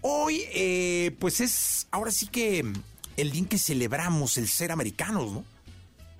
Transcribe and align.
Hoy, 0.00 0.44
eh, 0.52 1.16
pues 1.18 1.40
es, 1.40 1.86
ahora 1.90 2.10
sí 2.10 2.26
que 2.26 2.64
el 3.16 3.30
día 3.32 3.40
en 3.40 3.46
que 3.46 3.58
celebramos 3.58 4.38
el 4.38 4.48
ser 4.48 4.70
americanos, 4.72 5.32
¿no? 5.32 5.44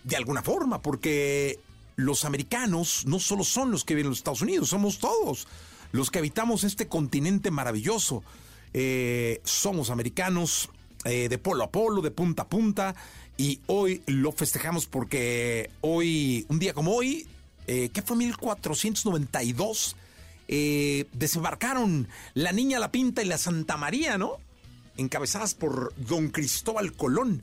De 0.04 0.16
alguna 0.16 0.42
forma, 0.42 0.82
porque 0.82 1.60
los 1.96 2.24
americanos 2.24 3.04
no 3.06 3.18
solo 3.18 3.44
son 3.44 3.70
los 3.70 3.84
que 3.84 3.94
viven 3.94 4.06
en 4.06 4.10
los 4.10 4.18
Estados 4.18 4.42
Unidos, 4.42 4.68
somos 4.68 4.98
todos 4.98 5.46
los 5.92 6.10
que 6.10 6.18
habitamos 6.18 6.64
este 6.64 6.88
continente 6.88 7.50
maravilloso. 7.50 8.22
Eh, 8.74 9.40
somos 9.44 9.90
americanos 9.90 10.68
eh, 11.04 11.28
de 11.28 11.38
polo 11.38 11.64
a 11.64 11.70
polo, 11.70 12.02
de 12.02 12.10
punta 12.10 12.42
a 12.42 12.48
punta, 12.48 12.94
y 13.36 13.60
hoy 13.66 14.02
lo 14.06 14.32
festejamos 14.32 14.86
porque 14.86 15.70
hoy, 15.80 16.44
un 16.48 16.58
día 16.58 16.74
como 16.74 16.94
hoy, 16.94 17.26
eh, 17.66 17.90
¿qué 17.92 18.02
fue 18.02 18.16
1492? 18.16 19.96
Eh, 20.48 21.06
desembarcaron 21.12 22.08
la 22.34 22.52
Niña 22.52 22.78
La 22.78 22.90
Pinta 22.90 23.22
y 23.22 23.26
la 23.26 23.38
Santa 23.38 23.76
María, 23.76 24.18
¿no? 24.18 24.38
encabezadas 24.98 25.54
por 25.54 25.94
don 25.96 26.28
Cristóbal 26.28 26.92
Colón, 26.92 27.42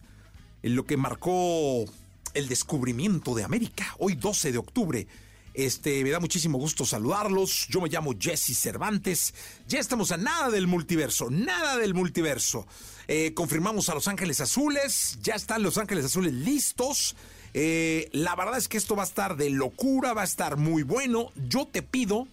en 0.62 0.76
lo 0.76 0.86
que 0.86 0.98
marcó 0.98 1.86
el 2.34 2.48
descubrimiento 2.48 3.34
de 3.34 3.44
América, 3.44 3.96
hoy 3.98 4.16
12 4.16 4.52
de 4.52 4.58
octubre. 4.58 5.08
Este, 5.54 6.04
me 6.04 6.10
da 6.10 6.20
muchísimo 6.20 6.58
gusto 6.58 6.86
saludarlos. 6.86 7.68
Yo 7.70 7.80
me 7.80 7.88
llamo 7.88 8.14
Jesse 8.20 8.58
Cervantes. 8.58 9.34
Ya 9.70 9.80
estamos 9.80 10.12
a 10.12 10.18
nada 10.18 10.50
del 10.50 10.68
multiverso, 10.68 11.30
nada 11.30 11.78
del 11.78 11.94
multiverso. 11.94 12.68
Eh, 13.08 13.34
confirmamos 13.34 13.88
a 13.88 13.94
Los 13.94 14.10
Ángeles 14.10 14.42
Azules, 14.42 15.18
ya 15.24 15.36
están 15.36 15.64
Los 15.64 15.78
Ángeles 15.78 16.04
Azules 16.04 16.34
listos. 16.34 17.16
Eh, 17.54 18.10
la 18.12 18.36
verdad 18.36 18.58
es 18.58 18.68
que 18.68 18.76
esto 18.76 18.98
va 18.98 19.04
a 19.04 19.06
estar 19.06 19.38
de 19.38 19.50
locura, 19.50 20.14
va 20.14 20.24
a 20.24 20.26
estar 20.26 20.58
muy 20.58 20.84
bueno. 20.84 21.32
Yo 21.48 21.66
te 21.66 21.82
pido, 21.82 22.28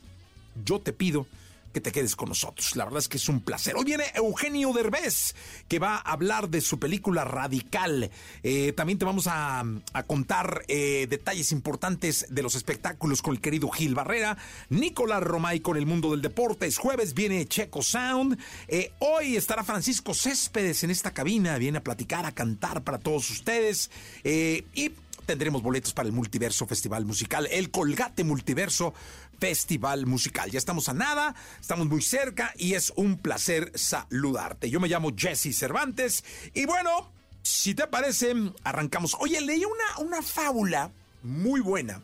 yo 0.65 0.81
te 0.81 0.93
pido 0.93 1.27
que 1.73 1.81
te 1.81 1.91
quedes 1.91 2.15
con 2.15 2.29
nosotros. 2.29 2.77
La 2.77 2.85
verdad 2.85 2.99
es 3.01 3.09
que 3.09 3.17
es 3.17 3.29
un 3.29 3.41
placer. 3.41 3.75
Hoy 3.77 3.85
viene 3.85 4.05
Eugenio 4.15 4.73
Derbez, 4.73 5.35
que 5.69 5.79
va 5.79 5.97
a 5.97 6.13
hablar 6.13 6.49
de 6.49 6.61
su 6.61 6.79
película 6.79 7.25
Radical. 7.25 8.11
Eh, 8.43 8.73
también 8.73 8.99
te 8.99 9.05
vamos 9.05 9.27
a, 9.29 9.65
contar 10.07 10.65
eh, 10.69 11.07
detalles 11.09 11.53
importantes 11.53 12.27
de 12.29 12.43
los 12.43 12.55
espectáculos 12.55 13.23
con 13.23 13.35
el 13.35 13.41
querido 13.41 13.71
Gil 13.71 13.95
Barrera. 13.95 14.37
Nicolás 14.69 15.23
Romay 15.23 15.61
con 15.61 15.77
el 15.77 15.87
mundo 15.87 16.11
del 16.11 16.23
deporte. 16.23 16.67
Es 16.67 16.79
jueves, 16.79 17.15
viene 17.15 17.47
Checo 17.47 17.83
Sound. 17.83 18.39
Eh, 18.69 18.93
hoy 18.99 19.37
estará 19.37 19.65
Francisco 19.65 20.15
Céspedes 20.15 20.85
en 20.85 20.91
esta 20.91 21.13
cabina. 21.13 21.57
Viene 21.59 21.79
a 21.79 21.83
platicar, 21.83 22.27
a 22.27 22.33
cantar 22.33 22.83
para 22.85 22.99
todos 22.99 23.31
ustedes. 23.31 23.91
y 24.25 24.93
tendremos 25.33 25.63
boletos 25.63 25.95
para 25.95 26.07
el 26.07 26.13
Multiverso 26.13 26.67
Festival 26.67 27.07
Musical, 27.07 27.49
el 27.51 27.71
Colgate 27.71 28.23
Multiverso 28.23 28.93
Festival 29.39 30.05
Musical. 30.05 30.51
Ya 30.51 30.59
estamos 30.59 30.91
a 30.91 30.93
nada, 30.93 31.35
estamos 31.59 31.87
muy 31.87 32.03
cerca 32.03 32.53
y 32.59 32.75
es 32.75 32.93
un 32.97 33.17
placer 33.17 33.73
saludarte. 33.75 34.69
Yo 34.69 34.79
me 34.79 34.89
llamo 34.89 35.11
Jesse 35.17 35.57
Cervantes 35.57 36.23
y 36.53 36.67
bueno, 36.67 37.15
si 37.41 37.75
te 37.75 37.87
parece, 37.87 38.35
arrancamos. 38.63 39.17
Oye, 39.21 39.41
leí 39.41 39.65
una, 39.65 40.07
una 40.07 40.21
fábula 40.21 40.93
muy 41.23 41.61
buena 41.61 42.03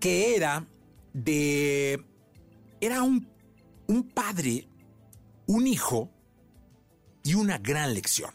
que 0.00 0.36
era 0.36 0.66
de... 1.12 2.02
Era 2.80 3.02
un, 3.02 3.28
un 3.88 4.08
padre, 4.08 4.66
un 5.46 5.66
hijo 5.66 6.10
y 7.24 7.34
una 7.34 7.58
gran 7.58 7.92
lección. 7.92 8.30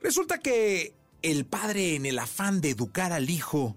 Resulta 0.00 0.38
que 0.38 0.97
el 1.22 1.46
padre 1.46 1.96
en 1.96 2.06
el 2.06 2.18
afán 2.18 2.60
de 2.60 2.70
educar 2.70 3.12
al 3.12 3.30
hijo 3.30 3.76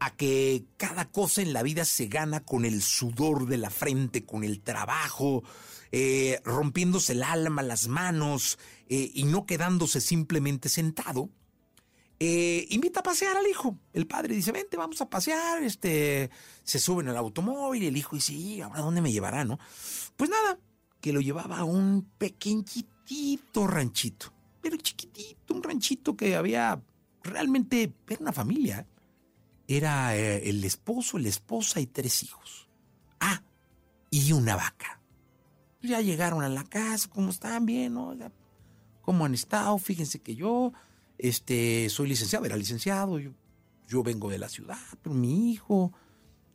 a 0.00 0.10
que 0.10 0.64
cada 0.76 1.10
cosa 1.10 1.42
en 1.42 1.52
la 1.52 1.62
vida 1.62 1.84
se 1.84 2.06
gana 2.06 2.40
con 2.40 2.64
el 2.64 2.82
sudor 2.82 3.46
de 3.46 3.56
la 3.56 3.70
frente, 3.70 4.24
con 4.24 4.42
el 4.42 4.60
trabajo, 4.60 5.44
eh, 5.92 6.40
rompiéndose 6.44 7.12
el 7.12 7.22
alma, 7.22 7.62
las 7.62 7.86
manos 7.86 8.58
eh, 8.88 9.12
y 9.14 9.24
no 9.24 9.46
quedándose 9.46 10.00
simplemente 10.00 10.68
sentado. 10.68 11.30
Eh, 12.18 12.66
invita 12.70 13.00
a 13.00 13.02
pasear 13.04 13.36
al 13.36 13.46
hijo. 13.46 13.78
El 13.92 14.06
padre 14.06 14.34
dice, 14.34 14.50
vente, 14.52 14.76
vamos 14.76 15.00
a 15.00 15.08
pasear. 15.08 15.62
Este, 15.62 16.30
se 16.64 16.78
suben 16.78 17.08
al 17.08 17.16
automóvil. 17.16 17.84
El 17.84 17.96
hijo 17.96 18.16
dice, 18.16 18.32
¿y 18.32 18.60
ahora 18.60 18.80
dónde 18.80 19.02
me 19.02 19.12
llevará, 19.12 19.44
no? 19.44 19.58
Pues 20.16 20.30
nada, 20.30 20.58
que 21.00 21.12
lo 21.12 21.20
llevaba 21.20 21.58
a 21.58 21.64
un 21.64 22.10
pequeñitito 22.18 23.66
ranchito. 23.66 24.32
Pero 24.62 24.76
chiquitito, 24.78 25.52
un 25.52 25.62
ranchito 25.62 26.16
que 26.16 26.36
había 26.36 26.80
realmente, 27.22 27.92
era 28.08 28.20
una 28.20 28.32
familia 28.32 28.86
era 29.76 30.16
eh, 30.16 30.48
el 30.48 30.64
esposo, 30.64 31.18
la 31.18 31.28
esposa 31.28 31.80
y 31.80 31.86
tres 31.86 32.22
hijos. 32.22 32.68
Ah, 33.20 33.42
y 34.10 34.32
una 34.32 34.56
vaca. 34.56 35.00
Ya 35.80 36.00
llegaron 36.00 36.42
a 36.42 36.48
la 36.48 36.64
casa, 36.64 37.08
¿cómo 37.08 37.30
están? 37.30 37.66
Bien, 37.66 37.94
¿no? 37.94 38.16
¿Cómo 39.00 39.24
han 39.24 39.34
estado? 39.34 39.78
Fíjense 39.78 40.20
que 40.20 40.34
yo 40.34 40.72
este, 41.18 41.88
soy 41.88 42.08
licenciado, 42.08 42.44
era 42.44 42.56
licenciado, 42.56 43.18
yo, 43.18 43.32
yo 43.88 44.02
vengo 44.02 44.30
de 44.30 44.38
la 44.38 44.48
ciudad, 44.48 44.78
pero 45.02 45.14
mi 45.14 45.50
hijo, 45.50 45.92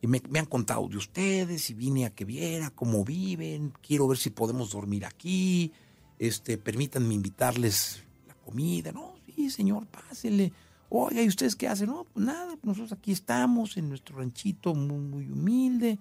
y 0.02 0.08
me, 0.08 0.22
me, 0.30 0.40
han 0.40 0.46
contado 0.46 0.88
de 0.88 0.98
ustedes 0.98 1.70
y 1.70 1.74
vine 1.74 2.06
a 2.06 2.16
que 2.16 2.24
viera 2.24 2.70
cómo 2.70 3.04
viven, 3.04 3.74
quiero 3.82 4.08
ver 4.08 4.18
si 4.18 4.30
podemos 4.30 4.72
dormir 4.72 5.06
aquí, 5.06 5.74
este, 6.20 6.58
permítanme 6.58 7.14
invitarles 7.14 8.04
la 8.28 8.34
comida, 8.36 8.92
¿no? 8.92 9.16
Sí, 9.36 9.50
señor, 9.50 9.86
pásele. 9.88 10.52
Oiga, 10.90 11.22
¿y 11.22 11.28
ustedes 11.28 11.56
qué 11.56 11.68
hacen? 11.68 11.90
No, 11.90 12.06
pues 12.06 12.26
nada, 12.26 12.58
nosotros 12.64 12.94
aquí 12.94 13.12
estamos 13.12 13.78
en 13.78 13.90
nuestro 13.90 14.18
ranchito 14.18 14.74
muy, 14.74 15.00
muy 15.00 15.30
humilde. 15.30 16.00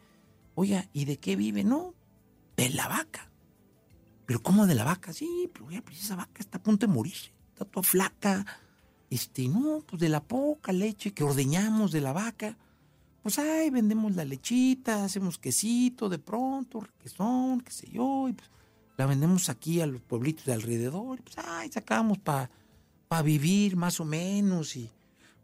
Oiga, 0.55 0.89
¿y 0.93 1.05
de 1.05 1.19
qué 1.19 1.37
vive? 1.37 1.65
No, 1.65 1.95
de 2.57 2.71
la 2.71 2.89
vaca. 2.89 3.31
¿Pero 4.27 4.43
cómo 4.43 4.67
de 4.67 4.75
la 4.75 4.85
vaca? 4.85 5.13
Sí, 5.13 5.51
pero 5.53 5.67
pues 5.85 6.01
esa 6.01 6.17
vaca 6.17 6.41
está 6.41 6.59
a 6.59 6.63
punto 6.63 6.87
de 6.87 6.93
morirse, 6.93 7.33
está 7.49 7.65
toda 7.65 7.83
flaca. 7.83 8.47
Este, 9.11 9.49
no, 9.49 9.83
pues 9.87 10.01
de 10.01 10.09
la 10.09 10.23
poca 10.23 10.73
leche 10.73 11.13
que 11.13 11.25
ordeñamos 11.25 11.93
de 11.93 12.01
la 12.01 12.13
vaca. 12.13 12.57
Pues 13.23 13.39
ay, 13.39 13.71
vendemos 13.71 14.15
la 14.17 14.25
lechita, 14.25 15.05
hacemos 15.05 15.39
quesito 15.39 16.09
de 16.09 16.19
pronto, 16.19 16.81
requesón, 16.81 17.61
qué 17.61 17.73
sé 17.73 17.91
yo, 17.91 18.29
y 18.29 18.33
pues 18.33 18.49
la 18.97 19.07
vendemos 19.07 19.49
aquí 19.49 19.81
a 19.81 19.87
los 19.87 20.01
pueblitos 20.01 20.45
de 20.45 20.55
alrededor, 20.55 21.23
pues 21.23 21.37
ay, 21.39 21.71
sacamos 21.71 22.19
para 22.19 22.51
para 23.09 23.23
vivir 23.23 23.77
más 23.77 24.01
o 24.01 24.05
menos 24.05 24.77
y 24.77 24.91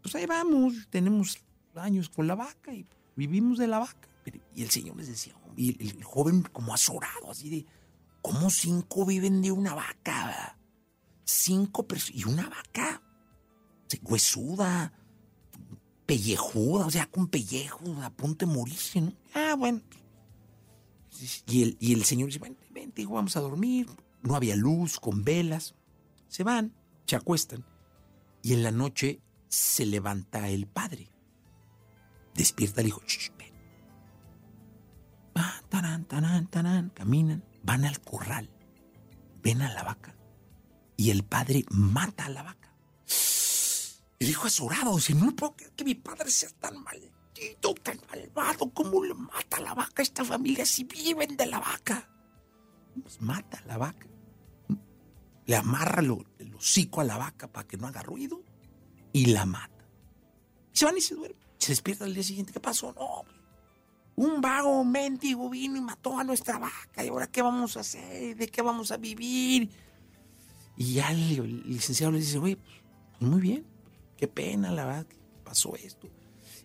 pues 0.01 0.15
ahí 0.15 0.27
vamos, 0.27 0.89
tenemos 0.91 1.39
años 1.77 2.09
con 2.09 2.27
la 2.27 2.35
vaca 2.35 2.75
y 2.75 2.87
vivimos 3.15 3.59
de 3.59 3.69
la 3.69 3.79
vaca. 3.79 4.09
Y 4.55 4.63
el 4.63 4.71
señor 4.71 4.97
les 4.97 5.09
decía, 5.09 5.35
y 5.57 5.81
el, 5.81 6.03
joven 6.03 6.43
como 6.43 6.75
azorado, 6.75 7.31
así 7.31 7.51
de, 7.51 7.67
¿cómo 8.21 8.51
cinco 8.51 9.07
viven 9.07 9.43
de 9.43 9.53
una 9.53 9.75
vaca? 9.75 10.57
Cinco 11.25 11.87
personas, 11.87 12.21
y 12.21 12.29
una 12.29 12.49
vaca 12.49 13.03
huesuda, 14.03 14.93
pellejuda, 16.07 16.87
o 16.87 16.91
sea, 16.91 17.07
con 17.07 17.29
pellejo, 17.29 17.85
a 18.03 18.11
punto 18.11 18.47
de 18.47 18.53
morirse, 18.53 19.01
¿no? 19.03 19.13
Ah, 19.35 19.55
bueno. 19.57 19.83
Y 21.47 21.63
el, 21.63 21.77
y 21.79 21.93
el 21.95 22.05
señor 22.05 22.29
dice, 22.29 22.39
vente, 22.39 22.67
vente, 22.71 23.07
vamos 23.07 23.37
a 23.37 23.41
dormir. 23.41 23.87
No 24.23 24.35
había 24.35 24.57
luz, 24.57 24.99
con 24.99 25.25
velas. 25.25 25.75
Se 26.29 26.45
van 26.45 26.73
se 27.07 27.17
acuestan 27.17 27.65
y 28.43 28.55
en 28.55 28.63
la 28.63 28.71
noche 28.71 29.21
se 29.49 29.85
levanta 29.87 30.49
el 30.49 30.67
padre. 30.67 31.09
Despierta 32.35 32.81
el 32.81 32.89
hijo. 32.89 33.03
ven. 33.37 33.53
Ah, 35.35 35.61
Tarán, 35.69 36.07
tarán, 36.07 36.47
tarán, 36.49 36.91
caminan, 36.91 37.45
van 37.63 37.85
al 37.85 38.01
corral, 38.01 38.51
ven 39.43 39.63
a 39.63 39.73
la 39.73 39.83
vaca 39.83 40.17
y 40.97 41.11
el 41.11 41.23
padre 41.25 41.65
mata 41.69 42.27
a 42.27 42.31
la 42.31 42.43
vaca. 42.43 42.75
El 44.19 44.31
hijo 44.31 44.47
azorado 44.47 44.97
dice, 44.97 45.15
no 45.15 45.35
puedo 45.37 45.57
creer 45.57 45.73
que 45.73 45.85
mi 45.85 45.95
padre 45.95 46.31
sea 46.31 46.51
tan 46.61 46.83
maldito, 47.43 47.75
tan 47.75 47.99
malvado, 48.11 48.71
¿cómo 48.71 49.05
le 49.05 49.15
mata 49.15 49.59
a 49.59 49.61
la 49.61 49.75
vaca? 49.75 50.03
Esta 50.03 50.25
familia 50.25 50.65
si 50.67 50.85
viven 50.85 51.37
de 51.37 51.47
la 51.47 51.61
vaca. 51.61 52.09
Pues 53.01 53.21
mata 53.21 53.59
a 53.59 53.67
la 53.67 53.79
vaca. 53.79 54.07
Le 55.47 55.57
amarra 55.57 56.03
lo, 56.03 56.25
el 56.39 56.55
hocico 56.55 57.01
a 57.01 57.05
la 57.05 57.17
vaca 57.17 57.51
para 57.51 57.67
que 57.67 57.77
no 57.77 57.87
haga 57.87 58.03
ruido 58.03 58.43
y 59.13 59.27
la 59.27 59.45
mata. 59.45 59.85
se 60.73 60.85
van 60.85 60.97
y 60.97 61.01
se 61.01 61.15
duermen. 61.15 61.41
Se 61.59 61.73
despierta 61.73 62.05
el 62.05 62.15
día 62.15 62.23
siguiente. 62.23 62.53
¿Qué 62.53 62.61
pasó? 62.61 62.93
No, 62.93 63.25
un 64.17 64.41
vago 64.41 64.85
mendigo 64.85 65.49
vino 65.49 65.77
y 65.77 65.81
mató 65.81 66.19
a 66.19 66.25
nuestra 66.25 66.59
vaca. 66.59 67.05
¿Y 67.05 67.09
ahora 67.09 67.27
qué 67.27 67.43
vamos 67.43 67.77
a 67.77 67.81
hacer? 67.81 68.37
¿De 68.37 68.49
qué 68.49 68.63
vamos 68.63 68.91
a 68.91 68.97
vivir? 68.97 69.71
Y 70.77 70.95
ya 70.95 71.11
el, 71.11 71.63
licenciado 71.67 72.13
le 72.13 72.19
dice, 72.19 72.39
oye, 72.39 72.57
pues 72.57 73.31
muy 73.31 73.41
bien, 73.41 73.65
qué 74.17 74.27
pena, 74.27 74.73
la 74.73 74.87
verdad, 74.87 75.07
que 75.07 75.17
pasó 75.45 75.77
esto. 75.77 76.09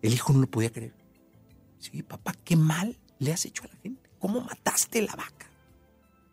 El 0.02 0.14
hijo 0.14 0.34
no 0.34 0.42
lo 0.42 0.48
podía 0.48 0.72
creer. 0.72 0.94
Dice, 1.80 2.04
papá, 2.04 2.34
qué 2.44 2.56
mal 2.56 2.98
le 3.20 3.34
has 3.34 3.46
hecho 3.46 3.64
a 3.64 3.68
la 3.68 3.76
gente. 3.78 4.10
¿Cómo 4.20 4.42
mataste 4.42 5.02
la 5.02 5.16
vaca? 5.16 5.48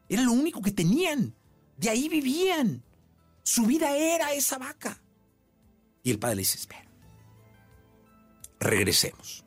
Era 0.09 0.23
lo 0.23 0.33
único 0.33 0.63
que 0.63 0.73
tenían. 0.73 1.35
De 1.77 1.91
ahí 1.91 2.09
vivían. 2.09 2.83
Su 3.43 3.67
vida 3.67 3.97
era 3.97 4.33
esa 4.33 4.59
vaca. 4.59 5.01
Y 6.03 6.11
el 6.11 6.19
padre 6.19 6.37
le 6.37 6.41
dice, 6.43 6.59
espera, 6.59 6.89
regresemos. 8.61 9.45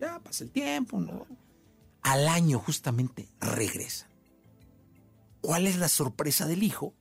Ya 0.00 0.18
pasa 0.20 0.44
el 0.44 0.50
tiempo, 0.50 1.00
¿no? 1.00 1.26
Al 2.02 2.28
año 2.28 2.58
justamente 2.58 3.28
regresa. 3.40 4.08
¿Cuál 5.40 5.66
es 5.66 5.76
la 5.76 5.88
sorpresa 5.88 6.46
del 6.46 6.62
hijo? 6.62 6.94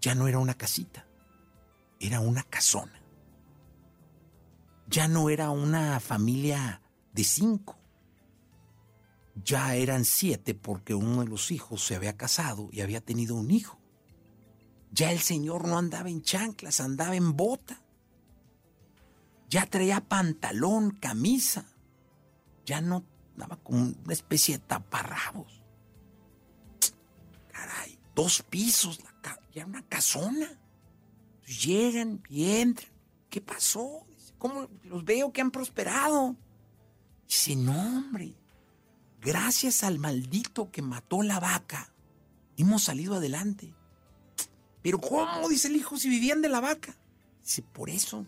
Ya 0.00 0.14
no 0.14 0.26
era 0.26 0.38
una 0.38 0.54
casita, 0.54 1.06
era 2.00 2.20
una 2.20 2.42
casona. 2.42 3.01
Ya 4.92 5.08
no 5.08 5.28
era 5.28 5.50
una 5.50 5.98
familia 5.98 6.80
de 7.12 7.24
cinco. 7.24 7.76
Ya 9.44 9.74
eran 9.74 10.04
siete 10.04 10.54
porque 10.54 10.94
uno 10.94 11.22
de 11.22 11.26
los 11.26 11.50
hijos 11.50 11.82
se 11.82 11.96
había 11.96 12.16
casado 12.16 12.68
y 12.70 12.82
había 12.82 13.00
tenido 13.00 13.34
un 13.34 13.50
hijo. 13.50 13.80
Ya 14.92 15.10
el 15.10 15.18
señor 15.18 15.66
no 15.66 15.76
andaba 15.76 16.08
en 16.08 16.22
chanclas, 16.22 16.80
andaba 16.80 17.16
en 17.16 17.36
bota. 17.36 17.82
Ya 19.48 19.66
traía 19.66 20.00
pantalón, 20.00 20.92
camisa 20.92 21.66
ya 22.64 22.80
no 22.80 23.04
daba 23.36 23.56
como 23.56 23.94
una 24.04 24.12
especie 24.12 24.58
de 24.58 24.64
taparrabos. 24.64 25.62
Caray, 27.50 27.98
dos 28.14 28.42
pisos, 28.42 29.00
la 29.02 29.38
ya 29.52 29.66
una 29.66 29.86
casona. 29.86 30.58
Llegan 31.46 32.22
y 32.28 32.50
entran. 32.50 32.90
¿Qué 33.28 33.40
pasó? 33.40 34.06
¿Cómo 34.42 34.68
los 34.82 35.04
veo 35.04 35.32
que 35.32 35.40
han 35.40 35.52
prosperado? 35.52 36.34
Dice, 37.28 37.54
no, 37.54 37.80
hombre, 37.80 38.34
gracias 39.20 39.84
al 39.84 40.00
maldito 40.00 40.72
que 40.72 40.82
mató 40.82 41.22
la 41.22 41.38
vaca, 41.38 41.94
hemos 42.56 42.82
salido 42.82 43.14
adelante. 43.14 43.72
Pero 44.82 45.00
¿cómo? 45.00 45.48
Dice 45.48 45.68
el 45.68 45.76
hijo, 45.76 45.96
si 45.96 46.08
vivían 46.08 46.42
de 46.42 46.48
la 46.48 46.58
vaca. 46.58 46.98
Dice, 47.40 47.62
por 47.62 47.88
eso, 47.88 48.26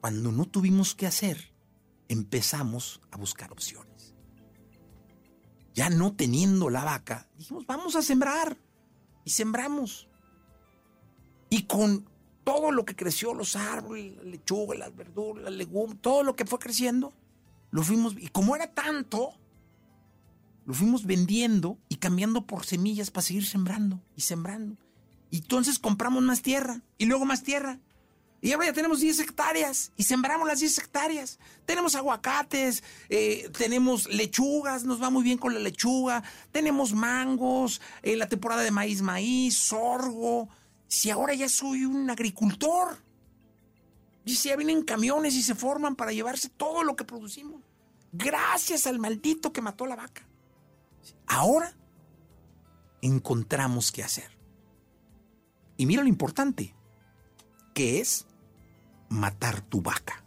cuando 0.00 0.32
no 0.32 0.46
tuvimos 0.46 0.94
que 0.94 1.06
hacer, 1.06 1.52
empezamos 2.08 3.02
a 3.10 3.18
buscar 3.18 3.52
opciones. 3.52 4.14
Ya 5.74 5.90
no 5.90 6.14
teniendo 6.14 6.70
la 6.70 6.84
vaca, 6.84 7.28
dijimos, 7.36 7.66
vamos 7.66 7.96
a 7.96 8.00
sembrar. 8.02 8.56
Y 9.26 9.30
sembramos. 9.32 10.08
Y 11.50 11.64
con 11.64 12.08
todo 12.44 12.72
lo 12.72 12.84
que 12.84 12.96
creció, 12.96 13.34
los 13.34 13.56
árboles, 13.56 14.16
la 14.16 14.24
lechuga, 14.24 14.76
las 14.76 14.94
verduras, 14.94 15.44
las 15.44 15.54
legumbres, 15.54 16.00
todo 16.00 16.22
lo 16.22 16.36
que 16.36 16.44
fue 16.44 16.58
creciendo, 16.58 17.12
lo 17.70 17.82
fuimos, 17.82 18.14
y 18.18 18.28
como 18.28 18.56
era 18.56 18.72
tanto, 18.72 19.32
lo 20.66 20.74
fuimos 20.74 21.06
vendiendo 21.06 21.78
y 21.88 21.96
cambiando 21.96 22.46
por 22.46 22.64
semillas 22.64 23.10
para 23.10 23.26
seguir 23.26 23.46
sembrando 23.46 24.00
y 24.16 24.22
sembrando. 24.22 24.76
Y 25.30 25.38
entonces 25.38 25.78
compramos 25.78 26.22
más 26.22 26.42
tierra 26.42 26.82
y 26.98 27.06
luego 27.06 27.24
más 27.24 27.42
tierra 27.42 27.78
y 28.42 28.52
ahora 28.52 28.66
ya 28.66 28.72
tenemos 28.72 29.00
10 29.00 29.20
hectáreas 29.20 29.92
y 29.96 30.04
sembramos 30.04 30.48
las 30.48 30.60
10 30.60 30.78
hectáreas. 30.78 31.38
Tenemos 31.66 31.94
aguacates, 31.94 32.82
eh, 33.10 33.50
tenemos 33.56 34.08
lechugas, 34.08 34.84
nos 34.84 35.02
va 35.02 35.10
muy 35.10 35.22
bien 35.22 35.36
con 35.36 35.52
la 35.52 35.60
lechuga, 35.60 36.22
tenemos 36.50 36.94
mangos, 36.94 37.82
en 38.02 38.18
la 38.18 38.28
temporada 38.28 38.62
de 38.62 38.70
maíz, 38.70 39.02
maíz, 39.02 39.56
sorgo. 39.56 40.48
Si 40.90 41.08
ahora 41.08 41.34
ya 41.34 41.48
soy 41.48 41.84
un 41.84 42.10
agricultor. 42.10 42.98
Y 44.24 44.34
si 44.34 44.48
ya 44.48 44.56
vienen 44.56 44.82
camiones 44.82 45.34
y 45.34 45.42
se 45.42 45.54
forman 45.54 45.94
para 45.94 46.12
llevarse 46.12 46.48
todo 46.48 46.82
lo 46.82 46.96
que 46.96 47.04
producimos. 47.04 47.62
Gracias 48.12 48.86
al 48.88 48.98
maldito 48.98 49.52
que 49.52 49.62
mató 49.62 49.86
la 49.86 49.94
vaca. 49.94 50.26
Ahora 51.28 51.74
encontramos 53.02 53.92
qué 53.92 54.02
hacer. 54.02 54.36
Y 55.76 55.86
mira 55.86 56.02
lo 56.02 56.08
importante, 56.08 56.74
que 57.72 58.00
es 58.00 58.26
matar 59.08 59.60
tu 59.60 59.82
vaca? 59.82 60.24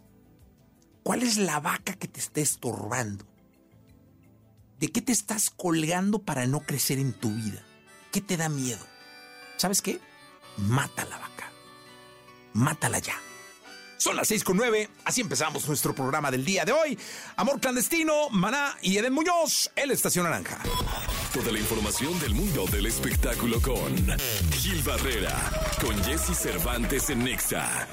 ¿Cuál 1.03 1.23
es 1.23 1.37
la 1.37 1.59
vaca 1.59 1.93
que 1.93 2.07
te 2.07 2.19
está 2.19 2.41
estorbando? 2.41 3.25
¿De 4.79 4.91
qué 4.91 5.01
te 5.01 5.11
estás 5.11 5.49
colgando 5.49 6.19
para 6.19 6.47
no 6.47 6.61
crecer 6.61 6.99
en 6.99 7.13
tu 7.13 7.29
vida? 7.29 7.63
¿Qué 8.11 8.21
te 8.21 8.37
da 8.37 8.49
miedo? 8.49 8.85
¿Sabes 9.57 9.81
qué? 9.81 9.99
Mata 10.57 11.05
la 11.05 11.17
vaca. 11.17 11.51
Mátala 12.53 12.99
ya. 12.99 13.15
Son 13.97 14.15
las 14.15 14.27
seis 14.27 14.43
con 14.43 14.57
nueve, 14.57 14.89
así 15.05 15.21
empezamos 15.21 15.67
nuestro 15.67 15.95
programa 15.95 16.29
del 16.29 16.43
día 16.43 16.65
de 16.65 16.73
hoy. 16.73 16.99
Amor 17.37 17.59
clandestino, 17.61 18.29
Maná 18.31 18.75
y 18.81 18.97
Eden 18.97 19.13
Muñoz, 19.13 19.71
el 19.75 19.91
Estación 19.91 20.25
Naranja. 20.25 20.59
Toda 21.33 21.51
la 21.51 21.59
información 21.59 22.19
del 22.19 22.33
mundo 22.33 22.65
del 22.65 22.85
espectáculo 22.85 23.61
con 23.61 23.95
Gil 24.51 24.83
Barrera, 24.83 25.35
con 25.81 26.03
Jesse 26.03 26.37
Cervantes 26.37 27.09
en 27.09 27.23
Nexa. 27.23 27.87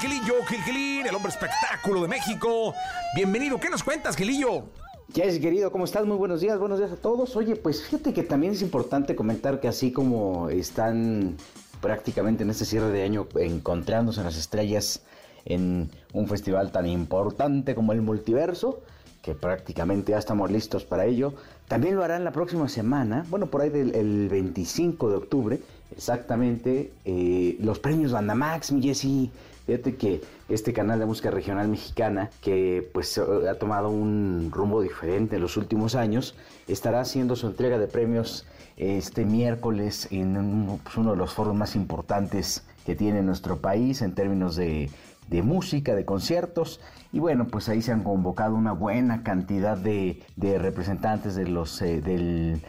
Gilillo, 0.00 0.44
Gilgilín, 0.46 1.06
el 1.06 1.14
hombre 1.14 1.32
espectáculo 1.32 2.02
de 2.02 2.08
México. 2.08 2.74
Bienvenido, 3.14 3.58
¿qué 3.58 3.68
nos 3.68 3.82
cuentas, 3.82 4.16
Gilillo? 4.16 4.70
Jesse, 5.14 5.40
querido, 5.40 5.72
¿cómo 5.72 5.86
estás? 5.86 6.04
Muy 6.04 6.18
buenos 6.18 6.42
días, 6.42 6.58
buenos 6.58 6.78
días 6.78 6.92
a 6.92 6.96
todos. 6.96 7.34
Oye, 7.34 7.56
pues 7.56 7.82
fíjate 7.82 8.12
que 8.12 8.22
también 8.22 8.52
es 8.52 8.60
importante 8.60 9.16
comentar 9.16 9.58
que 9.58 9.66
así 9.66 9.90
como 9.90 10.50
están 10.50 11.38
prácticamente 11.80 12.42
en 12.42 12.50
este 12.50 12.66
cierre 12.66 12.90
de 12.90 13.02
año 13.04 13.26
encontrándose 13.36 14.20
en 14.20 14.26
las 14.26 14.36
estrellas 14.36 15.02
en 15.46 15.88
un 16.12 16.28
festival 16.28 16.72
tan 16.72 16.86
importante 16.86 17.74
como 17.74 17.94
el 17.94 18.02
multiverso, 18.02 18.82
que 19.22 19.34
prácticamente 19.34 20.12
ya 20.12 20.18
estamos 20.18 20.50
listos 20.50 20.84
para 20.84 21.06
ello, 21.06 21.32
también 21.68 21.96
lo 21.96 22.04
harán 22.04 22.22
la 22.22 22.32
próxima 22.32 22.68
semana, 22.68 23.24
bueno, 23.30 23.46
por 23.46 23.62
ahí 23.62 23.70
del 23.70 23.94
el 23.94 24.28
25 24.28 25.08
de 25.08 25.16
octubre, 25.16 25.60
exactamente, 25.90 26.92
eh, 27.06 27.56
los 27.60 27.78
premios 27.78 28.12
Bandamax, 28.12 28.72
mi 28.72 28.82
Jesse. 28.82 29.30
Fíjate 29.68 29.96
que 29.96 30.22
este 30.48 30.72
canal 30.72 30.98
de 30.98 31.04
música 31.04 31.30
regional 31.30 31.68
mexicana, 31.68 32.30
que 32.40 32.88
pues 32.94 33.18
ha 33.18 33.54
tomado 33.56 33.90
un 33.90 34.48
rumbo 34.50 34.80
diferente 34.80 35.36
en 35.36 35.42
los 35.42 35.58
últimos 35.58 35.94
años, 35.94 36.34
estará 36.68 37.02
haciendo 37.02 37.36
su 37.36 37.48
entrega 37.48 37.76
de 37.76 37.86
premios 37.86 38.46
este 38.78 39.26
miércoles 39.26 40.08
en 40.10 40.80
pues, 40.82 40.96
uno 40.96 41.10
de 41.10 41.18
los 41.18 41.34
foros 41.34 41.54
más 41.54 41.76
importantes 41.76 42.64
que 42.86 42.96
tiene 42.96 43.20
nuestro 43.20 43.58
país 43.58 44.00
en 44.00 44.14
términos 44.14 44.56
de, 44.56 44.88
música, 45.30 45.94
de 45.94 46.06
conciertos. 46.06 46.80
Y 47.12 47.18
bueno, 47.18 47.46
pues 47.46 47.68
ahí 47.68 47.82
se 47.82 47.92
han 47.92 48.04
convocado 48.04 48.54
una 48.54 48.72
buena 48.72 49.22
cantidad 49.22 49.76
de, 49.76 50.22
representantes 50.38 51.34
de 51.34 51.46
los, 51.46 51.82
eh, 51.82 52.00
del, 52.00 52.62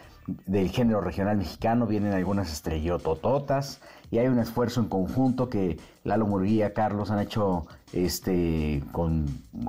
del 0.46 0.70
género 0.70 1.02
regional 1.02 1.38
mexicano. 1.38 1.88
Vienen 1.88 2.14
algunas 2.14 2.52
estrellotototas 2.52 3.82
y 4.12 4.18
hay 4.18 4.28
un 4.28 4.40
esfuerzo 4.40 4.82
en 4.82 4.88
conjunto 4.88 5.50
que 5.50 5.78
Lalo 6.04 6.26
Murguía, 6.26 6.74
Carlos 6.74 7.12
han 7.12 7.20
hecho 7.20 7.68
este 7.94 8.84
con 8.92 9.26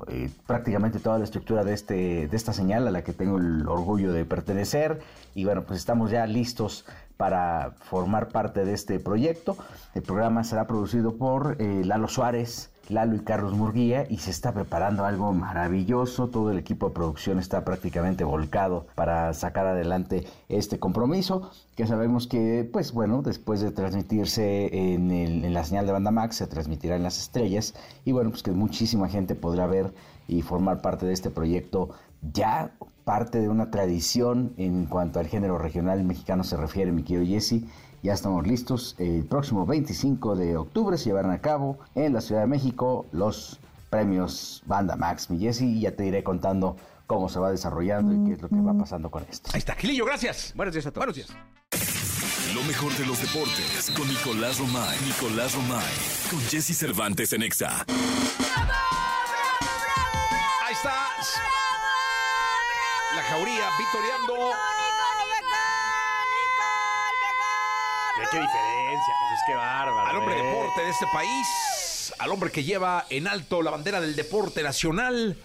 eh, 0.08 0.30
prácticamente 0.46 0.98
toda 0.98 1.18
la 1.18 1.24
estructura 1.24 1.64
de 1.64 1.72
este 1.72 2.28
de 2.28 2.36
esta 2.36 2.52
señal 2.52 2.86
a 2.86 2.90
la 2.90 3.02
que 3.02 3.12
tengo 3.12 3.38
el 3.38 3.66
orgullo 3.66 4.12
de 4.12 4.24
pertenecer 4.24 5.00
y 5.34 5.44
bueno 5.44 5.62
pues 5.62 5.78
estamos 5.78 6.10
ya 6.10 6.26
listos 6.26 6.84
para 7.16 7.72
formar 7.78 8.28
parte 8.28 8.64
de 8.64 8.74
este 8.74 9.00
proyecto 9.00 9.56
el 9.94 10.02
programa 10.02 10.44
será 10.44 10.66
producido 10.66 11.16
por 11.16 11.56
eh, 11.60 11.82
Lalo 11.84 12.08
Suárez 12.08 12.70
Lalo 12.90 13.16
y 13.16 13.20
Carlos 13.20 13.54
Murguía 13.54 14.06
y 14.08 14.18
se 14.18 14.30
está 14.30 14.52
preparando 14.52 15.04
algo 15.04 15.32
maravilloso. 15.32 16.28
Todo 16.28 16.50
el 16.50 16.58
equipo 16.58 16.88
de 16.88 16.94
producción 16.94 17.38
está 17.38 17.64
prácticamente 17.64 18.24
volcado 18.24 18.86
para 18.94 19.32
sacar 19.34 19.66
adelante 19.66 20.26
este 20.48 20.78
compromiso 20.78 21.50
que 21.76 21.86
sabemos 21.86 22.26
que, 22.26 22.68
pues 22.70 22.92
bueno, 22.92 23.22
después 23.22 23.60
de 23.60 23.70
transmitirse 23.70 24.94
en, 24.94 25.10
en 25.10 25.54
la 25.54 25.64
señal 25.64 25.86
de 25.86 25.92
banda 25.92 26.10
Max, 26.10 26.36
se 26.36 26.46
transmitirá 26.46 26.96
en 26.96 27.02
las 27.02 27.18
estrellas 27.18 27.74
y 28.04 28.12
bueno, 28.12 28.30
pues 28.30 28.42
que 28.42 28.50
muchísima 28.50 29.08
gente 29.08 29.34
podrá 29.34 29.66
ver 29.66 29.92
y 30.28 30.42
formar 30.42 30.82
parte 30.82 31.06
de 31.06 31.12
este 31.12 31.30
proyecto 31.30 31.90
ya 32.32 32.72
parte 33.04 33.40
de 33.40 33.48
una 33.48 33.70
tradición 33.70 34.52
en 34.56 34.86
cuanto 34.86 35.18
al 35.20 35.26
género 35.26 35.58
regional 35.58 36.04
mexicano 36.04 36.44
se 36.44 36.56
refiere, 36.56 36.92
mi 36.92 37.02
querido 37.02 37.26
Jesse. 37.26 37.64
Ya 38.02 38.14
estamos 38.14 38.46
listos. 38.46 38.94
El 38.98 39.24
próximo 39.24 39.66
25 39.66 40.36
de 40.36 40.56
octubre 40.56 40.96
se 40.96 41.06
llevarán 41.06 41.32
a 41.32 41.40
cabo 41.40 41.78
en 41.94 42.14
la 42.14 42.20
Ciudad 42.20 42.40
de 42.42 42.46
México 42.46 43.06
los 43.12 43.60
premios 43.90 44.62
Banda 44.66 44.96
Max, 44.96 45.28
mi 45.28 45.38
Jesse, 45.38 45.62
y 45.62 45.80
ya 45.80 45.94
te 45.94 46.06
iré 46.06 46.22
contando 46.22 46.76
cómo 47.06 47.28
se 47.28 47.38
va 47.40 47.50
desarrollando 47.50 48.14
y 48.14 48.24
qué 48.24 48.34
es 48.34 48.42
lo 48.42 48.48
que 48.48 48.60
va 48.60 48.72
pasando 48.72 49.10
con 49.10 49.24
esto. 49.28 49.50
Ahí 49.52 49.58
está, 49.58 49.74
Gilillo, 49.74 50.06
gracias. 50.06 50.52
Buenos 50.56 50.74
días 50.74 50.86
a 50.86 50.92
todos. 50.92 51.06
Buenos 51.06 51.16
días. 51.16 51.36
Lo 52.54 52.62
mejor 52.64 52.92
de 52.96 53.06
los 53.06 53.20
deportes 53.20 53.92
con 53.96 54.08
Nicolás 54.08 54.58
Romay. 54.58 54.96
Nicolás 55.06 55.54
Romay. 55.54 55.92
Con 56.30 56.40
Jesse 56.40 56.76
Cervantes 56.76 57.32
en 57.32 57.42
Exa. 57.42 57.84
Ahí 60.66 60.72
está. 60.72 60.94
La 63.14 63.22
jauría 63.22 63.68
victoriando. 63.78 64.79
Mira 68.20 68.30
qué 68.32 68.40
diferencia, 68.40 69.14
Jesús, 69.30 69.44
qué 69.46 69.54
bárbaro. 69.54 70.06
Al 70.06 70.16
hombre 70.16 70.38
eh. 70.38 70.42
deporte 70.42 70.82
de 70.82 70.90
este 70.90 71.06
país, 71.06 72.12
al 72.18 72.30
hombre 72.30 72.52
que 72.52 72.62
lleva 72.62 73.06
en 73.08 73.26
alto 73.26 73.62
la 73.62 73.70
bandera 73.70 73.98
del 73.98 74.14
deporte 74.14 74.62
nacional. 74.62 75.38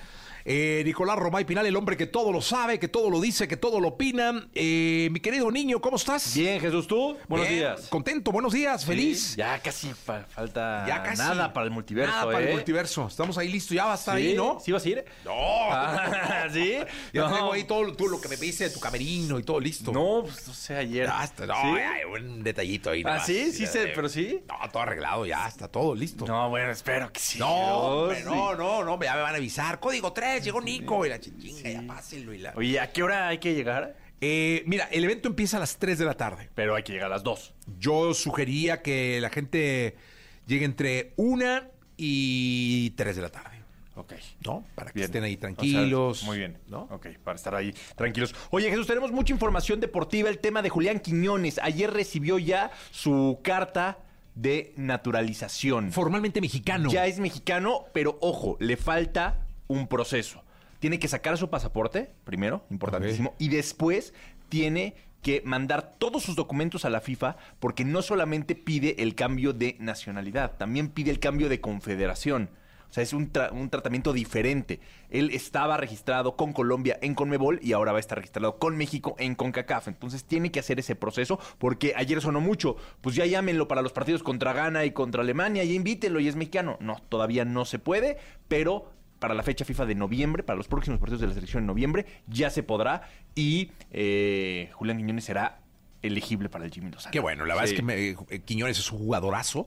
Eh, 0.46 0.84
Nicolás 0.86 1.18
Romay 1.18 1.44
Pinal, 1.44 1.66
el 1.66 1.76
hombre 1.76 1.98
que 1.98 2.06
todo 2.06 2.32
lo 2.32 2.40
sabe, 2.42 2.78
que 2.80 2.88
todo 2.88 3.10
lo 3.10 3.20
dice, 3.20 3.48
que 3.48 3.58
todo 3.58 3.80
lo 3.80 3.90
opina. 3.90 4.48
Eh, 4.54 5.10
mi 5.12 5.20
querido 5.20 5.50
niño, 5.50 5.82
¿cómo 5.82 5.98
estás? 5.98 6.36
Bien, 6.36 6.60
Jesús, 6.62 6.86
¿tú? 6.88 7.18
Buenos 7.28 7.48
Bien, 7.48 7.60
días. 7.62 7.88
Contento, 7.90 8.32
buenos 8.32 8.54
días, 8.54 8.86
feliz. 8.86 9.30
Sí, 9.32 9.38
Ya 9.38 9.60
casi 9.60 9.92
fa- 9.94 10.26
falta 10.30 10.86
Ya 10.88 11.02
casi. 11.02 11.18
nada 11.22 11.52
para 11.52 11.66
el 11.66 11.72
multiverso, 11.72 12.12
Nada 12.12 12.26
para 12.32 12.42
¿eh? 12.46 12.50
el 12.50 12.54
multiverso. 12.56 13.08
Estamos 13.08 13.38
ahí 13.40 13.48
listos, 13.50 13.76
ya 13.76 13.86
va 13.86 13.94
a 13.94 13.96
estar 13.96 14.18
¿Sí? 14.18 14.28
ahí, 14.28 14.34
¿no? 14.36 14.60
¿Sí 14.64 14.72
vas 14.72 14.86
a 14.86 14.90
ir? 14.90 15.06
No. 15.26 15.32
Ah, 15.72 16.48
¿Sí? 16.54 16.76
Ya 17.12 17.22
no. 17.24 17.36
tengo 17.36 17.54
ahí 17.54 17.64
todo 17.64 17.92
tú, 17.96 18.08
lo 18.08 18.22
que 18.22 18.28
me 18.28 18.38
pediste 18.38 18.66
de 18.66 18.70
tu 18.70 18.80
camerino 18.80 19.40
y 19.40 19.44
todo 19.44 19.60
listo. 19.60 19.92
No, 19.92 20.22
pues 20.24 20.48
no 20.48 20.54
sé, 20.54 20.76
ayer. 20.76 21.08
Ya 21.08 21.24
está, 21.24 21.48
no, 21.48 21.56
¿Sí? 21.56 21.68
hay 21.80 22.04
un 22.04 22.44
detallito 22.44 22.92
ahí. 22.92 23.02
Ah, 23.04 23.10
nomás. 23.14 23.26
¿sí? 23.26 23.52
Sí, 23.52 23.66
sé, 23.66 23.92
pero 23.96 24.08
sí. 24.10 24.44
No, 24.48 24.70
todo 24.70 24.84
arreglado, 24.84 25.26
ya 25.26 25.48
está 25.48 25.68
todo 25.68 25.96
listo. 25.96 26.26
No, 26.28 26.50
bueno, 26.50 26.70
espero 26.72 27.12
que 27.12 27.20
sí. 27.20 27.40
No, 27.40 27.50
hombre, 27.50 28.20
sí. 28.20 28.26
no, 28.26 28.54
no, 28.56 28.84
no, 28.84 29.00
ya 29.02 29.16
me 29.16 29.22
van 29.22 29.34
a 29.34 29.38
avisar. 29.38 29.80
Código 29.80 30.14
3, 30.14 30.35
llegó 30.42 30.62
Nico 30.62 31.06
y 31.06 31.10
la 31.10 31.20
chichinga, 31.20 31.70
ya 31.70 31.84
pásenlo 31.88 32.34
y 32.34 32.40
la... 32.40 32.54
Oye, 32.56 32.80
¿a 32.80 32.92
qué 32.92 33.04
hora 33.04 33.28
hay 33.28 33.38
que 33.38 33.54
llegar? 33.54 33.96
Eh, 34.22 34.64
mira, 34.66 34.86
el 34.92 35.04
evento 35.04 35.28
empieza 35.30 35.58
a 35.58 35.60
las 35.60 35.78
3 35.78 35.98
de 36.00 36.06
la 36.06 36.14
tarde. 36.16 36.50
Pero 36.56 36.76
hay 36.76 36.84
que 36.84 36.94
llegar 36.94 37.08
a 37.08 37.16
las 37.16 37.24
2. 37.24 37.54
Yo 37.80 38.14
sugería 38.14 38.82
que 38.82 39.20
la 39.22 39.30
gente 39.30 39.96
llegue 40.48 40.66
entre 40.66 41.14
1 41.18 41.62
y 41.98 42.92
3 42.92 43.16
de 43.16 43.22
la 43.22 43.30
tarde. 43.30 43.56
Ok. 43.98 44.14
¿No? 44.46 44.66
Para 44.76 44.92
que 44.92 45.00
Bien. 45.00 45.06
estén 45.06 45.24
ahí 45.24 45.36
O 45.36 45.40
sea, 45.40 45.42
tranquilos. 45.54 46.24
muy 46.24 46.38
bien. 46.38 46.58
¿No? 46.68 46.82
Ok, 46.92 47.08
para 47.24 47.36
estar 47.36 47.56
ahí 47.56 47.74
tranquilos. 47.96 48.36
Oye, 48.52 48.70
Jesús, 48.70 48.88
tenemos 48.88 49.12
mucha 49.12 49.32
información 49.34 49.80
deportiva. 49.80 50.30
El 50.30 50.40
tema 50.40 50.62
de 50.62 50.70
Julián 50.70 51.00
Quiñones. 51.00 51.60
Ayer 51.64 51.92
recibió 51.92 52.38
ya 52.38 52.72
su 52.92 53.40
carta 53.42 54.00
de 54.36 54.74
naturalización. 54.76 55.94
Formalmente 55.94 56.42
mexicano. 56.42 56.90
Ya 56.90 57.06
es 57.08 57.20
mexicano, 57.20 57.86
pero 57.94 58.18
ojo, 58.22 58.58
le 58.60 58.76
falta 58.76 59.45
un 59.68 59.88
proceso. 59.88 60.44
Tiene 60.80 61.00
que 61.00 61.08
sacar 61.08 61.38
su 61.38 61.50
pasaporte, 61.50 62.12
primero, 62.24 62.66
importantísimo, 62.70 63.34
y 63.40 63.50
después 63.50 64.14
tiene 64.50 64.96
que 65.22 65.42
mandar 65.44 65.96
todos 65.98 66.22
sus 66.22 66.36
documentos 66.36 66.86
a 66.86 66.92
la 66.92 67.02
FIFA 67.02 67.38
porque 67.60 67.84
no 67.84 68.04
solamente 68.04 68.54
pide 68.54 69.02
el 69.02 69.16
cambio 69.16 69.54
de 69.54 69.76
nacionalidad, 69.80 70.58
también 70.58 70.90
pide 70.90 71.10
el 71.10 71.20
cambio 71.20 71.50
de 71.50 71.62
confederación. 71.62 72.52
O 72.88 72.94
sea, 72.96 73.02
es 73.02 73.12
un, 73.12 73.34
tra- 73.34 73.52
un 73.52 73.70
tratamiento 73.70 74.14
diferente. 74.14 74.80
Él 75.10 75.32
estaba 75.34 75.76
registrado 75.76 76.38
con 76.38 76.54
Colombia 76.54 76.98
en 77.02 77.16
Conmebol 77.16 77.60
y 77.62 77.74
ahora 77.74 77.92
va 77.92 77.98
a 77.98 78.00
estar 78.00 78.20
registrado 78.20 78.58
con 78.58 78.78
México 78.78 79.16
en 79.18 79.36
CONCACAF. 79.36 79.88
Entonces 79.88 80.24
tiene 80.24 80.52
que 80.52 80.60
hacer 80.60 80.80
ese 80.80 80.96
proceso 80.96 81.40
porque 81.58 81.94
ayer 81.98 82.22
sonó 82.22 82.40
mucho. 82.40 82.78
Pues 83.02 83.16
ya 83.16 83.26
llámenlo 83.26 83.68
para 83.68 83.82
los 83.82 83.92
partidos 83.92 84.22
contra 84.24 84.54
Ghana 84.54 84.86
y 84.86 84.92
contra 84.92 85.24
Alemania, 85.24 85.64
ya 85.64 85.74
invítenlo 85.74 86.20
y 86.20 86.28
es 86.28 86.36
mexicano. 86.36 86.78
No, 86.80 87.02
todavía 87.10 87.44
no 87.44 87.66
se 87.66 87.80
puede, 87.80 88.18
pero 88.48 88.92
para 89.26 89.34
la 89.34 89.42
fecha 89.42 89.66
FIFA 89.66 89.88
de 89.88 89.96
noviembre, 89.96 90.44
para 90.44 90.56
los 90.56 90.68
próximos 90.68 91.00
partidos 91.00 91.22
de 91.22 91.28
la 91.28 91.34
selección 91.34 91.64
en 91.64 91.68
noviembre, 91.68 92.06
ya 92.28 92.52
se 92.52 92.62
podrá 92.62 93.10
y 93.34 93.72
eh, 93.90 94.70
Julián 94.74 94.98
Quiñones 94.98 95.24
será 95.24 95.62
elegible 96.04 96.48
para 96.48 96.64
el 96.66 96.72
Jimmy 96.72 96.92
Lozano. 96.92 97.12
Qué 97.12 97.20
bueno, 97.20 97.44
la 97.46 97.56
verdad 97.56 97.68
Sí. 97.68 97.74
es 97.74 97.80
que 97.80 97.84
me- 97.84 98.10
eh, 98.10 98.42
Quiñones 98.46 98.78
es 98.78 98.92
un 98.92 99.00
jugadorazo. 99.00 99.66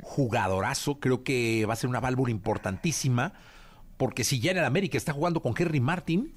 Jugadorazo. 0.00 1.00
Creo 1.00 1.22
que 1.22 1.66
va 1.66 1.74
a 1.74 1.76
ser 1.76 1.90
una 1.90 2.00
válvula 2.00 2.30
importantísima. 2.30 3.32
Porque 3.96 4.24
si 4.24 4.40
ya 4.40 4.50
en 4.52 4.56
el 4.58 4.64
América 4.64 4.96
está 4.96 5.12
jugando 5.12 5.40
con 5.42 5.54
Henry 5.56 5.80
Martin. 5.80 6.34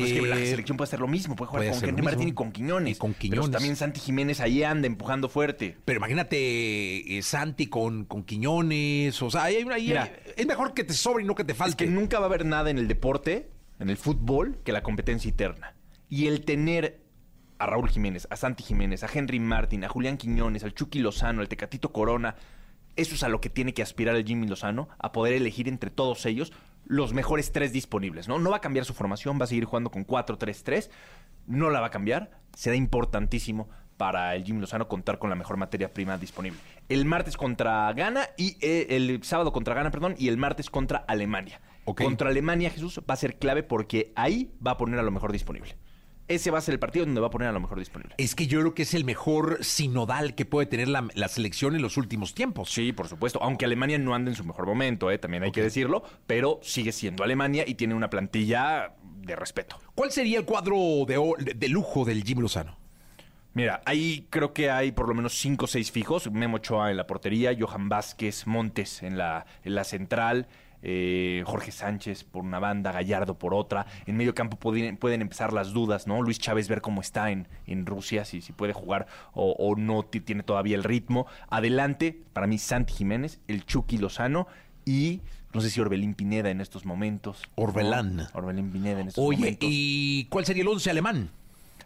Pues 0.00 0.12
que 0.12 0.22
la 0.22 0.38
eh, 0.38 0.46
selección 0.46 0.76
puede 0.76 0.88
hacer 0.88 1.00
lo 1.00 1.08
mismo, 1.08 1.36
puede 1.36 1.48
jugar 1.50 1.66
puede 1.68 1.80
con 1.80 1.88
Henry 1.90 2.02
Martín 2.02 2.28
y 2.28 2.32
con 2.32 2.52
Quiñones. 2.52 2.96
Y 2.96 2.98
con 2.98 3.12
Pero 3.14 3.20
Quiñones. 3.20 3.50
también 3.50 3.76
Santi 3.76 4.00
Jiménez 4.00 4.40
ahí 4.40 4.62
anda 4.62 4.86
empujando 4.86 5.28
fuerte. 5.28 5.76
Pero 5.84 5.98
imagínate 5.98 7.18
eh, 7.18 7.22
Santi 7.22 7.66
con, 7.66 8.04
con 8.04 8.22
Quiñones. 8.24 9.20
O 9.22 9.30
sea, 9.30 9.44
hay 9.44 9.62
una- 9.62 9.76
ahí- 9.76 9.88
Mira. 9.88 10.12
es 10.36 10.46
mejor 10.46 10.74
que 10.74 10.84
te 10.84 10.92
sobre 10.94 11.24
y 11.24 11.26
no 11.26 11.34
que 11.34 11.44
te 11.44 11.52
Es 11.52 11.58
falte. 11.58 11.84
que 11.84 11.90
nunca 11.90 12.18
va 12.18 12.26
a 12.26 12.28
haber 12.28 12.44
nada 12.46 12.70
en 12.70 12.78
el 12.78 12.88
deporte, 12.88 13.50
en 13.78 13.90
el 13.90 13.96
fútbol, 13.96 14.58
que 14.64 14.72
la 14.72 14.82
competencia 14.82 15.28
interna. 15.28 15.74
Y 16.08 16.26
el 16.26 16.44
tener 16.44 17.00
a 17.58 17.66
Raúl 17.66 17.88
Jiménez, 17.90 18.26
a 18.30 18.36
Santi 18.36 18.62
Jiménez, 18.62 19.02
a 19.02 19.08
Henry 19.12 19.40
Martin, 19.40 19.84
a 19.84 19.88
Julián 19.88 20.16
Quiñones, 20.16 20.62
al 20.64 20.74
Chucky 20.74 21.00
Lozano, 21.00 21.40
al 21.40 21.48
Tecatito 21.48 21.92
Corona, 21.92 22.36
eso 22.96 23.14
es 23.14 23.22
a 23.22 23.28
lo 23.28 23.40
que 23.40 23.50
tiene 23.50 23.74
que 23.74 23.82
aspirar 23.82 24.16
el 24.16 24.24
Jimmy 24.24 24.46
Lozano, 24.48 24.88
a 24.98 25.12
poder 25.12 25.34
elegir 25.34 25.68
entre 25.68 25.90
todos 25.90 26.24
ellos 26.26 26.52
los 26.88 27.12
mejores 27.12 27.52
tres 27.52 27.72
disponibles, 27.72 28.28
¿no? 28.28 28.38
No 28.38 28.50
va 28.50 28.56
a 28.56 28.60
cambiar 28.60 28.84
su 28.84 28.94
formación, 28.94 29.38
va 29.38 29.44
a 29.44 29.46
seguir 29.46 29.66
jugando 29.66 29.90
con 29.90 30.06
4-3-3, 30.06 30.88
no 31.46 31.70
la 31.70 31.80
va 31.80 31.88
a 31.88 31.90
cambiar, 31.90 32.30
será 32.56 32.76
importantísimo 32.76 33.68
para 33.98 34.34
el 34.34 34.44
Jimmy 34.44 34.60
Lozano 34.60 34.88
contar 34.88 35.18
con 35.18 35.28
la 35.28 35.36
mejor 35.36 35.58
materia 35.58 35.92
prima 35.92 36.16
disponible. 36.16 36.58
El 36.88 37.04
martes 37.04 37.36
contra 37.36 37.92
Ghana 37.92 38.28
y 38.38 38.56
eh, 38.60 38.86
el 38.90 39.22
sábado 39.22 39.52
contra 39.52 39.74
Ghana, 39.74 39.90
perdón, 39.90 40.14
y 40.16 40.28
el 40.28 40.38
martes 40.38 40.70
contra 40.70 40.98
Alemania. 40.98 41.60
Ok. 41.84 42.02
Contra 42.02 42.30
Alemania, 42.30 42.70
Jesús, 42.70 43.00
va 43.00 43.14
a 43.14 43.16
ser 43.16 43.38
clave 43.38 43.62
porque 43.62 44.12
ahí 44.16 44.50
va 44.66 44.72
a 44.72 44.76
poner 44.78 44.98
a 44.98 45.02
lo 45.02 45.10
mejor 45.10 45.32
disponible. 45.32 45.76
Ese 46.28 46.50
va 46.50 46.58
a 46.58 46.60
ser 46.60 46.74
el 46.74 46.78
partido 46.78 47.04
donde 47.06 47.20
va 47.20 47.28
a 47.28 47.30
poner 47.30 47.48
a 47.48 47.52
lo 47.52 47.60
mejor 47.60 47.78
disponible. 47.78 48.14
Es 48.18 48.34
que 48.34 48.46
yo 48.46 48.60
creo 48.60 48.74
que 48.74 48.82
es 48.82 48.94
el 48.94 49.04
mejor 49.04 49.64
sinodal 49.64 50.34
que 50.34 50.44
puede 50.44 50.66
tener 50.66 50.88
la, 50.88 51.08
la 51.14 51.28
selección 51.28 51.74
en 51.74 51.82
los 51.82 51.96
últimos 51.96 52.34
tiempos. 52.34 52.70
Sí, 52.70 52.92
por 52.92 53.08
supuesto. 53.08 53.42
Aunque 53.42 53.64
Alemania 53.64 53.98
no 53.98 54.14
anda 54.14 54.30
en 54.30 54.36
su 54.36 54.44
mejor 54.44 54.66
momento, 54.66 55.10
¿eh? 55.10 55.18
también 55.18 55.42
hay 55.42 55.52
que 55.52 55.62
decirlo, 55.62 56.02
pero 56.26 56.60
sigue 56.62 56.92
siendo 56.92 57.24
Alemania 57.24 57.64
y 57.66 57.74
tiene 57.76 57.94
una 57.94 58.10
plantilla 58.10 58.94
de 59.22 59.36
respeto. 59.36 59.78
¿Cuál 59.94 60.10
sería 60.12 60.38
el 60.38 60.44
cuadro 60.44 60.76
de, 61.06 61.54
de- 61.56 61.68
lujo 61.68 62.04
del 62.04 62.22
Jimmy 62.24 62.42
Lozano? 62.42 62.76
Mira, 63.54 63.80
ahí 63.86 64.26
creo 64.30 64.52
que 64.52 64.70
hay 64.70 64.92
por 64.92 65.08
lo 65.08 65.14
menos 65.14 65.34
cinco 65.38 65.64
o 65.64 65.68
seis 65.68 65.90
fijos. 65.90 66.30
Memo 66.30 66.56
Ochoa 66.58 66.90
en 66.90 66.96
la 66.96 67.06
portería, 67.06 67.56
Johan 67.58 67.88
Vázquez, 67.88 68.46
Montes 68.46 69.02
en 69.02 69.18
la, 69.18 69.46
en 69.64 69.74
la 69.74 69.84
central, 69.84 70.46
eh, 70.82 71.42
Jorge 71.46 71.72
Sánchez 71.72 72.24
por 72.24 72.42
una 72.44 72.58
banda, 72.58 72.92
Gallardo 72.92 73.38
por 73.38 73.54
otra. 73.54 73.86
En 74.06 74.16
medio 74.16 74.34
campo 74.34 74.56
pueden, 74.58 74.96
pueden 74.96 75.22
empezar 75.22 75.52
las 75.52 75.72
dudas, 75.72 76.06
¿no? 76.06 76.22
Luis 76.22 76.38
Chávez 76.38 76.68
ver 76.68 76.80
cómo 76.80 77.00
está 77.00 77.30
en, 77.30 77.48
en 77.66 77.86
Rusia, 77.86 78.24
si, 78.24 78.40
si 78.40 78.52
puede 78.52 78.72
jugar 78.72 79.06
o, 79.32 79.52
o 79.58 79.76
no 79.76 80.02
ti- 80.04 80.20
tiene 80.20 80.42
todavía 80.42 80.76
el 80.76 80.84
ritmo. 80.84 81.26
Adelante, 81.48 82.20
para 82.32 82.46
mí, 82.46 82.58
Santi 82.58 82.92
Jiménez, 82.94 83.40
el 83.48 83.64
Chucky 83.64 83.98
Lozano 83.98 84.46
y 84.84 85.20
no 85.52 85.60
sé 85.60 85.70
si 85.70 85.80
Orbelín 85.80 86.14
Pineda 86.14 86.50
en 86.50 86.60
estos 86.60 86.84
momentos. 86.84 87.42
¿no? 87.56 87.64
Orbelán. 87.64 88.26
Orbelín 88.34 88.70
Pineda 88.70 89.00
en 89.00 89.08
estos 89.08 89.24
Oye, 89.24 89.38
momentos. 89.38 89.68
¿y 89.72 90.26
cuál 90.30 90.44
sería 90.44 90.62
el 90.62 90.68
once 90.68 90.90
alemán? 90.90 91.30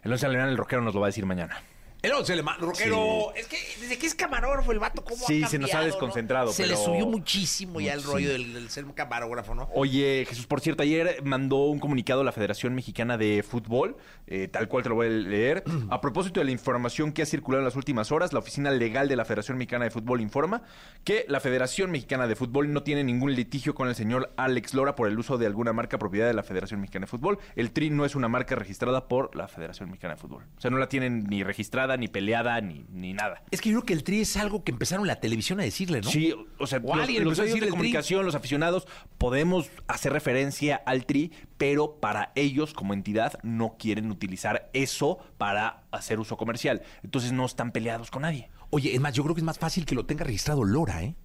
El 0.03 0.11
once 0.11 0.25
alemán, 0.25 0.49
el 0.49 0.57
rockero 0.57 0.81
nos 0.81 0.93
lo 0.93 0.99
va 0.99 1.07
a 1.07 1.09
decir 1.09 1.25
mañana. 1.25 1.55
El 2.03 2.11
once 2.11 2.33
alemán, 2.33 2.57
rockero. 2.59 3.33
Es 3.33 3.47
que 3.47 3.55
desde 3.79 3.97
que 3.97 4.05
es 4.07 4.13
camarógrafo 4.13 4.73
el 4.73 4.79
vato, 4.79 5.05
¿cómo 5.05 5.25
Sí, 5.25 5.41
ha 5.41 5.47
se 5.47 5.57
nos 5.57 5.69
ha 5.69 5.75
cambiado, 5.79 5.85
desconcentrado, 5.85 6.45
¿no? 6.47 6.51
Se 6.51 6.63
pero- 6.63 6.75
le 6.75 6.83
subió 6.83 7.05
muchísimo 7.07 7.79
ya 7.79 7.93
el 7.93 8.03
rollo 8.03 8.29
del, 8.29 8.53
del 8.53 8.69
ser 8.69 8.83
camarógrafo, 8.93 9.55
¿no? 9.55 9.69
Oye, 9.73 10.25
Jesús, 10.27 10.45
por 10.45 10.59
cierto, 10.59 10.83
ayer 10.83 11.21
mandó 11.23 11.63
un 11.67 11.79
comunicado 11.79 12.19
a 12.19 12.23
la 12.25 12.33
Federación 12.33 12.75
Mexicana 12.75 13.17
de 13.17 13.41
Fútbol, 13.41 13.95
eh, 14.27 14.49
tal 14.49 14.67
cual 14.67 14.83
te 14.83 14.89
lo 14.89 14.95
voy 14.95 15.07
a 15.07 15.09
leer. 15.11 15.63
A 15.89 16.01
propósito 16.01 16.41
de 16.41 16.43
la 16.45 16.51
información 16.51 17.13
que 17.13 17.21
ha 17.21 17.25
circulado 17.25 17.61
en 17.61 17.65
las 17.65 17.77
últimas 17.77 18.11
horas, 18.11 18.33
la 18.33 18.39
Oficina 18.39 18.69
Legal 18.69 19.07
de 19.07 19.15
la 19.15 19.23
Federación 19.23 19.57
Mexicana 19.57 19.85
de 19.85 19.91
Fútbol 19.91 20.19
informa 20.19 20.63
que 21.05 21.23
la 21.29 21.39
Federación 21.39 21.89
Mexicana 21.89 22.27
de 22.27 22.35
Fútbol 22.35 22.73
no 22.73 22.83
tiene 22.83 23.05
ningún 23.05 23.33
litigio 23.33 23.75
con 23.75 23.87
el 23.87 23.95
señor 23.95 24.33
Alex 24.35 24.73
Lora 24.73 24.95
por 24.95 25.07
el 25.07 25.17
uso 25.17 25.37
de 25.37 25.45
alguna 25.45 25.71
marca 25.71 25.97
propiedad 25.97 26.27
de 26.27 26.33
la 26.33 26.43
Federación 26.43 26.81
Mexicana 26.81 27.05
de 27.05 27.11
Fútbol. 27.11 27.39
El 27.55 27.71
TRI 27.71 27.91
no 27.91 28.03
es 28.03 28.13
una 28.15 28.27
marca 28.27 28.55
registrada 28.55 29.07
por 29.07 29.33
la 29.37 29.47
Federación 29.47 29.89
Mexicana 29.89 30.15
de 30.15 30.19
Fútbol. 30.19 30.43
O 30.57 30.59
sea, 30.61 30.69
no 30.69 30.77
la 30.79 30.89
tienen 30.89 31.23
ni 31.29 31.43
registrada 31.45 31.92
ni 31.97 32.07
peleada, 32.07 32.59
ni, 32.61 32.85
ni 32.91 33.13
nada. 33.13 33.43
Es 33.51 33.61
que 33.61 33.69
yo 33.69 33.75
creo 33.79 33.85
que 33.85 33.93
el 33.93 34.03
tri 34.03 34.21
es 34.21 34.35
algo 34.37 34.63
que 34.63 34.71
empezaron 34.71 35.05
la 35.07 35.19
televisión 35.19 35.59
a 35.59 35.63
decirle, 35.63 36.01
¿no? 36.01 36.09
Sí, 36.09 36.33
o 36.59 36.67
sea, 36.67 36.79
O 36.83 36.95
los, 36.95 37.03
alguien 37.05 37.23
los 37.23 37.39
a 37.39 37.43
medios 37.43 37.55
de 37.55 37.61
tri. 37.61 37.69
comunicación, 37.69 38.25
los 38.25 38.35
aficionados, 38.35 38.87
podemos 39.17 39.69
hacer 39.87 40.13
referencia 40.13 40.81
al 40.85 41.05
tri, 41.05 41.31
pero 41.57 41.99
para 41.99 42.31
ellos 42.35 42.73
como 42.73 42.93
entidad 42.93 43.39
no 43.43 43.75
quieren 43.77 44.09
utilizar 44.11 44.69
eso 44.73 45.19
para 45.37 45.83
hacer 45.91 46.19
uso 46.19 46.37
comercial. 46.37 46.81
Entonces 47.03 47.31
no 47.31 47.45
están 47.45 47.71
peleados 47.71 48.11
con 48.11 48.23
nadie. 48.23 48.49
Oye, 48.69 48.93
es 48.95 48.99
más, 49.01 49.13
yo 49.13 49.23
creo 49.23 49.35
que 49.35 49.41
es 49.41 49.45
más 49.45 49.59
fácil 49.59 49.85
que 49.85 49.95
lo 49.95 50.05
tenga 50.05 50.23
registrado 50.23 50.63
Lora, 50.63 51.03
¿eh? 51.03 51.15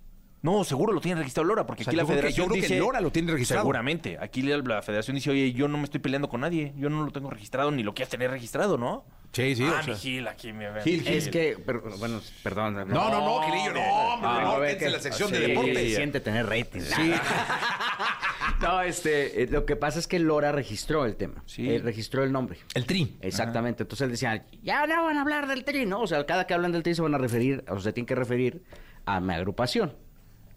No, 0.40 0.62
seguro 0.62 0.92
lo 0.92 1.00
tiene 1.00 1.18
registrado 1.18 1.48
Lora, 1.48 1.66
porque 1.66 1.82
O 1.82 1.84
sea, 1.84 1.90
aquí 1.90 1.96
la 1.96 2.04
creo 2.04 2.14
que- 2.14 2.20
federación 2.20 2.44
yo 2.46 2.50
creo 2.52 2.62
que 2.62 2.68
dice... 2.68 2.78
Lora 2.78 3.00
lo 3.00 3.10
tiene 3.10 3.32
registrado. 3.32 3.62
Seguramente. 3.62 4.18
Aquí 4.20 4.42
la, 4.42 4.56
la 4.58 4.82
federación 4.82 5.16
dice, 5.16 5.30
oye, 5.30 5.52
yo 5.52 5.66
no 5.66 5.78
me 5.78 5.82
estoy 5.84 5.98
peleando 5.98 6.28
con 6.28 6.42
nadie. 6.42 6.72
Yo 6.76 6.88
no 6.90 7.04
lo 7.04 7.10
tengo 7.10 7.28
registrado, 7.28 7.72
ni 7.72 7.82
lo 7.82 7.92
quieres 7.92 8.08
tener 8.10 8.30
registrado, 8.30 8.78
¿no? 8.78 9.04
Sí, 9.32 9.54
sí, 9.54 9.62
Ah, 9.64 9.78
o 9.80 9.82
sea. 9.82 9.94
mi 9.94 10.00
Gil, 10.00 10.26
aquí 10.26 10.52
me 10.52 10.70
ven. 10.70 10.82
Gil, 10.82 11.02
Gil. 11.02 11.12
Es 11.12 11.28
que, 11.28 11.56
pero, 11.64 11.82
bueno, 11.99 12.20
perdón. 12.42 12.75
No, 12.75 12.85
no, 12.87 13.11
no, 13.11 13.42
Gilillo, 13.42 13.75
no, 13.75 13.80
hombre, 14.14 14.28
Ah, 14.30 14.40
no, 14.44 14.56
quédense 14.61 14.78
que- 14.78 14.85
en 14.87 14.92
la 14.92 15.00
sección 15.00 15.30
de 15.30 15.37
sí, 15.38 15.47
deportes. 15.47 15.94
Siente 15.94 16.20
tener 16.20 16.47
rating. 16.47 16.80
Sí. 16.80 17.12
no, 18.62 18.82
este, 18.82 19.42
eh, 19.42 19.47
lo 19.50 19.64
que 19.66 19.76
pasa 19.76 19.99
es 19.99 20.06
que 20.06 20.18
Lora 20.18 20.50
registró 20.52 21.04
el 21.04 21.16
tema. 21.16 21.42
Sí. 21.47 21.68
Eh, 21.70 21.78
registró 21.78 22.25
el 22.25 22.32
nombre. 22.32 22.58
El 22.75 22.87
tri. 22.87 23.16
Exactamente. 23.20 23.82
Entonces 23.85 24.04
él 24.06 24.11
decía, 24.11 24.44
ya 24.62 24.87
no 24.87 25.04
van 25.04 25.16
a 25.18 25.20
hablar 25.20 25.47
del 25.47 25.64
tri, 25.64 25.87
¿no? 25.87 26.00
O 26.00 26.06
sea, 26.06 26.25
cada 26.26 26.47
que 26.47 26.54
hablan 26.54 26.73
del 26.73 26.82
tri 26.82 26.94
se 26.94 27.02
van 27.02 27.14
a 27.14 27.18
referir, 27.18 27.64
o 27.68 27.78
se 27.78 27.92
tienen 27.92 28.06
que 28.06 28.14
referir 28.14 28.62
a 29.04 29.20
mi 29.20 29.35
agrupación. 29.35 29.94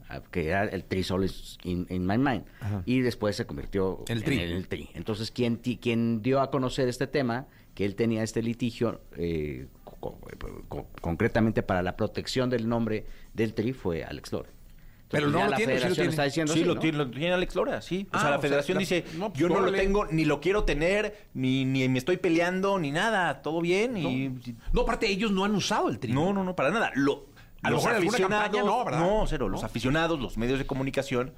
a- 0.09 0.21
Que 0.21 0.47
era 0.49 0.63
el 0.65 0.83
Tri 0.83 1.03
Solis 1.03 1.57
in, 1.63 1.87
in 1.89 2.05
My 2.05 2.17
Mind. 2.17 2.43
Y 2.85 2.99
después 2.99 3.33
se 3.37 3.45
convirtió 3.45 4.03
El 4.09 4.25
Tri. 4.25 4.39
en 4.39 4.49
el 4.51 4.67
Tri. 4.67 4.89
Entonces, 4.93 5.31
quien, 5.31 5.55
ti- 5.57 5.77
quien 5.77 6.21
dio 6.21 6.41
a 6.41 6.51
conocer 6.51 6.89
este 6.89 7.07
tema, 7.07 7.47
que 7.75 7.85
él 7.85 7.95
tenía 7.95 8.23
este 8.23 8.41
litigio, 8.41 9.01
eh, 9.17 9.67
co- 9.83 10.19
co- 10.67 10.87
concretamente 11.01 11.63
para 11.63 11.81
la 11.81 11.95
protección 11.95 12.49
del 12.49 12.67
nombre 12.67 13.05
del 13.33 13.53
Tri, 13.53 13.73
fue 13.73 14.03
Alex 14.03 14.31
Lora. 14.31 14.49
Pero 15.09 15.27
no 15.27 15.43
lo 15.43 15.49
la 15.49 15.57
tiene, 15.57 15.73
sí 15.73 15.75
lo 15.75 15.79
federación 15.81 15.93
tiene. 15.95 16.09
está 16.11 16.23
diciendo 16.23 16.53
Sí, 16.53 16.59
así, 16.59 16.67
lo, 16.67 16.75
¿no? 16.75 16.79
tiene, 16.79 16.97
lo 16.99 17.09
tiene 17.11 17.33
Alex 17.33 17.55
Lora, 17.55 17.81
sí. 17.81 18.07
O 18.13 18.15
Ah, 18.15 18.19
sea, 18.21 18.29
la 18.29 18.37
o 18.37 18.39
sea, 18.39 18.47
federación 18.47 18.75
la- 18.75 18.79
dice, 18.79 19.03
no, 19.17 19.29
pues, 19.29 19.39
yo 19.41 19.49
no 19.49 19.59
lo 19.59 19.71
tengo, 19.73 20.05
ni 20.05 20.23
lo 20.23 20.39
quiero 20.39 20.63
tener, 20.63 21.27
ni, 21.33 21.65
ni 21.65 21.87
me 21.89 21.97
estoy 21.99 22.15
peleando, 22.15 22.79
ni 22.79 22.91
nada. 22.91 23.41
Todo 23.41 23.59
bien. 23.61 23.97
Y, 23.97 24.29
No, 24.71 24.81
aparte, 24.81 25.07
ellos 25.09 25.31
no 25.31 25.43
han 25.43 25.53
usado 25.53 25.89
el 25.89 25.99
tri. 25.99 26.13
no, 26.13 26.31
no, 26.31 26.43
no, 26.45 26.55
para 26.55 26.71
nada. 26.71 26.91
Lo, 26.95 27.25
A 27.61 27.69
lo 27.69 27.75
los 27.77 27.85
aficionados- 27.85 28.43
campaña 28.45 28.63
no, 28.63 28.85
¿verdad? 28.85 28.99
No, 29.01 29.25
cero. 29.27 29.49
Los 29.49 29.61
¿No? 29.61 29.65
aficionados, 29.65 30.17
los 30.19 30.37
medios 30.37 30.59
de 30.59 30.65
comunicación, 30.65 31.33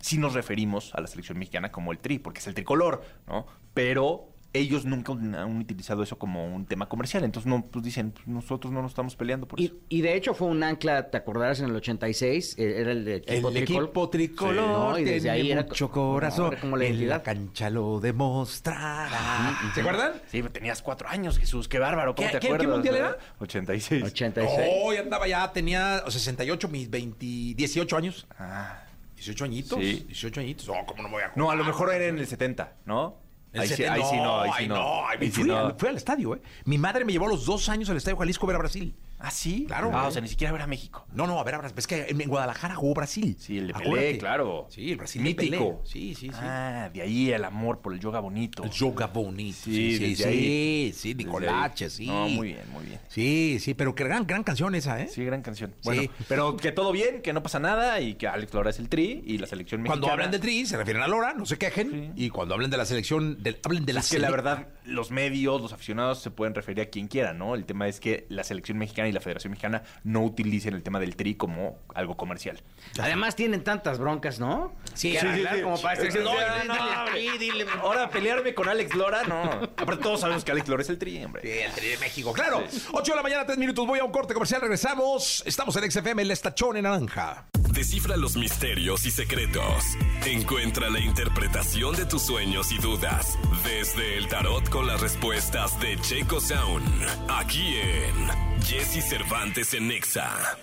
sí 0.00 0.16
nos 0.18 0.34
referimos 0.34 0.94
a 0.94 1.00
la 1.00 1.08
selección 1.08 1.38
mexicana 1.38 1.72
como 1.72 1.90
el 1.90 1.98
tri, 1.98 2.20
porque 2.20 2.38
es 2.38 2.46
el 2.46 2.54
tricolor, 2.54 3.02
¿no? 3.26 3.46
Pero 3.74 4.28
ellos 4.54 4.84
nunca 4.86 5.12
han 5.12 5.58
utilizado 5.58 6.02
eso 6.02 6.18
como 6.18 6.46
un 6.54 6.64
tema 6.66 6.88
comercial. 6.88 7.22
Entonces, 7.22 7.48
no, 7.48 7.62
pues 7.64 7.84
dicen, 7.84 8.12
pues, 8.12 8.26
nosotros 8.26 8.72
no 8.72 8.80
nos 8.82 8.92
estamos 8.92 9.14
peleando 9.14 9.46
por 9.46 9.60
eso. 9.60 9.74
Y, 9.90 10.00
de 10.00 10.16
hecho 10.16 10.32
fue 10.34 10.48
un 10.48 10.62
ancla, 10.62 11.10
¿te 11.10 11.18
acordarás? 11.18 11.60
En 11.60 11.66
el 11.66 11.76
86, 11.76 12.56
eh, 12.58 12.80
era 12.80 12.92
el 12.92 13.04
de 13.04 13.16
equipo 13.16 13.48
El 13.48 13.54
tricol. 13.54 13.84
equipo 13.84 14.08
tricolor 14.10 14.92
No, 14.92 14.98
y 14.98 15.04
desde 15.04 15.28
ahí 15.30 15.50
era 15.50 15.62
mucho 15.64 15.88
co- 15.90 16.12
corazón. 16.14 16.52
era 16.52 16.60
como 16.60 16.76
la 16.76 16.84
en 16.86 16.92
identidad. 16.92 17.16
la 17.16 17.22
cancha 17.22 17.68
lo 17.70 18.00
demostrará. 18.00 19.54
¿Se 19.74 19.80
acuerdan? 19.80 20.12
Sí, 20.28 20.42
tenías 20.52 20.82
cuatro 20.82 21.08
años, 21.08 21.38
Jesús. 21.38 21.68
Qué 21.68 21.78
bárbaro. 21.78 22.14
¿Cómo 22.14 22.28
¿Qué- 22.28 22.32
te 22.34 22.40
qué- 22.40 22.48
qué 22.48 22.54
acuerdas? 22.54 22.74
mundial 22.76 22.96
era? 22.96 23.18
86. 23.38 24.02
86. 24.04 24.70
Oh, 24.82 24.92
ya 24.92 25.00
andaba 25.00 25.26
ya, 25.28 25.52
tenía 25.52 26.02
68, 26.08 26.68
mis 26.68 26.88
20, 26.90 27.26
18 27.54 27.96
años. 27.96 28.26
Ah. 28.38 28.82
18 29.14 29.44
añitos. 29.44 29.78
Sí. 29.80 30.04
18 30.06 30.40
añitos. 30.40 30.68
Oh, 30.68 30.86
¿cómo 30.86 31.02
no 31.02 31.08
me 31.08 31.14
voy 31.16 31.22
a 31.24 31.32
No, 31.36 31.50
a 31.50 31.56
lo 31.56 31.64
mejor 31.64 31.92
era 31.92 32.06
en 32.06 32.18
el 32.18 32.26
70, 32.26 32.74
¿no? 32.86 33.16
Ahí, 33.54 33.68
sí, 33.68 33.76
70, 33.76 33.92
ahí 33.94 34.02
sí 34.10 34.16
no, 34.16 34.40
ahí 34.40 34.50
sí 34.58 34.68
no. 34.68 35.06
Ahí 35.06 35.18
sí 35.20 35.30
fui, 35.30 35.44
no. 35.44 35.74
fui 35.76 35.88
al 35.88 35.96
estadio, 35.96 36.34
¿eh? 36.36 36.42
Mi 36.64 36.78
madre 36.78 37.04
me 37.04 37.12
llevó 37.12 37.26
a 37.26 37.30
los 37.30 37.46
dos 37.46 37.68
años 37.68 37.88
al 37.88 37.96
estadio 37.96 38.16
Jalisco 38.18 38.46
a 38.46 38.48
ver 38.48 38.56
a 38.56 38.58
Brasil. 38.58 38.94
Ah, 39.20 39.30
sí. 39.30 39.64
Claro, 39.66 39.90
Ah, 39.92 40.06
o 40.06 40.10
sea, 40.12 40.20
ni 40.22 40.28
siquiera 40.28 40.52
ver 40.52 40.62
a 40.62 40.66
México. 40.66 41.04
No, 41.12 41.26
no, 41.26 41.40
a 41.40 41.44
ver 41.44 41.56
a 41.56 41.58
Brasil. 41.58 41.74
Es 41.78 41.86
que 41.86 42.06
en, 42.08 42.18
Guadalajara 42.28 42.74
jugó 42.76 42.94
Brasil. 42.94 43.36
Sí, 43.38 43.58
el 43.58 43.66
de 43.68 43.72
Pelé, 43.74 43.86
Acuérdate. 43.86 44.18
claro. 44.18 44.66
Sí, 44.70 44.92
el 44.92 44.96
Brasil 44.96 45.22
de 45.24 45.28
Mítico. 45.28 45.82
Sí, 45.84 46.14
sí, 46.14 46.28
sí. 46.28 46.34
Ah, 46.34 46.88
de 46.92 47.02
ahí 47.02 47.30
el 47.32 47.44
amor 47.44 47.80
por 47.80 47.92
el 47.94 48.00
yoga 48.00 48.20
bonito. 48.20 48.62
El 48.64 48.70
yoga 48.70 49.06
bonito. 49.08 49.58
Sí, 49.64 49.96
Sí, 49.98 50.14
sí, 50.14 50.22
sí. 50.22 50.92
Sí, 50.94 51.14
Nicolache, 51.14 51.90
sí. 51.90 52.06
No, 52.06 52.28
muy 52.28 52.48
bien, 52.48 52.70
muy 52.72 52.84
bien. 52.84 53.00
Sí, 53.08 53.58
sí, 53.60 53.74
pero 53.74 53.94
que 53.94 54.04
gran, 54.04 54.26
gran 54.26 54.44
canción 54.44 54.74
esa, 54.74 55.00
¿eh? 55.00 55.08
Sí, 55.08 55.24
gran 55.24 55.42
canción. 55.42 55.70
Sí. 55.76 55.76
Bueno, 55.84 56.02
pero 56.28 56.56
que 56.56 56.70
todo 56.72 56.92
bien, 56.92 57.20
que 57.22 57.32
no 57.32 57.42
pasa 57.42 57.58
nada 57.58 58.00
y 58.00 58.14
que 58.14 58.28
Alex 58.28 58.54
Lora 58.54 58.70
es 58.70 58.78
el 58.78 58.88
tri 58.88 59.22
y 59.26 59.38
la 59.38 59.46
selección 59.46 59.82
mexicana. 59.82 60.00
Cuando 60.00 60.12
hablan 60.12 60.30
de 60.30 60.38
Tri, 60.38 60.64
se 60.66 60.76
refieren 60.76 61.02
a 61.02 61.08
Lora, 61.08 61.34
no 61.34 61.44
se 61.46 61.58
quejen. 61.58 62.12
Y 62.16 62.30
cuando 62.30 62.54
hablen 62.54 62.70
de 62.70 62.76
la 62.76 62.84
selección, 62.84 63.42
del- 63.42 63.58
hablen 63.64 63.84
de 63.84 63.92
la 63.94 64.00
es 64.00 64.10
que 64.10 64.18
la 64.18 64.30
verdad, 64.30 64.68
los 64.84 65.10
medios, 65.10 65.60
los 65.60 65.72
aficionados 65.72 66.20
se 66.20 66.30
pueden 66.30 66.54
referir 66.54 66.82
a 66.82 66.86
quien 66.86 67.08
quiera, 67.08 67.32
¿no? 67.32 67.54
El 67.54 67.64
tema 67.64 67.88
es 67.88 68.00
que 68.00 68.26
la 68.28 68.44
selección 68.44 68.78
mexicana 68.78 69.07
y 69.08 69.12
la 69.12 69.20
Federación 69.20 69.50
Mexicana 69.50 69.82
no 70.04 70.22
utilicen 70.22 70.74
el 70.74 70.82
tema 70.82 71.00
del 71.00 71.16
tri 71.16 71.34
como 71.34 71.78
algo 71.94 72.16
comercial. 72.16 72.62
Además 73.00 73.36
tienen 73.36 73.64
tantas 73.64 73.98
broncas, 73.98 74.38
¿no? 74.38 74.72
Sí, 74.94 75.16
sí, 75.18 75.26
sí, 75.34 75.44
sí. 75.52 75.62
como 75.62 75.80
para 75.80 76.02
No, 76.04 76.64
no, 76.64 77.38
dile. 77.38 77.66
Ahora, 77.80 78.08
pelearme 78.10 78.54
con 78.54 78.68
Alex 78.68 78.94
Lora, 78.94 79.24
no. 79.24 79.42
Aparte, 79.76 80.02
todos 80.02 80.20
sabemos 80.20 80.44
que 80.44 80.52
Alex 80.52 80.68
Lora 80.68 80.82
es 80.82 80.88
el 80.88 80.98
tri, 80.98 81.22
hombre. 81.24 81.42
Sí, 81.42 81.50
el 81.50 81.72
Tri 81.72 81.88
de 81.88 81.98
México, 81.98 82.32
claro. 82.32 82.64
8 82.92 83.12
de 83.12 83.16
la 83.16 83.22
mañana, 83.22 83.46
3 83.46 83.58
minutos. 83.58 83.86
Voy 83.86 83.98
a 83.98 84.04
un 84.04 84.12
corte 84.12 84.34
comercial. 84.34 84.60
Regresamos. 84.60 85.42
Estamos 85.46 85.76
en 85.76 85.90
XFM, 85.90 86.22
el 86.22 86.30
estachón 86.30 86.76
en 86.76 86.84
naranja. 86.84 87.46
Descifra 87.72 88.16
los 88.16 88.36
misterios 88.36 89.04
y 89.06 89.10
secretos. 89.10 89.84
Encuentra 90.26 90.90
la 90.90 90.98
interpretación 91.00 91.94
de 91.94 92.06
tus 92.06 92.22
sueños 92.22 92.72
y 92.72 92.78
dudas 92.78 93.38
desde 93.64 94.16
el 94.16 94.26
tarot 94.28 94.68
con 94.68 94.86
las 94.86 95.00
respuestas 95.00 95.78
de 95.80 95.96
Checo 96.00 96.40
Sound. 96.40 96.84
Aquí 97.28 97.76
en 97.76 98.62
Jesse 98.62 98.97
Cervantes 99.00 99.72
en 99.74 99.88
Nexa. 99.88 100.58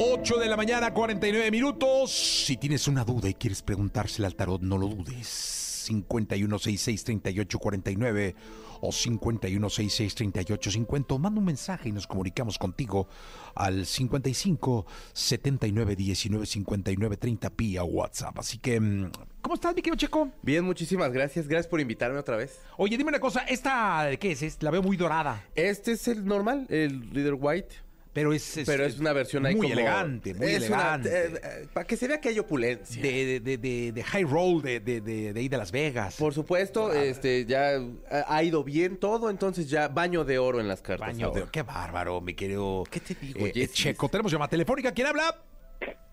8 0.00 0.38
de 0.38 0.48
la 0.48 0.56
mañana, 0.56 0.94
49 0.94 1.50
minutos. 1.50 2.12
Si 2.12 2.56
tienes 2.56 2.88
una 2.88 3.04
duda 3.04 3.28
y 3.28 3.34
quieres 3.34 3.60
preguntársela 3.62 4.28
al 4.28 4.34
tarot, 4.34 4.62
no 4.62 4.78
lo 4.78 4.86
dudes. 4.86 5.58
51663849 5.88 8.34
o 8.80 8.90
51663850. 8.90 11.18
Manda 11.18 11.40
un 11.40 11.46
mensaje 11.46 11.88
y 11.88 11.92
nos 11.92 12.06
comunicamos 12.06 12.58
contigo 12.58 13.08
al 13.54 13.86
55 13.86 14.84
79 15.12 15.96
19 15.96 16.46
59 16.46 17.16
30 17.16 17.52
vía 17.56 17.82
WhatsApp. 17.84 18.38
Así 18.38 18.58
que, 18.58 18.78
mm, 18.80 19.10
¿cómo 19.40 19.54
estás, 19.54 19.74
mi 19.74 19.82
querido 19.82 19.96
Checo? 19.96 20.30
Bien, 20.42 20.64
muchísimas 20.64 21.12
gracias. 21.12 21.48
Gracias 21.48 21.66
por 21.68 21.80
invitarme 21.80 22.18
otra 22.18 22.36
vez. 22.36 22.60
Oye, 22.76 22.96
dime 22.96 23.08
una 23.10 23.20
cosa, 23.20 23.40
¿esta 23.40 24.04
de 24.04 24.18
qué 24.18 24.32
es? 24.32 24.42
Es- 24.42 24.62
La 24.62 24.70
veo 24.70 24.82
muy 24.82 24.96
dorada, 24.96 25.44
Este 25.54 25.92
es 25.92 26.08
el 26.08 26.24
normal, 26.24 26.66
el 26.68 27.12
Leader 27.12 27.34
White. 27.38 27.74
pero 28.12 28.32
es... 28.32 28.60
pero 28.66 28.84
es 28.84 28.98
una 28.98 29.12
versión 29.12 29.46
ahí 29.46 29.54
muy 29.54 29.68
como- 29.68 29.80
elegante, 29.80 30.34
muy 30.34 30.46
es 30.48 30.68
una- 30.68 30.94
elegante. 30.96 31.08
eh, 31.08 31.40
eh, 31.62 31.66
para 31.72 31.86
que 31.86 31.96
se 31.96 32.08
vea 32.08 32.20
que 32.20 32.30
hay 32.30 32.38
opulencia. 32.40 33.00
de, 33.00 33.24
de, 33.24 33.40
de, 33.40 33.58
de- 33.58 33.92
de 33.92 34.02
high 34.02 34.24
roll 34.24 34.60
de, 34.60 34.80
de, 34.80 35.00
de, 35.00 35.32
de 35.32 35.40
ahí 35.40 35.48
de 35.48 35.56
Las 35.56 35.70
Vegas. 35.70 36.16
Por 36.16 36.34
supuesto, 36.34 36.92
este 36.92 37.44
ya 37.46 37.78
ha- 38.10 38.42
ido 38.42 38.64
bien 38.64 38.96
todo, 38.96 39.30
entonces 39.30 39.70
ya 39.70 39.86
baño 39.88 40.24
de 40.24 40.38
oro 40.38 40.58
en 40.60 40.66
las 40.68 40.82
cartas. 40.82 41.06
Baño 41.08 41.30
de- 41.30 41.40
ahora. 41.40 41.52
Qué 41.52 41.62
bárbaro, 41.62 42.20
mi 42.20 42.34
querido. 42.34 42.82
¿Qué 42.90 42.98
te 43.00 43.14
digo, 43.14 43.46
eh? 43.46 43.68
Checo, 43.68 44.08
tenemos 44.08 44.32
llamada 44.32 44.48
telefónica. 44.50 44.90
¿Quién 44.92 45.06
habla? 45.06 45.40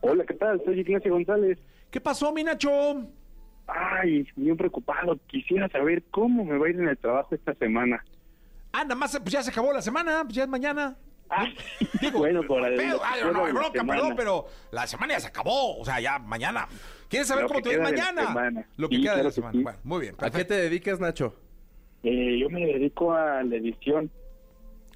Hola, 0.02 0.24
¿qué 0.28 0.36
tal? 0.36 0.62
Soy 0.64 0.80
Ignacio 0.82 1.12
González. 1.12 1.58
¿Qué 1.96 2.02
pasó, 2.02 2.34
mi 2.34 2.44
Nacho? 2.44 2.70
Ay, 3.68 4.28
bien 4.36 4.58
preocupado. 4.58 5.18
Quisiera 5.28 5.70
saber 5.70 6.04
cómo 6.12 6.44
me 6.44 6.58
va 6.58 6.68
a 6.68 6.70
ir 6.70 6.76
en 6.78 6.90
el 6.90 6.98
trabajo 6.98 7.34
esta 7.34 7.54
semana. 7.54 8.04
Ah, 8.74 8.84
nada 8.84 8.96
más, 8.96 9.18
pues 9.18 9.32
ya 9.32 9.42
se 9.42 9.50
acabó 9.50 9.72
la 9.72 9.82
semana, 9.82 10.22
pues 10.26 10.36
ya 10.36 10.44
es 10.44 10.50
mañana. 10.50 10.98
Ah, 11.30 11.48
bueno, 12.14 12.42
por 12.44 12.66
el 12.66 12.76
Pero, 12.76 13.00
ay, 13.02 13.22
no, 13.32 13.46
hay 13.46 13.54
bronca, 13.54 13.82
perdón, 13.86 14.14
pero 14.18 14.46
la 14.72 14.86
semana 14.88 15.14
ya 15.14 15.22
se 15.22 15.28
acabó. 15.28 15.78
O 15.80 15.86
sea, 15.86 16.02
ya 16.02 16.20
mañana. 16.20 16.68
¿Quieres 17.08 17.30
saber 17.30 17.44
Lo 17.44 17.48
cómo 17.48 17.62
que 17.62 17.70
te 17.70 17.78
ves 17.78 17.90
mañana? 17.90 18.66
Lo 18.76 18.90
que 18.90 18.98
Sí, 18.98 19.02
queda 19.02 19.16
de 19.16 19.24
la 19.24 19.32
semana. 19.32 19.54
sí. 19.54 19.64
Bueno, 19.64 19.80
muy 19.86 20.02
bien. 20.02 20.16
¿A 20.20 20.30
qué 20.30 20.44
te 20.44 20.54
dedicas, 20.56 21.00
Nacho? 21.00 21.34
Eh, 22.04 22.40
yo 22.42 22.50
me 22.50 22.66
dedico 22.66 23.14
a 23.14 23.42
la 23.42 23.56
edición 23.56 24.12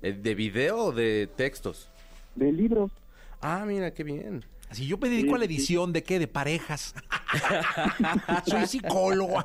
Eh, 0.01 0.11
¿De 0.11 0.35
video 0.35 0.77
o 0.87 0.91
de 0.91 1.29
textos? 1.37 1.89
de 2.35 2.51
libros. 2.51 2.91
Ah, 3.41 3.63
mira, 3.65 3.93
qué 3.93 4.03
bien. 4.03 4.43
Si 4.71 4.85
yo 4.85 4.97
me 4.97 5.09
dedico 5.09 5.35
a 5.35 5.39
la 5.39 5.45
sí. 5.45 5.53
edición 5.53 5.93
de 5.93 6.03
qué? 6.03 6.19
De 6.19 6.27
parejas. 6.27 6.93
Soy 8.45 8.67
psicólogo. 8.67 9.43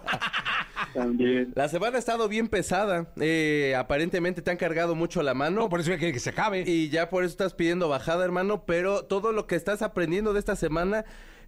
También. 0.92 1.52
La 1.54 1.68
semana 1.68 1.96
ha 1.96 1.98
estado 1.98 2.28
bien 2.28 2.48
pesada. 2.48 3.08
Eh, 3.18 3.74
aparentemente 3.76 4.42
te 4.42 4.50
han 4.50 4.56
cargado 4.56 4.94
mucho 4.94 5.22
la 5.22 5.34
mano. 5.34 5.62
No, 5.62 5.68
por 5.68 5.80
eso 5.80 5.90
ya 5.90 5.98
quiere 5.98 6.12
que 6.12 6.20
se 6.20 6.30
acabe. 6.30 6.64
Y 6.66 6.90
ya 6.90 7.08
por 7.08 7.24
eso 7.24 7.32
estás 7.32 7.54
pidiendo 7.54 7.88
bajada, 7.88 8.24
hermano. 8.24 8.64
Pero 8.66 9.04
todo 9.04 9.32
lo 9.32 9.46
que 9.46 9.56
estás 9.56 9.82
aprendiendo 9.82 10.32
de 10.32 10.40
esta 10.40 10.56
semana 10.56 11.04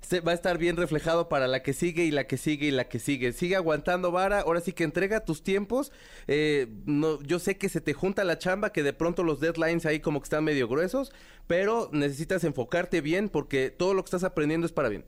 se 0.06 0.20
va 0.20 0.30
a 0.30 0.34
estar 0.36 0.56
bien 0.56 0.76
reflejado 0.76 1.28
para 1.28 1.48
la 1.48 1.64
que 1.64 1.72
sigue 1.72 2.04
y 2.04 2.12
la 2.12 2.28
que 2.28 2.36
sigue 2.36 2.68
y 2.68 2.70
la 2.70 2.88
que 2.88 3.00
sigue. 3.00 3.32
Sigue 3.32 3.56
aguantando 3.56 4.12
vara. 4.12 4.42
Ahora 4.42 4.60
sí 4.60 4.72
que 4.72 4.84
entrega 4.84 5.24
tus 5.24 5.42
tiempos. 5.42 5.92
Eh, 6.28 6.68
no, 6.84 7.20
yo 7.22 7.40
sé 7.40 7.58
que 7.58 7.68
se 7.68 7.80
te 7.80 7.92
junta 7.92 8.22
la 8.22 8.38
chamba, 8.38 8.70
que 8.70 8.84
de 8.84 8.92
pronto 8.92 9.24
los 9.24 9.40
deadlines 9.40 9.84
ahí 9.84 9.98
como 9.98 10.20
que 10.20 10.24
están 10.24 10.44
medio 10.44 10.68
gruesos. 10.68 11.12
Pero 11.48 11.88
necesitas 11.90 12.44
enfocarte 12.44 13.00
bien 13.00 13.28
porque 13.28 13.70
todo 13.70 13.94
lo 13.94 14.02
que 14.02 14.06
estás 14.06 14.22
aprendiendo 14.22 14.64
es 14.64 14.72
para 14.72 14.90
bien. 14.90 15.04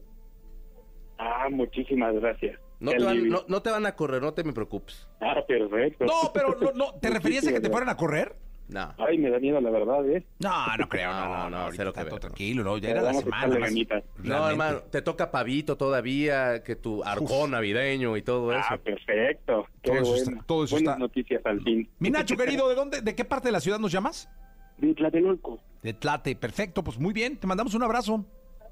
Ah, 1.18 1.46
muchísimas 1.48 2.12
gracias. 2.16 2.58
No 2.80 2.90
te, 2.90 2.98
van, 2.98 3.08
alivio. 3.10 3.32
no, 3.32 3.44
no 3.46 3.62
te 3.62 3.70
van 3.70 3.86
a 3.86 3.94
correr, 3.94 4.20
no 4.20 4.34
te 4.34 4.42
me 4.42 4.52
preocupes. 4.52 5.08
Ah, 5.20 5.44
perfecto. 5.46 6.06
No, 6.06 6.32
pero 6.34 6.56
no, 6.60 6.72
no, 6.72 6.98
¿te 7.00 7.08
referías 7.14 7.46
a 7.46 7.52
que 7.52 7.60
te 7.60 7.70
fueran 7.70 7.88
a 7.88 7.96
correr? 7.96 8.34
No. 8.68 8.94
Ay, 8.98 9.16
me 9.16 9.30
da 9.30 9.38
miedo, 9.38 9.60
la 9.62 9.70
verdad, 9.70 10.06
¿eh? 10.10 10.22
No, 10.40 10.76
no 10.76 10.88
creo, 10.90 11.10
no, 11.10 11.26
No, 11.26 11.50
no, 11.50 11.56
ahorita 11.58 11.84
está 11.88 12.06
todo 12.06 12.20
tranquilo, 12.20 12.62
no, 12.62 12.76
ya 12.76 12.90
era 12.90 13.00
la 13.02 13.14
semana. 13.14 13.46
más-. 13.46 13.48
No, 13.48 13.54
realmente. 13.58 14.04
hermano, 14.50 14.78
te 14.90 15.00
toca 15.00 15.30
pavito 15.30 15.76
todavía, 15.78 16.62
que 16.62 16.76
tu 16.76 17.02
arcón 17.02 17.52
navideño 17.52 18.14
y 18.18 18.22
todo 18.22 18.52
eso. 18.52 18.66
Ah, 18.70 18.76
perfecto. 18.76 19.66
Qué 19.82 19.90
Todo 19.90 20.00
eso 20.02 20.10
bueno. 20.10 20.30
está- 20.32 20.44
todo 20.46 20.64
eso 20.64 20.74
Buenas 20.74 20.92
está- 20.92 20.98
noticias 20.98 21.46
al 21.46 21.60
fin. 21.62 21.88
Mi 21.98 22.10
Nacho, 22.10 22.36
querido, 22.36 22.68
¿de 22.68 22.74
dónde, 22.74 23.00
de 23.00 23.14
qué 23.14 23.24
parte 23.24 23.48
de 23.48 23.52
la 23.52 23.60
ciudad 23.60 23.78
nos 23.78 23.90
llamas? 23.90 24.28
De 24.76 24.94
Tlatelolco. 24.94 25.58
De 25.82 25.94
Tlate, 25.94 26.36
perfecto, 26.36 26.84
pues 26.84 26.98
muy 26.98 27.14
bien, 27.14 27.38
te 27.38 27.46
mandamos 27.46 27.72
un 27.74 27.82
abrazo. 27.82 28.24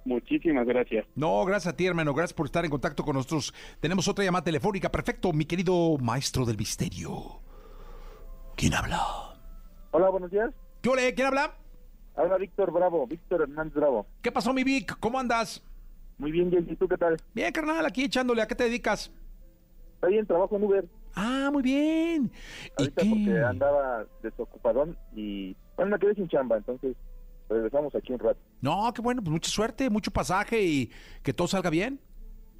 Muchísimas 0.04 0.66
gracias. 0.66 1.06
No, 1.16 1.44
gracias 1.46 1.72
a 1.72 1.76
ti, 1.76 1.86
hermano, 1.86 2.12
gracias 2.14 2.34
por 2.34 2.46
estar 2.46 2.64
en 2.64 2.70
contacto 2.70 3.02
con 3.02 3.16
nosotros. 3.16 3.52
Tenemos 3.80 4.06
otra 4.08 4.24
llamada 4.24 4.44
telefónica, 4.44 4.92
perfecto, 4.92 5.32
mi 5.32 5.46
querido 5.46 5.96
maestro 5.98 6.44
del 6.44 6.56
misterio. 6.58 7.40
¿Quién 8.56 8.74
habla? 8.74 9.00
Hola, 9.98 10.10
buenos 10.10 10.30
días. 10.30 10.50
¿Qué 10.82 10.90
ole? 10.90 11.14
¿Quién 11.14 11.28
habla? 11.28 11.56
Habla 12.16 12.36
Víctor 12.36 12.70
Bravo, 12.70 13.06
Víctor 13.06 13.40
Hernández 13.40 13.72
Bravo. 13.72 14.06
¿Qué 14.20 14.30
pasó, 14.30 14.52
mi 14.52 14.62
Vic? 14.62 14.94
¿Cómo 15.00 15.18
andas? 15.18 15.62
Muy 16.18 16.32
bien, 16.32 16.50
Jessy, 16.50 16.76
¿tú 16.76 16.86
qué 16.86 16.98
tal? 16.98 17.16
Bien, 17.32 17.50
carnal, 17.50 17.86
aquí 17.86 18.04
echándole. 18.04 18.42
¿A 18.42 18.46
qué 18.46 18.54
te 18.54 18.64
dedicas? 18.64 19.10
Está 19.94 20.08
bien, 20.08 20.26
trabajo 20.26 20.54
en 20.54 20.64
Uber. 20.64 20.84
Ah, 21.14 21.48
muy 21.50 21.62
bien. 21.62 22.30
¿Y 22.76 22.82
Ahorita 22.82 23.02
qué? 23.04 23.08
porque 23.08 23.42
andaba 23.42 24.04
desocupadón 24.22 24.98
y... 25.14 25.56
Bueno, 25.76 25.92
me 25.92 25.98
quedé 25.98 26.14
sin 26.14 26.28
chamba, 26.28 26.58
entonces 26.58 26.94
regresamos 27.48 27.94
aquí 27.94 28.12
un 28.12 28.18
rato. 28.18 28.38
No, 28.60 28.92
qué 28.92 29.00
bueno, 29.00 29.22
pues 29.22 29.32
mucha 29.32 29.48
suerte, 29.48 29.88
mucho 29.88 30.10
pasaje 30.10 30.62
y 30.62 30.90
que 31.22 31.32
todo 31.32 31.48
salga 31.48 31.70
bien. 31.70 31.98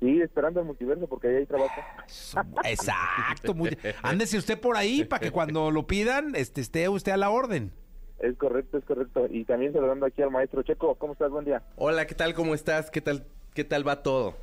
Sí, 0.00 0.20
esperando 0.20 0.60
el 0.60 0.66
multiverso 0.66 1.06
porque 1.06 1.28
ahí 1.28 1.34
hay 1.36 1.46
trabajo. 1.46 1.80
Eso, 2.06 2.40
Exacto. 2.64 3.54
Muy... 3.54 3.76
Ándese 4.02 4.36
usted 4.38 4.60
por 4.60 4.76
ahí 4.76 5.04
para 5.04 5.20
que 5.20 5.30
cuando 5.30 5.70
lo 5.70 5.86
pidan 5.86 6.34
este, 6.34 6.60
esté 6.60 6.88
usted 6.88 7.12
a 7.12 7.16
la 7.16 7.30
orden. 7.30 7.72
Es 8.18 8.36
correcto, 8.36 8.78
es 8.78 8.84
correcto. 8.84 9.26
Y 9.30 9.44
también 9.44 9.72
saludando 9.72 10.06
aquí 10.06 10.22
al 10.22 10.30
maestro 10.30 10.62
Checo. 10.62 10.94
¿Cómo 10.96 11.12
estás? 11.14 11.30
Buen 11.30 11.44
día. 11.44 11.62
Hola, 11.76 12.06
¿qué 12.06 12.14
tal? 12.14 12.34
¿Cómo 12.34 12.54
estás? 12.54 12.90
¿Qué 12.90 13.00
tal, 13.00 13.24
qué 13.54 13.64
tal 13.64 13.86
va 13.86 14.02
todo? 14.02 14.34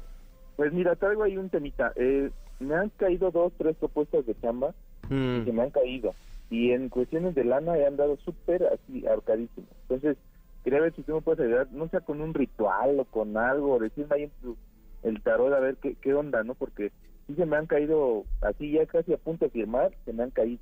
Pues 0.56 0.72
mira, 0.74 0.96
traigo 0.96 1.24
ahí 1.24 1.38
un 1.38 1.50
temita. 1.50 1.92
Eh, 1.96 2.30
me 2.60 2.76
han 2.76 2.90
caído 2.90 3.32
dos, 3.32 3.52
tres 3.58 3.76
propuestas 3.78 4.26
de 4.26 4.36
chamba 4.42 4.74
Mm. 5.10 5.44
que 5.44 5.52
me 5.52 5.64
han 5.64 5.70
caído. 5.70 6.14
Y 6.50 6.72
en 6.72 6.88
cuestiones 6.90 7.36
de 7.36 7.44
lana 7.44 7.78
he 7.78 7.86
andado 7.86 8.16
súper 8.24 8.64
así, 8.68 9.06
ahorcadísimo. 9.06 9.68
Entonces, 9.82 10.18
quería 10.64 10.80
ver 10.80 10.96
si 10.96 11.02
tú 11.04 11.16
me 11.16 11.22
puedes 11.22 11.42
ayudar, 11.46 11.68
no 11.72 11.90
sea 11.90 12.00
con 12.00 12.22
un 12.22 12.34
ritual 12.34 13.00
o 13.00 13.06
con 13.06 13.36
algo, 13.36 13.80
decirme 13.80 14.16
ahí 14.16 14.24
en 14.24 14.32
tu- 14.42 14.58
el 15.04 15.22
tarot 15.22 15.54
a 15.54 15.60
ver 15.60 15.78
qué, 15.78 15.96
qué 16.02 16.14
onda, 16.14 16.44
¿no? 16.44 16.56
Porque 16.56 16.92
sí 17.28 17.36
se 17.36 17.46
me 17.46 17.56
han 17.58 17.68
caído, 17.68 18.26
así 18.42 18.72
ya 18.72 18.86
casi 18.86 19.14
a 19.14 19.18
punto 19.18 19.46
de 19.46 19.52
firmar, 19.52 19.92
se 20.06 20.14
me 20.14 20.24
han 20.24 20.32
caído. 20.32 20.62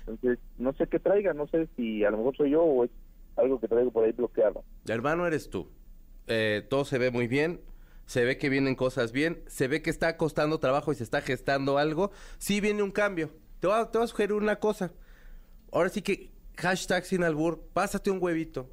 Entonces, 0.00 0.38
no 0.58 0.72
sé 0.74 0.86
qué 0.86 0.98
traiga, 0.98 1.32
no 1.34 1.46
sé 1.46 1.68
si 1.76 2.04
a 2.04 2.10
lo 2.10 2.18
mejor 2.18 2.36
soy 2.36 2.50
yo 2.50 2.62
o 2.62 2.84
es 2.84 2.90
algo 3.36 3.60
que 3.60 3.68
traigo 3.68 3.90
por 3.90 4.04
ahí 4.04 4.12
bloqueado. 4.12 4.64
Hermano, 4.88 5.26
eres 5.26 5.48
tú. 5.50 5.68
Eh, 6.26 6.66
todo 6.68 6.84
se 6.84 6.98
ve 6.98 7.10
muy 7.10 7.28
bien. 7.28 7.60
Se 8.06 8.24
ve 8.24 8.38
que 8.38 8.48
vienen 8.48 8.74
cosas 8.74 9.12
bien. 9.12 9.42
Se 9.46 9.68
ve 9.68 9.82
que 9.82 9.90
está 9.90 10.16
costando 10.16 10.58
trabajo 10.58 10.90
y 10.90 10.96
se 10.96 11.04
está 11.04 11.20
gestando 11.20 11.78
algo. 11.78 12.10
Sí 12.38 12.60
viene 12.60 12.82
un 12.82 12.90
cambio. 12.90 13.30
Te 13.60 13.68
voy 13.68 13.76
a, 13.78 13.90
te 13.90 13.98
voy 13.98 14.04
a 14.04 14.08
sugerir 14.08 14.32
una 14.32 14.56
cosa. 14.56 14.92
Ahora 15.70 15.90
sí 15.90 16.02
que 16.02 16.30
hashtag 16.56 17.04
sin 17.04 17.22
albur. 17.22 17.62
Pásate 17.72 18.10
un 18.10 18.18
huevito 18.20 18.68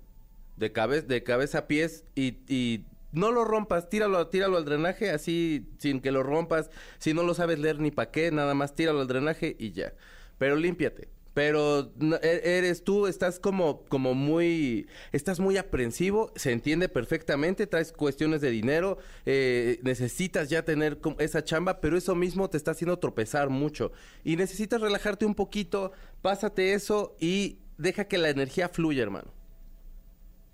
de, 0.55 0.71
cabe- 0.73 1.03
de 1.03 1.21
cabeza 1.23 1.59
a 1.59 1.67
pies 1.67 2.03
y, 2.15 2.39
y 2.47 2.85
no 3.11 3.31
lo 3.31 3.45
rompas. 3.45 3.89
Tíralo, 3.89 4.27
tíralo 4.27 4.57
al 4.57 4.65
drenaje 4.65 5.09
así 5.09 5.67
sin 5.77 6.01
que 6.01 6.11
lo 6.11 6.23
rompas. 6.23 6.69
Si 6.99 7.13
no 7.13 7.23
lo 7.23 7.33
sabes 7.33 7.59
leer 7.59 7.79
ni 7.79 7.91
para 7.91 8.11
qué, 8.11 8.31
nada 8.31 8.53
más 8.53 8.75
tíralo 8.75 9.01
al 9.01 9.07
drenaje 9.07 9.55
y 9.59 9.71
ya. 9.71 9.93
Pero 10.37 10.55
límpiate. 10.55 11.09
Pero 11.37 11.93
e- 12.23 12.41
eres 12.57 12.83
tú, 12.83 13.05
estás 13.05 13.39
como, 13.39 13.85
como 13.89 14.15
muy, 14.15 14.87
estás 15.11 15.39
muy 15.39 15.57
aprensivo, 15.57 16.31
se 16.35 16.51
entiende 16.51 16.89
perfectamente, 16.89 17.67
traes 17.67 17.91
cuestiones 17.91 18.41
de 18.41 18.49
dinero, 18.49 18.97
eh, 19.27 19.79
necesitas 19.83 20.49
ya 20.49 20.65
tener 20.65 20.97
esa 21.19 21.43
chamba, 21.43 21.79
pero 21.79 21.95
eso 21.95 22.15
mismo 22.15 22.49
te 22.49 22.57
está 22.57 22.71
haciendo 22.71 22.97
tropezar 22.97 23.49
mucho. 23.49 23.91
Y 24.23 24.35
necesitas 24.35 24.81
relajarte 24.81 25.27
un 25.27 25.35
poquito, 25.35 25.91
pásate 26.23 26.73
eso 26.73 27.15
y 27.19 27.59
deja 27.77 28.05
que 28.05 28.17
la 28.17 28.29
energía 28.29 28.67
fluya, 28.67 29.03
hermano. 29.03 29.36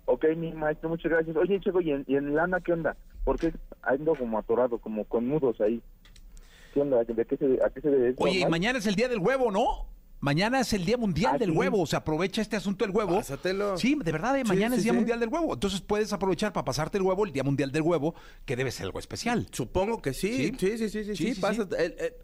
Ok, 0.06 0.24
mi 0.36 0.52
maestro, 0.52 0.88
muchas 0.90 1.10
gracias. 1.10 1.36
Oye, 1.36 1.60
Checo, 1.60 1.80
¿y 1.80 1.90
en, 1.92 2.04
y 2.06 2.16
en 2.16 2.34
lana 2.34 2.60
qué 2.60 2.72
onda? 2.72 2.96
Porque 3.24 3.52
ando 3.82 4.14
como 4.14 4.38
atorado, 4.38 4.78
como 4.78 5.04
con 5.04 5.28
nudos 5.28 5.60
ahí. 5.60 5.80
¿Qué 6.74 6.80
onda? 6.80 7.04
¿De 7.04 7.24
qué 7.24 7.36
se, 7.36 7.58
¿A 7.64 7.70
qué 7.70 7.80
se 7.80 7.88
debe 7.90 8.08
eso? 8.10 8.22
Oye, 8.22 8.46
mañana 8.48 8.78
es 8.78 8.86
el 8.86 8.96
día 8.96 9.08
del 9.08 9.20
huevo, 9.20 9.50
¿no? 9.50 9.86
Mañana 10.20 10.60
es 10.60 10.72
el 10.72 10.86
Día 10.86 10.96
Mundial 10.96 11.32
Ah, 11.34 11.38
del 11.38 11.50
sí. 11.50 11.56
Huevo. 11.56 11.82
O 11.82 11.86
sea, 11.86 11.98
aprovecha 11.98 12.40
este 12.40 12.56
asunto 12.56 12.86
del 12.86 12.96
huevo. 12.96 13.16
Pásatelo. 13.16 13.76
Sí, 13.76 13.94
de 14.02 14.10
verdad, 14.10 14.34
¿eh? 14.38 14.42
Sí, 14.42 14.48
mañana 14.48 14.74
sí, 14.74 14.78
es 14.78 14.84
Día 14.84 14.92
sí. 14.92 14.96
Mundial 14.96 15.20
del 15.20 15.28
Huevo. 15.28 15.52
Entonces 15.52 15.82
puedes 15.82 16.14
aprovechar 16.14 16.50
para 16.54 16.64
pasarte 16.64 16.96
el 16.96 17.02
huevo, 17.04 17.26
el 17.26 17.32
Día 17.32 17.42
Mundial 17.44 17.70
del 17.72 17.82
Huevo, 17.82 18.14
que 18.46 18.56
debe 18.56 18.70
ser 18.70 18.86
algo 18.86 18.98
especial. 19.00 19.46
Supongo 19.52 20.00
que 20.00 20.14
sí. 20.14 20.34
¿Sí? 20.34 20.52
Sí, 20.58 20.78
sí, 20.78 20.88
sí, 20.88 21.04
sí, 21.04 21.16
Sí, 21.16 21.26
sí, 21.26 21.34
sí, 21.34 21.40
pásate- 21.42 22.14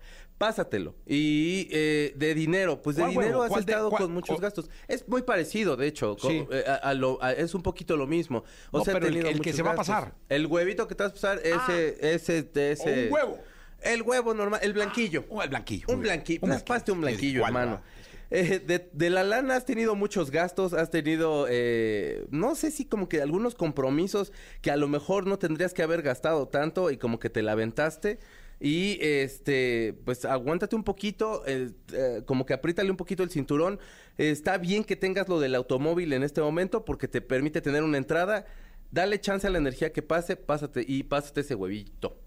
pásatelo. 0.40 0.94
Y 1.06 1.68
eh, 1.70 2.14
de 2.16 2.34
dinero, 2.34 2.80
pues 2.80 2.96
de 2.96 3.02
¿Cuál 3.02 3.10
dinero 3.12 3.28
huevo? 3.32 3.42
has 3.42 3.48
¿Cuál 3.50 3.64
de- 3.66 3.72
estado 3.72 3.90
con 3.90 4.10
muchos 4.10 4.38
o- 4.38 4.40
gastos. 4.40 4.70
Es 4.88 5.06
muy 5.06 5.20
parecido, 5.20 5.76
de 5.76 5.86
hecho, 5.86 6.16
Sí. 6.18 6.46
eh, 6.50 6.64
a- 6.66 6.76
a 6.76 6.94
lo- 6.94 7.22
a- 7.22 7.32
es 7.32 7.54
un 7.54 7.62
poquito 7.62 7.94
lo 7.98 8.06
mismo. 8.06 8.42
O 8.70 8.78
No, 8.78 8.84
sea, 8.86 8.94
pero 8.94 9.06
el- 9.08 9.40
que 9.42 9.52
se 9.52 9.62
va 9.62 9.72
a 9.72 9.74
pasar. 9.76 10.14
El 10.30 10.46
huevito 10.46 10.88
que 10.88 10.94
te 10.94 11.02
vas 11.02 11.12
a 11.12 11.14
pasar, 11.14 11.40
ese, 11.44 12.14
ese, 12.14 12.42
de 12.44 12.72
ese. 12.72 13.06
un 13.08 13.12
huevo. 13.12 13.38
El 13.82 14.00
huevo 14.00 14.32
normal, 14.32 14.60
el 14.62 14.72
blanquillo. 14.72 15.26
Oh, 15.28 15.42
el 15.42 15.50
blanquillo. 15.50 15.84
Un 15.90 16.00
blanquillo. 16.00 16.40
Un 16.42 16.50
Raspaste 16.52 16.90
un 16.90 17.02
blanquillo, 17.02 17.40
¿Cuál, 17.40 17.50
hermano. 17.56 17.82
Eh, 18.30 18.60
de, 18.64 18.88
de 18.92 19.10
la 19.10 19.24
lana 19.24 19.56
has 19.56 19.66
tenido 19.66 19.94
muchos 19.94 20.30
gastos, 20.30 20.72
has 20.72 20.90
tenido, 20.90 21.48
eh, 21.50 22.24
no 22.30 22.54
sé 22.54 22.70
si 22.70 22.86
como 22.86 23.08
que 23.10 23.20
algunos 23.20 23.54
compromisos 23.56 24.32
que 24.62 24.70
a 24.70 24.76
lo 24.76 24.88
mejor 24.88 25.26
no 25.26 25.38
tendrías 25.38 25.74
que 25.74 25.82
haber 25.82 26.00
gastado 26.00 26.48
tanto 26.48 26.90
y 26.90 26.96
como 26.96 27.18
que 27.18 27.28
te 27.28 27.42
la 27.42 27.52
aventaste. 27.52 28.20
Y 28.62 28.98
este, 29.00 29.94
pues 30.04 30.26
aguántate 30.26 30.76
un 30.76 30.84
poquito, 30.84 31.42
eh, 31.46 31.70
eh, 31.94 32.22
como 32.26 32.44
que 32.44 32.52
apriétale 32.52 32.90
un 32.90 32.96
poquito 32.98 33.22
el 33.22 33.30
cinturón. 33.30 33.80
Eh, 34.18 34.30
está 34.30 34.58
bien 34.58 34.84
que 34.84 34.96
tengas 34.96 35.28
lo 35.30 35.40
del 35.40 35.54
automóvil 35.54 36.12
en 36.12 36.22
este 36.22 36.42
momento 36.42 36.84
porque 36.84 37.08
te 37.08 37.22
permite 37.22 37.62
tener 37.62 37.82
una 37.82 37.96
entrada. 37.96 38.44
Dale 38.90 39.18
chance 39.20 39.46
a 39.46 39.50
la 39.50 39.58
energía 39.58 39.92
que 39.92 40.02
pase, 40.02 40.36
pásate 40.36 40.84
y 40.86 41.04
pásate 41.04 41.40
ese 41.40 41.54
huevito. 41.54 42.18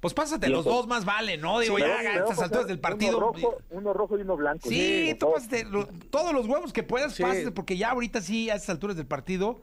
Pues 0.00 0.14
pásate 0.14 0.46
Sí, 0.46 0.52
los 0.52 0.64
dos 0.64 0.86
más 0.88 1.04
vale, 1.04 1.36
¿no? 1.38 1.58
Digo, 1.60 1.74
Me 1.74 1.80
ya 1.80 1.96
a 1.98 2.14
estas 2.18 2.40
alturas 2.40 2.66
del 2.66 2.80
partido. 2.80 3.18
Uno 3.18 3.26
rojo, 3.32 3.58
uno 3.70 3.92
rojo 3.92 4.18
y 4.18 4.22
uno 4.22 4.36
blanco. 4.36 4.68
Sí, 4.68 5.16
tú 5.18 5.32
pásate 5.32 5.64
lo- 5.64 5.86
todos 6.10 6.32
los 6.32 6.46
huevos 6.46 6.72
que 6.72 6.82
puedas, 6.82 7.14
Sí. 7.14 7.22
pásate, 7.22 7.50
porque 7.52 7.76
ya 7.76 7.90
ahorita 7.90 8.20
sí, 8.20 8.48
a 8.50 8.54
estas 8.54 8.70
alturas 8.70 8.96
del 8.96 9.06
partido, 9.06 9.62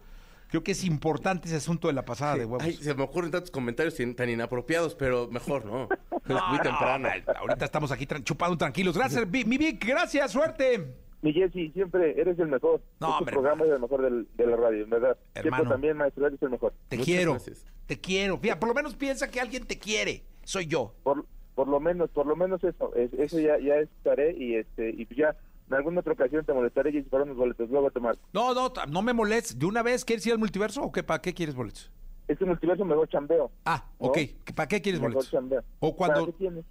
creo 0.49 0.63
que 0.63 0.71
es 0.71 0.83
importante 0.83 1.47
ese 1.47 1.57
asunto 1.57 1.87
de 1.87 1.93
la 1.93 2.05
pasada 2.05 2.35
de 2.35 2.45
huevos. 2.45 2.63
Ay, 2.63 2.73
se 2.73 2.93
me 2.93 3.03
ocurren 3.03 3.31
tantos 3.31 3.51
comentarios 3.51 3.95
tan 4.15 4.29
inapropiados, 4.29 4.95
pero 4.95 5.27
mejor 5.29 5.65
no. 5.65 5.87
Es 6.25 6.29
muy 6.29 6.57
no, 6.57 6.61
temprano. 6.63 7.07
ahorita 7.37 7.65
estamos 7.65 7.91
aquí 7.91 8.05
tran- 8.07 8.23
chupando 8.23 8.57
tranquilos. 8.57 8.97
Gracias, 8.97 9.27
mi 9.29 9.43
Vic, 9.57 9.85
gracias, 9.85 10.31
suerte. 10.31 10.93
Mi 11.21 11.33
Jessy, 11.33 11.69
siempre 11.71 12.19
eres 12.19 12.37
el 12.39 12.47
mejor. 12.47 12.81
No, 12.99 13.07
Este 13.07 13.17
hombre. 13.19 13.33
programa 13.33 13.65
es 13.65 13.71
el 13.71 13.79
mejor 13.79 14.01
del- 14.01 14.27
de 14.35 14.47
la 14.47 14.55
radio, 14.57 14.83
en 14.83 14.89
verdad. 14.89 15.17
Hermano. 15.35 15.63
Checo 15.63 15.73
también, 15.73 15.97
maestro, 15.97 16.27
eres 16.27 16.41
el 16.41 16.49
mejor. 16.49 16.73
Te 16.87 16.97
Muchas 16.97 17.05
quiero, 17.05 17.31
gracias. 17.33 17.65
te 17.85 17.99
quiero. 17.99 18.37
Fíjate, 18.39 18.59
por 18.59 18.69
lo 18.69 18.75
menos 18.75 18.95
piensa 18.95 19.29
que 19.29 19.39
alguien 19.39 19.65
te 19.65 19.77
quiere. 19.79 20.23
Soy 20.43 20.65
yo. 20.67 20.93
Por, 21.03 21.25
por 21.55 21.67
lo 21.67 21.79
menos, 21.79 22.09
por 22.11 22.25
lo 22.27 22.35
menos 22.35 22.63
eso. 22.63 22.93
Es- 22.95 23.13
eso 23.13 23.39
ya, 23.39 23.57
ya 23.59 23.75
estaré 23.77 24.35
y 24.37 24.55
este 24.55 24.89
y 24.89 25.07
ya 25.15 25.35
en 25.67 25.73
alguna 25.73 25.99
otra 26.01 26.13
ocasión 26.13 26.45
te 26.45 26.53
molestaré 26.53 26.91
y 26.91 27.01
para 27.03 27.23
unos 27.23 27.37
boletos. 27.37 27.69
Luego 27.69 27.89
te 27.91 27.99
marco. 27.99 28.21
No, 28.33 28.53
no, 28.53 28.71
no 28.87 29.01
me 29.01 29.13
molestes. 29.13 29.57
¿De 29.57 29.65
una 29.65 29.81
vez 29.81 30.05
quieres 30.05 30.25
ir 30.27 30.33
al 30.33 30.39
multiverso 30.39 30.81
o 30.81 30.91
qué? 30.91 31.03
¿Para 31.03 31.21
qué 31.21 31.33
quieres 31.33 31.55
boletos? 31.55 31.91
Este 32.27 32.45
multiverso 32.45 32.85
mejor 32.85 33.07
chambeo. 33.09 33.51
Ah, 33.65 33.85
¿No? 33.99 34.07
ok. 34.07 34.17
¿Para 34.55 34.67
qué 34.67 34.81
quieres 34.81 34.99
Mejor 34.99 35.15
boletos? 35.15 35.31
chambeo. 35.31 35.63
O 35.79 35.95
cuando... 35.95 36.21
¿Para 36.21 36.25
qué 36.31 36.37
tienes? 36.37 36.65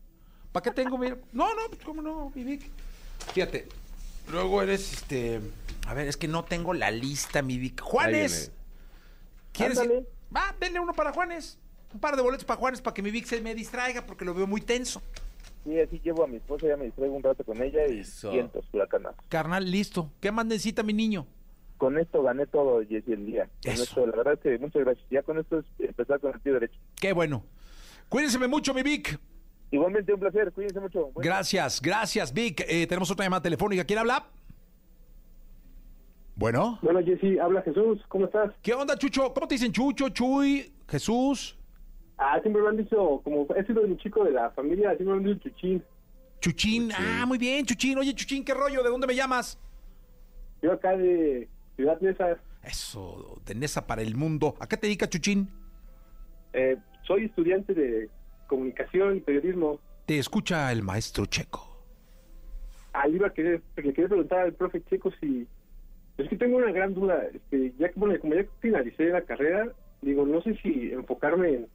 ¿Para 0.53 0.63
qué 0.63 0.71
tengo? 0.71 0.99
Mira. 0.99 1.17
No, 1.33 1.49
no, 1.55 1.63
pues 1.69 1.83
cómo 1.85 2.03
no, 2.03 2.31
mi 2.35 2.45
Vic. 2.45 2.71
Fíjate. 3.33 3.69
Luego 4.31 4.63
eres 4.63 4.93
este. 4.93 5.41
A 5.87 5.95
ver, 5.95 6.09
es 6.09 6.17
que 6.17 6.29
no 6.29 6.45
tengo 6.45 6.73
la 6.75 6.91
lista, 6.91 7.43
mi 7.43 7.59
Vic. 7.59 7.81
¡Juanes! 7.81 8.53
¿Quieres 9.53 9.83
ir? 9.85 10.09
Va, 10.35 10.55
denle 10.59 10.81
uno 10.81 10.93
para 10.93 11.13
Juanes. 11.13 11.59
Un 11.93 12.01
par 12.01 12.17
de 12.17 12.23
boletos 12.23 12.45
para 12.45 12.59
Juanes 12.59 12.81
para 12.81 12.95
que 12.95 13.03
mi 13.03 13.11
Vic 13.11 13.27
se 13.27 13.41
me 13.41 13.55
distraiga 13.55 14.07
porque 14.07 14.25
lo 14.25 14.35
veo 14.35 14.47
muy 14.47 14.61
tenso. 14.61 15.03
Sí, 15.65 15.81
así 15.81 16.01
llevo 16.05 16.25
a 16.25 16.27
mi 16.27 16.37
esposa, 16.37 16.67
ya 16.69 16.77
me 16.77 16.85
distraigo 16.85 17.15
un 17.17 17.23
rato 17.23 17.43
con 17.45 17.63
ella 17.63 17.87
y 17.89 18.01
Eso. 18.01 18.31
cientos 18.31 18.65
huracanas. 18.73 19.15
Carnal, 19.29 19.71
listo. 19.71 20.11
¿Qué 20.21 20.31
más 20.31 20.45
necesita 20.47 20.83
mi 20.83 20.93
niño? 20.93 21.27
Con 21.79 21.99
esto 21.99 22.23
gané 22.23 22.47
todo, 22.47 22.81
Jessy, 22.87 23.13
el 23.13 23.27
día. 23.27 23.49
Con 23.65 23.73
Eso. 23.73 23.83
esto, 23.83 24.07
la 24.07 24.17
verdad 24.17 24.35
es 24.35 24.41
que 24.41 24.59
muchas 24.59 24.83
gracias. 24.85 25.07
Ya 25.11 25.23
con 25.23 25.39
esto 25.39 25.59
es 25.59 25.65
empezar 25.79 26.21
con 26.21 26.35
el 26.35 26.41
pie 26.41 26.53
derecho. 26.53 26.79
Qué 27.01 27.13
bueno. 27.13 27.45
Cuídense 28.09 28.39
mucho, 28.47 28.75
mi 28.75 28.83
Vic. 28.83 29.19
Igualmente 29.71 30.13
un 30.13 30.21
placer, 30.21 30.53
cuídense 30.53 30.79
mucho. 30.81 31.11
Gracias, 31.17 31.81
gracias, 31.83 32.33
Vic. 32.33 32.61
Eh, 32.69 32.87
tenemos 32.87 33.11
otra 33.11 33.25
llamada 33.25 33.43
telefónica. 33.43 33.85
¿Quién 33.85 33.99
habla? 33.99 34.27
Bueno. 36.37 36.79
Bueno, 36.83 37.01
Jessy, 37.05 37.39
habla 37.39 37.63
Jesús, 37.63 38.01
¿cómo 38.09 38.27
estás? 38.27 38.53
¿Qué 38.63 38.75
onda, 38.75 38.97
Chucho? 38.99 39.33
¿Cómo 39.33 39.47
te 39.49 39.55
dicen 39.55 39.73
Chucho, 39.73 40.09
Chuy, 40.11 40.73
Jesús? 40.89 41.57
Ah, 42.19 42.39
siempre 42.41 42.63
me 42.63 42.69
han 42.69 42.77
dicho, 42.77 43.21
como 43.25 43.47
he 43.57 43.65
sido 43.65 43.83
un 43.83 43.97
chico 43.99 44.25
de 44.25 44.33
la 44.33 44.51
familia, 44.51 44.95
siempre 44.97 45.17
me 45.17 45.29
han 45.31 45.35
dicho 45.35 45.49
Chuchín. 45.49 45.83
Chuchín. 46.41 46.91
Ah, 46.93 47.25
muy 47.27 47.39
bien, 47.39 47.65
Chuchín. 47.65 47.99
Oye, 47.99 48.15
Chuchín, 48.15 48.45
¿qué 48.45 48.55
rollo? 48.55 48.83
¿De 48.83 48.91
dónde 48.91 49.07
me 49.07 49.15
llamas? 49.15 49.59
Yo 50.63 50.73
acá 50.73 50.97
de 50.97 51.49
Ciudad 51.77 52.01
Neza, 52.01 52.39
Eso, 52.63 53.41
de 53.45 53.55
Nesa 53.55 53.87
para 53.87 54.03
el 54.03 54.15
mundo. 54.15 54.55
¿A 54.61 54.67
qué 54.67 54.77
te 54.77 54.87
dedica 54.87 55.09
Chuchín? 55.09 55.49
eh, 56.53 56.77
soy 57.07 57.25
estudiante 57.25 57.75
de 57.75 58.09
comunicación 58.47 59.17
y 59.17 59.21
periodismo. 59.21 59.81
Te 60.07 60.19
escucha 60.19 60.71
el 60.71 60.83
maestro 60.83 61.27
Checo. 61.27 61.69
Ah, 62.93 63.09
iba 63.09 63.27
a 63.27 63.33
querer, 63.33 63.61
le 63.77 63.83
quería 63.83 64.09
preguntar 64.09 64.41
al 64.41 64.53
profe 64.55 64.83
Checo 64.85 65.11
si... 65.21 65.47
Es 66.17 66.29
que 66.29 66.37
tengo 66.37 66.59
una 66.59 66.71
gran 66.71 66.95
duda, 66.95 67.25
este, 67.35 67.73
ya 67.77 67.89
que, 67.89 67.99
bueno, 67.99 68.19
como 68.21 68.35
ya 68.35 68.45
finalicé 68.61 69.07
la 69.07 69.23
carrera, 69.23 69.67
digo, 70.01 70.25
no 70.25 70.41
sé 70.43 70.55
si 70.63 70.93
enfocarme 70.93 71.49
en 71.55 71.67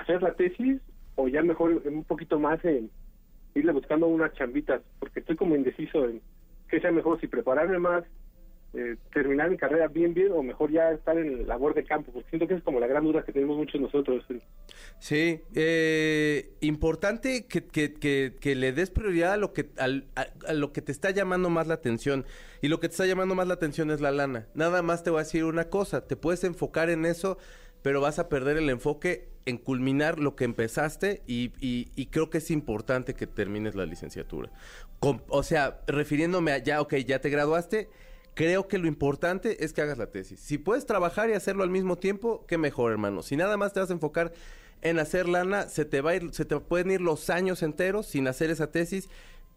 hacer 0.00 0.22
la 0.22 0.34
tesis 0.34 0.80
o 1.16 1.28
ya 1.28 1.42
mejor 1.42 1.82
un 1.84 2.04
poquito 2.04 2.38
más 2.38 2.64
en 2.64 2.90
irle 3.54 3.72
buscando 3.72 4.06
unas 4.06 4.32
chambitas, 4.34 4.82
porque 4.98 5.20
estoy 5.20 5.36
como 5.36 5.56
indeciso 5.56 6.04
en 6.04 6.20
qué 6.68 6.80
sea 6.80 6.92
mejor, 6.92 7.18
si 7.20 7.26
prepararme 7.26 7.78
más, 7.78 8.04
eh, 8.74 8.96
terminar 9.14 9.48
mi 9.48 9.56
carrera 9.56 9.88
bien, 9.88 10.12
bien, 10.12 10.30
o 10.32 10.42
mejor 10.42 10.70
ya 10.70 10.90
estar 10.90 11.16
en 11.16 11.38
la 11.42 11.54
labor 11.54 11.72
de 11.72 11.84
campo, 11.84 12.12
porque 12.12 12.28
siento 12.28 12.46
que 12.46 12.54
es 12.54 12.62
como 12.62 12.80
la 12.80 12.86
gran 12.86 13.04
duda 13.04 13.24
que 13.24 13.32
tenemos 13.32 13.56
muchos 13.56 13.80
nosotros. 13.80 14.22
Sí, 14.98 15.40
eh, 15.54 16.50
importante 16.60 17.46
que, 17.46 17.64
que- 17.66 18.34
que- 18.38 18.54
le 18.54 18.72
des 18.72 18.90
prioridad 18.90 19.32
a 19.32 19.36
lo 19.38 19.54
que 19.54 19.70
al- 19.78 20.04
lo 20.54 20.72
que 20.74 20.82
te 20.82 20.92
está 20.92 21.10
llamando 21.10 21.48
más 21.48 21.66
la 21.66 21.74
atención 21.74 22.26
y 22.60 22.68
lo 22.68 22.78
que 22.80 22.88
te 22.88 22.92
está 22.92 23.06
llamando 23.06 23.34
más 23.34 23.48
la 23.48 23.54
atención 23.54 23.90
es 23.90 24.02
la 24.02 24.10
lana. 24.10 24.48
Nada 24.54 24.82
más 24.82 25.02
te 25.02 25.08
voy 25.10 25.20
a 25.20 25.22
decir 25.24 25.44
una 25.44 25.70
cosa, 25.70 26.06
te 26.06 26.16
puedes 26.16 26.44
enfocar 26.44 26.90
en 26.90 27.06
eso, 27.06 27.38
pero 27.80 28.02
vas 28.02 28.18
a 28.18 28.28
perder 28.28 28.58
el 28.58 28.68
enfoque 28.68 29.28
en 29.46 29.58
culminar 29.58 30.18
lo 30.18 30.34
que 30.34 30.44
empezaste 30.44 31.22
y, 31.26 32.06
creo 32.10 32.28
que 32.30 32.38
es 32.38 32.50
importante 32.50 33.14
que 33.14 33.26
termines 33.26 33.74
la 33.76 33.86
licenciatura. 33.86 34.50
O 35.28 35.42
sea, 35.42 35.80
refiriéndome 35.86 36.52
a 36.52 36.58
ya, 36.58 36.80
ok, 36.80 36.96
ya 36.96 37.20
te 37.20 37.30
graduaste. 37.30 37.88
Creo 38.34 38.68
que 38.68 38.76
lo 38.76 38.88
importante 38.88 39.64
es 39.64 39.72
que 39.72 39.80
hagas 39.80 39.98
la 39.98 40.10
tesis. 40.10 40.40
Si 40.40 40.58
puedes 40.58 40.84
trabajar 40.84 41.30
y 41.30 41.32
hacerlo 41.32 41.62
al 41.62 41.70
mismo 41.70 41.96
tiempo, 41.96 42.44
qué 42.46 42.58
mejor, 42.58 42.92
hermano. 42.92 43.22
Si 43.22 43.36
nada 43.36 43.56
más 43.56 43.72
te 43.72 43.80
vas 43.80 43.88
a 43.88 43.94
enfocar 43.94 44.32
en 44.82 44.98
hacer 44.98 45.28
lana, 45.28 45.68
se 45.68 45.84
te 45.84 46.00
va 46.00 46.10
a 46.10 46.16
ir, 46.16 46.34
se 46.34 46.44
te 46.44 46.58
pueden 46.60 46.90
ir 46.90 47.00
los 47.00 47.30
años 47.30 47.62
enteros 47.62 48.06
sin 48.06 48.28
hacer 48.28 48.50
esa 48.50 48.70
tesis. 48.70 49.08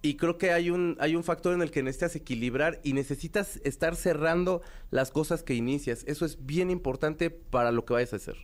Y 0.02 0.16
creo 0.16 0.38
que 0.38 0.52
hay 0.52 0.70
un, 0.70 0.96
hay 1.00 1.16
un 1.16 1.26
factor 1.26 1.54
en 1.54 1.62
el 1.62 1.72
que 1.72 1.84
necesitas 1.84 2.16
equilibrar 2.16 2.80
y 2.84 2.94
necesitas 2.94 3.60
estar 3.66 3.98
cerrando 3.98 4.62
las 4.92 5.12
cosas 5.12 5.44
que 5.44 5.56
inicias. 5.56 6.04
Eso 6.08 6.26
es 6.26 6.46
bien 6.46 6.70
importante 6.70 7.32
para 7.32 7.72
lo 7.72 7.84
que 7.84 7.94
vayas 7.94 8.14
a 8.14 8.18
hacer. 8.18 8.38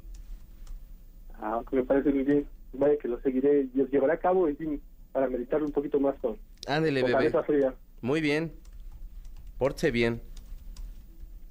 Ah, 1.41 1.61
me 1.71 1.83
parece 1.83 2.11
muy 2.11 2.23
bien. 2.23 2.47
Vaya 2.73 2.97
que 2.97 3.07
lo 3.07 3.19
seguiré, 3.21 3.67
lo 3.73 3.85
llevaré 3.87 4.13
a 4.13 4.19
cabo 4.19 4.49
y 4.49 4.55
sí, 4.55 4.81
para 5.11 5.27
meditar 5.29 5.63
un 5.63 5.71
poquito 5.71 5.99
más 5.99 6.15
con, 6.19 6.37
Ándele, 6.67 7.01
con 7.01 7.11
bebé. 7.11 7.17
cabeza 7.31 7.43
fría. 7.43 7.73
Muy 8.01 8.21
bien. 8.21 8.51
Pórtese 9.57 9.91
bien. 9.91 10.21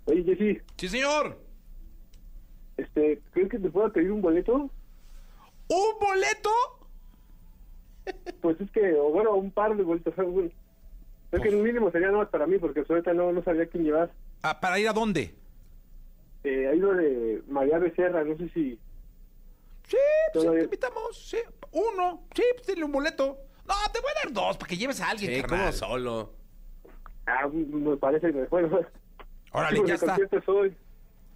Oye, 0.06 0.22
Jessy, 0.24 0.60
Sí, 0.76 0.88
señor. 0.88 1.38
este, 2.76 3.20
¿crees 3.32 3.48
que 3.48 3.58
te 3.58 3.70
pueda 3.70 3.88
pedir 3.90 4.12
un 4.12 4.20
boleto? 4.20 4.54
¿Un 5.68 5.98
boleto? 6.00 6.50
Pues 8.42 8.60
es 8.60 8.70
que, 8.72 8.92
o 8.96 9.08
bueno, 9.10 9.34
un 9.34 9.50
par 9.50 9.74
de 9.74 9.82
boletos. 9.82 10.14
bueno, 10.16 10.50
Es 11.32 11.40
que 11.40 11.48
el 11.48 11.56
mínimo 11.62 11.90
sería 11.90 12.08
nada 12.08 12.18
más 12.18 12.28
para 12.28 12.46
mí, 12.46 12.58
porque 12.58 12.84
ahorita 12.86 13.14
no, 13.14 13.32
no 13.32 13.42
sabía 13.42 13.64
quién 13.66 13.84
llevar. 13.84 14.12
Ah, 14.42 14.60
¿Para 14.60 14.78
ir 14.78 14.86
a 14.88 14.92
dónde? 14.92 15.34
Eh, 16.44 16.68
hay 16.68 16.78
lo 16.78 16.92
de 16.94 17.42
María 17.48 17.78
Becerra, 17.78 18.22
no 18.24 18.36
sé 18.36 18.50
si... 18.50 18.78
Sí, 19.86 19.96
pues 20.32 20.44
Todavía- 20.44 20.60
te 20.60 20.64
invitamos. 20.64 21.28
Sí, 21.28 21.38
uno. 21.72 22.26
Sí, 22.34 22.42
pues 22.54 22.66
dile 22.66 22.84
un 22.84 22.92
boleto. 22.92 23.38
No, 23.66 23.74
te 23.92 24.00
voy 24.00 24.10
a 24.10 24.24
dar 24.24 24.32
dos 24.32 24.56
para 24.58 24.68
que 24.68 24.76
lleves 24.76 25.00
a 25.00 25.10
alguien, 25.10 25.34
Sí, 25.34 25.40
carnal. 25.42 25.58
como 25.60 25.72
solo. 25.72 26.32
Ah, 27.26 27.48
me 27.52 27.96
parece 27.96 28.32
que 28.32 28.44
bueno. 28.44 28.80
Órale, 29.52 29.76
Sí, 29.78 29.82
ya 29.86 29.94
está. 29.94 30.16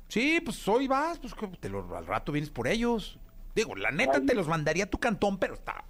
Sí, 0.09 0.41
pues 0.45 0.67
hoy 0.69 0.89
vas, 0.89 1.19
pues 1.19 1.35
te 1.61 1.69
lo- 1.69 1.97
al 1.97 2.07
rato 2.07 2.33
vienes 2.33 2.51
por 2.51 2.67
ellos. 2.69 3.19
Digo, 3.55 3.75
la 3.77 3.91
neta 3.91 4.19
Ay. 4.19 4.27
te 4.27 4.35
los 4.35 4.49
mandaría 4.49 4.85
a 4.85 4.91
tu 4.91 4.99
cantón, 4.99 5.39
pero 5.39 5.55
está... 5.55 5.85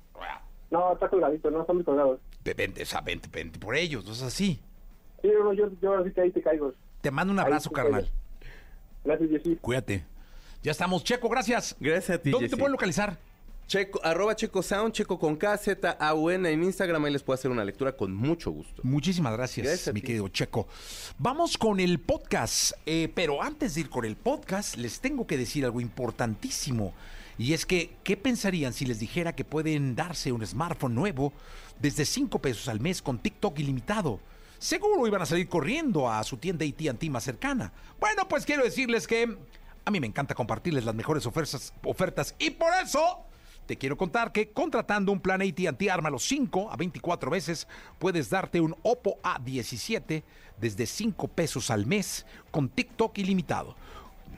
No, 0.70 0.92
está 0.92 1.08
colgadito, 1.08 1.50
no, 1.50 1.62
están 1.62 1.76
muy 1.76 1.84
colgados. 1.84 2.20
Ve- 2.44 2.52
Vente, 2.54 2.82
o 2.82 2.86
sea, 2.86 3.00
vente, 3.00 3.28
vente 3.32 3.58
por 3.58 3.74
ellos, 3.74 4.04
no 4.04 4.12
es 4.12 4.20
así. 4.22 4.60
Sí, 5.22 5.28
no, 5.28 5.44
no, 5.44 5.52
yo, 5.54 5.70
yo 5.80 5.90
ahora 5.92 6.04
sí 6.04 6.12
que 6.12 6.20
ahí 6.20 6.30
te 6.30 6.42
caigo. 6.42 6.74
Te 7.00 7.10
mando 7.10 7.32
un 7.32 7.38
abrazo, 7.38 7.70
sí 7.70 7.74
carnal. 7.74 8.02
caigo. 8.02 8.16
Gracias, 9.04 9.30
Jessy. 9.30 9.56
Cuídate. 9.56 10.04
Ya 10.68 10.72
estamos. 10.72 11.02
Checo, 11.02 11.30
gracias. 11.30 11.74
Gracias 11.80 12.18
a 12.18 12.20
ti, 12.20 12.30
¿Dónde 12.30 12.50
te 12.50 12.56
pueden 12.58 12.72
localizar? 12.72 13.18
Checo, 13.66 14.04
arroba 14.04 14.36
Checo 14.36 14.62
Sound, 14.62 14.92
Checo 14.92 15.18
con 15.18 15.34
K, 15.34 15.56
Z, 15.56 15.96
A, 15.98 16.12
U, 16.12 16.28
N 16.28 16.46
en 16.46 16.62
Instagram. 16.62 17.06
Ahí 17.06 17.12
les 17.14 17.22
puedo 17.22 17.36
hacer 17.36 17.50
una 17.50 17.64
lectura 17.64 17.96
con 17.96 18.12
mucho 18.12 18.50
gusto. 18.50 18.82
Muchísimas 18.84 19.32
gracias, 19.32 19.66
Gracias 19.66 19.94
mi 19.94 20.02
querido 20.02 20.28
Checo. 20.28 20.68
Vamos 21.16 21.56
con 21.56 21.80
el 21.80 21.98
podcast, 22.00 22.72
eh, 22.84 23.10
pero 23.14 23.42
antes 23.42 23.76
de 23.76 23.80
ir 23.80 23.88
con 23.88 24.04
el 24.04 24.14
podcast, 24.16 24.76
les 24.76 25.00
tengo 25.00 25.26
que 25.26 25.38
decir 25.38 25.64
algo 25.64 25.80
importantísimo. 25.80 26.92
Y 27.38 27.54
es 27.54 27.64
que, 27.64 27.96
¿qué 28.04 28.18
pensarían 28.18 28.74
si 28.74 28.84
les 28.84 28.98
dijera 28.98 29.34
que 29.34 29.46
pueden 29.46 29.96
darse 29.96 30.32
un 30.32 30.46
smartphone 30.46 30.94
nuevo 30.94 31.32
desde 31.80 32.04
5 32.04 32.40
pesos 32.40 32.68
al 32.68 32.80
mes 32.80 33.00
con 33.00 33.18
TikTok 33.18 33.58
ilimitado? 33.58 34.20
Seguro 34.58 35.06
iban 35.06 35.22
a 35.22 35.26
salir 35.26 35.48
corriendo 35.48 36.10
a 36.10 36.22
su 36.24 36.36
tienda 36.36 36.66
AT&T 36.66 37.08
más 37.08 37.24
cercana. 37.24 37.72
Bueno, 37.98 38.28
pues 38.28 38.44
quiero 38.44 38.64
decirles 38.64 39.06
que 39.06 39.38
a 39.88 39.90
mí 39.90 40.00
me 40.00 40.06
encanta 40.06 40.34
compartirles 40.34 40.84
las 40.84 40.94
mejores 40.94 41.24
ofertas, 41.24 41.72
ofertas 41.82 42.34
y 42.38 42.50
por 42.50 42.70
eso 42.74 43.24
te 43.64 43.78
quiero 43.78 43.96
contar 43.96 44.32
que 44.32 44.50
contratando 44.50 45.10
un 45.12 45.20
plan 45.20 45.40
AT&T 45.40 45.90
Ármalo 45.90 46.18
5 46.18 46.70
a 46.70 46.76
24 46.76 47.30
veces 47.30 47.66
puedes 47.98 48.28
darte 48.28 48.60
un 48.60 48.76
Oppo 48.82 49.18
A17 49.22 50.24
desde 50.60 50.84
5 50.84 51.28
pesos 51.28 51.70
al 51.70 51.86
mes 51.86 52.26
con 52.50 52.68
TikTok 52.68 53.16
ilimitado. 53.16 53.76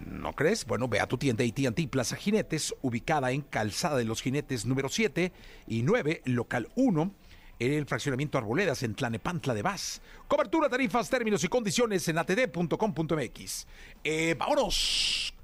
¿No 0.07 0.35
crees? 0.35 0.65
Bueno, 0.67 0.87
ve 0.87 1.01
a 1.01 1.09
tu 1.09 1.19
tienda 1.19 1.45
AT&T 1.45 1.89
Plaza 1.89 2.15
Jinetes, 2.15 2.73
ubicada 2.81 3.33
en 3.33 3.41
Calzada 3.41 3.97
de 3.97 4.05
los 4.05 4.23
Jinetes 4.23 4.67
número 4.67 4.89
7 4.89 5.33
y 5.67 5.83
9, 5.83 6.23
local 6.27 6.69
1, 6.77 7.13
en 7.61 7.73
el 7.73 7.87
fraccionamiento 7.87 8.39
Arboledas 8.39 8.83
en 8.83 8.95
Tlanepantla 8.95 9.55
de 9.55 9.63
Vaz. 9.63 10.01
Cobertura, 10.27 10.69
tarifas, 10.69 11.09
términos 11.09 11.45
y 11.45 11.49
condiciones 11.49 12.09
en 12.09 12.19
atd.com.mx. 12.19 13.67
Eh, 14.03 14.35
vámonos. 14.37 15.35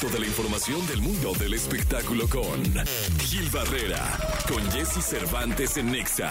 Toda 0.00 0.18
la 0.18 0.26
información 0.26 0.86
del 0.86 1.02
mundo 1.02 1.32
del 1.38 1.52
espectáculo 1.52 2.26
con 2.26 2.64
Gil 3.18 3.50
Barrera, 3.50 4.18
con 4.48 4.62
Jesse 4.70 5.04
Cervantes 5.04 5.76
en 5.76 5.92
Nexa. 5.92 6.30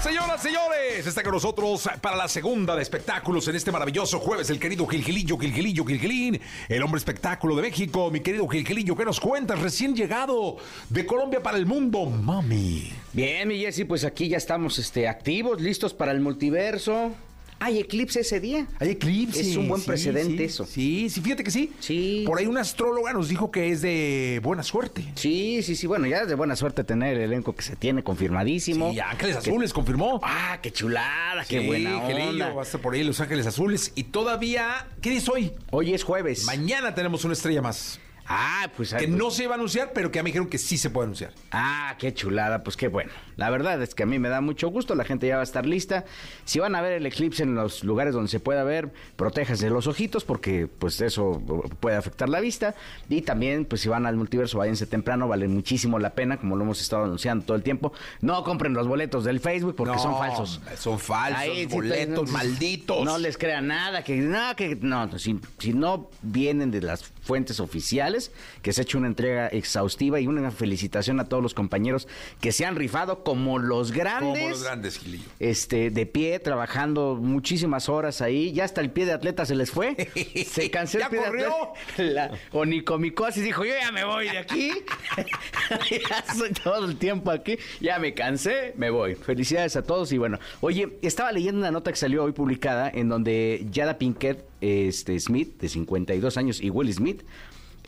Señoras, 0.00 0.40
señores, 0.40 1.04
está 1.04 1.24
con 1.24 1.32
nosotros 1.32 1.88
para 2.00 2.14
la 2.14 2.28
segunda 2.28 2.76
de 2.76 2.82
espectáculos 2.82 3.48
en 3.48 3.56
este 3.56 3.72
maravilloso 3.72 4.20
jueves 4.20 4.50
el 4.50 4.60
querido 4.60 4.86
Gilgilillo, 4.86 5.36
Gilgilillo, 5.36 5.84
Gilgilín, 5.84 6.40
el 6.68 6.82
hombre 6.84 6.98
espectáculo 6.98 7.56
de 7.56 7.62
México. 7.62 8.08
Mi 8.12 8.20
querido 8.20 8.46
Gilgilillo, 8.46 8.94
¿qué 8.94 9.04
nos 9.04 9.18
cuentas? 9.18 9.58
Recién 9.58 9.96
llegado 9.96 10.58
de 10.88 11.04
Colombia 11.04 11.42
para 11.42 11.58
el 11.58 11.66
mundo, 11.66 12.06
mami. 12.06 12.92
Bien, 13.12 13.48
mi 13.48 13.58
Jessy, 13.58 13.84
pues 13.84 14.04
aquí 14.04 14.28
ya 14.28 14.36
estamos 14.36 14.78
este, 14.78 15.08
activos, 15.08 15.60
listos 15.60 15.92
para 15.92 16.12
el 16.12 16.20
multiverso. 16.20 17.12
Hay 17.58 17.78
eclipse 17.78 18.20
ese 18.20 18.38
día. 18.38 18.66
Hay 18.78 18.90
eclipse. 18.90 19.40
Es 19.40 19.56
un 19.56 19.66
buen 19.68 19.80
sí, 19.80 19.86
precedente 19.86 20.36
sí. 20.38 20.44
eso. 20.44 20.66
Sí, 20.66 21.08
sí, 21.10 21.20
fíjate 21.22 21.42
que 21.42 21.50
sí. 21.50 21.72
Sí. 21.80 22.22
Por 22.26 22.38
ahí 22.38 22.46
una 22.46 22.60
astróloga 22.60 23.12
nos 23.14 23.28
dijo 23.28 23.50
que 23.50 23.70
es 23.70 23.80
de 23.80 24.40
buena 24.42 24.62
suerte. 24.62 25.04
Sí, 25.14 25.62
sí, 25.62 25.74
sí. 25.74 25.86
Bueno, 25.86 26.06
ya 26.06 26.22
es 26.22 26.28
de 26.28 26.34
buena 26.34 26.54
suerte 26.54 26.84
tener 26.84 27.16
el 27.16 27.22
elenco 27.22 27.54
que 27.54 27.62
se 27.62 27.74
tiene 27.76 28.02
confirmadísimo. 28.04 28.92
Sí, 28.92 29.00
Ángeles 29.00 29.36
Que- 29.38 29.50
Azules 29.50 29.72
confirmó. 29.72 30.20
Ah, 30.22 30.58
qué 30.62 30.70
chulada, 30.70 31.44
qué 31.48 31.66
buena 31.66 31.98
onda. 31.98 32.52
va 32.52 32.60
a 32.60 32.64
estar 32.64 32.80
por 32.80 32.94
ahí 32.94 33.02
Los 33.04 33.20
Ángeles 33.20 33.46
Azules. 33.46 33.92
Y 33.94 34.04
todavía, 34.04 34.88
¿qué 35.00 35.10
día 35.10 35.18
es 35.18 35.28
hoy? 35.28 35.52
Hoy 35.70 35.94
es 35.94 36.04
jueves. 36.04 36.44
Mañana 36.44 36.94
tenemos 36.94 37.24
una 37.24 37.32
estrella 37.32 37.62
más. 37.62 37.98
Ah, 38.28 38.68
pues, 38.76 38.90
Que 38.92 39.06
pues- 39.06 39.10
no 39.10 39.30
se 39.30 39.44
iba 39.44 39.52
a 39.52 39.54
anunciar, 39.56 39.92
pero 39.94 40.10
que 40.10 40.16
ya 40.16 40.22
me 40.22 40.28
dijeron 40.28 40.48
que 40.48 40.58
sí 40.58 40.76
se 40.78 40.90
puede 40.90 41.04
anunciar. 41.04 41.32
Ah, 41.52 41.94
qué 41.98 42.12
chulada, 42.12 42.62
pues 42.64 42.76
qué 42.76 42.88
bueno. 42.88 43.12
La 43.36 43.50
verdad 43.50 43.80
es 43.82 43.94
que 43.94 44.02
a 44.02 44.06
mí 44.06 44.18
me 44.18 44.28
da 44.28 44.40
mucho 44.40 44.68
gusto, 44.68 44.94
la 44.94 45.04
gente 45.04 45.26
ya 45.26 45.34
va 45.36 45.42
a 45.42 45.44
estar 45.44 45.66
lista. 45.66 46.04
Si 46.44 46.58
van 46.58 46.74
a 46.74 46.80
ver 46.80 46.92
el 46.92 47.06
eclipse 47.06 47.42
en 47.42 47.54
los 47.54 47.84
lugares 47.84 48.14
donde 48.14 48.28
se 48.30 48.40
pueda 48.40 48.64
ver, 48.64 48.90
protéjanse 49.16 49.68
los 49.70 49.86
ojitos 49.86 50.24
porque 50.24 50.66
pues 50.66 51.00
eso 51.00 51.40
puede 51.80 51.96
afectar 51.96 52.28
la 52.28 52.40
vista. 52.40 52.74
Y 53.08 53.22
también, 53.22 53.64
pues 53.64 53.82
si 53.82 53.88
van 53.88 54.06
al 54.06 54.16
multiverso, 54.16 54.58
váyanse 54.58 54.86
temprano, 54.86 55.28
vale 55.28 55.46
muchísimo 55.48 55.98
la 55.98 56.10
pena, 56.14 56.38
como 56.38 56.56
lo 56.56 56.64
hemos 56.64 56.80
estado 56.80 57.04
anunciando 57.04 57.44
todo 57.44 57.56
el 57.56 57.62
tiempo. 57.62 57.92
No 58.22 58.42
compren 58.42 58.72
los 58.74 58.88
boletos 58.88 59.24
del 59.24 59.38
Facebook 59.40 59.76
porque 59.76 59.94
No, 59.94 60.02
son 60.02 60.18
falsos. 60.18 60.60
Son 60.78 60.98
falsos, 60.98 61.38
Ahí 61.40 61.66
sí, 61.68 61.74
boletos 61.74 62.20
pues, 62.20 62.32
malditos. 62.32 63.04
No 63.04 63.18
les 63.18 63.36
crean 63.38 63.66
nada, 63.68 64.02
que 64.02 64.16
no, 64.16 64.56
que 64.56 64.76
no, 64.80 65.18
si, 65.18 65.38
si 65.58 65.72
no 65.72 66.10
vienen 66.22 66.70
de 66.70 66.80
las 66.82 67.12
fuentes 67.26 67.60
oficiales, 67.60 68.30
que 68.62 68.72
se 68.72 68.80
ha 68.80 68.84
hecho 68.84 68.98
una 68.98 69.08
entrega 69.08 69.48
exhaustiva 69.48 70.20
y 70.20 70.26
una 70.26 70.50
felicitación 70.50 71.20
a 71.20 71.28
todos 71.28 71.42
los 71.42 71.54
compañeros 71.54 72.08
que 72.40 72.52
se 72.52 72.64
han 72.64 72.76
rifado 72.76 73.24
como 73.24 73.58
los 73.58 73.92
grandes. 73.92 74.38
Como 74.38 74.48
los 74.50 74.62
grandes, 74.62 74.98
Gilillo. 74.98 75.24
Este, 75.38 75.90
de 75.90 76.06
pie, 76.06 76.38
trabajando 76.38 77.16
muchísimas 77.20 77.88
horas 77.88 78.20
ahí. 78.22 78.52
Ya 78.52 78.64
hasta 78.64 78.80
el 78.80 78.90
pie 78.90 79.06
de 79.06 79.12
atleta 79.12 79.44
se 79.44 79.54
les 79.54 79.70
fue. 79.70 79.96
Se 80.46 80.70
cansó 80.70 80.98
el 80.98 81.04
¿Ya 81.04 81.10
pie 81.10 81.18
de 81.20 81.26
corrió? 81.26 81.48
atleta. 81.92 82.02
La 82.12 82.30
onicomicosis 82.52 83.42
dijo, 83.42 83.64
yo 83.64 83.74
ya 83.78 83.90
me 83.92 84.04
voy 84.04 84.28
de 84.28 84.38
aquí. 84.38 84.70
ya 85.90 86.34
soy 86.34 86.52
todo 86.52 86.84
el 86.86 86.96
tiempo 86.96 87.30
aquí. 87.30 87.58
Ya 87.80 87.98
me 87.98 88.14
cansé, 88.14 88.72
me 88.76 88.90
voy. 88.90 89.14
Felicidades 89.14 89.76
a 89.76 89.82
todos 89.82 90.12
y 90.12 90.18
bueno. 90.18 90.38
Oye, 90.60 90.98
estaba 91.02 91.32
leyendo 91.32 91.60
una 91.60 91.70
nota 91.70 91.90
que 91.90 91.96
salió 91.96 92.24
hoy 92.24 92.32
publicada 92.32 92.88
en 92.92 93.08
donde 93.08 93.66
Yada 93.70 93.98
Pinkett 93.98 94.44
este, 94.60 95.18
Smith, 95.20 95.60
de 95.60 95.68
52 95.68 96.36
años, 96.36 96.60
y 96.60 96.70
Will 96.70 96.92
Smith, 96.92 97.22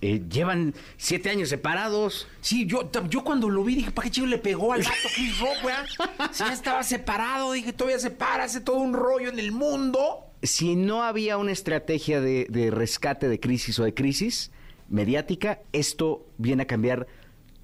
eh, 0.01 0.23
llevan 0.31 0.75
siete 0.97 1.31
años 1.31 1.49
separados. 1.49 2.29
Sí, 2.41 2.67
yo, 2.67 2.91
yo 3.09 3.25
cuando 3.25 3.49
lo 3.49 3.65
vi 3.65 3.75
dije, 3.75 3.91
¿para 3.91 4.07
qué 4.07 4.13
chido 4.13 4.27
le 4.29 4.39
pegó 4.39 4.73
al 4.73 4.83
vato 4.83 5.09
Chris 5.15 5.41
Rock, 5.41 5.65
weá? 5.65 5.85
Si 6.33 6.45
ya 6.45 6.53
estaba 6.53 6.83
separado, 6.85 7.53
dije, 7.53 7.73
todavía 7.73 7.99
se 7.99 8.11
para, 8.11 8.45
hace 8.45 8.61
todo 8.61 8.77
un 8.77 8.93
rollo 8.93 9.29
en 9.29 9.39
el 9.39 9.51
mundo. 9.51 10.25
si 10.43 10.77
no 10.77 11.03
había 11.03 11.37
una 11.37 11.51
estrategia 11.51 12.21
de, 12.21 12.47
de 12.49 12.71
rescate 12.71 13.29
de 13.29 13.41
crisis 13.41 13.79
o 13.81 13.85
de 13.85 13.93
crisis 13.93 14.53
mediática, 14.89 15.61
esto 15.73 16.27
viene 16.39 16.63
a 16.63 16.67
cambiar 16.67 17.09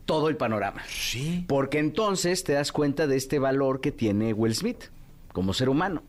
todo 0.04 0.28
el 0.28 0.36
panorama. 0.36 0.82
Sí. 0.88 1.44
Porque 1.48 1.78
entonces 1.78 2.44
te 2.44 2.52
das 2.52 2.72
cuenta 2.72 3.06
de 3.06 3.16
este 3.16 3.38
valor 3.38 3.80
que 3.80 3.92
tiene 3.92 4.32
Will 4.32 4.54
Smith 4.54 4.90
como 5.32 5.54
ser 5.54 5.68
humano. 5.68 6.02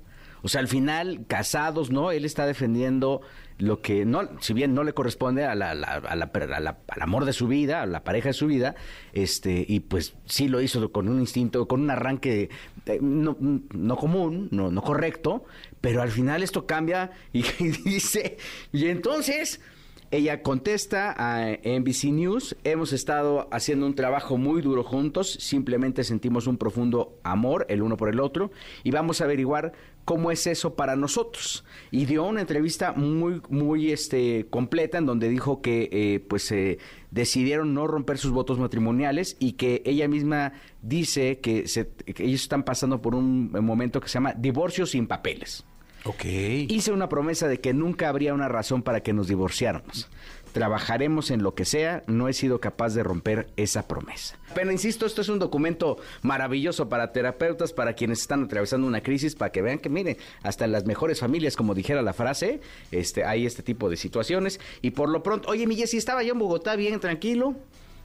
O 0.46 0.48
sea, 0.48 0.62
al 0.62 0.68
final, 0.68 1.26
casados, 1.28 1.90
¿no? 1.90 2.12
Él 2.12 2.24
está 2.24 2.46
defendiendo 2.46 3.22
lo 3.58 3.82
que, 3.82 4.06
no, 4.06 4.30
si 4.42 4.54
bien 4.54 4.76
no 4.76 4.84
le 4.84 4.94
corresponde 4.94 5.44
a 5.44 5.56
la- 5.56 5.72
a 5.72 6.16
la- 6.16 6.78
al 6.88 7.02
amor 7.02 7.26
de 7.26 7.34
su 7.34 7.48
vida, 7.48 7.82
a 7.82 7.86
la 7.88 8.04
pareja 8.04 8.30
de 8.30 8.34
su 8.34 8.46
vida, 8.46 8.76
este, 9.14 9.66
y 9.68 9.80
pues 9.80 10.14
sí 10.26 10.48
lo 10.48 10.62
hizo 10.62 10.92
con 10.92 11.10
un 11.10 11.20
instinto, 11.20 11.68
con 11.68 11.82
un 11.82 11.90
arranque 11.90 12.50
eh, 12.86 13.00
no, 13.02 13.36
no 13.40 13.96
común, 13.98 14.50
no, 14.52 14.70
no 14.70 14.82
correcto, 14.84 15.46
pero 15.82 16.04
al 16.04 16.12
final 16.12 16.44
esto 16.44 16.68
cambia 16.68 17.10
y 17.34 17.42
dice, 17.84 18.38
y 18.72 18.86
entonces 18.90 19.62
ella 20.12 20.42
contesta 20.42 21.14
a 21.18 21.52
NBC 21.64 22.06
News, 22.06 22.56
hemos 22.64 22.94
estado 22.94 23.48
haciendo 23.52 23.86
un 23.86 23.96
trabajo 23.96 24.38
muy 24.38 24.62
duro 24.62 24.84
juntos, 24.84 25.32
simplemente 25.40 26.04
sentimos 26.04 26.48
un 26.48 26.58
profundo 26.58 27.20
amor 27.24 27.66
el 27.70 27.82
uno 27.82 27.98
por 27.98 28.10
el 28.10 28.20
otro 28.20 28.52
y 28.84 28.92
vamos 28.92 29.20
a 29.20 29.26
averiguar 29.26 29.74
cómo 30.06 30.32
es 30.32 30.46
eso 30.48 30.76
para 30.76 30.96
nosotros. 30.96 31.66
Y 31.92 32.06
dio 32.06 32.24
una 32.26 32.42
entrevista 32.42 32.94
muy, 32.94 33.42
muy 33.50 33.92
este, 33.92 34.48
completa 34.50 34.98
en 35.00 35.06
donde 35.06 35.30
dijo 35.30 35.62
que 35.62 35.90
eh, 35.92 36.20
pues 36.20 36.52
eh, 36.52 36.78
decidieron 37.12 37.74
no 37.74 37.88
romper 37.88 38.18
sus 38.18 38.32
votos 38.32 38.60
matrimoniales 38.60 39.36
y 39.40 39.54
que 39.54 39.82
ella 39.86 40.08
misma 40.08 40.54
dice 40.82 41.40
que, 41.40 41.68
se- 41.68 41.88
que 41.90 42.24
ellos 42.24 42.42
están 42.44 42.64
pasando 42.64 43.02
por 43.02 43.16
un 43.16 43.52
momento 43.52 44.00
que 44.00 44.08
se 44.08 44.14
llama 44.16 44.34
divorcio 44.34 44.86
sin 44.86 45.08
papeles. 45.08 45.66
Ok. 46.06 46.24
Hice 46.24 46.92
una 46.92 47.10
promesa 47.10 47.48
de 47.48 47.60
que 47.60 47.74
nunca 47.74 48.10
habría 48.10 48.34
una 48.34 48.48
razón 48.48 48.84
para 48.84 49.02
que 49.02 49.12
nos 49.12 49.28
divorciáramos. 49.28 50.08
Trabajaremos 50.52 51.32
en 51.32 51.44
lo 51.44 51.56
que 51.56 51.66
sea, 51.66 52.04
no 52.08 52.30
he 52.30 52.34
sido 52.34 52.62
capaz 52.62 52.94
de 52.94 53.04
romper 53.04 53.50
esa 53.58 53.88
promesa. 53.88 54.38
Pero 54.54 54.72
insisto, 54.72 55.06
esto 55.06 55.22
es 55.22 55.30
un 55.30 55.40
documento 55.40 55.98
maravilloso 56.22 56.88
para 56.88 57.12
terapeutas, 57.12 57.74
para 57.74 57.94
quienes 57.94 58.22
están 58.22 58.44
atravesando 58.44 58.88
una 58.88 59.02
crisis, 59.02 59.36
para 59.36 59.52
que 59.52 59.62
vean 59.62 59.80
que, 59.80 59.90
miren, 59.90 60.16
hasta 60.44 60.64
en 60.64 60.72
las 60.72 60.86
mejores 60.86 61.20
familias, 61.20 61.58
como 61.58 61.74
dijera 61.74 62.02
la 62.04 62.14
frase, 62.14 62.62
este, 62.92 63.26
hay 63.26 63.46
este 63.46 63.64
tipo 63.64 63.90
de 63.90 63.98
situaciones. 63.98 64.62
Y 64.82 64.92
por 64.92 65.10
lo 65.10 65.24
pronto, 65.24 65.50
oye, 65.50 65.68
mi 65.68 65.76
Jessy, 65.76 65.98
estaba 65.98 66.24
yo 66.24 66.34
en 66.34 66.40
Bogotá 66.40 66.76
bien 66.76 67.00
tranquilo. 67.00 67.56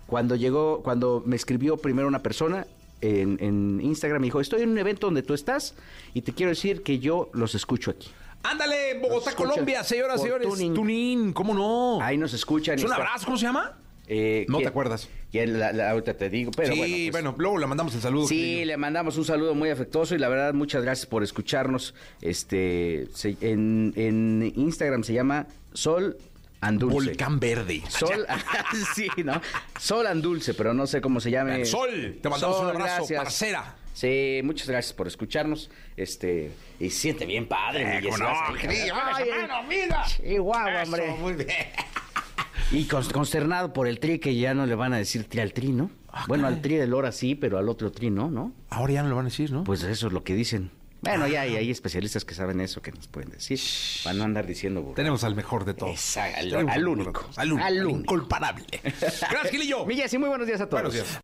Cuando 0.06 0.34
llegó, 0.34 0.82
cuando 0.82 1.22
me 1.24 1.36
escribió 1.36 1.76
primero 1.76 2.08
una 2.08 2.22
persona, 2.22 2.66
en, 3.00 3.38
en 3.40 3.80
Instagram 3.82 4.20
me 4.20 4.26
dijo, 4.26 4.40
estoy 4.40 4.62
en 4.62 4.70
un 4.70 4.78
evento 4.78 5.06
donde 5.06 5.22
tú 5.22 5.34
estás 5.34 5.74
y 6.14 6.22
te 6.22 6.32
quiero 6.32 6.50
decir 6.50 6.82
que 6.82 6.98
yo 6.98 7.30
los 7.32 7.54
escucho 7.54 7.90
aquí. 7.90 8.08
Ándale, 8.42 8.98
Bogotá, 9.00 9.32
Colombia, 9.34 9.84
señoras 9.84 10.16
y 10.24 10.28
por 10.28 10.40
señores. 10.40 10.48
tuning. 10.48 10.74
Tunín, 10.74 11.32
¿cómo 11.32 11.52
no? 11.54 11.98
Ahí 12.02 12.16
nos 12.16 12.32
escuchan. 12.32 12.76
¿Es 12.76 12.82
y 12.82 12.84
un 12.86 12.90
está- 12.92 13.02
abrazo? 13.02 13.26
¿Cómo 13.26 13.36
se 13.36 13.42
llama? 13.44 13.76
Eh, 14.12 14.44
No 14.48 14.56
te 14.56 14.62
¿quién- 14.62 14.68
acuerdas. 14.70 15.08
quién 15.30 15.60
la- 15.60 15.72
la- 15.72 15.90
ahorita 15.90 16.14
te 16.14 16.30
digo, 16.30 16.50
pero 16.56 16.72
sí, 16.72 16.78
bueno. 16.78 16.94
pues, 16.96 17.10
bueno, 17.12 17.34
luego 17.38 17.58
le 17.58 17.66
mandamos 17.66 17.94
el 17.94 18.00
saludo. 18.00 18.26
Sí, 18.26 18.64
le 18.64 18.76
mandamos 18.76 19.16
un 19.18 19.24
saludo 19.24 19.54
muy 19.54 19.68
afectuoso 19.70 20.14
y 20.14 20.18
la 20.18 20.28
verdad 20.28 20.52
muchas 20.54 20.82
gracias 20.82 21.06
por 21.06 21.22
escucharnos. 21.22 21.94
Este, 22.22 23.08
se- 23.14 23.36
en, 23.40 23.92
en 23.96 24.52
Instagram 24.56 25.04
se 25.04 25.12
llama 25.12 25.46
Sol 25.74 26.16
Andulce. 26.61 26.94
Volcán 27.09 27.40
Verde. 27.40 27.83
Sol, 27.88 28.27
sí, 28.94 29.09
¿no? 29.25 29.40
Sol 29.79 30.07
Andulce, 30.07 30.55
pero 30.55 30.75
no 30.75 30.87
sé 30.87 31.01
cómo 31.01 31.20
se 31.20 31.31
llame. 31.31 31.64
Sol, 31.64 32.18
te 32.23 32.29
mandamos 32.29 32.57
Sol, 32.57 32.66
un 32.66 32.70
abrazo, 32.83 32.96
gracias. 33.07 33.23
parcera. 33.23 33.77
Sí, 33.94 34.40
muchas 34.44 34.68
gracias 34.68 34.92
por 34.94 35.07
escucarnos. 35.09 35.70
Este, 35.96 36.53
y 36.79 36.90
siente 36.90 37.27
bien 37.27 37.46
padre, 37.49 37.83
Eh, 37.99 38.01
¿cómo 38.03 38.12
Jessy, 38.16 38.23
no, 38.23 38.29
vas 38.29 38.51
a- 38.51 38.55
Gilillo? 38.57 38.94
Ay, 39.03 39.25
Bueno, 39.29 39.62
mira. 39.68 40.05
Sí, 40.09 40.38
guau, 40.38 40.68
Eso, 40.68 40.83
hombre. 40.85 41.11
muy 41.18 41.33
bien. 41.35 41.49
Y 42.73 42.87
cons- 42.87 43.11
consternado 43.11 43.73
por 43.73 43.88
el 43.88 43.99
tri 43.99 44.20
que 44.20 44.37
ya 44.37 44.55
no 44.55 44.64
le 44.64 44.77
van 44.77 44.92
a 44.92 44.96
decir 44.99 45.25
tri 45.29 45.40
al 45.40 45.53
tri, 45.53 45.73
¿no? 45.73 45.90
Ah, 46.12 46.25
bueno, 46.29 46.46
al 46.46 46.61
tri 46.62 46.77
del 46.77 46.94
hora 46.94 47.11
sí, 47.11 47.35
pero 47.35 47.59
al 47.59 47.68
otro 47.68 47.90
tri 47.90 48.11
no, 48.11 48.31
¿no? 48.31 48.53
Ahora 48.68 48.92
ya 48.92 49.03
no 49.03 49.09
lo 49.09 49.16
van 49.16 49.27
a 49.27 49.29
decir, 49.29 49.51
¿no? 49.51 49.64
Pues 49.64 49.83
eso 49.83 50.07
es 50.07 50.12
lo 50.12 50.23
que 50.23 50.35
dicen. 50.35 50.70
Bueno, 51.02 51.26
ya 51.26 51.42
hay, 51.42 51.56
hay 51.56 51.70
especialistas 51.70 52.24
que 52.24 52.34
saben 52.34 52.60
eso, 52.60 52.82
que 52.82 52.92
nos 52.92 53.08
pueden 53.08 53.30
decir. 53.30 53.58
Para 54.04 54.14
no 54.14 54.24
andar 54.24 54.46
diciendo 54.46 54.80
burradas. 54.80 54.96
Tenemos 54.96 55.24
al 55.24 55.34
mejor 55.34 55.64
de 55.64 55.74
todos. 55.74 55.92
Exacto, 55.92 56.38
al- 56.58 56.68
al 56.68 56.80
de 56.82 56.86
único. 56.86 57.28
Al 57.36 57.52
único. 57.52 57.66
Al 57.66 57.78
al 57.78 57.86
único. 57.86 58.00
Incolparable. 58.00 58.66
Gracias, 58.82 59.50
Gilillo. 59.50 59.86
Mi 59.86 59.96
Jessy, 59.96 60.18
muy 60.18 60.28
buenos 60.28 60.46
días 60.46 60.60
a 60.60 60.68
todos. 60.68 60.82
Buenos 60.82 60.92
días. 60.94 61.18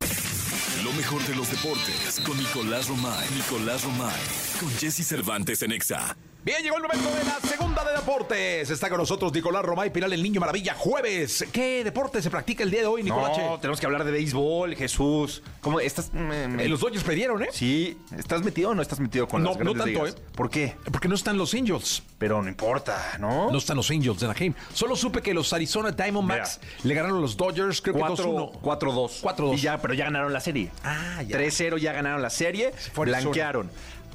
Lo 0.84 0.92
mejor 0.92 1.22
de 1.26 1.34
los 1.34 1.50
deportes 1.50 2.20
con 2.24 2.36
Nicolás 2.38 2.88
Romay. 2.88 3.26
Nicolás 3.34 3.82
Romay. 3.84 4.14
Con 4.60 4.70
Jesse 4.78 5.04
Cervantes 5.06 5.60
en 5.62 5.72
Exa. 5.72 6.16
Bien, 6.46 6.62
llegó 6.62 6.76
el 6.76 6.82
momento 6.84 7.10
de 7.10 7.24
la 7.24 7.40
segunda 7.40 7.82
de 7.82 7.90
deportes. 7.96 8.70
Está 8.70 8.88
con 8.88 8.98
nosotros 8.98 9.32
Nicolás 9.32 9.64
Romay 9.64 9.92
Piral, 9.92 10.12
el 10.12 10.22
niño 10.22 10.38
maravilla, 10.38 10.74
jueves. 10.78 11.44
¿Qué 11.52 11.82
deporte 11.82 12.22
se 12.22 12.30
practica 12.30 12.62
el 12.62 12.70
día 12.70 12.82
de 12.82 12.86
hoy, 12.86 13.02
Nicolache? 13.02 13.42
No, 13.42 13.58
tenemos 13.58 13.80
que 13.80 13.86
hablar 13.86 14.04
de 14.04 14.12
béisbol, 14.12 14.76
Jesús. 14.76 15.42
¿Cómo 15.60 15.80
estás? 15.80 16.14
me- 16.14 16.46
me- 16.46 16.62
Eh, 16.62 16.68
los 16.68 16.78
Dodgers 16.78 17.02
perdieron, 17.02 17.42
¿eh? 17.42 17.48
Sí, 17.50 17.98
¿estás 18.16 18.44
metido 18.44 18.70
o 18.70 18.74
no 18.76 18.82
estás 18.82 19.00
metido 19.00 19.26
con 19.26 19.42
No, 19.42 19.48
las 19.50 19.58
no 19.58 19.64
grandes 19.72 19.84
tanto, 19.86 20.06
ligas? 20.06 20.20
¿eh? 20.20 20.32
¿Por 20.36 20.48
qué? 20.48 20.76
Porque 20.92 21.08
no 21.08 21.16
están 21.16 21.36
los 21.36 21.52
Angels. 21.52 22.04
Pero 22.16 22.40
no 22.40 22.48
importa, 22.48 23.16
¿no? 23.18 23.50
No 23.50 23.58
están 23.58 23.76
los 23.76 23.90
Angels 23.90 24.20
de 24.20 24.26
Anaheim. 24.26 24.54
Solo 24.72 24.94
supe 24.94 25.22
que 25.22 25.34
los 25.34 25.52
Arizona 25.52 25.90
Diamondbacks 25.90 26.60
le 26.84 26.94
ganaron 26.94 27.18
a 27.18 27.20
los 27.22 27.36
Dodgers, 27.36 27.82
creo 27.82 27.96
que 27.96 28.02
2-1. 28.02 28.52
4-2. 28.62 29.20
4-2. 29.20 29.54
Y 29.58 29.62
ya, 29.62 29.78
pero 29.82 29.94
ya 29.94 30.04
ganaron 30.04 30.32
la 30.32 30.40
serie. 30.40 30.70
Ah, 30.84 31.22
ya. 31.26 31.36
3-0 31.36 31.76
ya 31.76 31.92
ganaron 31.92 32.22
la 32.22 32.30
serie. 32.30 32.70
fue 32.92 33.10
Arizona. 33.12 33.68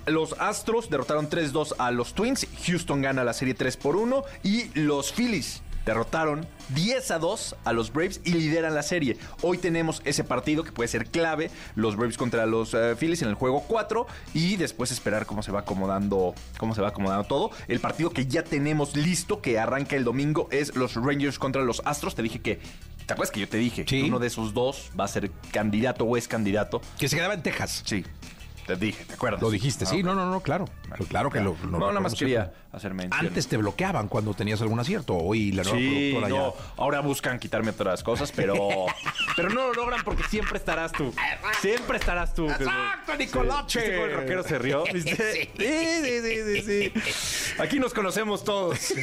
Los 0.06 0.34
Astros 0.40 0.90
derrotaron 0.90 1.30
3-2 1.30 1.76
a 1.78 1.92
los 1.92 2.14
Twins. 2.14 2.48
Houston 2.66 3.02
gana 3.02 3.24
la 3.24 3.34
serie 3.34 3.54
3 3.54 3.78
por 3.78 3.96
1. 3.96 4.24
Y 4.44 4.70
los 4.80 5.14
Phillies 5.14 5.62
derrotaron 5.86 6.46
10 6.70 7.12
a 7.12 7.20
2 7.20 7.56
a 7.64 7.74
los 7.74 7.92
Braves 7.92 8.22
y 8.24 8.34
lideran 8.34 8.76
la 8.76 8.84
serie. 8.84 9.18
Hoy 9.42 9.58
tenemos 9.58 10.02
ese 10.06 10.24
partido 10.24 10.64
que 10.64 10.72
puede 10.72 10.88
ser 10.88 11.08
clave. 11.08 11.50
Los 11.76 11.96
Braves 11.96 12.18
contra 12.18 12.46
los 12.46 12.74
eh, 12.74 12.96
Phillies 12.98 13.22
en 13.22 13.30
el 13.30 13.36
juego 13.36 13.64
4. 13.68 14.08
Y 14.34 14.58
después 14.58 14.92
esperar 14.92 15.26
cómo 15.26 15.44
se 15.44 15.52
va 15.52 15.62
acomodando. 15.62 16.34
Cómo 16.58 16.76
se 16.76 16.82
va 16.82 16.90
acomodando 16.90 17.26
todo. 17.26 17.52
El 17.68 17.80
partido 17.80 18.10
que 18.10 18.26
ya 18.26 18.44
tenemos 18.44 18.96
listo, 18.96 19.42
que 19.42 19.60
arranca 19.60 19.96
el 19.96 20.04
domingo, 20.04 20.48
es 20.52 20.76
los 20.76 20.96
Rangers 20.96 21.40
contra 21.40 21.62
los 21.64 21.82
Astros. 21.86 22.16
Te 22.16 22.24
dije 22.24 22.40
que. 22.40 22.60
¿Te 23.06 23.14
acuerdas 23.14 23.32
que 23.32 23.40
yo 23.42 23.50
te 23.50 23.58
dije? 23.58 23.86
Sí. 23.88 24.02
que 24.02 24.08
Uno 24.08 24.20
de 24.20 24.28
esos 24.28 24.54
dos 24.54 24.92
va 24.98 25.06
a 25.06 25.08
ser 25.08 25.32
candidato 25.52 26.06
o 26.06 26.18
es 26.18 26.28
candidato. 26.28 26.82
Que 26.98 27.10
se 27.10 27.16
quedaba 27.18 27.34
en 27.34 27.44
Texas. 27.44 27.84
Sí. 27.86 28.06
Te 28.78 28.86
dije, 28.86 29.06
¿te 29.06 29.14
acuerdas? 29.14 29.42
Lo 29.42 29.50
dijiste, 29.50 29.86
sí, 29.86 30.04
no, 30.04 30.14
no, 30.16 30.30
no, 30.30 30.42
claro. 30.42 30.66
Claro 31.10 31.30
que 31.30 31.40
lo. 31.40 31.56
No, 31.70 31.80
nada 31.80 32.00
más 32.00 32.16
quería 32.16 32.52
hacer 32.72 32.94
mención. 32.94 33.28
Antes 33.28 33.48
te 33.48 33.58
bloqueaban 33.58 34.08
cuando 34.08 34.34
tenías 34.34 34.62
algún 34.62 34.80
acierto. 34.80 35.16
Hoy 35.16 35.52
la 35.52 35.64
nueva 35.64 35.78
Sí, 35.80 36.10
productora 36.12 36.30
no, 36.30 36.54
ya. 36.56 36.64
ahora 36.78 37.00
buscan 37.02 37.40
quitarme 37.40 37.72
otras 37.72 38.04
cosas, 38.04 38.32
pero 38.32 38.56
pero 39.36 39.50
no 39.50 39.68
lo 39.68 39.74
logran 39.74 40.04
porque 40.04 40.24
siempre 40.24 40.58
estarás 40.58 40.92
tú. 40.92 41.14
Siempre 41.60 41.98
estarás 41.98 42.34
tú. 42.34 42.50
Exacto, 42.50 43.16
Nicolache. 43.18 43.80
¿Viste 43.80 43.96
cómo 43.96 44.06
el 44.06 44.14
rockero 44.14 44.44
se 44.44 44.60
rió? 44.60 44.84
¿Viste? 44.94 45.16
Sí, 45.34 45.50
sí, 45.58 46.22
sí, 46.22 46.62
sí, 46.62 46.92
sí. 46.94 47.54
Aquí 47.60 47.80
nos 47.80 47.94
conocemos 47.94 48.44
todos. 48.44 48.78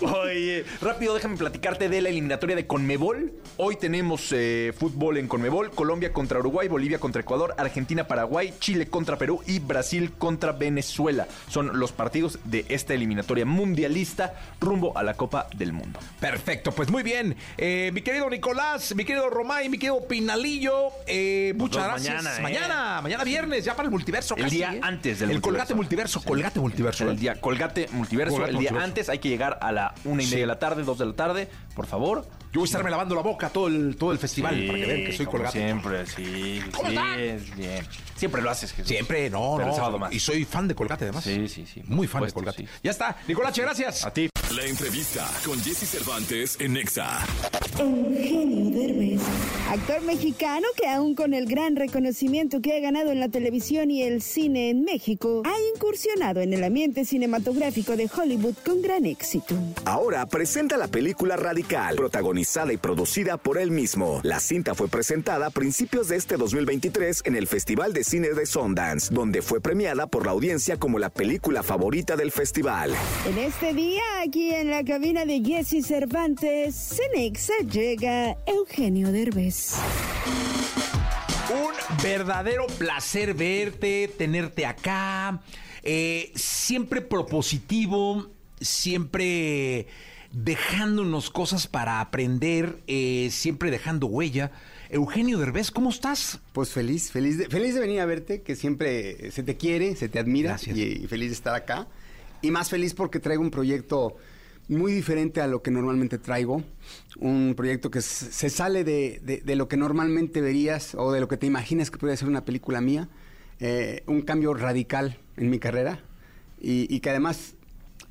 Oye, 0.00 0.64
rápido, 0.80 1.14
déjame 1.14 1.36
platicarte 1.36 1.88
de 1.88 2.00
la 2.00 2.08
eliminatoria 2.08 2.54
de 2.54 2.66
Conmebol. 2.66 3.32
Hoy 3.56 3.76
tenemos 3.76 4.30
eh, 4.32 4.72
fútbol 4.78 5.16
en 5.16 5.26
Conmebol. 5.26 5.70
Colombia 5.70 6.12
contra 6.12 6.38
Uruguay, 6.38 6.68
Bolivia 6.68 7.00
contra 7.00 7.22
Ecuador, 7.22 7.54
Argentina, 7.58 8.06
Paraguay, 8.06 8.54
Chile 8.60 8.86
contra 8.86 9.18
Perú 9.18 9.42
y 9.46 9.58
Brasil 9.58 10.12
contra 10.16 10.52
Venezuela. 10.52 11.26
Son 11.48 11.80
los 11.80 11.90
partidos 11.90 12.38
de 12.44 12.64
esta 12.68 12.94
eliminatoria 12.94 13.44
mundialista 13.44 14.34
rumbo 14.60 14.96
a 14.96 15.02
la 15.02 15.14
Copa 15.14 15.48
del 15.56 15.72
Mundo. 15.72 15.98
Perfecto, 16.20 16.70
pues 16.70 16.90
muy 16.90 17.02
bien. 17.02 17.36
Eh, 17.56 17.90
mi 17.92 18.02
querido 18.02 18.30
Nicolás, 18.30 18.94
mi 18.94 19.04
querido 19.04 19.28
Romay, 19.28 19.68
mi 19.68 19.78
querido 19.78 20.06
Pinalillo, 20.06 20.90
eh, 21.06 21.54
muchas 21.56 21.84
gracias. 21.84 22.22
mañana, 22.22 22.36
¿eh? 22.36 22.42
mañana, 22.42 23.00
mañana 23.02 23.24
viernes, 23.24 23.64
ya 23.64 23.74
para 23.74 23.86
el 23.86 23.90
multiverso. 23.90 24.36
El 24.36 24.44
casi, 24.44 24.56
día 24.56 24.74
¿eh? 24.74 24.80
antes 24.80 25.18
del 25.18 25.30
El 25.30 25.36
multiverso. 25.36 25.48
Colgate 25.48 25.74
Multiverso, 25.74 26.22
Colgate 26.22 26.60
Multiverso. 26.60 27.10
El 27.10 27.18
día 27.18 27.40
Colgate 27.40 27.88
Multiverso. 27.90 28.34
Colgate 28.36 28.52
el 28.52 28.58
día 28.58 28.70
Multiverso. 28.70 28.84
antes 28.84 29.08
hay 29.08 29.18
que 29.18 29.28
llegar 29.28 29.58
a 29.60 29.72
la 29.72 29.87
una 30.04 30.22
y 30.22 30.26
Sí. 30.26 30.32
media 30.32 30.44
de 30.44 30.48
la 30.48 30.58
tarde, 30.58 30.82
dos 30.84 30.98
de 30.98 31.06
la 31.06 31.12
tarde. 31.14 31.48
Por 31.78 31.86
favor, 31.86 32.26
Yo 32.52 32.58
voy 32.58 32.62
a 32.62 32.64
estarme 32.64 32.90
lavando 32.90 33.14
la 33.14 33.20
boca 33.22 33.50
todo 33.50 33.68
el, 33.68 33.94
todo 33.96 34.10
el 34.10 34.18
festival 34.18 34.66
para 34.66 34.78
que 34.80 34.84
vean 34.86 35.04
que 35.06 35.16
soy 35.16 35.26
colgate. 35.26 35.58
Siempre, 35.60 36.06
sí. 36.06 36.60
¿Cómo 36.74 36.88
sí, 36.88 36.94
están? 36.96 37.20
es 37.20 37.56
bien. 37.56 37.86
Siempre 38.16 38.42
lo 38.42 38.50
haces, 38.50 38.72
Jesús. 38.72 38.88
Siempre, 38.88 39.30
no, 39.30 39.52
Pero 39.58 39.68
el 39.68 39.70
no. 39.70 39.76
sábado 39.76 39.98
más. 40.00 40.12
Y 40.12 40.18
soy 40.18 40.44
fan 40.44 40.66
de 40.66 40.74
Colgate, 40.74 41.04
además. 41.04 41.22
Sí, 41.22 41.46
sí, 41.46 41.64
sí. 41.72 41.82
Muy 41.86 42.08
fan 42.08 42.24
de 42.24 42.32
Colgate. 42.32 42.64
sí. 42.64 42.68
Ya 42.82 42.90
está. 42.90 43.16
Nicolache, 43.28 43.62
gracias. 43.62 44.04
A 44.04 44.10
ti. 44.12 44.28
La 44.56 44.64
entrevista 44.64 45.28
con 45.44 45.60
Jesse 45.62 45.86
Cervantes 45.88 46.56
en 46.58 46.72
Nexa. 46.72 47.18
Eugenio 47.78 48.70
Derbez, 48.70 49.20
actor 49.70 50.00
mexicano 50.02 50.66
que 50.74 50.88
aún 50.88 51.14
con 51.14 51.34
el 51.34 51.46
gran 51.46 51.76
reconocimiento 51.76 52.60
que 52.62 52.76
ha 52.76 52.80
ganado 52.80 53.12
en 53.12 53.20
la 53.20 53.28
televisión 53.28 53.90
y 53.90 54.02
el 54.02 54.22
cine 54.22 54.70
en 54.70 54.82
México, 54.84 55.42
ha 55.44 55.54
incursionado 55.76 56.40
en 56.40 56.54
el 56.54 56.64
ambiente 56.64 57.04
cinematográfico 57.04 57.94
de 57.96 58.08
Hollywood 58.12 58.54
con 58.64 58.80
gran 58.82 59.04
éxito. 59.04 59.54
Ahora 59.84 60.24
presenta 60.26 60.76
la 60.78 60.88
película 60.88 61.36
Radical, 61.36 61.67
protagonizada 61.68 62.72
y 62.72 62.78
producida 62.78 63.36
por 63.36 63.58
él 63.58 63.70
mismo. 63.70 64.20
La 64.22 64.40
cinta 64.40 64.74
fue 64.74 64.88
presentada 64.88 65.48
a 65.48 65.50
principios 65.50 66.08
de 66.08 66.16
este 66.16 66.36
2023 66.36 67.22
en 67.26 67.36
el 67.36 67.46
Festival 67.46 67.92
de 67.92 68.04
Cine 68.04 68.30
de 68.30 68.46
Sundance, 68.46 69.12
donde 69.12 69.42
fue 69.42 69.60
premiada 69.60 70.06
por 70.06 70.24
la 70.24 70.32
audiencia 70.32 70.78
como 70.78 70.98
la 70.98 71.10
película 71.10 71.62
favorita 71.62 72.16
del 72.16 72.32
festival. 72.32 72.94
En 73.28 73.36
este 73.36 73.74
día, 73.74 74.02
aquí 74.24 74.50
en 74.54 74.70
la 74.70 74.82
cabina 74.82 75.26
de 75.26 75.42
Jesse 75.44 75.86
Cervantes, 75.86 76.74
Cenexa 76.74 77.52
llega 77.70 78.36
Eugenio 78.46 79.12
Derbez. 79.12 79.74
Un 81.50 82.02
verdadero 82.02 82.66
placer 82.78 83.34
verte, 83.34 84.08
tenerte 84.16 84.64
acá. 84.64 85.42
eh, 85.82 86.32
siempre 86.34 87.02
propositivo, 87.02 88.30
siempre 88.60 89.86
dejándonos 90.32 91.30
cosas 91.30 91.66
para 91.66 92.00
aprender, 92.00 92.78
eh, 92.86 93.28
siempre 93.30 93.70
dejando 93.70 94.06
huella. 94.06 94.50
Eugenio 94.90 95.38
Derbez, 95.38 95.70
¿cómo 95.70 95.90
estás? 95.90 96.40
Pues 96.52 96.70
feliz, 96.70 97.10
feliz 97.10 97.38
de, 97.38 97.46
feliz 97.48 97.74
de 97.74 97.80
venir 97.80 98.00
a 98.00 98.06
verte, 98.06 98.42
que 98.42 98.56
siempre 98.56 99.30
se 99.30 99.42
te 99.42 99.56
quiere, 99.56 99.96
se 99.96 100.08
te 100.08 100.18
admira 100.18 100.50
Gracias. 100.50 100.76
y, 100.76 100.82
y 100.82 101.06
feliz 101.06 101.28
de 101.28 101.34
estar 101.34 101.54
acá. 101.54 101.86
Y 102.40 102.50
más 102.50 102.70
feliz 102.70 102.94
porque 102.94 103.20
traigo 103.20 103.42
un 103.42 103.50
proyecto 103.50 104.16
muy 104.68 104.92
diferente 104.92 105.40
a 105.40 105.46
lo 105.46 105.62
que 105.62 105.70
normalmente 105.70 106.18
traigo. 106.18 106.62
Un 107.18 107.54
proyecto 107.56 107.90
que 107.90 108.00
se 108.02 108.48
sale 108.50 108.84
de, 108.84 109.20
de- 109.24 109.40
de 109.40 109.56
lo 109.56 109.66
que 109.68 109.76
normalmente 109.76 110.40
verías 110.40 110.94
o 110.94 111.10
de 111.12 111.20
lo 111.20 111.28
que 111.28 111.36
te 111.36 111.46
imaginas 111.46 111.90
que 111.90 111.98
podría 111.98 112.16
ser 112.16 112.28
una 112.28 112.44
película 112.44 112.80
mía. 112.80 113.08
Eh, 113.60 114.04
un 114.06 114.22
cambio 114.22 114.54
radical 114.54 115.18
en 115.36 115.50
mi 115.50 115.58
carrera 115.58 116.00
y, 116.60 116.86
y 116.94 117.00
que 117.00 117.10
además 117.10 117.54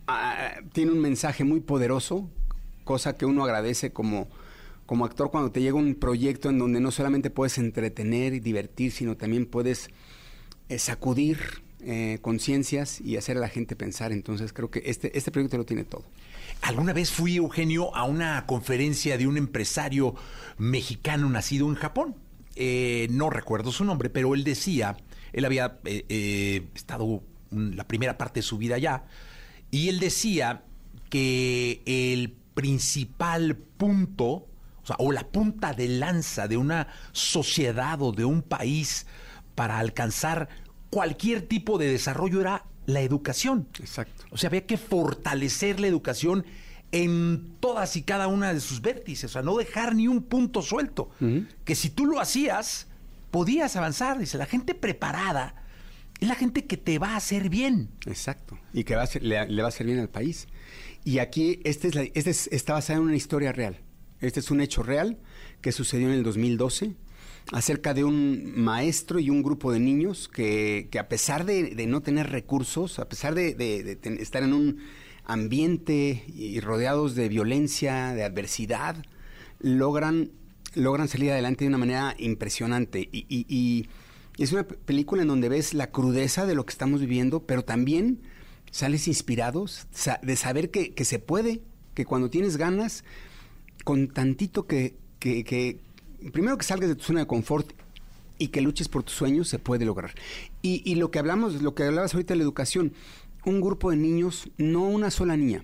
ah, 0.07 0.55
tiene 0.73 0.91
un 0.91 0.99
mensaje 0.99 1.43
muy 1.43 1.59
poderoso, 1.59 2.29
cosa 2.83 3.17
que 3.17 3.25
uno 3.25 3.43
agradece 3.43 3.91
como, 3.91 4.27
como 4.85 5.05
actor 5.05 5.29
cuando 5.29 5.51
te 5.51 5.61
llega 5.61 5.75
un 5.75 5.95
proyecto 5.95 6.49
en 6.49 6.57
donde 6.57 6.79
no 6.79 6.91
solamente 6.91 7.29
puedes 7.29 7.57
entretener 7.57 8.33
y 8.33 8.39
divertir, 8.39 8.91
sino 8.91 9.17
también 9.17 9.45
puedes 9.45 9.89
eh, 10.69 10.79
sacudir 10.79 11.39
eh, 11.81 12.17
conciencias 12.21 12.99
y 13.01 13.17
hacer 13.17 13.37
a 13.37 13.41
la 13.41 13.49
gente 13.49 13.75
pensar. 13.75 14.11
Entonces 14.11 14.53
creo 14.53 14.71
que 14.71 14.81
este, 14.85 15.15
este 15.17 15.31
proyecto 15.31 15.57
lo 15.57 15.65
tiene 15.65 15.83
todo. 15.83 16.03
Alguna 16.61 16.93
vez 16.93 17.11
fui, 17.11 17.35
Eugenio, 17.35 17.95
a 17.95 18.05
una 18.05 18.45
conferencia 18.47 19.17
de 19.17 19.27
un 19.27 19.37
empresario 19.37 20.15
mexicano 20.57 21.29
nacido 21.29 21.67
en 21.67 21.75
Japón. 21.75 22.15
Eh, 22.55 23.07
no 23.11 23.29
recuerdo 23.29 23.71
su 23.71 23.85
nombre, 23.85 24.09
pero 24.09 24.33
él 24.33 24.43
decía, 24.43 24.97
él 25.33 25.45
había 25.45 25.79
estado 26.73 27.21
la 27.51 27.87
primera 27.87 28.17
parte 28.17 28.39
de 28.39 28.43
su 28.43 28.57
vida 28.57 28.75
allá, 28.75 29.03
y 29.71 29.89
él 29.89 29.99
decía 29.99 30.63
que 31.09 31.81
el 31.85 32.35
principal 32.53 33.55
punto, 33.55 34.25
o 34.27 34.85
sea, 34.85 34.95
o 34.99 35.11
la 35.11 35.27
punta 35.27 35.73
de 35.73 35.87
lanza 35.87 36.47
de 36.47 36.57
una 36.57 36.87
sociedad 37.11 38.01
o 38.01 38.11
de 38.11 38.25
un 38.25 38.41
país 38.41 39.05
para 39.55 39.79
alcanzar 39.79 40.49
cualquier 40.89 41.41
tipo 41.41 41.77
de 41.77 41.91
desarrollo 41.91 42.41
era 42.41 42.65
la 42.85 43.01
educación. 43.01 43.67
Exacto. 43.79 44.25
O 44.31 44.37
sea, 44.37 44.47
había 44.47 44.65
que 44.65 44.77
fortalecer 44.77 45.79
la 45.79 45.87
educación 45.87 46.45
en 46.91 47.55
todas 47.59 47.95
y 47.97 48.03
cada 48.03 48.27
una 48.27 48.53
de 48.53 48.61
sus 48.61 48.81
vértices, 48.81 49.31
o 49.31 49.33
sea, 49.33 49.41
no 49.41 49.57
dejar 49.57 49.93
ni 49.93 50.07
un 50.07 50.23
punto 50.23 50.61
suelto. 50.61 51.09
Que 51.65 51.75
si 51.75 51.89
tú 51.89 52.05
lo 52.05 52.19
hacías, 52.19 52.87
podías 53.29 53.75
avanzar. 53.75 54.17
Dice, 54.17 54.37
la 54.37 54.45
gente 54.45 54.73
preparada 54.73 55.55
es 56.19 56.27
la 56.27 56.35
gente 56.35 56.65
que 56.65 56.77
te 56.77 56.99
va 56.99 57.11
a 57.13 57.17
hacer 57.17 57.49
bien. 57.49 57.89
Exacto. 58.05 58.57
Y 58.73 58.83
que 58.83 58.95
va 58.95 59.03
a 59.03 59.07
ser- 59.07 59.23
le, 59.23 59.35
va 59.61 59.65
a 59.65 59.67
hacer 59.69 59.85
bien 59.87 59.99
al 59.99 60.09
país. 60.09 60.47
Y 61.03 61.19
aquí, 61.19 61.59
este, 61.63 61.87
es 61.89 61.95
la- 61.95 62.03
este 62.03 62.29
es- 62.31 62.47
está 62.51 62.73
basado 62.73 62.99
en 63.01 63.05
una 63.07 63.15
historia 63.15 63.51
real. 63.51 63.79
Este 64.19 64.39
es 64.39 64.49
un 64.51 64.61
hecho 64.61 64.81
real 64.83 65.17
que 65.61 65.71
sucedió 65.71 66.07
en 66.07 66.13
el 66.15 66.23
2012 66.23 66.95
acerca 67.53 67.93
de 67.93 68.03
un 68.03 68.53
maestro 68.59 69.19
y 69.19 69.29
un 69.29 69.41
grupo 69.43 69.71
de 69.71 69.79
niños 69.79 70.27
que, 70.27 70.89
a 70.99 71.07
pesar 71.07 71.45
de, 71.45 71.85
no 71.87 72.01
tener 72.01 72.29
recursos, 72.31 72.99
a 72.99 73.07
pesar 73.07 73.35
de, 73.35 73.97
estar 74.19 74.43
en 74.43 74.53
un 74.53 74.77
ambiente 75.23 76.23
y 76.27 76.59
rodeados 76.61 77.13
de 77.15 77.29
violencia, 77.29 78.13
de 78.13 78.23
adversidad, 78.23 78.95
logran, 79.59 80.31
logran 80.73 81.07
salir 81.07 81.31
adelante 81.31 81.63
de 81.65 81.69
una 81.69 81.77
manera 81.77 82.15
impresionante. 82.17 83.07
Y, 83.11 83.25
y- 83.29 83.45
y 83.47 83.87
es 84.43 84.51
una 84.51 84.63
pe- 84.67 84.75
película 84.75 85.21
en 85.23 85.27
donde 85.27 85.49
ves 85.49 85.73
la 85.73 85.91
crudeza 85.91 86.45
de 86.45 86.55
lo 86.55 86.65
que 86.65 86.71
estamos 86.71 87.01
viviendo, 87.01 87.43
pero 87.43 87.63
también 87.63 88.19
sales 88.71 89.07
inspirados 89.07 89.87
de 90.21 90.35
saber 90.35 90.71
que, 90.71 90.93
que 90.93 91.05
se 91.05 91.19
puede, 91.19 91.61
que 91.93 92.05
cuando 92.05 92.29
tienes 92.29 92.57
ganas, 92.57 93.03
con 93.83 94.07
tantito 94.09 94.67
que, 94.67 94.95
que, 95.19 95.79
primero 96.33 96.57
que 96.57 96.65
salgas 96.65 96.89
de 96.89 96.95
tu 96.95 97.03
zona 97.03 97.21
de 97.21 97.27
confort 97.27 97.71
y 98.37 98.49
que 98.49 98.61
luches 98.61 98.87
por 98.89 99.03
tus 99.03 99.15
sueños, 99.15 99.47
se 99.47 99.59
puede 99.59 99.85
lograr. 99.85 100.11
Y, 100.61 100.81
y 100.85 100.95
lo 100.95 101.09
que 101.09 101.19
hablamos, 101.19 101.61
lo 101.61 101.73
que 101.73 101.83
hablabas 101.83 102.13
ahorita 102.13 102.33
de 102.33 102.37
la 102.39 102.43
educación, 102.43 102.93
un 103.45 103.61
grupo 103.61 103.89
de 103.91 103.97
niños, 103.97 104.49
no 104.57 104.83
una 104.83 105.09
sola 105.09 105.37
niña, 105.37 105.63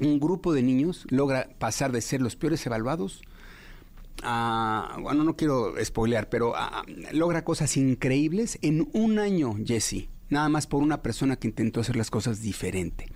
un 0.00 0.18
grupo 0.20 0.52
de 0.54 0.62
niños 0.62 1.06
logra 1.10 1.50
pasar 1.58 1.92
de 1.92 2.00
ser 2.00 2.22
los 2.22 2.36
peores 2.36 2.64
evaluados 2.66 3.22
bueno, 4.22 5.24
no 5.24 5.36
quiero 5.36 5.74
spoilear, 5.82 6.28
pero 6.28 6.54
logra 7.12 7.44
cosas 7.44 7.76
increíbles 7.76 8.58
en 8.62 8.88
un 8.92 9.18
año, 9.18 9.56
Jesse, 9.64 10.08
nada 10.30 10.48
más 10.48 10.66
por 10.66 10.82
una 10.82 11.02
persona 11.02 11.36
que 11.36 11.48
intentó 11.48 11.80
hacer 11.80 11.96
las 11.96 12.10
cosas 12.10 12.40
diferente. 12.40 13.06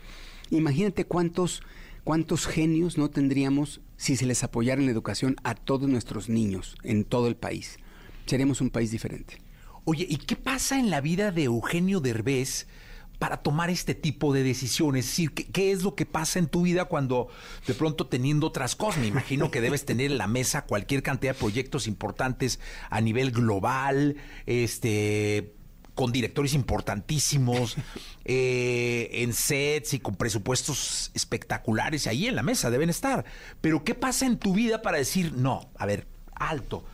Imagínate 0.50 1.04
cuántos, 1.04 1.62
cuántos 2.04 2.46
genios 2.46 2.98
no 2.98 3.10
tendríamos 3.10 3.80
si 3.96 4.16
se 4.16 4.26
les 4.26 4.44
apoyara 4.44 4.80
en 4.80 4.86
la 4.86 4.92
educación 4.92 5.36
a 5.44 5.54
todos 5.54 5.88
nuestros 5.88 6.28
niños 6.28 6.76
en 6.84 7.04
todo 7.04 7.28
el 7.28 7.36
país. 7.36 7.78
Seríamos 8.26 8.60
un 8.60 8.70
país 8.70 8.90
diferente. 8.90 9.40
Oye, 9.84 10.06
¿y 10.08 10.18
qué 10.18 10.36
pasa 10.36 10.78
en 10.78 10.90
la 10.90 11.00
vida 11.00 11.32
de 11.32 11.44
Eugenio 11.44 12.00
Derbez 12.00 12.66
para 13.18 13.38
tomar 13.38 13.70
este 13.70 13.94
tipo 13.94 14.32
de 14.32 14.42
decisiones? 14.42 15.04
Es 15.04 15.10
decir, 15.10 15.32
¿qué, 15.32 15.72
es 15.72 15.82
lo 15.82 15.94
que 15.94 16.06
pasa 16.06 16.38
en 16.38 16.46
tu 16.46 16.62
vida 16.62 16.86
cuando 16.86 17.28
de 17.66 17.74
pronto 17.74 18.06
teniendo 18.06 18.46
otras 18.46 18.76
cosas? 18.76 19.00
Me 19.00 19.08
imagino 19.08 19.50
que 19.50 19.60
debes 19.60 19.84
tener 19.84 20.10
en 20.10 20.18
la 20.18 20.26
mesa 20.26 20.64
cualquier 20.64 21.02
cantidad 21.02 21.34
de 21.34 21.38
proyectos 21.38 21.86
importantes 21.86 22.60
a 22.90 23.00
nivel 23.00 23.30
global, 23.30 24.16
este 24.46 25.54
con 25.98 26.12
directores 26.12 26.54
importantísimos, 26.54 27.76
eh, 28.24 29.10
en 29.14 29.32
sets 29.32 29.94
y 29.94 29.98
con 29.98 30.14
presupuestos 30.14 31.10
espectaculares, 31.12 32.06
ahí 32.06 32.28
en 32.28 32.36
la 32.36 32.44
mesa 32.44 32.70
deben 32.70 32.88
estar. 32.88 33.24
Pero 33.60 33.82
¿qué 33.82 33.96
pasa 33.96 34.24
en 34.24 34.38
tu 34.38 34.54
vida 34.54 34.80
para 34.80 34.98
decir, 34.98 35.32
no, 35.32 35.72
a 35.76 35.86
ver, 35.86 36.06
alto, 36.36 36.84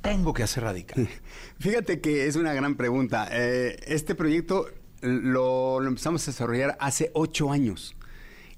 tengo 0.00 0.32
que 0.32 0.42
hacer 0.42 0.62
radical? 0.62 1.06
Fíjate 1.60 2.00
que 2.00 2.28
es 2.28 2.36
una 2.36 2.54
gran 2.54 2.76
pregunta. 2.76 3.28
Eh, 3.30 3.78
este 3.88 4.14
proyecto 4.14 4.70
lo, 5.06 5.82
empezamos 5.82 6.26
a 6.26 6.30
desarrollar 6.30 6.76
hace 6.80 7.10
ocho 7.14 7.52
años 7.52 7.96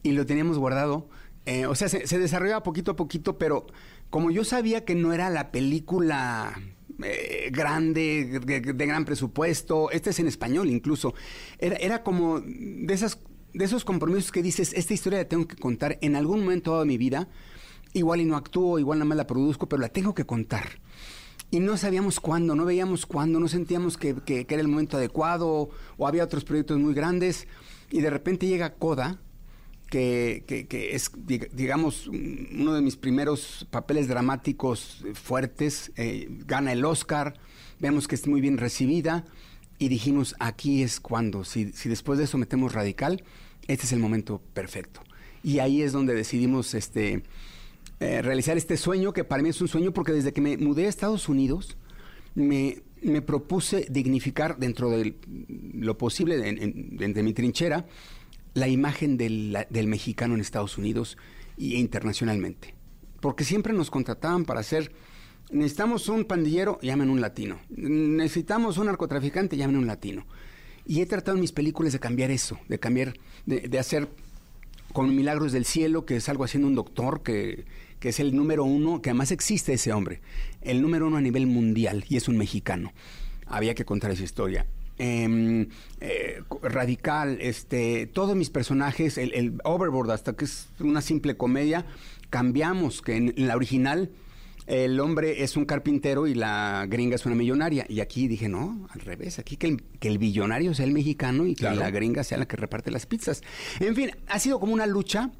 y 0.03 0.13
lo 0.13 0.27
teníamos 0.27 0.59
guardado. 0.59 1.09
Eh, 1.47 1.67
o 1.67 1.75
sea, 1.75 1.89
se, 1.89 2.07
se 2.07 2.19
desarrollaba 2.19 2.63
poquito 2.63 2.91
a 2.93 2.97
poquito, 2.97 3.39
pero 3.39 3.67
como 4.11 4.31
yo 4.31 4.45
sabía 4.45 4.85
que 4.85 4.95
no 4.95 5.13
era 5.13 5.31
la 5.31 5.51
película 5.51 6.59
eh, 7.03 7.51
grande, 7.53 8.41
de, 8.45 8.61
de 8.61 8.87
gran 8.87 9.05
presupuesto, 9.05 9.91
este 9.93 10.11
es 10.11 10.19
en 10.19 10.27
español 10.27 10.69
incluso, 10.69 11.15
era, 11.59 11.77
era 11.77 12.03
como 12.03 12.41
de, 12.41 12.93
esas, 12.93 13.21
de 13.55 13.65
esos 13.65 13.85
compromisos 13.85 14.33
que 14.33 14.43
dices, 14.43 14.73
esta 14.75 14.95
historia 14.95 15.21
la 15.21 15.29
tengo 15.29 15.47
que 15.47 15.55
contar 15.55 15.99
en 16.01 16.17
algún 16.17 16.41
momento 16.41 16.81
de 16.81 16.87
mi 16.87 16.99
vida, 16.99 17.29
igual 17.93 18.21
y 18.21 18.25
no 18.25 18.37
actúo, 18.37 18.81
igual 18.81 18.99
nada 18.99 19.09
más 19.11 19.17
la 19.17 19.29
produzco, 19.29 19.69
pero 19.69 19.81
la 19.81 19.91
tengo 19.91 20.13
que 20.13 20.27
contar. 20.27 20.81
Y 21.51 21.61
no 21.61 21.77
sabíamos 21.79 22.21
cuándo, 22.21 22.55
no 22.55 22.65
veíamos 22.67 23.07
cuándo, 23.07 23.41
no 23.41 23.49
sentíamos 23.49 23.97
que, 23.97 24.15
que- 24.17 24.47
era 24.49 24.61
el 24.61 24.69
momento 24.69 24.97
adecuado 24.99 25.71
o 25.97 26.07
había 26.07 26.25
otros 26.25 26.45
proyectos 26.45 26.79
muy 26.79 26.93
grandes. 26.95 27.47
Y 27.91 28.01
de 28.03 28.11
repente 28.11 28.47
llega 28.47 28.75
Coda, 28.75 29.19
que, 29.89 30.45
que- 30.69 30.95
es, 30.95 31.11
dig- 31.13 31.49
digamos, 31.53 32.07
un- 32.07 32.49
uno 32.53 32.75
de 32.75 32.83
mis 32.83 32.97
primeros 32.97 33.67
papeles 33.71 34.09
dramáticos 34.09 35.03
fuertes. 35.15 35.91
eh, 35.97 36.29
gana 36.47 36.73
el 36.73 36.85
Oscar, 36.85 37.35
vemos 37.81 38.07
que 38.09 38.15
es 38.15 38.27
muy 38.27 38.41
bien 38.43 38.59
recibida 38.59 39.25
y 39.79 39.89
dijimos, 39.89 40.35
aquí 40.41 40.83
es 40.83 41.01
cuando, 41.01 41.45
si, 41.45 41.73
si 41.73 41.89
después 41.89 42.19
de 42.19 42.25
eso 42.25 42.37
metemos 42.37 42.75
radical, 42.75 43.23
este 43.69 43.87
es 43.87 43.93
el 43.93 44.01
momento 44.01 44.43
perfecto. 44.53 45.01
Y 45.43 45.61
ahí 45.61 45.81
es 45.83 45.93
donde 45.93 46.15
decidimos 46.15 46.75
este, 46.75 47.23
eh, 48.01 48.23
realizar 48.23 48.57
este 48.57 48.77
sueño, 48.77 49.13
que 49.13 49.25
para 49.25 49.43
mí 49.43 49.49
es 49.49 49.61
un 49.61 49.69
sueño 49.69 49.93
porque 49.93 50.13
desde 50.13 50.33
que 50.33 50.41
me 50.41 50.57
mudé 50.57 50.87
a 50.87 50.89
Estados 50.89 51.29
Unidos, 51.29 51.77
me, 52.35 52.83
me 53.03 53.23
propuse 53.23 53.87
dignificar 53.91 54.59
dentro 54.59 54.91
de 54.91 55.17
lo 55.75 55.99
posible, 55.99 56.49
en- 56.49 56.97
de- 56.97 57.13
de 57.13 57.23
mi 57.23 57.33
trinchera, 57.33 57.87
la 58.55 58.69
imagen 58.69 59.17
del, 59.17 59.57
del 59.71 59.87
mexicano 59.89 60.35
en 60.35 60.41
Estados 60.41 60.79
Unidos 60.79 61.17
e 61.59 61.77
internacionalmente. 61.79 62.75
Porque 63.21 63.45
siempre 63.45 63.73
nos 63.73 63.91
contrataban 63.91 64.45
para 64.45 64.61
hacer, 64.61 64.93
necesitamos 65.51 66.09
un 66.09 66.25
pandillero, 66.25 66.79
llamen 66.83 67.11
un 67.11 67.21
latino. 67.21 67.59
Necesitamos 67.69 68.79
un 68.79 68.87
narcotraficante, 68.87 69.57
llamen 69.57 69.77
un 69.77 69.87
latino. 69.87 70.25
Y 70.87 71.01
he 71.01 71.07
tratado 71.07 71.37
en 71.37 71.41
mis 71.43 71.53
películas 71.53 71.93
de 71.93 71.99
cambiar 71.99 72.31
eso, 72.31 72.59
de 72.69 72.79
cambiar, 72.79 73.15
de, 73.45 73.61
de 73.69 73.79
hacer 73.79 74.09
con 74.93 75.15
Milagros 75.15 75.53
del 75.53 75.65
Cielo, 75.67 76.07
que 76.07 76.17
es 76.17 76.29
algo 76.29 76.45
haciendo 76.45 76.67
un 76.69 76.75
doctor, 76.75 77.23
que, 77.23 77.67
que 78.01 78.11
es 78.11 78.21
el 78.21 78.35
número 78.35 78.65
uno, 78.65 79.03
que 79.03 79.11
además 79.11 79.31
existe 79.33 79.73
ese 79.73 79.93
hombre, 79.93 80.21
el 80.63 80.81
número 80.83 81.07
uno 81.07 81.17
a 81.17 81.21
nivel 81.21 81.47
mundial, 81.47 82.05
y 82.09 82.17
es 82.17 82.29
un 82.29 82.37
mexicano. 82.37 82.93
Había 83.47 83.75
que 83.75 83.85
contar 83.85 84.11
esa 84.11 84.23
historia. 84.25 84.67
Em, 84.99 85.69
eh, 86.01 86.43
radical, 86.63 87.39
este, 87.41 88.07
todos 88.07 88.35
mis 88.37 88.51
personajes, 88.51 89.17
el, 89.19 89.33
el 89.35 89.55
Overboard, 89.65 90.11
hasta 90.11 90.35
que 90.35 90.45
es 90.45 90.69
una 90.81 91.01
simple 91.03 91.37
comedia, 91.37 91.87
cambiamos, 92.31 93.01
que 93.03 93.17
en, 93.17 93.35
en 93.37 93.47
la 93.49 93.57
original 93.57 94.11
el 94.67 95.01
hombre 95.01 95.45
es 95.45 95.57
un 95.57 95.65
carpintero 95.65 96.27
y 96.27 96.35
la 96.35 96.85
gringa 96.91 97.15
es 97.15 97.25
una 97.25 97.35
millonaria. 97.35 97.87
Y 97.89 98.01
aquí 98.01 98.29
dije, 98.29 98.49
no, 98.51 98.87
al 98.91 99.01
revés, 99.01 99.39
aquí 99.39 99.57
que 99.57 99.67
el, 99.69 99.83
que 99.99 100.09
el 100.09 100.19
billonario 100.19 100.75
sea 100.75 100.85
el 100.85 100.93
mexicano 100.93 101.47
y 101.47 101.55
que 101.55 101.61
Claro. 101.61 101.77
la 101.81 101.91
gringa 101.91 102.23
sea 102.23 102.37
la 102.37 102.47
que 102.47 102.57
reparte 102.57 102.91
las 102.91 103.07
pizzas. 103.07 103.41
En 103.81 103.95
fin, 103.95 104.11
ha 104.27 104.39
sido 104.39 104.61
como 104.61 104.75
una 104.75 104.87
lucha 104.87 105.31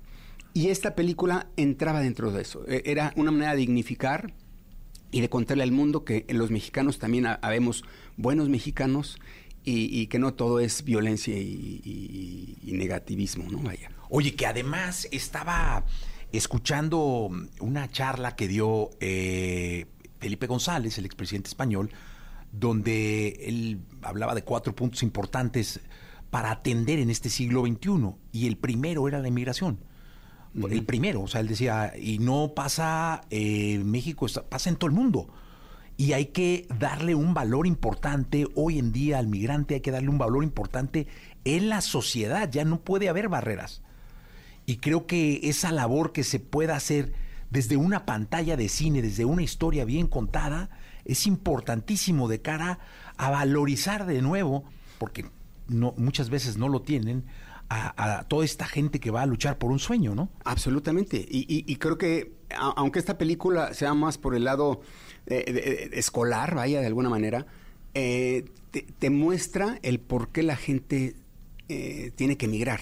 y 0.63 0.69
esta 0.71 0.95
película 0.95 1.49
entraba 1.57 2.01
dentro 2.01 2.31
de 2.33 2.43
eso. 2.43 2.65
E- 2.69 2.83
Era 2.87 3.13
una 3.17 3.31
manera 3.31 3.53
de 3.53 3.59
dignificar 3.59 4.33
y 5.11 5.21
de 5.21 5.29
contarle 5.29 5.63
al 5.63 5.73
mundo 5.73 6.05
que 6.05 6.25
los 6.31 6.51
mexicanos 6.51 6.99
también 6.99 7.27
ha- 7.27 7.39
habemos 7.43 7.85
buenos 8.17 8.49
mexicanos 8.49 9.19
y, 9.65 10.07
que 10.07 10.19
no 10.19 10.33
todo 10.33 10.61
es 10.61 10.83
violencia 10.83 11.37
y 11.37 12.57
negativismo, 12.73 13.45
¿no? 13.51 13.59
Vaya. 13.59 13.91
Oye, 14.09 14.35
que 14.35 14.47
además 14.47 15.07
estaba 15.13 15.85
escuchando 16.33 17.29
una 17.61 17.91
charla 17.91 18.35
que 18.35 18.49
dio 18.49 18.91
eh, 19.01 19.85
Felipe 20.21 20.47
González, 20.47 20.97
el 20.97 21.05
expresidente 21.05 21.49
español, 21.49 21.91
donde 22.53 23.29
él 23.47 23.81
hablaba 24.03 24.35
de 24.35 24.43
cuatro 24.43 24.75
puntos 24.75 25.03
importantes 25.03 25.81
para 26.31 26.51
atender 26.51 26.99
en 26.99 27.11
este 27.11 27.29
siglo 27.29 27.63
XXI. 27.67 28.15
Y 28.33 28.47
el 28.47 28.57
primero 28.57 29.07
era 29.07 29.19
la 29.21 29.29
inmigración. 29.29 29.81
El 30.55 30.85
primero, 30.85 31.23
o 31.23 31.29
sea, 31.29 31.41
él 31.41 31.49
decía, 31.49 31.93
y 31.97 32.19
no 32.19 32.53
pasa 32.55 33.23
eh, 33.31 33.79
México, 33.85 34.27
pasa 34.49 34.71
en 34.71 34.77
todo 34.77 34.89
el 34.89 34.97
mundo. 34.97 35.29
Y 35.97 36.13
hay 36.13 36.27
que 36.27 36.67
darle 36.79 37.15
un 37.15 37.35
valor 37.35 37.67
importante 37.67 38.47
hoy 38.55 38.79
en 38.79 38.93
día 38.93 39.19
al 39.19 39.27
migrante, 39.27 39.75
hay 39.75 39.81
que 39.81 39.91
darle 39.91 40.09
un 40.09 40.19
valor 40.19 40.45
importante 40.45 41.07
en 41.45 41.69
la 41.69 41.81
sociedad, 41.81 42.51
ya 42.51 42.65
no 42.65 42.81
puede 42.81 43.09
haber 43.09 43.29
barreras. 43.29 43.83
Y 44.65 44.77
creo 44.77 45.07
que 45.07 45.41
esa 45.45 45.73
labor 45.73 46.13
que 46.13 46.25
se 46.25 46.41
pueda 46.41 46.77
hacer 46.77 47.13
desde 47.51 47.77
una 47.77 48.05
pantalla 48.05 48.57
de 48.57 48.69
cine, 48.69 49.03
desde 49.03 49.25
una 49.25 49.43
historia 49.43 49.85
bien 49.85 50.07
contada, 50.07 50.71
es 51.05 51.27
importantísimo 51.27 52.29
de 52.29 52.43
cara 52.43 52.79
a 53.17 53.31
valorizar 53.31 54.07
de 54.07 54.23
nuevo, 54.23 54.65
porque 54.99 55.27
muchas 55.69 56.31
veces 56.31 56.59
no 56.59 56.69
lo 56.69 56.83
tienen, 56.83 57.25
a, 57.71 58.25
toda 58.29 58.45
esta 58.45 58.67
gente 58.67 58.99
que 59.01 59.11
va 59.11 59.23
a 59.23 59.27
luchar 59.27 59.59
por 59.59 59.71
un 59.71 59.79
sueño, 59.79 60.15
¿no? 60.15 60.31
Absolutamente. 60.45 61.25
Y, 61.29 61.77
creo 61.77 61.99
que, 61.99 62.33
aunque 62.77 62.99
esta 62.99 63.19
película 63.19 63.75
sea 63.75 63.95
más 63.95 64.17
por 64.19 64.35
el 64.35 64.45
lado 64.45 64.81
eh, 65.27 65.45
de- 65.47 65.89
de- 65.91 65.99
escolar, 65.99 66.55
vaya, 66.55 66.81
de 66.81 66.87
alguna 66.87 67.11
manera, 67.11 67.47
eh, 67.95 68.47
te, 68.99 69.11
muestra 69.11 69.79
el 69.83 70.01
por 70.01 70.29
qué 70.29 70.43
la 70.43 70.57
gente 70.57 71.17
eh, 71.69 72.13
tiene 72.17 72.37
que 72.37 72.47
emigrar. 72.47 72.81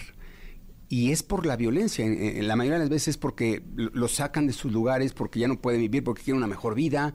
Y 0.88 1.10
es 1.10 1.24
por 1.24 1.46
la 1.46 1.56
violencia. 1.56 2.04
En, 2.06 2.46
la 2.46 2.54
mayoría 2.54 2.74
de 2.78 2.84
las 2.84 2.90
veces 2.90 3.08
es 3.08 3.16
porque 3.16 3.62
lo- 3.74 4.06
sacan 4.08 4.46
de 4.46 4.52
sus 4.52 4.70
lugares, 4.72 5.12
porque 5.14 5.40
ya 5.40 5.48
no 5.48 5.60
pueden 5.60 5.80
vivir, 5.80 6.04
porque 6.04 6.22
quieren 6.22 6.38
una 6.38 6.46
mejor 6.46 6.76
vida. 6.76 7.14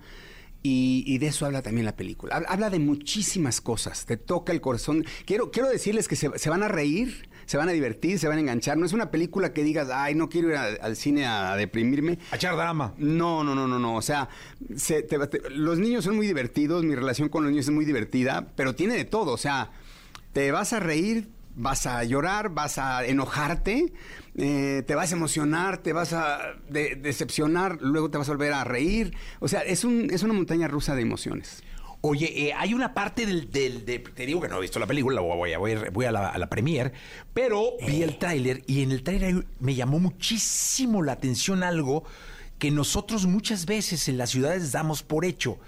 Y, 0.63 1.03
y 1.07 1.17
de 1.17 1.27
eso 1.27 1.45
habla 1.47 1.61
también 1.63 1.85
la 1.85 1.95
película. 1.95 2.35
Habla, 2.35 2.47
habla 2.49 2.69
de 2.69 2.77
muchísimas 2.79 3.61
cosas. 3.61 4.05
Te 4.05 4.17
toca 4.17 4.51
el 4.53 4.61
corazón. 4.61 5.03
Quiero, 5.25 5.49
quiero 5.49 5.69
decirles 5.69 6.07
que 6.07 6.15
se, 6.15 6.29
se 6.37 6.49
van 6.51 6.61
a 6.61 6.67
reír, 6.67 7.27
se 7.47 7.57
van 7.57 7.67
a 7.67 7.71
divertir, 7.71 8.19
se 8.19 8.27
van 8.27 8.37
a 8.37 8.41
enganchar. 8.41 8.77
No 8.77 8.85
es 8.85 8.93
una 8.93 9.09
película 9.09 9.53
que 9.53 9.63
digas, 9.63 9.89
ay, 9.91 10.13
no 10.13 10.29
quiero 10.29 10.49
ir 10.49 10.55
a- 10.57 10.65
al 10.81 10.95
cine 10.95 11.25
a, 11.25 11.55
deprimirme. 11.55 12.19
A 12.31 12.35
echar 12.35 12.55
drama. 12.55 12.93
No, 12.99 13.43
no, 13.43 13.55
no, 13.55 13.67
no, 13.67 13.79
no. 13.79 13.95
O 13.95 14.01
sea, 14.03 14.29
se- 14.75 15.01
te- 15.01 15.17
te- 15.27 15.49
los 15.49 15.79
niños 15.79 16.03
son 16.05 16.15
muy 16.15 16.27
divertidos, 16.27 16.83
mi 16.83 16.93
relación 16.93 17.29
con 17.29 17.43
los 17.43 17.51
niños 17.51 17.65
es 17.65 17.73
muy 17.73 17.85
divertida, 17.85 18.51
pero 18.55 18.75
tiene 18.75 18.93
de 18.95 19.05
todo. 19.05 19.31
O 19.31 19.37
sea, 19.37 19.71
te 20.31 20.51
vas 20.51 20.73
a 20.73 20.79
reír, 20.79 21.29
vas 21.55 21.85
a 21.85 22.03
llorar, 22.03 22.49
vas 22.49 22.77
a 22.77 23.05
enojarte, 23.05 23.93
eh, 24.37 24.83
te 24.87 24.95
vas 24.95 25.11
a 25.11 25.15
emocionar, 25.15 25.77
te 25.79 25.93
vas 25.93 26.13
a 26.13 26.39
de- 26.69 26.95
decepcionar, 26.95 27.77
luego 27.81 28.09
te 28.09 28.17
vas 28.17 28.29
a 28.29 28.31
volver 28.31 28.53
a 28.53 28.63
reír. 28.63 29.13
O 29.39 29.47
sea, 29.47 29.61
es, 29.61 29.83
un, 29.83 30.09
es 30.11 30.23
una 30.23 30.33
montaña 30.33 30.67
rusa 30.67 30.95
de 30.95 31.01
emociones. 31.01 31.63
Oye, 32.03 32.47
eh, 32.47 32.53
hay 32.57 32.73
una 32.73 32.93
parte 32.95 33.25
del, 33.27 33.51
del- 33.51 33.85
de- 33.85 33.99
Te 33.99 34.25
digo 34.25 34.41
que 34.41 34.47
no 34.47 34.57
he 34.57 34.61
visto 34.61 34.79
la 34.79 34.87
película, 34.87 35.15
la 35.15 35.21
voy 35.21 35.53
a, 35.53 35.57
voy 35.59 35.73
a, 35.73 35.89
voy 35.91 36.05
a 36.05 36.11
la, 36.11 36.29
a 36.29 36.37
la 36.39 36.49
premier, 36.49 36.93
pero 37.33 37.73
vi 37.85 38.01
el 38.01 38.17
tráiler 38.17 38.63
y 38.65 38.81
en 38.81 38.91
el 38.91 39.03
tráiler 39.03 39.45
me 39.59 39.75
llamó 39.75 39.99
muchísimo 39.99 41.03
la 41.03 41.11
atención 41.11 41.61
algo 41.63 42.03
que 42.57 42.71
nosotros 42.71 43.27
muchas 43.27 43.65
veces 43.67 44.07
en 44.07 44.17
las 44.17 44.31
ciudades 44.31 44.71
damos 44.71 45.03
por 45.03 45.25
hecho. 45.25 45.59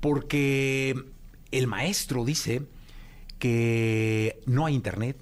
Porque 0.00 0.94
el 1.52 1.66
maestro 1.68 2.24
dice 2.24 2.62
que 3.42 4.40
no 4.46 4.66
hay 4.66 4.74
internet, 4.76 5.16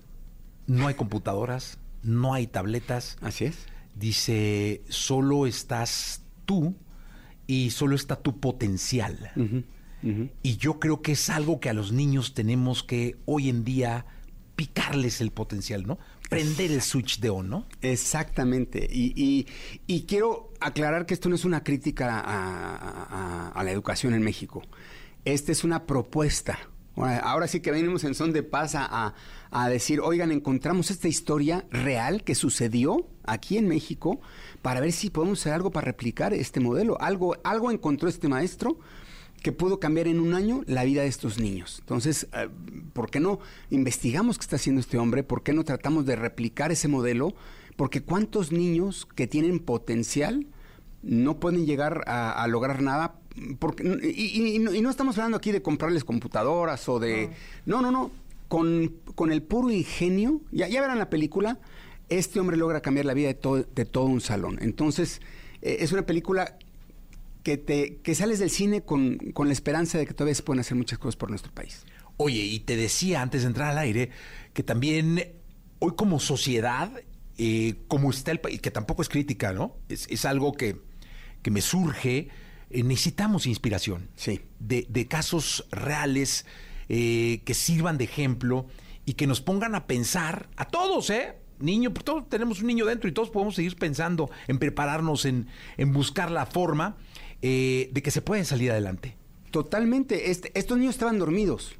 no 0.66 0.88
hay 0.88 0.94
computadoras, 0.94 1.78
no 2.02 2.34
hay 2.34 2.46
tabletas. 2.46 3.16
Así 3.22 3.46
es. 3.46 3.56
Dice, 3.94 4.82
solo 4.90 5.46
estás 5.46 6.20
tú 6.44 6.74
y 7.46 7.70
solo 7.70 7.96
está 7.96 8.16
tu 8.16 8.38
potencial. 8.38 9.32
Y 10.42 10.56
yo 10.58 10.78
creo 10.78 11.00
que 11.00 11.12
es 11.12 11.30
algo 11.30 11.60
que 11.60 11.70
a 11.70 11.72
los 11.72 11.92
niños 11.92 12.34
tenemos 12.34 12.82
que 12.82 13.16
hoy 13.24 13.48
en 13.48 13.64
día 13.64 14.04
picarles 14.54 15.22
el 15.22 15.30
potencial, 15.30 15.86
¿no? 15.86 15.98
Prender 16.28 16.70
el 16.72 16.82
switch 16.82 17.20
de 17.20 17.30
on, 17.30 17.48
¿no? 17.48 17.66
Exactamente. 17.80 18.86
Y, 18.92 19.14
y- 19.16 19.46
y 19.86 20.02
quiero 20.02 20.52
aclarar 20.60 21.06
que 21.06 21.14
esto 21.14 21.30
no 21.30 21.34
es 21.36 21.46
una 21.46 21.64
crítica 21.64 22.20
a, 22.20 22.76
a- 22.76 23.48
a 23.48 23.64
la 23.64 23.70
educación 23.70 24.12
en 24.12 24.20
México. 24.22 24.60
Esta 25.24 25.52
es 25.52 25.64
una 25.64 25.86
propuesta. 25.86 26.58
Ahora, 26.96 27.46
sí 27.46 27.60
que 27.60 27.70
venimos 27.70 28.04
en 28.04 28.14
son 28.14 28.32
de 28.32 28.42
paz 28.42 28.74
a, 28.74 29.14
a- 29.50 29.68
decir, 29.68 30.00
oigan, 30.00 30.32
encontramos 30.32 30.90
esta 30.90 31.08
historia 31.08 31.64
real 31.70 32.22
que 32.24 32.34
sucedió 32.34 33.06
aquí 33.24 33.56
en 33.56 33.68
México 33.68 34.20
para 34.60 34.80
ver 34.80 34.92
si 34.92 35.08
podemos 35.08 35.40
hacer 35.40 35.52
algo 35.54 35.70
para 35.70 35.86
replicar 35.86 36.34
este 36.34 36.60
modelo. 36.60 37.00
Algo, 37.00 37.36
algo 37.44 37.70
encontró 37.70 38.08
este 38.08 38.28
maestro 38.28 38.78
que 39.42 39.52
pudo 39.52 39.80
cambiar 39.80 40.08
en 40.08 40.20
un 40.20 40.34
año 40.34 40.62
la 40.66 40.84
vida 40.84 41.00
de 41.02 41.08
estos 41.08 41.38
niños. 41.38 41.78
Entonces, 41.80 42.28
eh, 42.34 42.48
¿por 42.92 43.10
qué 43.10 43.20
no 43.20 43.38
investigamos 43.70 44.36
qué 44.36 44.42
está 44.42 44.56
haciendo 44.56 44.80
este 44.80 44.98
hombre? 44.98 45.22
¿Por 45.22 45.42
qué 45.42 45.54
no 45.54 45.64
tratamos 45.64 46.04
de 46.04 46.16
replicar 46.16 46.70
ese 46.72 46.88
modelo? 46.88 47.34
Porque 47.76 48.02
cuántos 48.02 48.52
niños 48.52 49.06
que 49.14 49.26
tienen 49.26 49.58
potencial 49.60 50.46
no 51.02 51.40
pueden 51.40 51.64
llegar 51.64 52.04
a 52.06 52.46
lograr 52.48 52.82
nada. 52.82 53.14
Porque, 53.58 53.84
y, 53.84 54.58
no, 54.58 54.90
estamos 54.90 55.16
hablando 55.18 55.36
aquí 55.36 55.52
de 55.52 55.62
comprarles 55.62 56.04
computadoras 56.04 56.88
o 56.88 56.98
de... 56.98 57.30
No, 57.66 57.80
no, 57.80 57.90
no. 57.90 58.10
Con, 58.48 58.96
con 59.14 59.30
el 59.30 59.42
puro 59.42 59.70
ingenio, 59.70 60.40
ya, 60.50 60.66
ya 60.66 60.80
verán 60.80 60.98
la 60.98 61.08
película, 61.08 61.60
este 62.08 62.40
hombre 62.40 62.56
logra 62.56 62.80
cambiar 62.80 63.06
la 63.06 63.14
vida 63.14 63.28
de, 63.28 63.34
todo 63.34 63.62
de 63.62 63.84
todo 63.84 64.06
un 64.06 64.20
salón. 64.20 64.58
Entonces, 64.60 65.20
eh, 65.62 65.78
es 65.80 65.92
una 65.92 66.04
película 66.04 66.58
que, 67.42 67.56
te, 67.56 67.98
que 67.98 68.14
sales 68.14 68.40
del 68.40 68.50
cine 68.50 68.82
con, 68.82 69.18
con 69.32 69.46
la 69.46 69.52
esperanza 69.52 69.98
de 69.98 70.06
que 70.06 70.14
todavía 70.14 70.34
se 70.34 70.42
pueden 70.42 70.60
hacer 70.60 70.76
muchas 70.76 70.98
cosas 70.98 71.16
por 71.16 71.30
nuestro 71.30 71.52
país. 71.52 71.84
Oye, 72.16 72.40
y 72.40 72.60
te 72.60 72.76
decía 72.76 73.22
antes 73.22 73.42
de 73.42 73.48
entrar 73.48 73.70
al 73.70 73.78
aire 73.78 74.10
que 74.52 74.62
también 74.62 75.32
hoy 75.78 75.92
como 75.96 76.20
sociedad, 76.20 76.92
eh, 77.38 77.76
como 77.88 78.10
está 78.10 78.30
el 78.30 78.40
país, 78.40 78.60
que 78.60 78.70
tampoco 78.70 79.02
es 79.02 79.08
crítica, 79.08 79.52
¿no? 79.52 79.76
Es, 79.88 80.06
es 80.10 80.24
algo 80.24 80.52
que, 80.52 80.76
que 81.42 81.50
me 81.50 81.60
surge, 81.62 82.28
eh, 82.70 82.82
necesitamos 82.82 83.46
inspiración. 83.46 84.08
Sí. 84.16 84.40
De, 84.58 84.86
de 84.88 85.06
casos 85.06 85.66
reales 85.70 86.46
eh, 86.88 87.42
que 87.44 87.54
sirvan 87.54 87.98
de 87.98 88.04
ejemplo 88.04 88.66
y 89.04 89.14
que 89.14 89.26
nos 89.26 89.40
pongan 89.40 89.74
a 89.74 89.86
pensar, 89.86 90.48
a 90.56 90.64
todos, 90.66 91.10
¿eh? 91.10 91.34
Niño, 91.58 91.92
pues 91.92 92.04
todos 92.04 92.28
tenemos 92.28 92.60
un 92.62 92.68
niño 92.68 92.86
dentro 92.86 93.08
y 93.08 93.12
todos 93.12 93.28
podemos 93.30 93.54
seguir 93.54 93.76
pensando 93.76 94.30
en 94.48 94.58
prepararnos, 94.58 95.24
en, 95.26 95.46
en 95.76 95.92
buscar 95.92 96.30
la 96.30 96.46
forma 96.46 96.96
eh, 97.42 97.90
de 97.92 98.02
que 98.02 98.10
se 98.10 98.22
pueden 98.22 98.44
salir 98.46 98.70
adelante. 98.70 99.16
Totalmente. 99.50 100.30
Este- 100.30 100.58
estos 100.58 100.78
niños 100.78 100.94
estaban 100.94 101.18
dormidos. 101.18 101.74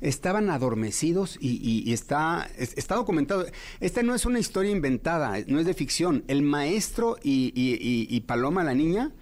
estaban 0.00 0.50
adormecidos 0.50 1.38
y, 1.40 1.50
y- 1.62 1.88
y 1.88 1.92
está, 1.92 2.50
es- 2.58 2.76
está 2.76 2.96
documentado. 2.96 3.46
Esta 3.78 4.02
no 4.02 4.16
es 4.16 4.26
una 4.26 4.40
historia 4.40 4.72
inventada, 4.72 5.38
no 5.46 5.60
es 5.60 5.66
de 5.66 5.74
ficción. 5.74 6.24
El 6.26 6.42
maestro 6.42 7.16
y- 7.22 7.52
y 7.54 8.20
Paloma, 8.22 8.64
la 8.64 8.74
niña, 8.74 9.12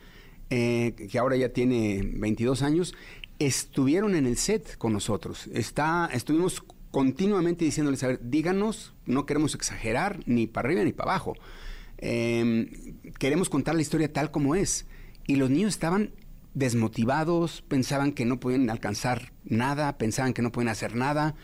eh, 0.50 0.94
que 1.10 1.18
ahora 1.18 1.36
ya 1.36 1.50
tiene 1.52 2.02
22 2.14 2.62
años, 2.62 2.94
estuvieron 3.38 4.14
en 4.14 4.26
el 4.26 4.36
set 4.36 4.76
con 4.76 4.92
nosotros. 4.92 5.48
Está, 5.54 6.10
estuvimos 6.12 6.62
continuamente 6.90 7.64
diciéndoles, 7.64 8.02
a 8.02 8.08
ver, 8.08 8.20
díganos, 8.22 8.92
no 9.06 9.24
queremos 9.26 9.54
exagerar 9.54 10.20
ni 10.26 10.46
para 10.46 10.68
arriba 10.68 10.84
ni 10.84 10.92
para 10.92 11.12
abajo. 11.12 11.34
Eh, 11.98 12.94
queremos 13.18 13.48
contar 13.48 13.74
la 13.74 13.82
historia 13.82 14.12
tal 14.12 14.30
como 14.30 14.54
es. 14.54 14.86
Y 15.26 15.36
los 15.36 15.50
niños 15.50 15.70
estaban 15.74 16.12
desmotivados, 16.54 17.62
pensaban 17.62 18.12
que 18.12 18.24
no 18.24 18.40
podían 18.40 18.68
alcanzar 18.70 19.32
nada, 19.44 19.96
pensaban 19.98 20.32
que 20.32 20.42
no 20.42 20.50
podían 20.50 20.70
hacer 20.70 20.96
nada, 20.96 21.34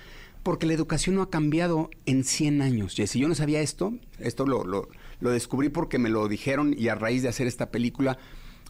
porque 0.42 0.66
la 0.66 0.72
educación 0.74 1.14
no 1.16 1.22
ha 1.22 1.30
cambiado 1.30 1.90
en 2.06 2.24
100 2.24 2.62
años. 2.62 2.94
Si 2.94 3.18
yo 3.18 3.28
no 3.28 3.34
sabía 3.34 3.60
esto, 3.60 3.94
esto 4.18 4.46
lo- 4.46 4.64
lo 4.64 5.30
descubrí 5.30 5.68
porque 5.68 5.98
me 5.98 6.08
lo 6.10 6.26
dijeron 6.28 6.74
y 6.76 6.88
a 6.88 6.94
raíz 6.94 7.22
de 7.22 7.28
hacer 7.28 7.46
esta 7.46 7.70
película 7.70 8.18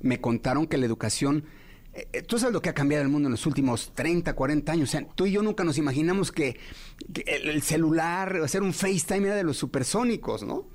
me 0.03 0.21
contaron 0.21 0.67
que 0.67 0.77
la 0.79 0.87
educación... 0.87 1.45
eh, 1.95 2.09
eh, 2.13 2.23
Tú 2.23 2.39
sabes 2.39 2.53
lo 2.53 2.63
que 2.63 2.69
ha 2.69 2.75
cambiado 2.75 3.03
el 3.03 3.09
mundo 3.11 3.29
en 3.29 3.33
los 3.33 3.47
últimos 3.47 3.93
30, 3.95 4.35
40 4.35 4.73
años. 4.73 4.89
O 4.89 4.93
sea, 4.93 5.07
tú 5.15 5.27
y 5.27 5.33
yo 5.33 5.43
nunca 5.43 5.65
nos 5.65 5.79
imaginamos 5.79 6.33
que, 6.33 6.59
el, 7.27 7.49
el 7.49 7.63
celular, 7.63 8.37
hacer 8.45 8.63
un 8.63 8.73
FaceTime 8.73 9.27
era 9.27 9.37
de 9.37 9.45
los 9.45 9.57
supersónicos, 9.57 10.43
¿no? 10.43 10.69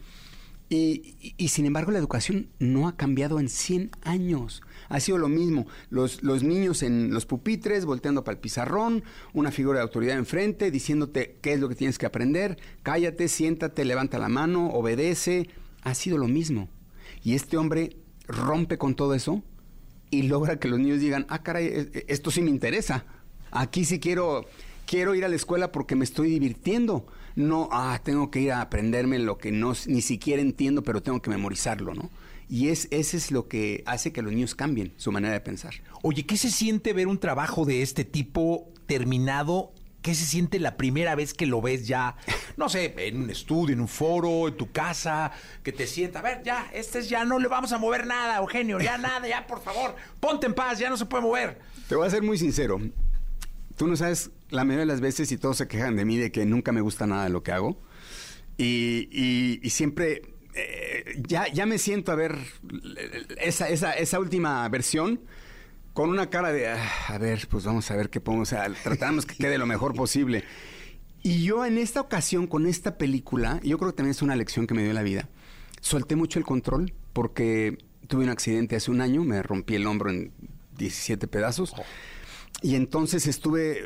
Y 0.74 1.50
sin 1.50 1.66
embargo 1.66 1.92
la 1.92 2.00
educación 2.00 2.48
no 2.60 2.88
ha 2.88 2.96
cambiado 2.96 3.42
en 3.42 3.50
100 3.50 3.92
años. 4.04 4.62
Ha 4.88 5.02
sido 5.02 5.18
lo 5.18 5.28
mismo. 5.28 5.68
Los, 5.90 6.24
los 6.24 6.44
niños 6.44 6.82
en 6.82 7.14
los 7.14 7.26
pupitres, 7.26 7.84
volteando 7.84 8.24
para 8.24 8.36
el 8.36 8.40
pizarrón, 8.40 9.04
una 9.34 9.52
figura 9.52 9.80
de 9.80 9.84
autoridad 9.84 10.18
enfrente, 10.18 10.72
diciéndote 10.72 11.38
qué 11.42 11.52
es 11.52 11.60
lo 11.60 11.68
que 11.68 11.76
tienes 11.76 11.98
que 11.98 12.06
aprender, 12.06 12.58
cállate, 12.84 13.28
siéntate, 13.28 13.84
levanta 13.84 14.18
la 14.18 14.30
mano, 14.30 14.70
obedece. 14.70 15.50
Ha 15.84 15.94
sido 15.94 16.18
lo 16.18 16.30
mismo. 16.30 16.70
Y 17.22 17.36
este 17.36 17.58
hombre 17.58 17.98
rompe 18.32 18.78
con 18.78 18.96
todo 18.96 19.14
eso 19.14 19.44
y 20.10 20.24
logra 20.24 20.60
que 20.60 20.68
los 20.68 20.80
niños 20.80 21.00
digan, 21.00 21.26
ah, 21.30 21.44
caray, 21.44 21.68
e- 21.68 22.06
esto 22.08 22.32
sí 22.32 22.42
me 22.42 22.50
interesa. 22.50 23.06
Aquí 23.52 23.86
sí 23.86 24.00
quiero, 24.00 24.46
quiero 24.86 25.16
ir 25.16 25.26
a 25.26 25.30
la 25.30 25.36
escuela 25.36 25.72
porque 25.72 25.96
me 25.96 26.04
estoy 26.04 26.30
divirtiendo. 26.30 27.06
No, 27.36 27.70
ah, 27.72 28.00
tengo 28.04 28.30
que 28.30 28.42
ir 28.42 28.52
a 28.52 28.62
aprenderme 28.62 29.20
lo 29.20 29.38
que 29.38 29.52
no, 29.52 29.74
ni 29.88 30.02
siquiera 30.02 30.42
entiendo, 30.42 30.84
pero 30.84 31.02
tengo 31.02 31.22
que 31.22 31.30
memorizarlo, 31.30 31.94
¿no? 31.94 32.10
Y 32.50 32.68
es, 32.68 32.90
ese 32.92 33.16
es 33.16 33.32
lo 33.32 33.48
que 33.48 33.84
hace 33.86 34.12
que 34.12 34.22
los 34.22 34.34
niños 34.34 34.56
cambien 34.56 34.92
su 34.98 35.14
manera 35.14 35.34
de 35.34 35.40
pensar. 35.40 35.74
Oye, 36.04 36.26
¿qué 36.26 36.36
se 36.36 36.52
siente 36.52 36.92
ver 36.92 37.08
un 37.08 37.18
trabajo 37.18 37.64
de 37.64 37.82
este 37.82 38.04
tipo 38.04 38.70
terminado? 38.88 39.72
¿Qué 40.02 40.16
se 40.16 40.26
siente 40.26 40.60
la 40.60 40.78
primera 40.78 41.14
vez 41.16 41.34
que 41.36 41.46
lo 41.46 41.62
ves 41.62 41.88
ya, 41.88 42.16
no 42.58 42.70
sé, 42.70 42.94
en 42.98 43.22
un 43.24 43.30
estudio, 43.30 43.74
en 43.74 43.82
un 43.82 43.88
foro, 43.88 44.48
en 44.48 44.58
tu 44.58 44.72
casa, 44.72 45.32
que 45.62 45.72
te 45.72 45.86
sienta, 45.86 46.20
a 46.20 46.22
ver, 46.24 46.42
ya, 46.44 46.70
este 46.74 47.00
es 47.00 47.10
ya, 47.10 47.24
no 47.24 47.38
le 47.38 47.48
vamos 47.48 47.72
a 47.72 47.78
mover 47.78 48.08
nada, 48.08 48.38
Eugenio, 48.38 48.80
ya 48.80 48.98
nada, 49.00 49.28
ya, 49.28 49.46
por 49.46 49.62
favor, 49.62 49.96
ponte 50.20 50.48
en 50.48 50.56
paz, 50.56 50.80
ya 50.80 50.90
no 50.90 50.98
se 50.98 51.06
puede 51.06 51.22
mover. 51.24 51.60
Te 51.88 51.96
voy 51.96 52.08
a 52.08 52.10
ser 52.10 52.24
muy 52.24 52.38
sincero. 52.40 52.80
Tú 53.78 53.88
no 53.88 53.96
sabes 53.96 54.32
la 54.50 54.64
mayoría 54.64 54.82
de 54.82 54.86
las 54.94 55.02
veces 55.02 55.32
y 55.32 55.38
todos 55.38 55.58
se 55.58 55.68
quejan 55.68 55.96
de 55.96 56.06
mí 56.06 56.18
de 56.18 56.32
que 56.32 56.46
nunca 56.46 56.72
me 56.72 56.82
gusta 56.82 57.06
nada 57.08 57.24
de 57.26 57.30
lo 57.30 57.44
que 57.44 57.52
hago. 57.52 57.80
Y, 58.58 59.08
y- 59.12 59.60
y 59.64 59.70
siempre 59.70 60.22
eh, 60.54 61.16
ya, 61.28 61.48
ya 61.52 61.66
me 61.66 61.78
siento 61.78 62.12
a 62.12 62.16
ver 62.16 62.38
esa, 63.38 63.70
esa, 63.70 63.94
esa 63.94 64.20
última 64.20 64.68
versión 64.70 65.22
con 65.94 66.10
una 66.10 66.30
cara 66.30 66.52
de, 66.52 66.70
"Ah, 66.70 66.90
a 67.10 67.18
ver, 67.18 67.48
pues 67.50 67.66
vamos 67.66 67.90
a 67.92 67.96
ver 67.96 68.10
qué 68.10 68.20
podemos, 68.22 68.50
o 68.50 68.56
sea, 68.56 68.68
tratamos 68.84 69.26
que 69.26 69.36
quede 69.36 69.58
lo 69.58 69.66
mejor 69.66 69.94
posible. 69.94 70.44
Y 71.24 71.44
yo 71.44 71.66
en 71.66 71.78
esta 71.78 72.02
ocasión, 72.02 72.48
con 72.48 72.66
esta 72.66 72.98
película, 72.98 73.60
yo 73.64 73.78
creo 73.78 73.92
que 73.92 73.98
también 73.98 74.12
es 74.12 74.22
una 74.22 74.36
lección 74.36 74.66
que 74.68 74.74
me 74.74 74.84
dio 74.84 74.94
la 74.94 75.04
vida, 75.04 75.30
solté 75.80 76.16
mucho 76.16 76.40
el 76.40 76.46
control 76.46 76.94
porque 77.14 77.78
tuve 78.08 78.24
un 78.24 78.30
accidente 78.30 78.76
hace 78.76 78.90
un 78.92 79.02
año, 79.02 79.24
me 79.24 79.42
rompí 79.44 79.76
el 79.76 79.86
hombro 79.86 80.10
en 80.10 80.32
17 80.78 81.28
pedazos. 81.28 81.74
Y 82.64 82.76
entonces 82.76 83.28
estuve 83.28 83.86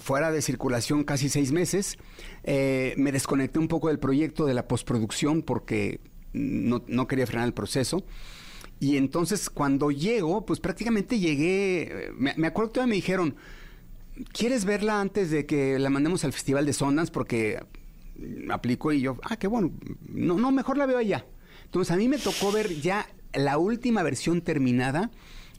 fuera 0.00 0.30
de 0.30 0.40
circulación 0.40 1.04
casi 1.04 1.28
seis 1.28 1.52
meses. 1.52 1.98
Eh, 2.44 2.94
me 2.96 3.12
desconecté 3.12 3.58
un 3.58 3.68
poco 3.68 3.88
del 3.88 3.98
proyecto 3.98 4.46
de 4.46 4.54
la 4.54 4.66
postproducción 4.68 5.42
porque 5.42 6.00
no, 6.32 6.84
no 6.86 7.06
quería 7.06 7.26
frenar 7.26 7.46
el 7.46 7.54
proceso. 7.54 8.04
Y 8.80 8.96
entonces 8.96 9.48
cuando 9.50 9.90
llego, 9.90 10.44
pues 10.44 10.60
prácticamente 10.60 11.18
llegué, 11.18 11.82
eh, 11.82 12.10
me, 12.16 12.34
me 12.36 12.46
acuerdo 12.48 12.70
que 12.70 12.74
todavía 12.74 12.90
me 12.90 12.96
dijeron, 12.96 13.36
¿quieres 14.32 14.64
verla 14.64 15.00
antes 15.00 15.30
de 15.30 15.46
que 15.46 15.78
la 15.78 15.90
mandemos 15.90 16.24
al 16.24 16.32
Festival 16.32 16.66
de 16.66 16.72
Sundance? 16.72 17.12
Porque 17.12 17.60
aplicó 18.50 18.92
y 18.92 19.00
yo, 19.00 19.16
ah, 19.22 19.36
qué 19.36 19.46
bueno, 19.46 19.72
no, 20.08 20.36
no, 20.38 20.52
mejor 20.52 20.76
la 20.76 20.86
veo 20.86 20.98
allá. 20.98 21.24
Entonces 21.64 21.92
a 21.92 21.96
mí 21.96 22.08
me 22.08 22.18
tocó 22.18 22.52
ver 22.52 22.80
ya 22.80 23.06
la 23.32 23.58
última 23.58 24.02
versión 24.02 24.42
terminada 24.42 25.10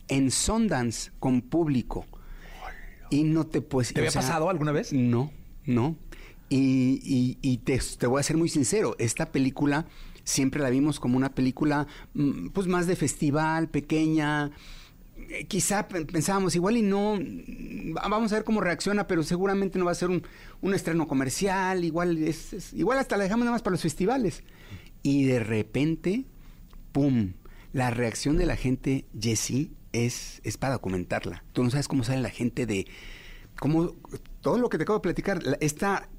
en 0.07 0.29
Sundance 0.31 1.11
con 1.19 1.41
público. 1.41 2.05
Y 3.09 3.23
no 3.23 3.45
te 3.45 3.61
puedes... 3.61 3.93
¿Te 3.93 3.99
había 4.01 4.11
pasado 4.11 4.49
alguna 4.49 4.71
vez? 4.71 4.91
No, 4.93 5.31
no. 5.65 5.95
Y, 6.49 6.99
y- 7.03 7.37
y 7.41 7.57
te, 7.57 7.79
te 7.97 8.07
voy 8.07 8.19
a 8.19 8.23
ser 8.23 8.37
muy 8.37 8.49
sincero, 8.49 8.95
esta 8.99 9.31
película 9.31 9.85
siempre 10.25 10.61
la 10.61 10.69
vimos 10.69 10.99
como 10.99 11.15
una 11.15 11.33
película 11.33 11.87
mm, 12.13 12.49
pues 12.49 12.67
más 12.67 12.85
de 12.87 12.97
festival, 12.97 13.69
pequeña. 13.69 14.51
Eh, 15.29 15.45
Quizá 15.47 15.87
pe- 15.87 16.05
pensábamos 16.05 16.55
igual 16.55 16.75
y 16.75 16.81
no, 16.81 17.15
mm, 17.15 17.93
vamos 17.93 18.33
a 18.33 18.35
ver 18.35 18.43
cómo 18.43 18.59
reacciona, 18.59 19.07
pero 19.07 19.23
seguramente 19.23 19.79
no 19.79 19.85
va 19.85 19.91
a 19.91 19.95
ser 19.95 20.09
un, 20.09 20.23
un 20.61 20.73
estreno 20.73 21.07
comercial, 21.07 21.85
igual, 21.85 22.17
es, 22.17 22.73
igual 22.73 22.97
hasta 22.99 23.15
la 23.15 23.23
dejamos 23.23 23.45
nada 23.45 23.53
más 23.55 23.61
para 23.61 23.71
los 23.75 23.81
festivales. 23.81 24.43
Y 25.03 25.23
de 25.23 25.39
repente, 25.39 26.25
¡pum! 26.91 27.33
La 27.71 27.91
reacción 27.91 28.37
de 28.37 28.45
la 28.45 28.55
gente, 28.55 29.05
Jessie, 29.19 29.71
es, 29.93 30.41
es 30.43 30.57
para 30.57 30.73
documentarla. 30.73 31.43
Tú 31.53 31.63
no 31.63 31.69
sabes 31.69 31.87
cómo 31.87 32.03
sale 32.03 32.21
la 32.21 32.29
gente 32.29 32.65
de... 32.65 32.87
Cómo, 33.59 33.93
todo 34.41 34.57
lo 34.57 34.69
que 34.69 34.77
te 34.77 34.83
acabo 34.83 34.99
de 34.99 35.03
platicar, 35.03 35.43
la- 35.43 35.57
esta 35.61 36.09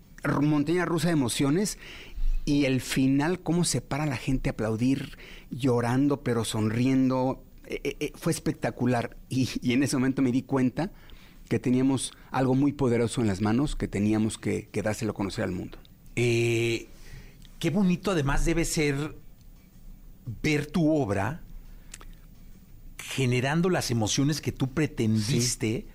montaña 0.41 0.85
rusa 0.85 1.09
de 1.09 1.13
emociones 1.13 1.79
y 2.47 2.65
el 2.65 2.81
final, 2.81 3.41
cómo 3.41 3.65
se 3.65 3.83
para 3.83 4.07
la 4.07 4.17
gente 4.17 4.49
a 4.49 4.53
aplaudir, 4.53 5.19
llorando, 5.51 6.23
pero 6.23 6.45
sonriendo. 6.45 7.43
Eh, 7.67 7.81
eh, 7.85 7.97
eh, 8.01 8.13
fue 8.15 8.33
espectacular. 8.33 9.17
Y, 9.29 9.51
y 9.61 9.73
en 9.75 9.83
ese 9.83 9.97
momento 9.97 10.23
me 10.23 10.33
di 10.33 10.43
cuenta 10.43 10.93
que 11.49 11.59
teníamos 11.59 12.13
algo 12.31 12.55
muy 12.55 12.73
poderoso 12.73 13.21
en 13.21 13.27
las 13.27 13.41
manos, 13.43 13.77
que 13.77 13.89
teníamos 13.89 14.39
que, 14.39 14.69
que 14.73 14.83
dárselo 14.83 15.11
a 15.11 15.15
conocer 15.15 15.45
al 15.45 15.53
mundo. 15.53 15.77
Eh, 16.17 16.87
qué 17.59 17.71
bonito 17.71 18.13
además 18.13 18.45
debe 18.45 18.65
ser 18.65 19.17
ver 20.43 20.67
tu 20.67 20.91
obra 20.91 21.43
generando 22.99 23.71
las 23.71 23.91
emociones 23.91 24.41
que 24.41 24.53
tú 24.53 24.73
pretendiste 24.73 25.87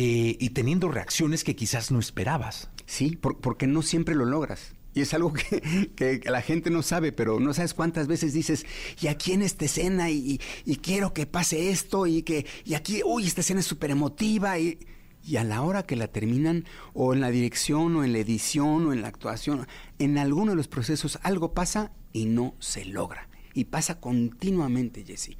y 0.00 0.50
teniendo 0.50 0.88
reacciones 0.88 1.42
que 1.42 1.56
quizás 1.56 1.90
no 1.90 1.98
esperabas. 1.98 2.70
Sí, 2.86 3.16
por- 3.16 3.38
porque 3.40 3.66
no 3.66 3.82
siempre 3.82 4.14
lo 4.14 4.24
logras. 4.26 4.74
Y 4.98 5.02
es 5.02 5.14
algo 5.14 5.32
que, 5.94 6.20
que 6.20 6.28
la 6.28 6.42
gente 6.42 6.70
no 6.70 6.82
sabe, 6.82 7.12
pero 7.12 7.38
no 7.38 7.54
sabes 7.54 7.72
cuántas 7.72 8.08
veces 8.08 8.32
dices, 8.32 8.66
y 9.00 9.06
aquí 9.06 9.32
en 9.32 9.42
esta 9.42 9.64
escena, 9.64 10.10
y, 10.10 10.40
y 10.64 10.76
quiero 10.78 11.14
que 11.14 11.24
pase 11.24 11.70
esto, 11.70 12.08
y 12.08 12.22
que, 12.22 12.46
y 12.64 12.74
aquí, 12.74 13.02
uy, 13.06 13.24
esta 13.24 13.42
escena 13.42 13.60
es 13.60 13.66
súper 13.66 13.92
emotiva, 13.92 14.58
y, 14.58 14.80
y 15.22 15.36
a 15.36 15.44
la 15.44 15.62
hora 15.62 15.84
que 15.84 15.94
la 15.94 16.08
terminan, 16.08 16.64
o 16.94 17.14
en 17.14 17.20
la 17.20 17.30
dirección, 17.30 17.94
o 17.94 18.02
en 18.02 18.12
la 18.12 18.18
edición, 18.18 18.86
o 18.86 18.92
en 18.92 19.02
la 19.02 19.06
actuación, 19.06 19.68
en 20.00 20.18
alguno 20.18 20.50
de 20.50 20.56
los 20.56 20.66
procesos 20.66 21.20
algo 21.22 21.54
pasa 21.54 21.92
y 22.12 22.26
no 22.26 22.56
se 22.58 22.84
logra. 22.84 23.28
Y 23.54 23.66
pasa 23.66 24.00
continuamente, 24.00 25.04
Jesse. 25.04 25.36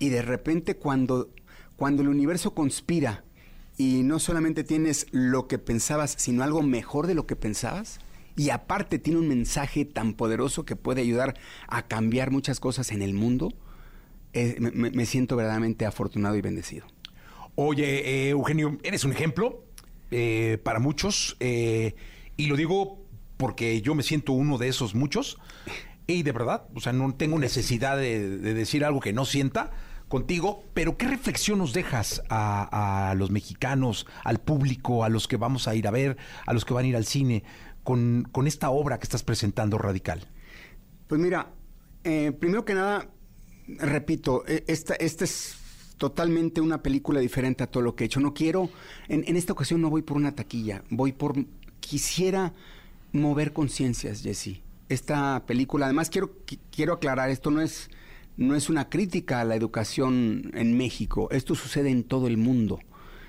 Y 0.00 0.08
de 0.08 0.22
repente 0.22 0.76
cuando, 0.76 1.30
cuando 1.76 2.02
el 2.02 2.08
universo 2.08 2.52
conspira 2.52 3.22
y 3.76 4.02
no 4.02 4.18
solamente 4.18 4.64
tienes 4.64 5.06
lo 5.12 5.46
que 5.46 5.58
pensabas, 5.58 6.16
sino 6.18 6.42
algo 6.42 6.62
mejor 6.64 7.06
de 7.06 7.14
lo 7.14 7.28
que 7.28 7.36
pensabas, 7.36 8.00
y 8.38 8.50
aparte 8.50 9.00
tiene 9.00 9.18
un 9.18 9.28
mensaje 9.28 9.84
tan 9.84 10.14
poderoso 10.14 10.64
que 10.64 10.76
puede 10.76 11.02
ayudar 11.02 11.34
a 11.66 11.86
cambiar 11.88 12.30
muchas 12.30 12.60
cosas 12.60 12.92
en 12.92 13.02
el 13.02 13.12
mundo, 13.12 13.52
eh, 14.32 14.56
me, 14.60 15.06
siento 15.06 15.34
verdaderamente 15.34 15.84
afortunado 15.84 16.36
y 16.36 16.40
bendecido. 16.40 16.86
Oye, 17.56 18.28
eh, 18.28 18.28
Eugenio, 18.30 18.78
eres 18.84 19.04
un 19.04 19.10
ejemplo 19.10 19.64
eh, 20.12 20.58
para 20.62 20.78
muchos 20.78 21.36
eh, 21.40 21.96
y 22.36 22.46
lo 22.46 22.54
digo 22.54 23.00
porque 23.36 23.82
yo 23.82 23.96
me 23.96 24.04
siento 24.04 24.32
uno 24.32 24.56
de 24.56 24.68
esos 24.68 24.94
muchos 24.94 25.38
y 26.06 26.22
de 26.22 26.30
verdad, 26.30 26.68
o 26.74 26.80
sea, 26.80 26.92
no 26.92 27.12
tengo 27.14 27.40
necesidad 27.40 27.96
de, 27.96 28.38
de 28.38 28.54
decir 28.54 28.84
algo 28.84 29.00
que 29.00 29.12
no 29.12 29.24
sienta 29.24 29.72
contigo, 30.08 30.64
pero 30.74 30.96
¿qué 30.96 31.06
reflexión 31.06 31.58
nos 31.58 31.72
dejas 31.72 32.22
a, 32.28 33.10
a 33.10 33.14
los 33.14 33.30
mexicanos, 33.30 34.06
al 34.24 34.38
público, 34.38 35.04
a 35.04 35.08
los 35.08 35.28
que 35.28 35.36
vamos 35.36 35.68
a 35.68 35.74
ir 35.74 35.86
a 35.86 35.90
ver, 35.90 36.16
a 36.46 36.54
los 36.54 36.64
que 36.64 36.74
van 36.74 36.86
a 36.86 36.88
ir 36.88 36.96
al 36.96 37.04
cine 37.04 37.44
con, 37.94 38.46
esta 38.46 38.68
obra 38.68 38.98
que 38.98 39.04
estás 39.04 39.22
presentando 39.22 39.78
radical? 39.78 40.26
Pues 41.06 41.18
mira, 41.18 41.52
eh, 42.04 42.32
primero 42.32 42.64
que 42.66 42.74
nada, 42.74 43.08
repito, 43.66 44.44
eh, 44.46 44.62
esta, 44.66 44.94
esta 44.94 45.24
es 45.24 45.56
totalmente 45.96 46.60
una 46.60 46.82
película 46.82 47.20
diferente 47.20 47.64
a 47.64 47.66
todo 47.70 47.82
lo 47.82 47.94
que 47.96 48.04
he 48.04 48.06
hecho. 48.06 48.20
No 48.20 48.34
quiero, 48.34 48.68
en, 49.08 49.24
en 49.26 49.36
esta 49.36 49.54
ocasión 49.54 49.80
no 49.80 49.88
voy 49.88 50.02
por 50.02 50.18
una 50.18 50.34
taquilla, 50.34 50.82
voy 50.90 51.12
por, 51.12 51.34
quisiera 51.80 52.52
mover 53.12 53.54
conciencias, 53.54 54.22
Jesse. 54.22 54.60
Esta 54.90 55.44
película, 55.46 55.86
además 55.86 56.10
quiero, 56.10 56.44
qui- 56.46 56.60
quiero 56.70 56.92
aclarar, 56.92 57.30
esto 57.30 57.50
no 57.50 57.62
es, 57.62 57.88
no 58.36 58.54
es 58.54 58.68
una 58.68 58.90
crítica 58.90 59.40
a 59.40 59.44
la 59.44 59.56
educación 59.56 60.50
en 60.54 60.76
México, 60.76 61.28
esto 61.30 61.54
sucede 61.54 61.88
en 61.88 62.04
todo 62.04 62.26
el 62.26 62.36
mundo. 62.36 62.80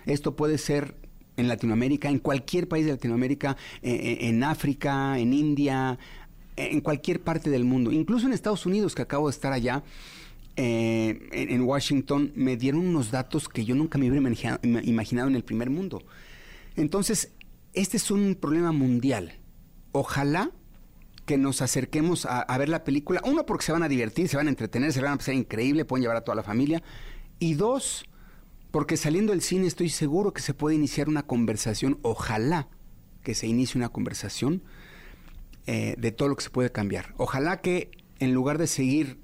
Esto 0.05 0.35
puede 0.35 0.57
ser 0.57 0.95
en 1.39 1.47
Latinoamérica, 1.47 2.09
en 2.09 2.19
cualquier 2.19 2.67
país 2.67 2.85
de 2.85 2.91
Latinoamérica, 2.91 3.57
eh, 3.81 3.91
eh, 3.93 4.27
en 4.27 4.43
África, 4.43 5.17
en 5.17 5.33
India, 5.33 5.97
eh, 6.55 6.69
en 6.71 6.81
cualquier 6.81 7.21
parte 7.21 7.49
del 7.49 7.63
mundo, 7.65 7.91
incluso 7.91 8.27
en 8.27 8.33
Estados 8.33 8.65
Unidos, 8.65 8.95
que 8.95 9.01
acabo 9.01 9.27
de 9.27 9.31
estar 9.31 9.53
allá, 9.53 9.83
eh, 10.55 11.29
en, 11.31 11.61
Washington, 11.61 12.33
me 12.35 12.57
dieron 12.57 12.85
unos 12.85 13.11
datos 13.11 13.47
que 13.47 13.63
yo 13.63 13.75
nunca 13.75 13.97
me 13.97 14.09
hubiera 14.09 14.17
imagina- 14.27 14.59
ima- 14.61 14.81
imaginado 14.83 15.29
en 15.29 15.35
el 15.35 15.43
primer 15.43 15.69
mundo. 15.69 16.03
Entonces, 16.75 17.31
este 17.73 17.97
es 17.97 18.11
un 18.11 18.35
problema 18.35 18.71
mundial. 18.73 19.33
Ojalá 19.93 20.51
que 21.25 21.37
nos 21.37 21.61
acerquemos 21.61 22.25
a, 22.25 22.41
a 22.41 22.57
ver 22.57 22.67
la 22.69 22.83
película. 22.83 23.21
Uno, 23.23 23.45
porque 23.45 23.63
se 23.65 23.71
van 23.71 23.83
a 23.83 23.87
divertir, 23.87 24.27
se 24.27 24.35
van 24.35 24.47
a 24.47 24.49
entretener, 24.49 24.91
se 24.91 24.99
van 25.01 25.13
a 25.13 25.17
pasar 25.17 25.35
increíble, 25.35 25.85
pueden 25.85 26.01
llevar 26.01 26.17
a 26.17 26.21
toda 26.21 26.35
la 26.35 26.43
familia. 26.43 26.81
Y 27.39 27.53
dos, 27.53 28.03
porque 28.71 28.97
saliendo 28.97 29.31
del 29.31 29.41
cine 29.41 29.67
estoy 29.67 29.89
seguro 29.89 30.33
que 30.33 30.41
se 30.41 30.53
puede 30.53 30.75
iniciar 30.75 31.09
una 31.09 31.23
conversación, 31.23 31.99
ojalá 32.01 32.67
que 33.23 33.33
se 33.33 33.47
inicie 33.47 33.77
una 33.79 33.89
conversación 33.89 34.63
eh, 35.67 35.95
de 35.97 36.11
todo 36.11 36.29
lo 36.29 36.35
que 36.35 36.43
se 36.43 36.49
puede 36.49 36.71
cambiar. 36.71 37.13
Ojalá 37.17 37.61
que 37.61 37.91
en 38.19 38.33
lugar 38.33 38.57
de 38.57 38.67
seguir 38.67 39.19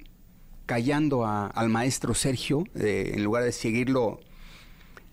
callando 0.65 1.25
a- 1.25 1.47
al 1.47 1.69
maestro 1.69 2.13
Sergio, 2.13 2.63
eh, 2.75 3.13
en 3.15 3.23
lugar 3.23 3.43
de 3.43 3.51
seguirlo, 3.51 4.19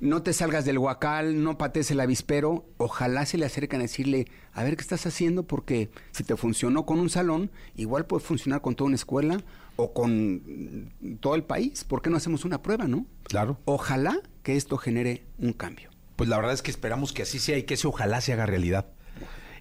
no 0.01 0.23
te 0.23 0.33
salgas 0.33 0.65
del 0.65 0.79
huacal, 0.79 1.43
no 1.45 1.57
patees 1.59 1.91
el 1.91 2.01
avispero, 2.01 2.67
ojalá 2.77 3.25
se 3.25 3.39
le 3.39 3.47
acercan 3.47 3.81
a 3.81 3.85
decirle, 3.85 4.27
a 4.53 4.65
ver 4.65 4.77
qué 4.77 4.83
estás 4.83 5.07
haciendo, 5.07 5.45
porque 5.47 5.91
si 6.11 6.25
te 6.25 6.37
funcionó 6.37 6.85
con 6.85 6.99
un 6.99 7.09
salón, 7.09 7.51
igual 7.77 8.07
puede 8.07 8.25
funcionar 8.25 8.61
con 8.63 8.75
toda 8.75 8.89
una 8.89 8.97
escuela 8.97 9.43
o 9.77 9.93
con 9.93 10.93
todo 11.21 11.35
el 11.35 11.45
país. 11.45 11.85
¿Por 11.85 12.03
qué 12.03 12.11
no 12.11 12.17
hacemos 12.17 12.45
una 12.45 12.63
prueba, 12.63 12.87
no? 12.87 13.07
Claro. 13.25 13.59
Ojalá 13.65 14.21
que 14.43 14.57
esto 14.57 14.77
genere 14.77 15.25
un 15.39 15.53
cambio. 15.53 15.91
Pues 16.17 16.29
la 16.29 16.37
verdad 16.37 16.53
es 16.53 16.63
que 16.63 16.71
esperamos 16.71 17.13
que 17.13 17.23
así 17.23 17.39
sea 17.39 17.59
y 17.59 17.65
que 17.65 17.75
ese 17.75 17.87
ojalá 17.87 18.21
se 18.21 18.33
haga 18.33 18.47
realidad. 18.47 18.87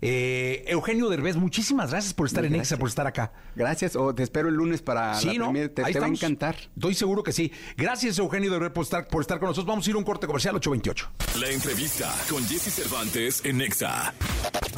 Eh, 0.01 0.63
Eugenio 0.67 1.09
Derbez, 1.09 1.35
muchísimas 1.35 1.91
gracias 1.91 2.13
por 2.13 2.25
estar 2.27 2.43
en. 2.43 2.55
Exa, 2.55 2.77
por 2.77 2.89
estar 2.89 3.05
acá. 3.05 3.31
Gracias, 3.55 3.95
o 3.95 4.13
te 4.15 4.23
espero 4.23 4.49
el 4.49 4.55
lunes 4.55 4.81
para 4.81 5.13
Sí, 5.15 5.27
la 5.27 5.33
¿no? 5.33 5.39
premier. 5.45 5.69
Te, 5.69 5.83
te 5.83 5.99
va 5.99 6.05
a 6.07 6.09
encantar. 6.09 6.55
Estoy 6.75 6.95
seguro 6.95 7.21
que 7.23 7.31
sí. 7.31 7.51
Gracias, 7.77 8.17
Eugenio 8.17 8.49
Derbez, 8.51 8.71
por 8.71 8.83
estar, 8.83 9.07
por 9.07 9.21
estar 9.21 9.39
con 9.39 9.49
nosotros. 9.49 9.67
Vamos 9.67 9.85
a 9.85 9.89
ir 9.89 9.95
a 9.95 9.99
un 9.99 10.03
corte 10.05 10.25
comercial 10.27 10.55
828. 10.55 11.11
La 11.39 11.49
entrevista 11.49 12.11
con 12.29 12.43
Jesse 12.45 12.73
Cervantes 12.73 13.45
en 13.45 13.57
Nexa. 13.59 14.13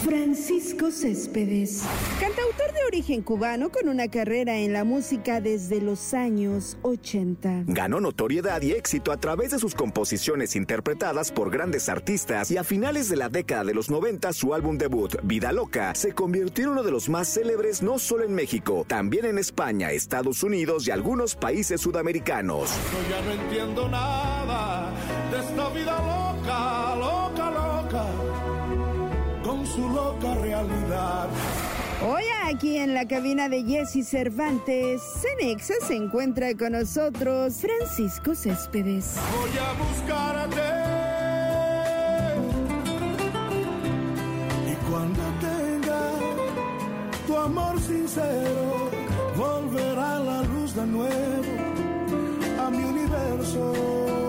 Francisco 0.03 0.91
Céspedes, 0.91 1.81
cantautor 2.19 2.73
de 2.73 2.85
origen 2.87 3.21
cubano 3.21 3.71
con 3.71 3.87
una 3.87 4.09
carrera 4.09 4.57
en 4.57 4.73
la 4.73 4.83
música 4.83 5.39
desde 5.39 5.79
los 5.79 6.13
años 6.13 6.77
80. 6.81 7.63
Ganó 7.67 8.01
notoriedad 8.01 8.61
y 8.61 8.73
éxito 8.73 9.13
a 9.13 9.17
través 9.17 9.51
de 9.51 9.59
sus 9.59 9.75
composiciones 9.75 10.57
interpretadas 10.57 11.31
por 11.31 11.49
grandes 11.51 11.87
artistas 11.87 12.51
y 12.51 12.57
a 12.57 12.65
finales 12.65 13.07
de 13.07 13.15
la 13.15 13.29
década 13.29 13.63
de 13.63 13.73
los 13.73 13.89
90 13.89 14.33
su 14.33 14.53
álbum 14.53 14.77
debut, 14.77 15.12
Vida 15.23 15.51
Loca, 15.51 15.93
se 15.95 16.13
convirtió 16.13 16.65
en 16.65 16.71
uno 16.71 16.83
de 16.83 16.91
los 16.91 17.09
más 17.09 17.27
célebres 17.27 17.81
no 17.81 17.99
solo 17.99 18.23
en 18.23 18.33
México, 18.33 18.85
también 18.87 19.25
en 19.25 19.37
España, 19.37 19.91
Estados 19.91 20.43
Unidos 20.43 20.87
y 20.87 20.91
algunos 20.91 21.35
países 21.35 21.81
sudamericanos. 21.81 22.69
Yo 22.91 23.09
ya 23.09 23.21
no 23.21 23.31
entiendo 23.43 23.87
nada 23.89 24.91
de 25.31 25.39
esta 25.39 25.69
vida 25.69 25.97
loca, 25.99 26.95
loca, 26.95 27.51
loca, 27.51 28.05
con 29.43 29.65
su 29.67 29.89
loca 29.89 30.35
realidad. 30.35 31.29
Hoy 32.05 32.23
aquí 32.45 32.77
en 32.77 32.93
la 32.93 33.07
cabina 33.07 33.47
de 33.47 33.63
Jesse 33.63 34.05
Cervantes, 34.05 35.01
Cenexa 35.21 35.75
se 35.87 35.95
encuentra 35.95 36.53
con 36.55 36.73
nosotros 36.73 37.61
Francisco 37.61 38.35
Céspedes. 38.35 39.15
Voy 39.39 39.51
a 39.57 39.73
buscarte. 39.73 40.92
Amor 47.43 47.79
sincero, 47.81 48.89
volverá 49.35 50.19
la 50.19 50.43
luz 50.43 50.73
de 50.75 50.85
nuevo 50.85 51.53
a 52.59 52.69
mi 52.69 52.83
universo. 52.83 54.22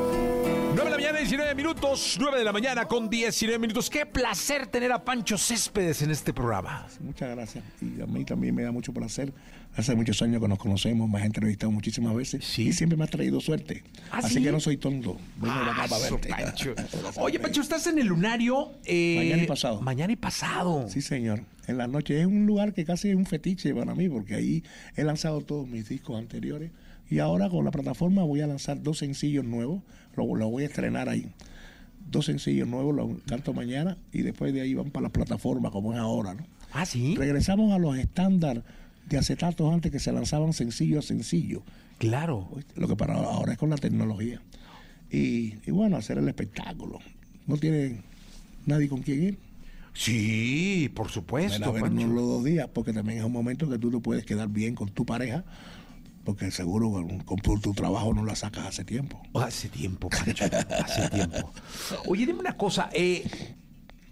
19 1.25 1.55
minutos. 1.55 2.19
9 2.21 2.37
de 2.39 2.45
la 2.45 2.53
mañana 2.53 2.85
con 2.85 3.09
19 3.09 3.59
minutos. 3.59 3.89
Qué 3.89 4.05
placer 4.05 4.67
tener 4.67 4.93
a 4.93 5.03
Pancho 5.03 5.39
Céspedes 5.39 6.03
en 6.03 6.11
este 6.11 6.35
programa. 6.35 6.87
Muchas 7.01 7.31
gracias. 7.35 7.65
Y 7.81 7.99
a 8.03 8.07
mí 8.07 8.27
también 8.27 8.55
me 8.55 8.63
da 8.63 8.71
mucho 8.73 8.93
placer. 8.93 9.33
Hace 9.75 9.95
muchos 9.95 10.21
años 10.21 10.43
que 10.43 10.49
nos 10.49 10.59
conocemos, 10.59 11.09
me 11.09 11.19
has 11.21 11.25
entrevistado 11.25 11.73
muchísimas 11.73 12.15
veces. 12.15 12.59
Y 12.59 12.75
siempre 12.75 12.99
me 12.99 13.05
ha 13.05 13.07
traído 13.07 13.41
suerte. 13.41 13.83
¿Ah, 14.11 14.19
Así 14.19 14.35
sí? 14.35 14.43
que 14.43 14.53
no 14.53 14.61
soy 14.61 14.77
tonto. 14.77 15.17
Vengo 15.39 15.55
de 15.65 15.71
acá 15.71 15.87
para 15.89 16.03
verte. 16.11 16.29
Pancho. 16.29 16.75
Oye, 17.17 17.41
Pancho, 17.41 17.63
estás 17.63 17.87
en 17.87 17.99
el 17.99 18.07
lunario. 18.07 18.73
eh, 18.85 19.15
Mañana 19.17 19.43
y 19.45 19.47
pasado. 19.47 19.81
Mañana 19.81 20.13
y 20.13 20.17
pasado. 20.17 20.87
Sí, 20.91 21.01
señor. 21.01 21.41
En 21.67 21.79
la 21.79 21.87
noche 21.87 22.21
es 22.21 22.27
un 22.27 22.45
lugar 22.45 22.75
que 22.75 22.85
casi 22.85 23.09
es 23.09 23.17
un 23.17 23.25
fetiche 23.25 23.75
para 23.75 23.95
mí, 23.95 24.11
porque 24.11 24.35
ahí 24.35 24.63
he 24.95 25.05
lanzado 25.05 25.41
todos 25.41 25.67
mis 25.67 25.89
discos 25.89 26.19
anteriores. 26.19 26.71
Y 27.11 27.19
ahora 27.19 27.49
con 27.49 27.65
la 27.65 27.71
plataforma 27.71 28.23
voy 28.23 28.41
a 28.41 28.47
lanzar 28.47 28.83
dos 28.83 28.99
sencillos 28.99 29.45
nuevos. 29.45 29.83
Lo, 30.17 30.35
lo 30.35 30.49
voy 30.49 30.65
a 30.65 30.67
estrenar 30.67 31.09
ahí. 31.09 31.27
Dos 32.11 32.27
sencillos 32.27 32.69
nuevos, 32.69 32.95
los 32.95 33.11
canto 33.27 33.53
mañana. 33.53 33.97
Y 34.13 34.23
después 34.23 34.53
de 34.53 34.61
ahí 34.61 34.75
van 34.75 34.91
para 34.91 35.05
la 35.05 35.13
plataforma, 35.13 35.71
como 35.71 35.93
es 35.93 35.99
ahora, 35.99 36.35
¿no? 36.35 36.47
Ah, 36.73 36.87
sí. 36.87 37.15
Regresamos 37.17 37.73
a 37.73 37.79
los 37.79 37.97
estándares 37.97 38.63
de 39.09 39.19
acetatos 39.19 39.73
antes 39.73 39.93
que 39.93 40.01
se 40.01 40.13
lanzaban 40.13 40.53
sencillo 40.53 40.99
a 40.99 41.03
sencillo. 41.03 41.63
Claro. 41.99 42.49
Lo 42.75 42.89
que 42.89 42.97
para 42.97 43.15
ahora 43.15 43.53
es 43.53 43.59
con 43.59 43.71
la 43.71 43.77
tecnología. 43.77 44.41
Y, 45.11 45.55
y 45.67 45.71
bueno, 45.71 45.97
hacer 45.97 46.19
el 46.19 46.29
espectáculo. 46.29 46.99
No 47.47 47.57
tiene 47.57 48.01
nadie 48.67 48.89
con 48.89 49.03
quien 49.03 49.23
ir. 49.23 49.39
Sí, 49.93 50.91
por 50.95 51.09
supuesto. 51.11 51.73
vernos 51.73 51.91
Pancho. 51.93 52.07
los 52.09 52.27
dos 52.27 52.45
días, 52.45 52.69
porque 52.73 52.93
también 52.93 53.19
es 53.21 53.25
un 53.25 53.33
momento 53.33 53.69
que 53.71 53.79
tú 53.79 53.91
no 53.91 54.01
puedes 54.01 54.25
quedar 54.25 54.49
bien 54.49 54.75
con 54.75 54.89
tu 54.89 55.07
pareja, 55.07 55.45
porque 56.25 56.51
seguro 56.51 56.91
con, 56.91 57.21
con 57.21 57.39
tu, 57.39 57.73
trabajo 57.75 58.15
no 58.15 58.25
la 58.25 58.35
sacas 58.35 58.67
hace 58.67 58.85
tiempo. 58.85 59.21
Hace 59.35 59.69
tiempo, 59.69 60.09
Pancho. 60.11 60.45
hace 60.85 61.09
tiempo. 61.11 61.53
Oye, 62.07 62.27
dime 62.27 62.41
una 62.41 62.57
cosa. 62.57 62.91
eh, 62.93 63.25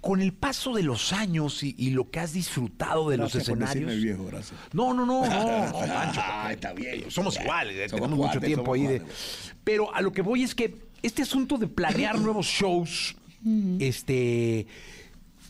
con 0.00 0.20
el 0.20 0.32
paso 0.32 0.74
de 0.74 0.82
los 0.82 1.12
años 1.12 1.62
y, 1.62 1.76
y 1.78 1.90
lo 1.90 2.10
que 2.10 2.18
has 2.18 2.32
disfrutado 2.32 3.08
de 3.08 3.16
Gracias 3.18 3.34
los 3.34 3.42
escenarios. 3.48 3.86
decirme 3.86 4.04
viejo, 4.04 4.26
gracias. 4.26 4.58
No, 4.72 4.92
no, 4.92 5.06
no, 5.06 5.24
no, 5.24 5.66
no, 5.66 5.72
Pancho. 5.72 6.20
Ah, 6.24 6.48
está 6.52 6.72
bien. 6.72 7.08
Somos 7.08 7.38
iguales, 7.40 7.76
eh, 7.76 7.88
Somos 7.88 8.08
tenemos 8.08 8.26
mucho 8.26 8.40
tiempo 8.40 8.74
ahí. 8.74 8.82
de-. 8.86 9.02
Pero 9.62 9.94
a 9.94 10.00
lo 10.00 10.12
que 10.12 10.22
voy 10.22 10.42
es 10.42 10.56
que 10.56 10.76
este 11.02 11.22
asunto 11.22 11.56
de 11.56 11.68
planear 11.68 12.18
nuevos 12.18 12.46
shows, 12.46 13.14
este, 13.78 14.66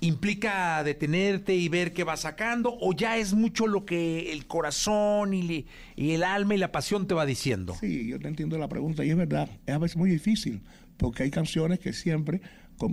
implica 0.03 0.83
detenerte 0.85 1.55
y 1.55 1.69
ver 1.69 1.93
qué 1.93 2.05
va 2.05 2.17
sacando, 2.17 2.77
o 2.81 2.93
ya 2.93 3.17
es 3.17 3.33
mucho 3.35 3.67
lo 3.67 3.85
que 3.87 4.33
el 4.33 4.47
corazón 4.47 5.33
y, 5.33 5.43
le- 5.43 5.65
y 5.97 6.11
el 6.11 6.25
alma 6.25 6.55
y 6.55 6.59
la 6.59 6.73
pasión 6.73 7.07
te 7.07 7.15
va 7.15 7.25
diciendo. 7.25 7.75
Sí, 7.81 8.09
yo 8.09 8.19
te 8.19 8.29
entiendo 8.29 8.59
la 8.59 8.69
pregunta 8.69 9.05
y 9.05 9.11
es 9.11 9.17
verdad, 9.17 9.49
es 9.65 9.75
a 9.75 9.79
veces 9.79 9.97
muy 9.97 10.11
difícil, 10.11 10.61
porque 10.97 11.23
hay 11.23 11.31
canciones 11.31 11.79
que 11.79 11.93
siempre, 11.93 12.41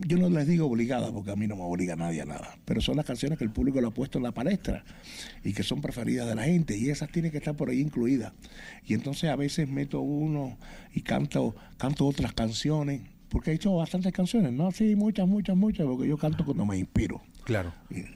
yo 0.06 0.18
no 0.20 0.30
les 0.30 0.48
digo 0.48 0.68
obligadas, 0.68 1.10
porque 1.12 1.32
a 1.32 1.36
mí 1.36 1.48
no 1.48 1.56
me 1.56 1.64
obliga 1.64 1.96
nadie 1.96 2.22
a 2.22 2.26
nada, 2.26 2.60
pero 2.64 2.80
son 2.80 2.96
las 2.96 3.06
canciones 3.08 3.40
que 3.40 3.44
el 3.44 3.52
público 3.52 3.82
le 3.82 3.88
ha 3.88 3.92
puesto 3.92 4.20
en 4.20 4.24
la 4.24 4.32
palestra 4.32 4.84
y 5.44 5.54
que 5.54 5.64
son 5.64 5.82
preferidas 5.82 6.28
de 6.30 6.36
la 6.36 6.44
gente 6.44 6.78
y 6.78 6.90
esas 6.92 7.12
tienen 7.12 7.32
que 7.32 7.40
estar 7.40 7.56
por 7.56 7.72
ahí 7.72 7.80
incluidas. 7.82 8.34
Y 8.86 8.94
entonces 8.94 9.32
a 9.32 9.36
veces 9.36 9.68
meto 9.68 10.00
uno 10.02 10.60
y 10.94 11.02
canto, 11.02 11.56
canto 11.78 12.06
otras 12.06 12.34
canciones, 12.34 13.02
porque 13.30 13.52
he 13.52 13.54
hecho 13.54 13.76
bastantes 13.76 14.12
canciones, 14.12 14.52
¿no? 14.54 14.72
Sí, 14.72 14.96
muchas, 14.96 15.28
muchas, 15.28 15.56
muchas, 15.56 15.86
porque 15.86 16.08
yo 16.08 16.18
canto 16.18 16.44
cuando 16.46 16.66
me 16.66 16.78
inspiro. 16.78 17.22
Claro. 17.44 17.74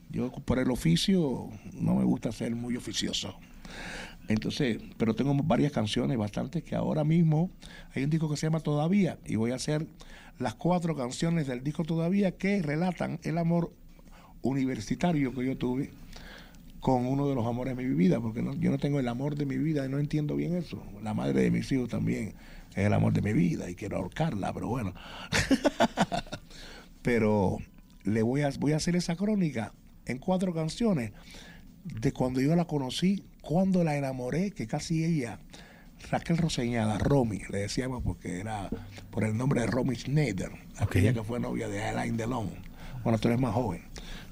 Yo 0.09 0.32
por 0.32 0.59
el 0.59 0.70
oficio 0.72 1.49
no 1.80 1.95
me 1.95 2.03
gusta 2.03 2.32
ser 2.32 2.55
muy 2.55 2.76
oficioso. 2.76 3.36
Entonces, 4.28 4.78
pero 4.97 5.14
tengo 5.16 5.34
varias 5.43 5.72
canciones, 5.72 6.18
bastantes, 6.18 6.64
que 6.64 6.76
ahora 6.76 7.03
mismo 7.03 7.49
hay 7.93 8.03
un 8.03 8.09
disco 8.09 8.30
que 8.30 8.38
se 8.38 8.45
llama 8.47 8.59
Todavía 8.61 9.18
y 9.26 9.36
voy 9.36 9.51
a 9.51 9.55
hacer 9.55 9.86
las 10.39 10.55
cuatro 10.55 10.95
canciones 10.95 11.47
del 11.47 11.64
disco 11.64 11.84
Todavía 11.84 12.32
que 12.32 12.61
relatan 12.61 13.20
el 13.24 13.38
amor 13.38 13.74
universitario 14.41 15.34
que 15.34 15.45
yo 15.45 15.57
tuve 15.57 15.91
con 16.80 17.05
uno 17.05 17.30
de 17.30 17.36
los 17.36 17.45
amores 17.45 17.78
de 17.78 17.84
mi 17.84 17.93
vida, 17.95 18.20
porque 18.20 18.41
no- 18.41 18.53
yo 18.55 18.70
no 18.70 18.78
tengo 18.78 18.99
el 18.99 19.07
amor 19.07 19.36
de 19.36 19.45
mi 19.45 19.57
vida 19.57 19.86
y 19.86 19.89
no 19.89 19.99
entiendo 19.99 20.36
bien 20.36 20.55
eso. 20.55 20.84
La 21.01 21.14
madre 21.14 21.41
de 21.43 21.51
mis 21.51 21.72
hijos 21.72 21.88
también 21.89 22.34
es 22.76 22.86
el 22.86 22.93
amor 22.93 23.13
de 23.13 23.21
mi 23.21 23.34
vida 23.34 23.69
y 23.69 23.76
quiero 23.76 23.97
ahorcarla, 23.97 24.53
pero 24.53 24.67
bueno. 24.67 24.93
pero 27.01 27.57
le 28.03 28.21
voy 28.24 28.41
a, 28.41 28.49
voy 28.59 28.74
a 28.74 28.78
hacer 28.78 28.95
esa 28.95 29.15
crónica 29.15 29.74
en 30.05 30.17
cuatro 30.17 30.53
canciones 30.53 31.11
de 31.84 32.11
cuando 32.11 32.41
yo 32.41 32.55
la 32.55 32.65
conocí, 32.65 33.26
cuando 33.41 33.84
la 33.84 33.95
enamoré, 33.95 34.51
que 34.51 34.67
casi 34.67 35.03
ella 35.03 35.39
Raquel 36.09 36.38
Roseñada, 36.38 36.97
Romy, 36.97 37.41
le 37.49 37.59
decíamos 37.59 38.03
porque 38.03 38.39
era 38.39 38.69
por 39.11 39.24
el 39.24 39.38
nombre 39.38 39.61
de 39.61 39.67
Romy 39.67 39.95
Schneider, 39.95 40.51
aquella 40.78 41.13
que 41.13 41.24
fue 41.24 41.39
novia 41.39 41.67
de 41.67 41.84
Alain 41.84 42.17
Delon. 42.17 42.49
Bueno, 43.03 43.19
tú 43.19 43.28
eres 43.28 43.39
más 43.39 43.53
joven. 43.53 43.84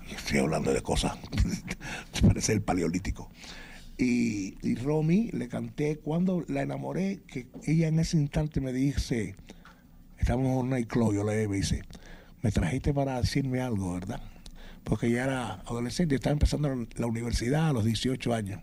Y 0.10 0.16
estoy 0.16 0.40
hablando 0.40 0.74
de 0.74 0.82
cosas, 0.82 1.18
parece 2.22 2.54
el 2.54 2.62
paleolítico. 2.62 3.30
Y, 4.02 4.58
y 4.64 4.76
Romy 4.76 5.30
le 5.32 5.48
canté 5.48 6.00
cuando 6.00 6.44
la 6.48 6.64
enamoré, 6.64 7.22
que 7.28 7.46
ella 7.66 7.88
en 7.88 8.00
ese 8.00 8.18
instante 8.18 8.60
me 8.60 8.74
dice, 8.74 9.36
estamos 10.18 10.48
en 10.48 10.54
un 10.54 10.70
nightclub, 10.72 11.14
yo 11.14 11.24
le 11.24 11.48
dice, 11.48 11.84
me 12.42 12.52
trajiste 12.52 12.96
para 12.96 13.22
decirme 13.22 13.62
algo, 13.62 13.94
¿verdad? 13.94 14.20
Porque 14.84 15.06
ella 15.06 15.26
era 15.26 15.52
adolescente, 15.68 16.16
estaba 16.16 16.34
empezando 16.34 16.88
la 16.96 17.06
universidad 17.06 17.70
a 17.70 17.74
los 17.74 17.86
18 17.86 18.34
años. 18.34 18.62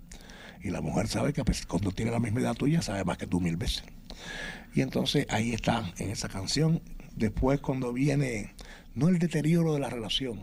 Y 0.60 0.70
la 0.70 0.80
mujer 0.80 1.06
sabe 1.06 1.32
que 1.32 1.44
pues, 1.44 1.64
cuando 1.66 1.92
tiene 1.92 2.10
la 2.10 2.18
misma 2.18 2.40
edad 2.40 2.54
tuya, 2.54 2.82
sabe 2.82 3.04
más 3.04 3.16
que 3.16 3.28
tú 3.28 3.40
mil 3.40 3.56
veces. 3.56 3.84
Y 4.74 4.80
entonces 4.80 5.26
ahí 5.30 5.52
está, 5.52 5.92
en 5.98 6.10
esa 6.10 6.28
canción. 6.28 6.82
Después 7.14 7.60
cuando 7.60 7.92
viene, 7.92 8.54
no 8.96 9.08
el 9.08 9.20
deterioro 9.20 9.74
de 9.74 9.80
la 9.80 9.88
relación, 9.88 10.40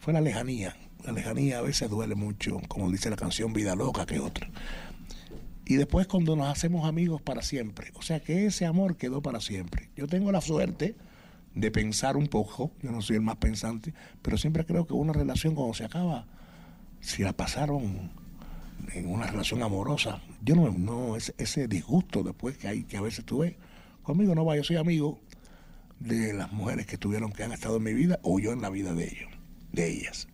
fue 0.00 0.14
la 0.14 0.22
lejanía. 0.22 0.74
La 1.04 1.12
lejanía 1.12 1.58
a 1.58 1.62
veces 1.62 1.90
duele 1.90 2.14
mucho, 2.14 2.60
como 2.66 2.90
dice 2.90 3.10
la 3.10 3.16
canción 3.16 3.52
Vida 3.52 3.76
Loca, 3.76 4.06
que 4.06 4.18
otra. 4.20 4.48
Y 5.66 5.76
después 5.76 6.06
cuando 6.06 6.34
nos 6.34 6.48
hacemos 6.48 6.86
amigos 6.86 7.20
para 7.22 7.42
siempre. 7.42 7.90
O 7.94 8.02
sea 8.02 8.20
que 8.20 8.46
ese 8.46 8.66
amor 8.66 8.96
quedó 8.96 9.22
para 9.22 9.40
siempre. 9.40 9.90
Yo 9.96 10.06
tengo 10.06 10.32
la 10.32 10.40
suerte 10.40 10.96
de 11.54 11.70
pensar 11.70 12.16
un 12.16 12.26
poco, 12.26 12.72
yo 12.82 12.90
no 12.90 13.02
soy 13.02 13.16
el 13.16 13.22
más 13.22 13.36
pensante, 13.36 13.94
pero 14.22 14.36
siempre 14.38 14.64
creo 14.64 14.86
que 14.86 14.94
una 14.94 15.12
relación 15.12 15.54
cuando 15.54 15.74
se 15.74 15.84
acaba, 15.84 16.26
si 17.00 17.22
la 17.22 17.32
pasaron 17.32 18.10
en 18.92 19.08
una 19.08 19.26
relación 19.26 19.62
amorosa, 19.62 20.20
yo 20.42 20.56
no, 20.56 20.70
no 20.70 21.16
ese, 21.16 21.34
ese 21.38 21.68
disgusto 21.68 22.22
después 22.22 22.58
que 22.58 22.68
hay, 22.68 22.84
que 22.84 22.96
a 22.96 23.02
veces 23.02 23.24
tuve, 23.24 23.56
conmigo 24.02 24.34
no 24.34 24.44
va, 24.44 24.56
yo 24.56 24.64
soy 24.64 24.76
amigo 24.76 25.20
de 26.00 26.32
las 26.32 26.52
mujeres 26.52 26.86
que 26.86 26.98
tuvieron, 26.98 27.32
que 27.32 27.44
han 27.44 27.52
estado 27.52 27.76
en 27.76 27.84
mi 27.84 27.94
vida, 27.94 28.18
o 28.22 28.40
yo 28.40 28.52
en 28.52 28.60
la 28.60 28.70
vida 28.70 28.94
de 28.94 29.04
ellos, 29.04 29.30
de 29.72 29.90
ellas. 29.90 30.28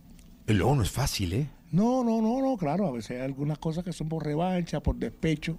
Luego 0.47 0.75
no 0.75 0.83
es 0.83 0.91
fácil, 0.91 1.33
¿eh? 1.33 1.49
No, 1.71 2.03
no, 2.03 2.21
no, 2.21 2.41
no, 2.41 2.57
claro, 2.57 2.87
a 2.87 2.91
veces 2.91 3.11
hay 3.11 3.23
algunas 3.25 3.57
cosas 3.57 3.83
que 3.83 3.93
son 3.93 4.09
por 4.09 4.25
revancha, 4.25 4.81
por 4.81 4.95
despecho. 4.97 5.57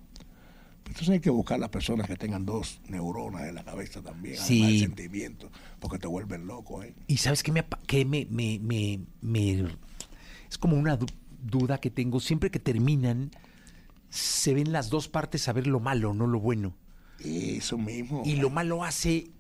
Entonces 0.86 1.08
hay 1.10 1.20
que 1.20 1.30
buscar 1.30 1.58
las 1.58 1.70
personas 1.70 2.06
que 2.06 2.16
tengan 2.16 2.44
dos 2.44 2.80
neuronas 2.88 3.42
en 3.48 3.54
la 3.54 3.64
cabeza 3.64 4.02
también, 4.02 4.36
Sí. 4.36 4.60
además 4.62 4.72
de 4.72 4.78
sentimientos, 4.80 5.50
porque 5.80 5.98
te 5.98 6.06
vuelven 6.06 6.46
loco, 6.46 6.82
¿eh? 6.82 6.94
Y 7.06 7.16
sabes 7.16 7.42
qué 7.42 7.52
me, 7.52 7.64
qué 7.86 8.04
me, 8.04 8.26
me, 8.30 8.58
me, 8.58 9.00
me- 9.22 9.68
es 10.50 10.58
como 10.58 10.76
una 10.76 10.96
du- 10.96 11.06
duda 11.42 11.78
que 11.78 11.90
tengo. 11.90 12.20
Siempre 12.20 12.50
que 12.50 12.58
terminan, 12.58 13.30
se 14.10 14.52
ven 14.52 14.72
las 14.72 14.90
dos 14.90 15.08
partes 15.08 15.48
a 15.48 15.52
ver 15.54 15.66
lo 15.66 15.80
malo, 15.80 16.12
no 16.12 16.26
lo 16.26 16.40
bueno. 16.40 16.74
Eso 17.20 17.78
mismo. 17.78 18.22
Y 18.26 18.36
lo 18.36 18.50
malo 18.50 18.84
hace 18.84 19.30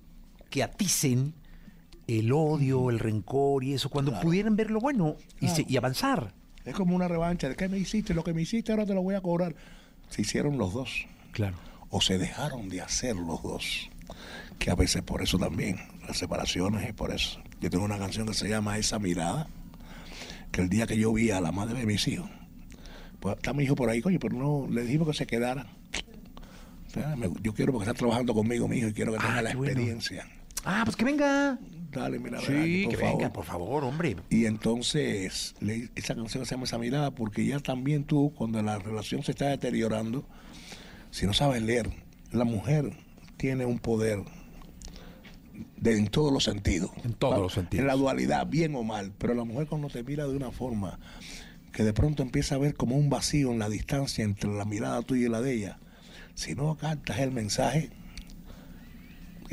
que 0.48 0.62
aticen 0.62 1.34
el 2.06 2.32
odio, 2.32 2.90
el 2.90 2.98
rencor 2.98 3.64
y 3.64 3.74
eso, 3.74 3.88
cuando 3.88 4.18
pudieran 4.20 4.56
ver 4.56 4.70
lo 4.70 4.80
bueno 4.80 5.16
y, 5.40 5.48
se- 5.48 5.64
y 5.68 5.76
avanzar. 5.76 6.32
Es 6.64 6.74
como 6.74 6.94
una 6.94 7.08
revancha 7.08 7.48
de 7.48 7.56
que 7.56 7.68
me 7.68 7.78
hiciste, 7.78 8.14
lo 8.14 8.22
que 8.24 8.32
me 8.34 8.42
hiciste 8.42 8.72
ahora 8.72 8.86
te 8.86 8.94
lo 8.94 9.02
voy 9.02 9.14
a 9.14 9.20
cobrar. 9.20 9.54
Se 10.10 10.22
hicieron 10.22 10.58
los 10.58 10.72
dos. 10.72 11.06
Claro. 11.32 11.56
O 11.90 12.00
se 12.00 12.18
dejaron 12.18 12.68
de 12.68 12.80
hacer 12.80 13.16
los 13.16 13.42
dos. 13.42 13.90
Que 14.58 14.70
a 14.70 14.74
veces 14.74 15.02
por 15.02 15.22
eso 15.22 15.38
también, 15.38 15.76
las 16.06 16.18
separaciones 16.18 16.86
es 16.86 16.92
por 16.94 17.10
eso. 17.12 17.40
Yo 17.60 17.70
tengo 17.70 17.84
una 17.84 17.98
canción 17.98 18.26
que 18.26 18.34
se 18.34 18.48
llama 18.48 18.78
Esa 18.78 18.98
mirada, 18.98 19.48
que 20.52 20.60
el 20.60 20.68
día 20.68 20.86
que 20.86 20.96
yo 20.98 21.12
vi 21.12 21.30
a 21.30 21.40
la 21.40 21.50
madre 21.52 21.80
de 21.80 21.86
mis 21.86 22.06
hijos, 22.08 22.28
pues 23.20 23.36
está 23.36 23.52
mi 23.52 23.64
hijo 23.64 23.74
por 23.74 23.88
ahí, 23.88 24.00
coño, 24.02 24.18
pero 24.20 24.36
no, 24.36 24.68
le 24.70 24.82
dijimos 24.82 25.08
que 25.08 25.14
se 25.14 25.26
quedara. 25.26 25.66
O 26.86 26.90
sea, 26.90 27.16
me- 27.16 27.30
yo 27.42 27.54
quiero 27.54 27.72
porque 27.72 27.88
está 27.88 27.98
trabajando 27.98 28.34
conmigo, 28.34 28.68
mi 28.68 28.76
hijo, 28.78 28.88
y 28.88 28.92
quiero 28.92 29.12
que 29.12 29.18
tenga 29.18 29.38
Ah, 29.38 29.42
la 29.42 29.50
qué 29.52 29.56
bueno. 29.56 29.80
Ah, 30.64 30.82
pues 30.84 30.96
que 30.96 31.04
venga. 31.04 31.58
Dale, 31.90 32.18
mira, 32.18 32.40
Sí, 32.40 32.86
que 32.88 32.96
venga, 32.96 33.32
por 33.32 33.44
favor, 33.44 33.84
hombre. 33.84 34.16
Y 34.30 34.46
entonces, 34.46 35.54
le- 35.60 35.90
esa 35.94 36.14
canción 36.14 36.46
se 36.46 36.54
llama 36.54 36.64
Esa 36.64 36.78
mirada 36.78 37.10
porque 37.10 37.44
ya 37.44 37.58
también 37.60 38.04
tú, 38.04 38.32
cuando 38.34 38.62
la 38.62 38.78
relación 38.78 39.22
se 39.22 39.32
está 39.32 39.48
deteriorando, 39.48 40.24
si 41.10 41.26
no 41.26 41.34
sabes 41.34 41.62
leer, 41.62 41.90
la 42.30 42.44
mujer 42.44 42.92
tiene 43.36 43.66
un 43.66 43.78
poder 43.78 44.20
de, 45.76 45.98
en 45.98 46.06
todos 46.08 46.32
los 46.32 46.44
sentidos. 46.44 46.90
En 47.04 47.12
todos 47.12 47.38
los 47.38 47.52
sentidos. 47.52 47.82
En 47.82 47.86
la 47.88 47.94
dualidad, 47.94 48.46
bien 48.46 48.74
o 48.74 48.82
mal. 48.82 49.12
Pero 49.18 49.34
la 49.34 49.44
mujer 49.44 49.66
cuando 49.66 49.88
te 49.88 50.02
mira 50.02 50.26
de 50.26 50.34
una 50.36 50.50
forma 50.50 50.98
que 51.72 51.82
de 51.84 51.92
pronto 51.92 52.22
empieza 52.22 52.54
a 52.54 52.58
ver 52.58 52.74
como 52.74 52.96
un 52.96 53.10
vacío 53.10 53.50
en 53.50 53.58
la 53.58 53.68
distancia 53.68 54.24
entre 54.24 54.50
la 54.50 54.64
mirada 54.64 55.02
tuya 55.02 55.26
y 55.26 55.30
la 55.30 55.40
de 55.40 55.54
ella, 55.54 55.78
si 56.34 56.54
no 56.54 56.74
captas 56.76 57.18
el 57.18 57.32
mensaje, 57.32 57.90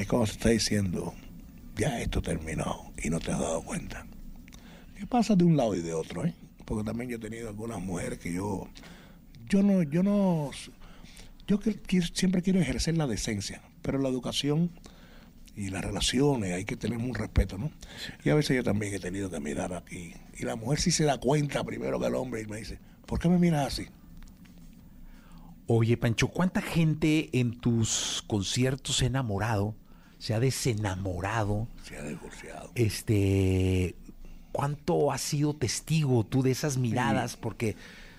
es 0.01 0.07
como 0.07 0.25
se 0.25 0.33
está 0.33 0.49
diciendo, 0.49 1.13
ya 1.75 1.99
esto 2.01 2.21
terminó 2.21 2.91
y 3.03 3.09
no 3.09 3.19
te 3.19 3.31
has 3.31 3.39
dado 3.39 3.61
cuenta. 3.63 4.05
¿Qué 4.97 5.05
pasa 5.05 5.35
de 5.35 5.43
un 5.43 5.57
lado 5.57 5.75
y 5.75 5.81
de 5.81 5.93
otro, 5.93 6.25
eh? 6.25 6.33
Porque 6.65 6.83
también 6.85 7.09
yo 7.09 7.17
he 7.17 7.19
tenido 7.19 7.49
algunas 7.49 7.81
mujeres 7.81 8.19
que 8.19 8.31
yo, 8.33 8.67
yo 9.49 9.61
no, 9.63 9.83
yo 9.83 10.03
no, 10.03 10.51
yo 11.47 11.59
que- 11.59 11.75
que 11.79 12.01
siempre 12.01 12.41
quiero 12.41 12.59
ejercer 12.59 12.97
la 12.97 13.07
decencia, 13.07 13.61
pero 13.81 13.97
la 13.97 14.07
educación 14.09 14.71
y 15.55 15.69
las 15.69 15.83
relaciones 15.83 16.53
hay 16.53 16.63
que 16.63 16.77
tener 16.77 16.97
un 16.97 17.13
respeto, 17.13 17.57
¿no? 17.57 17.69
Y 18.23 18.29
a 18.29 18.35
veces 18.35 18.55
yo 18.55 18.63
también 18.63 18.93
he 18.93 18.99
tenido 18.99 19.29
que 19.29 19.39
mirar 19.41 19.73
aquí. 19.73 20.13
Y 20.37 20.45
la 20.45 20.55
mujer 20.55 20.79
sí 20.79 20.91
se 20.91 21.03
da 21.03 21.17
cuenta 21.19 21.63
primero 21.65 21.99
que 21.99 22.07
el 22.07 22.15
hombre 22.15 22.41
y 22.41 22.45
me 22.45 22.57
dice, 22.57 22.79
¿por 23.05 23.19
qué 23.19 23.27
me 23.27 23.37
miras 23.37 23.67
así? 23.67 23.87
Oye, 25.67 25.97
Pancho, 25.97 26.29
¿cuánta 26.29 26.61
gente 26.61 27.29
en 27.37 27.59
tus 27.59 28.23
conciertos 28.27 28.97
se 28.97 29.05
ha 29.05 29.07
enamorado? 29.07 29.75
Se 30.19 30.33
ha 30.35 30.39
desenamorado. 30.39 31.67
Se 31.83 31.97
ha 31.97 32.03
divorciado. 32.03 32.69
Este, 32.75 33.95
¿cuánto 34.51 35.11
has 35.11 35.21
sido 35.21 35.55
testigo 35.55 36.25
tú 36.25 36.43
de 36.43 36.51
esas 36.51 36.77
miradas? 36.77 37.35
Porque 37.37 37.75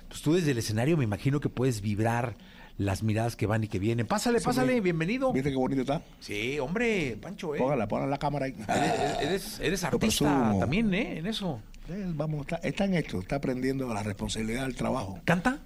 pues, 0.09 0.23
tú 0.23 0.33
desde 0.35 0.51
el 0.53 0.59
escenario 0.59 0.97
me 0.97 1.05
imagino 1.05 1.41
que 1.41 1.49
puedes 1.49 1.81
vibrar 1.83 2.35
las 2.79 3.03
miradas 3.03 3.37
que 3.37 3.47
van 3.47 3.63
y 3.65 3.69
que 3.69 3.79
vienen. 3.79 4.07
Pásale, 4.07 4.41
pásale, 4.41 4.75
sí. 4.75 4.81
bienvenido. 4.81 5.33
¿Viste 5.33 5.51
qué 5.51 5.57
bonito 5.57 5.83
está? 5.83 6.03
Sí, 6.21 6.59
hombre, 6.59 7.19
Pancho, 7.21 7.55
¿eh? 7.55 7.59
Póngala, 7.59 7.87
póngala 7.87 8.09
la 8.11 8.19
cámara 8.19 8.47
ahí. 8.47 8.55
Eres, 8.67 9.21
eres- 9.21 9.61
eres 9.61 9.83
Lo 9.83 9.89
artista 9.89 10.57
también, 10.59 10.93
¿eh? 10.95 11.19
En 11.19 11.27
eso. 11.27 11.61
Él, 11.89 12.15
vamos, 12.15 12.41
está, 12.43 12.57
está 12.67 12.85
en 12.87 12.95
esto, 12.95 13.21
está 13.21 13.37
aprendiendo 13.37 13.93
la 13.93 14.03
responsabilidad 14.03 14.63
del 14.63 14.77
trabajo. 14.77 15.21
¿Canta? 15.27 15.59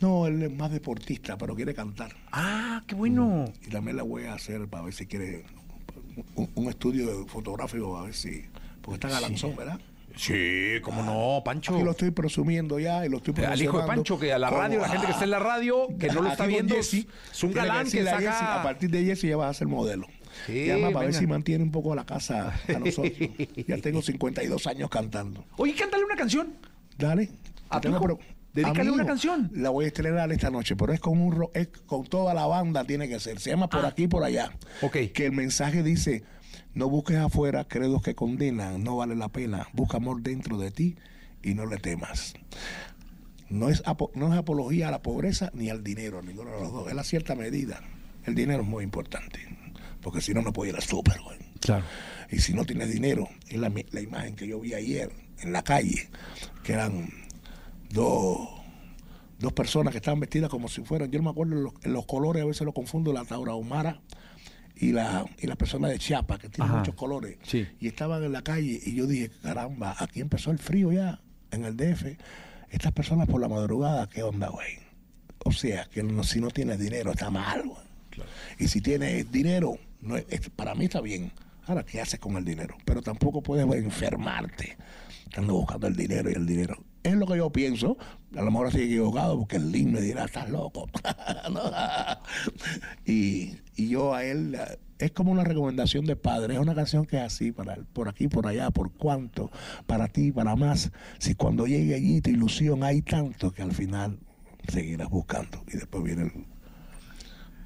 No, 0.00 0.26
él 0.26 0.42
es 0.42 0.52
más 0.52 0.70
deportista, 0.70 1.36
pero 1.38 1.56
quiere 1.56 1.74
cantar. 1.74 2.14
Ah, 2.30 2.82
qué 2.86 2.94
bueno. 2.94 3.46
Y 3.66 3.70
también 3.70 3.96
la 3.96 4.02
voy 4.04 4.24
a 4.24 4.34
hacer 4.34 4.68
para 4.68 4.84
ver 4.84 4.92
si 4.94 5.06
quiere 5.06 5.44
un, 6.36 6.50
un 6.54 6.68
estudio 6.68 7.26
fotográfico, 7.26 7.96
a 7.98 8.04
ver 8.04 8.14
si. 8.14 8.44
Porque 8.82 8.94
está 8.94 9.08
galanzón, 9.08 9.56
¿verdad? 9.56 9.80
Sí, 10.16 10.74
cómo 10.82 11.02
no, 11.02 11.42
Pancho. 11.44 11.74
Aquí 11.74 11.82
lo 11.82 11.90
estoy 11.90 12.12
presumiendo 12.12 12.78
ya 12.78 13.04
y 13.04 13.08
lo 13.08 13.16
estoy 13.16 13.34
Al 13.44 13.60
hijo 13.60 13.80
de 13.80 13.86
Pancho, 13.86 14.18
que 14.18 14.32
a 14.32 14.38
la 14.38 14.48
como- 14.48 14.60
radio, 14.60 14.80
la 14.80 14.88
gente 14.88 15.06
que 15.06 15.12
está 15.12 15.24
en 15.24 15.30
la 15.30 15.38
radio, 15.40 15.88
que 15.98 16.06
no 16.08 16.22
lo 16.22 16.30
está 16.30 16.46
viendo, 16.46 16.76
Jesse, 16.76 17.06
es 17.32 17.42
un 17.42 17.52
galán 17.52 17.84
que 17.90 17.98
Jesse, 18.02 18.08
saca... 18.10 18.60
a 18.60 18.62
partir 18.62 18.90
de 18.90 19.04
Jesse 19.04 19.22
ya 19.22 19.36
vas 19.36 19.50
a 19.50 19.54
ser 19.58 19.66
modelo. 19.66 20.06
Sí, 20.46 20.52
y 20.66 20.70
además 20.70 20.92
para 20.92 21.06
ver 21.06 21.14
si 21.14 21.26
mantiene 21.26 21.64
un 21.64 21.70
poco 21.72 21.94
la 21.94 22.04
casa 22.06 22.54
a 22.68 22.72
nosotros. 22.78 23.12
ya 23.66 23.76
tengo 23.78 24.02
52 24.02 24.66
años 24.68 24.88
cantando. 24.90 25.44
Oye, 25.56 25.74
cántale 25.74 26.04
una 26.04 26.16
canción. 26.16 26.54
Dale. 26.96 27.30
¿A 27.70 27.80
tengo? 27.80 28.18
Dedícale 28.54 28.80
a 28.80 28.84
mi 28.84 28.90
una 28.90 29.04
canción. 29.06 29.50
La 29.54 29.70
voy 29.70 29.84
a 29.84 29.88
estrenar 29.88 30.30
esta 30.32 30.48
noche, 30.50 30.76
pero 30.76 30.92
es 30.92 31.00
con 31.00 31.20
un 31.20 31.32
ro- 31.32 31.50
es 31.54 31.68
con 31.86 32.04
toda 32.04 32.32
la 32.34 32.46
banda 32.46 32.84
tiene 32.84 33.08
que 33.08 33.18
ser. 33.20 33.40
Se 33.40 33.50
llama 33.50 33.68
Por 33.68 33.84
aquí 33.84 34.06
por 34.08 34.22
allá. 34.24 34.50
Ah. 34.52 34.66
Ok. 34.86 34.96
Que 35.12 35.26
el 35.26 35.32
mensaje 35.32 35.82
dice, 35.82 36.22
no 36.72 36.88
busques 36.88 37.16
afuera 37.16 37.64
credos 37.66 38.02
que 38.02 38.14
condenan, 38.14 38.82
no 38.84 38.96
vale 38.96 39.16
la 39.16 39.28
pena. 39.28 39.68
Busca 39.72 39.96
amor 39.96 40.22
dentro 40.22 40.56
de 40.58 40.70
ti 40.70 40.96
y 41.42 41.54
no 41.54 41.66
le 41.66 41.78
temas. 41.78 42.34
No 43.50 43.68
es, 43.68 43.82
apo- 43.84 44.10
no 44.14 44.32
es 44.32 44.38
apología 44.38 44.88
a 44.88 44.90
la 44.90 45.02
pobreza 45.02 45.50
ni 45.54 45.68
al 45.68 45.84
dinero, 45.84 46.22
ninguno 46.22 46.52
de 46.52 46.60
los 46.60 46.72
dos. 46.72 46.88
Es 46.88 46.94
la 46.94 47.04
cierta 47.04 47.34
medida. 47.34 47.80
El 48.24 48.34
dinero 48.34 48.62
es 48.62 48.68
muy 48.68 48.82
importante, 48.84 49.38
porque 50.00 50.20
si 50.20 50.32
no, 50.32 50.42
no 50.42 50.52
puedo 50.52 50.70
ir 50.70 50.76
al 50.76 50.82
súper. 50.82 51.20
güey. 51.20 51.38
Claro. 51.60 51.84
Y 52.30 52.38
si 52.38 52.54
no 52.54 52.64
tienes 52.64 52.90
dinero, 52.90 53.28
es 53.48 53.58
la, 53.58 53.70
la 53.90 54.00
imagen 54.00 54.34
que 54.34 54.46
yo 54.46 54.60
vi 54.60 54.74
ayer 54.74 55.10
en 55.40 55.52
la 55.52 55.62
calle, 55.62 56.08
que 56.62 56.72
eran 56.72 57.10
dos, 57.94 58.48
dos 59.38 59.52
personas 59.52 59.92
que 59.92 59.98
estaban 59.98 60.20
vestidas 60.20 60.50
como 60.50 60.68
si 60.68 60.82
fueran, 60.82 61.10
yo 61.10 61.18
no 61.18 61.24
me 61.24 61.30
acuerdo 61.30 61.54
los, 61.54 61.72
los 61.84 62.06
colores, 62.06 62.42
a 62.42 62.46
veces 62.46 62.62
lo 62.66 62.72
confundo, 62.72 63.12
la 63.12 63.24
taurahumara 63.24 64.00
y 64.76 64.92
la, 64.92 65.24
y 65.38 65.46
la 65.46 65.56
persona 65.56 65.88
de 65.88 65.98
Chiapas, 65.98 66.38
que 66.40 66.48
tiene 66.48 66.68
Ajá. 66.68 66.78
muchos 66.80 66.94
colores. 66.94 67.38
Sí. 67.42 67.66
Y 67.80 67.86
estaban 67.86 68.22
en 68.24 68.32
la 68.32 68.42
calle 68.42 68.80
y 68.84 68.94
yo 68.94 69.06
dije, 69.06 69.30
caramba, 69.42 69.94
aquí 69.98 70.20
empezó 70.20 70.50
el 70.50 70.58
frío 70.58 70.92
ya, 70.92 71.20
en 71.52 71.64
el 71.64 71.76
DF. 71.76 72.18
Estas 72.70 72.92
personas 72.92 73.28
por 73.28 73.40
la 73.40 73.48
madrugada, 73.48 74.08
¿qué 74.08 74.22
onda, 74.24 74.48
güey? 74.48 74.78
O 75.44 75.52
sea, 75.52 75.84
que 75.84 76.02
no- 76.02 76.24
si 76.24 76.40
no 76.40 76.50
tienes 76.50 76.78
dinero 76.80 77.12
está 77.12 77.30
mal, 77.30 77.62
güey. 77.62 77.84
Y 78.58 78.66
si 78.68 78.80
tienes 78.80 79.30
dinero, 79.30 79.78
no 80.00 80.16
es- 80.16 80.24
es- 80.28 80.50
para 80.50 80.74
mí 80.74 80.86
está 80.86 81.00
bien. 81.00 81.30
Ahora, 81.66 81.84
¿qué 81.84 82.00
haces 82.00 82.18
con 82.18 82.36
el 82.36 82.44
dinero? 82.44 82.76
Pero 82.84 83.00
tampoco 83.02 83.42
puedes 83.42 83.64
enfermarte 83.76 84.76
estando 85.26 85.54
buscando 85.54 85.86
el 85.86 85.94
dinero 85.96 86.30
y 86.30 86.34
el 86.34 86.46
dinero. 86.46 86.82
Es 87.04 87.14
lo 87.14 87.26
que 87.26 87.36
yo 87.36 87.50
pienso. 87.50 87.98
A 88.34 88.42
lo 88.42 88.50
mejor 88.50 88.68
estoy 88.68 88.84
equivocado 88.84 89.38
porque 89.38 89.56
el 89.56 89.70
Lin 89.70 89.92
me 89.92 90.00
dirá, 90.00 90.24
estás 90.24 90.50
loco. 90.50 90.88
Y, 93.06 93.56
y 93.76 93.88
yo 93.90 94.14
a 94.14 94.24
él, 94.24 94.56
es 94.98 95.12
como 95.12 95.30
una 95.30 95.44
recomendación 95.44 96.06
de 96.06 96.16
padre. 96.16 96.54
Es 96.54 96.60
una 96.60 96.74
canción 96.74 97.04
que 97.04 97.16
es 97.16 97.22
así, 97.22 97.52
para, 97.52 97.76
por 97.92 98.08
aquí, 98.08 98.28
por 98.28 98.46
allá, 98.46 98.70
por 98.70 98.90
cuánto, 98.92 99.50
para 99.86 100.08
ti, 100.08 100.32
para 100.32 100.56
más. 100.56 100.90
Si 101.18 101.34
cuando 101.34 101.66
llegue 101.66 101.94
allí 101.94 102.22
tu 102.22 102.30
ilusión 102.30 102.82
hay 102.82 103.02
tanto 103.02 103.52
que 103.52 103.62
al 103.62 103.72
final 103.72 104.18
seguirás 104.68 105.10
buscando. 105.10 105.62
Y 105.68 105.72
después 105.72 106.02
viene 106.02 106.22
el... 106.22 106.46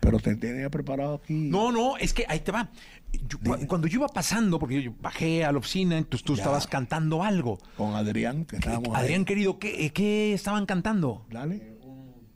Pero 0.01 0.19
te 0.19 0.35
tenía 0.35 0.71
preparado 0.71 1.15
aquí. 1.15 1.35
No, 1.35 1.71
no, 1.71 1.97
es 1.97 2.13
que 2.13 2.25
ahí 2.29 2.41
te 2.41 2.51
va. 2.51 2.71
Yo- 3.13 3.39
cuando 3.67 3.87
yo 3.89 3.99
iba 4.01 4.09
pasando, 4.09 4.59
porque 4.59 4.83
yo 4.83 4.93
bajé 5.01 5.45
a 5.45 5.53
la 5.53 5.59
oficina, 5.59 5.97
entonces 5.99 6.25
tú 6.25 6.35
Ya. 6.35 6.43
estabas 6.43 6.67
cantando 6.67 7.23
algo. 7.23 7.59
Con 7.77 7.95
Adrián, 7.95 8.45
que 8.45 8.57
estábamos 8.57 8.89
ahí. 8.95 9.03
Adrián, 9.05 9.25
querido, 9.25 9.59
¿qué, 9.59 9.87
eh, 9.87 9.91
qué 9.91 10.33
estaban 10.35 10.67
cantando? 10.67 11.27
Dale. 11.31 11.77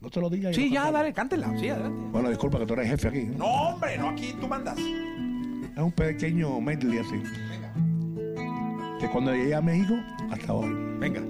No 0.01 0.09
te 0.09 0.19
lo 0.19 0.29
digas. 0.29 0.55
Sí, 0.55 0.69
ya, 0.69 0.91
dale, 0.91 1.13
cántela. 1.13 1.53
Sí, 1.57 1.69
adelante. 1.69 1.97
Bueno, 2.11 2.29
disculpa 2.29 2.59
que 2.59 2.65
tú 2.65 2.73
eres 2.73 2.87
jefe 2.89 3.07
aquí. 3.07 3.21
No, 3.37 3.45
hombre, 3.45 3.97
no, 3.97 4.09
aquí 4.09 4.33
tú 4.39 4.47
mandas. 4.47 4.77
Es 4.77 5.77
un 5.81 5.91
pequeño 5.93 6.59
medley 6.59 6.99
así. 6.99 7.15
De 9.01 9.09
cuando 9.09 9.33
llegué 9.33 9.55
a 9.55 9.61
México 9.61 9.95
hasta 10.29 10.53
hoy. 10.53 10.73
Venga. 10.99 11.21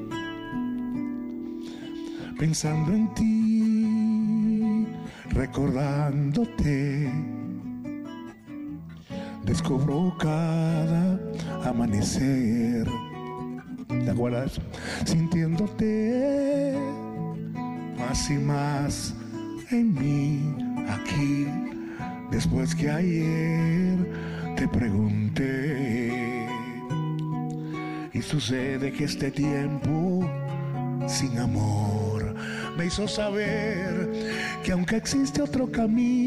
Pensando 2.40 2.92
en 2.94 3.14
ti, 3.14 4.88
recordándote, 5.30 7.12
descubro 9.46 10.16
cada 10.20 11.20
amanecer. 11.64 12.88
¿Te 13.88 14.10
acuerdas? 14.10 14.60
Sintiéndote 15.06 16.78
más 17.98 18.30
y 18.30 18.34
más 18.34 19.14
en 19.72 19.94
mí, 19.94 20.56
aquí, 20.90 21.48
después 22.32 22.76
que 22.76 22.90
ayer 22.90 23.98
te 24.56 24.68
pregunté. 24.68 26.48
Y 28.14 28.22
sucede 28.22 28.92
que 28.92 29.06
este 29.06 29.32
tiempo 29.32 30.28
sin 31.08 31.38
amor 31.40 32.36
me 32.78 32.86
hizo 32.86 33.08
saber 33.08 34.12
que 34.64 34.72
aunque 34.72 34.98
existe 34.98 35.42
otro 35.42 35.72
camino, 35.72 36.23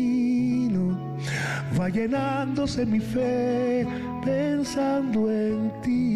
va 1.79 1.89
llenándose 1.89 2.87
mi 2.87 3.01
fe 3.01 3.87
pensando 4.25 5.31
en 5.31 5.73
ti. 5.83 6.07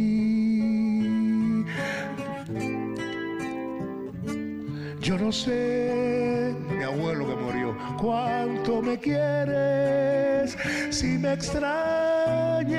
Yo 5.01 5.19
no 5.19 5.33
sé, 5.33 6.55
mi 6.77 6.85
abuelo 6.85 7.27
que 7.27 7.35
murió, 7.35 7.77
cuánto 8.01 8.81
me 8.83 8.99
quieres, 8.99 10.57
si 10.91 11.19
me 11.19 11.33
extrañas 11.33 12.79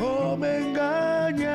o 0.00 0.36
me 0.36 0.58
engañas. 0.58 1.50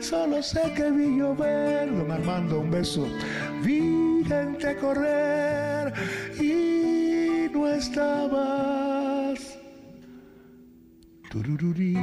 Solo 0.00 0.42
sé 0.42 0.72
que 0.74 0.90
vi 0.90 1.18
llover, 1.18 1.94
don 1.94 2.10
Armando, 2.10 2.60
un 2.60 2.70
beso, 2.70 3.06
vi 3.62 4.24
gente 4.26 4.76
correr 4.76 5.92
y 6.40 6.71
estabas. 7.82 9.58
Turururí. 11.30 11.96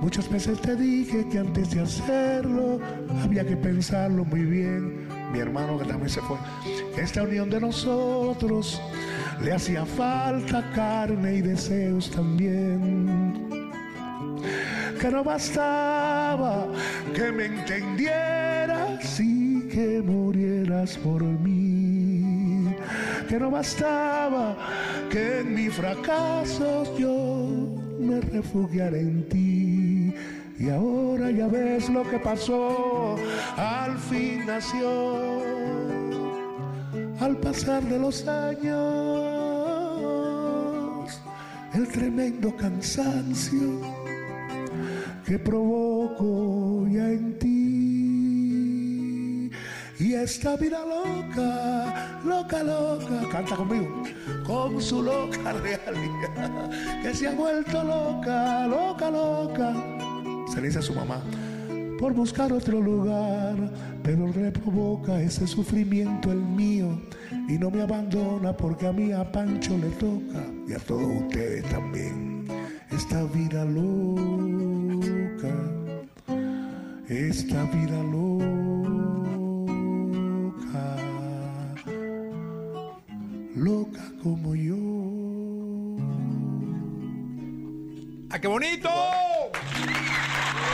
Muchas 0.00 0.28
veces 0.28 0.60
te 0.60 0.76
dije 0.76 1.26
que 1.30 1.38
antes 1.38 1.70
de 1.70 1.80
hacerlo 1.80 2.78
había 3.22 3.46
que 3.46 3.56
pensarlo 3.56 4.24
muy 4.24 4.42
bien. 4.42 5.08
Mi 5.32 5.38
hermano 5.38 5.78
que 5.78 5.86
también 5.86 6.10
se 6.10 6.20
fue. 6.20 6.36
Esta 6.96 7.22
unión 7.22 7.48
de 7.48 7.60
nosotros 7.60 8.82
le 9.42 9.52
hacía 9.52 9.86
falta 9.86 10.70
carne 10.72 11.36
y 11.36 11.40
deseos 11.40 12.10
también. 12.10 13.70
Que 15.00 15.10
no 15.10 15.24
bastaba 15.24 16.66
que 17.14 17.32
me 17.32 17.46
entendieras 17.46 19.20
y 19.20 19.68
que 19.68 20.02
murieras 20.02 20.98
por 20.98 21.22
mí. 21.22 21.63
Que 23.28 23.38
no 23.38 23.50
bastaba 23.50 24.56
que 25.10 25.40
en 25.40 25.54
mis 25.54 25.72
fracasos 25.72 26.96
yo 26.98 27.74
me 27.98 28.20
refugiara 28.20 28.98
en 28.98 29.28
ti. 29.28 30.14
Y 30.58 30.70
ahora 30.70 31.30
ya 31.30 31.48
ves 31.48 31.88
lo 31.88 32.08
que 32.08 32.18
pasó, 32.18 33.16
al 33.56 33.98
fin 33.98 34.46
nació, 34.46 35.42
al 37.20 37.36
pasar 37.38 37.82
de 37.82 37.98
los 37.98 38.26
años, 38.28 38.70
el 41.74 41.88
tremendo 41.88 42.54
cansancio 42.56 43.80
que 45.26 45.38
provoco 45.38 46.86
ya 46.88 47.10
en 47.10 47.38
ti. 47.38 47.53
Y 49.98 50.14
esta 50.14 50.56
vida 50.56 50.80
loca, 50.84 52.20
loca, 52.24 52.62
loca, 52.64 53.28
canta 53.30 53.54
conmigo, 53.54 54.02
con 54.44 54.80
su 54.82 55.02
loca 55.02 55.52
realidad, 55.62 56.70
que 57.02 57.14
se 57.14 57.28
ha 57.28 57.34
vuelto 57.34 57.84
loca, 57.84 58.66
loca, 58.66 59.10
loca. 59.10 59.72
Se 60.52 60.60
le 60.60 60.66
dice 60.66 60.80
a 60.80 60.82
su 60.82 60.94
mamá, 60.94 61.22
por 61.98 62.12
buscar 62.12 62.52
otro 62.52 62.80
lugar, 62.80 63.56
pero 64.02 64.26
le 64.26 64.50
provoca 64.50 65.20
ese 65.20 65.46
sufrimiento 65.46 66.32
el 66.32 66.40
mío 66.42 67.00
y 67.48 67.56
no 67.56 67.70
me 67.70 67.82
abandona 67.82 68.56
porque 68.56 68.88
a 68.88 68.92
mí 68.92 69.12
a 69.12 69.30
Pancho 69.30 69.78
le 69.78 69.90
toca 69.90 70.44
y 70.66 70.72
a 70.72 70.78
todos 70.78 71.22
ustedes 71.22 71.64
también. 71.70 72.46
Esta 72.90 73.22
vida 73.24 73.64
loca, 73.64 75.54
esta 77.08 77.64
vida 77.64 78.02
loca, 78.02 78.63
loca 83.54 84.02
como 84.22 84.54
yo. 84.54 84.76
¡Ah, 88.30 88.38
qué 88.40 88.48
bonito! 88.48 88.90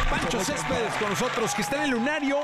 Pancho 0.08 0.40
Céspedes 0.40 0.94
con 0.98 1.10
nosotros, 1.10 1.54
que 1.54 1.62
está 1.62 1.76
en 1.76 1.82
el 1.84 1.90
lunario 1.90 2.38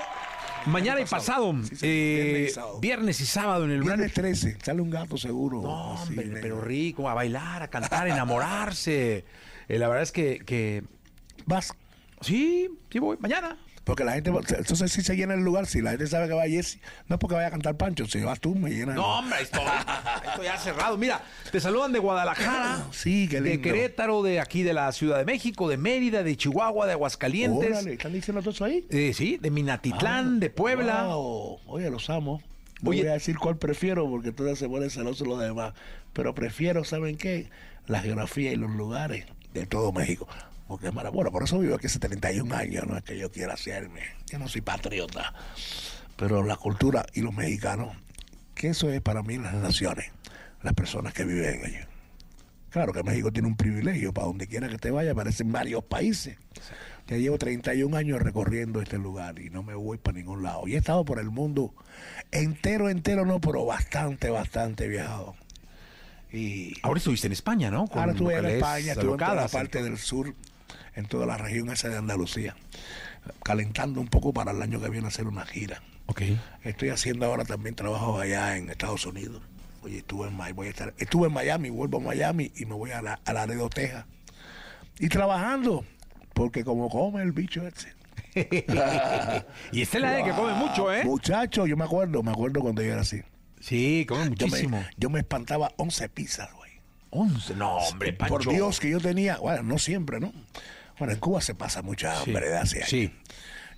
mañana 0.67 1.01
y 1.01 1.05
pasado. 1.05 1.55
eh, 1.81 2.23
viernes 2.23 2.51
y 2.51 2.55
sábado. 2.55 2.81
viernes 2.81 3.21
y 3.21 3.27
sábado 3.27 3.65
en 3.65 3.71
el 3.71 3.79
lunario. 3.79 4.05
Viernes 4.05 4.15
13, 4.15 4.59
sale 4.63 4.83
un 4.83 4.91
gato 4.91 5.17
seguro. 5.17 5.63
No, 5.63 5.95
hombre, 5.95 6.29
pero 6.43 6.61
rico, 6.61 7.09
a 7.09 7.15
bailar, 7.15 7.63
a 7.63 7.69
cantar, 7.69 8.07
a 8.07 8.13
enamorarse. 8.13 9.25
Eh, 9.69 9.81
la 9.81 9.89
verdad 9.89 10.05
es 10.05 10.13
que, 10.13 10.39
que. 10.47 10.85
Vas. 11.45 11.75
Sí, 12.21 12.69
sí 12.89 13.01
voy. 13.01 13.17
Mañana. 13.19 13.59
Porque 13.87 14.03
la 14.03 14.15
gente, 14.15 14.33
entonces 14.59 14.91
si 14.91 15.01
se 15.01 15.15
llena 15.15 15.35
el 15.35 15.43
lugar, 15.45 15.67
si 15.67 15.81
la 15.81 15.91
gente 15.91 16.09
sabe 16.09 16.27
que 16.27 16.35
va 16.35 16.43
Jesse, 16.49 16.81
no 17.07 17.15
es 17.15 17.21
porque 17.21 17.37
vaya 17.37 17.47
a 17.47 17.51
cantar 17.53 17.77
Pancho, 17.77 18.05
si 18.07 18.19
vas 18.21 18.41
tú 18.41 18.57
me 18.57 18.69
llena. 18.71 18.95
No, 18.95 19.21
hombre, 19.21 19.41
esto, 19.41 19.61
esto 20.27 20.43
ya 20.43 20.57
cerrado. 20.59 20.99
Mira, 20.99 21.23
te 21.53 21.61
saludan 21.61 21.93
de 21.93 22.01
Guadalajara. 22.01 22.89
Sí, 22.91 23.29
qué 23.31 23.41
De. 23.41 23.61
Querétaro, 23.61 24.25
de 24.25 24.41
aquí 24.41 24.65
de 24.65 24.73
la 24.73 24.91
Ciudad 24.91 25.19
de 25.19 25.25
México, 25.25 25.69
de 25.69 25.77
Mérida, 25.77 26.25
de 26.25 26.37
Chihuahua, 26.37 26.87
de 26.87 26.93
Aguascalientes. 26.95 27.71
Órale, 27.71 27.93
¿están 27.93 28.13
diciendo 28.13 28.41
todo 28.43 28.51
eso 28.51 28.65
ahí? 28.65 28.85
Eh, 28.91 29.13
sí, 29.15 29.39
de 29.41 29.53
Minatitlán, 29.53 30.41
de 30.41 30.51
Puebla. 30.51 31.05
Wow. 31.05 31.61
Oye, 31.67 31.89
los 31.89 32.11
amo. 32.11 32.43
No 32.83 32.91
Oye- 32.91 33.03
voy 33.03 33.11
a 33.11 33.13
decir 33.13 33.39
cuál 33.39 33.57
prefiero 33.57 34.11
porque 34.11 34.33
todas 34.33 34.59
se 34.59 34.69
ponen 34.69 34.91
celosos 34.91 35.29
los 35.29 35.39
demás. 35.39 35.75
Pero 36.13 36.35
prefiero, 36.35 36.83
¿saben 36.83 37.17
qué? 37.17 37.51
La 37.87 38.01
geografía 38.01 38.51
y 38.51 38.57
los 38.57 38.73
lugares 38.73 39.27
de 39.55 39.65
todo 39.65 39.93
México. 39.93 40.27
Porque 40.69 40.89
es 40.89 40.95
maravilloso. 40.95 41.17
Bueno, 41.17 41.33
por 41.33 41.45
eso 41.45 41.59
vivo 41.59 41.77
aquí 41.77 41.87
hace 41.87 41.99
31 41.99 42.55
años. 42.55 42.87
No 42.87 42.97
es 42.97 43.05
que 43.05 43.17
yo 43.17 43.31
quiera 43.31 43.55
hacerme. 43.55 44.01
Yo 44.27 44.39
no 44.39 44.49
soy 44.49 44.61
patriota. 44.61 45.33
Pero 46.17 46.43
la 46.43 46.57
cultura 46.57 47.07
y 47.15 47.21
los 47.21 47.35
mexicanos, 47.35 47.97
que 48.55 48.69
eso 48.69 48.91
es 48.91 49.01
para 49.01 49.23
mí 49.23 49.39
las 49.39 49.55
naciones, 49.55 50.11
las 50.63 50.75
personas 50.75 51.13
que 51.13 51.25
viven 51.25 51.65
allí. 51.65 51.97
Claro 52.71 52.93
que 52.93 53.03
México 53.03 53.33
tiene 53.33 53.49
un 53.49 53.57
privilegio, 53.57 54.13
para 54.13 54.27
donde 54.27 54.47
quiera 54.47 54.69
que 54.69 54.77
te 54.79 54.91
vaya, 54.91 55.13
aparecen 55.13 55.51
varios 55.53 55.85
países. 55.85 56.37
Ya 57.07 57.17
llevo 57.17 57.39
31 57.39 57.97
años 57.97 58.21
recorriendo 58.21 58.83
este 58.83 58.99
lugar 58.99 59.39
y 59.39 59.49
no 59.49 59.63
me 59.63 59.75
voy 59.75 59.97
para 59.97 60.19
ningún 60.19 60.43
lado. 60.43 60.67
Y 60.67 60.75
he 60.75 60.79
estado 60.79 61.05
por 61.05 61.21
el 61.21 61.31
mundo 61.31 61.73
entero, 62.33 62.89
entero, 62.89 63.25
no, 63.25 63.41
pero 63.41 63.65
bastante, 63.65 64.29
bastante 64.29 64.89
viajado. 64.89 65.37
Y 66.33 66.75
Ahora 66.83 66.99
estuviste 66.99 67.29
en 67.29 67.33
España, 67.33 67.71
¿no? 67.71 67.87
Con 67.87 68.01
ahora 68.01 68.13
estuve 68.13 68.37
en 68.37 68.47
España, 68.47 68.93
estuve 68.93 69.13
en 69.13 69.19
toda 69.19 69.35
la 69.35 69.49
parte 69.49 69.83
del 69.83 69.97
sur, 69.99 70.35
en 70.97 71.07
toda 71.07 71.27
la 71.27 71.37
región 71.37 71.71
esa 71.71 71.89
de 71.89 71.97
Andalucía, 71.97 72.57
calentando 73.45 74.01
un 74.01 74.09
poco 74.09 74.33
para 74.33 74.51
el 74.51 74.61
año 74.61 74.81
que 74.81 74.89
viene 74.89 75.07
hacer 75.07 75.27
una 75.27 75.47
gira. 75.47 75.83
Ok. 76.07 76.23
Estoy 76.65 76.89
haciendo 76.89 77.27
ahora 77.27 77.45
también 77.45 77.75
trabajo 77.75 78.19
allá 78.19 78.57
en 78.57 78.71
Estados 78.71 79.07
Unidos. 79.07 79.43
Oye, 79.83 79.99
estuve 79.99 80.29
en, 80.29 80.37
voy 80.37 80.67
a 80.67 80.71
estar, 80.71 80.95
estuve 80.99 81.29
en 81.29 81.35
Miami, 81.35 81.71
vuelvo 81.71 81.99
a 81.99 82.01
Miami 82.01 82.51
y 82.57 82.65
me 82.65 82.75
voy 82.75 82.91
a, 82.91 83.03
la, 83.03 83.21
a 83.25 83.33
Laredo, 83.33 83.69
Texas. 83.69 84.05
Y 84.99 85.09
trabajando, 85.09 85.85
porque 86.33 86.65
como 86.65 86.89
come 86.89 87.23
el 87.23 87.33
bicho 87.33 87.67
ese. 87.67 87.95
y 89.73 89.83
es 89.83 89.95
la 89.95 90.13
de 90.13 90.25
que 90.25 90.31
come 90.33 90.55
mucho, 90.55 90.93
¿eh? 90.93 91.05
Muchacho, 91.05 91.67
yo 91.67 91.77
me 91.77 91.85
acuerdo, 91.85 92.23
me 92.23 92.31
acuerdo 92.31 92.61
cuando 92.61 92.83
yo 92.83 92.93
era 92.93 93.03
así. 93.03 93.23
Sí, 93.61 94.05
come 94.09 94.25
Yo 94.25 94.47
muchísimo. 94.47 94.79
me, 94.79 94.87
yo 94.97 95.11
me 95.11 95.21
espantaba 95.21 95.73
11 95.77 96.09
pizzas, 96.11 96.53
güey. 96.55 96.71
11. 97.11 97.55
No, 97.55 97.77
hombre, 97.79 98.13
Pancho. 98.13 98.35
Por 98.35 98.49
Dios 98.49 98.79
que 98.81 98.91
yo 98.91 99.01
tenía, 99.01 99.39
bueno, 99.39 99.63
no 99.63 99.79
siempre, 99.79 100.21
¿no? 100.21 100.33
Bueno, 100.99 101.13
en 101.15 101.21
Cuba 101.21 101.41
se 101.41 101.55
pasa 101.55 101.83
mucha 101.83 102.15
Sí, 102.23 102.31
hambre 102.31 102.49
de 102.49 102.57
hace 102.59 102.77
años. 102.79 102.89
sí. 102.89 103.13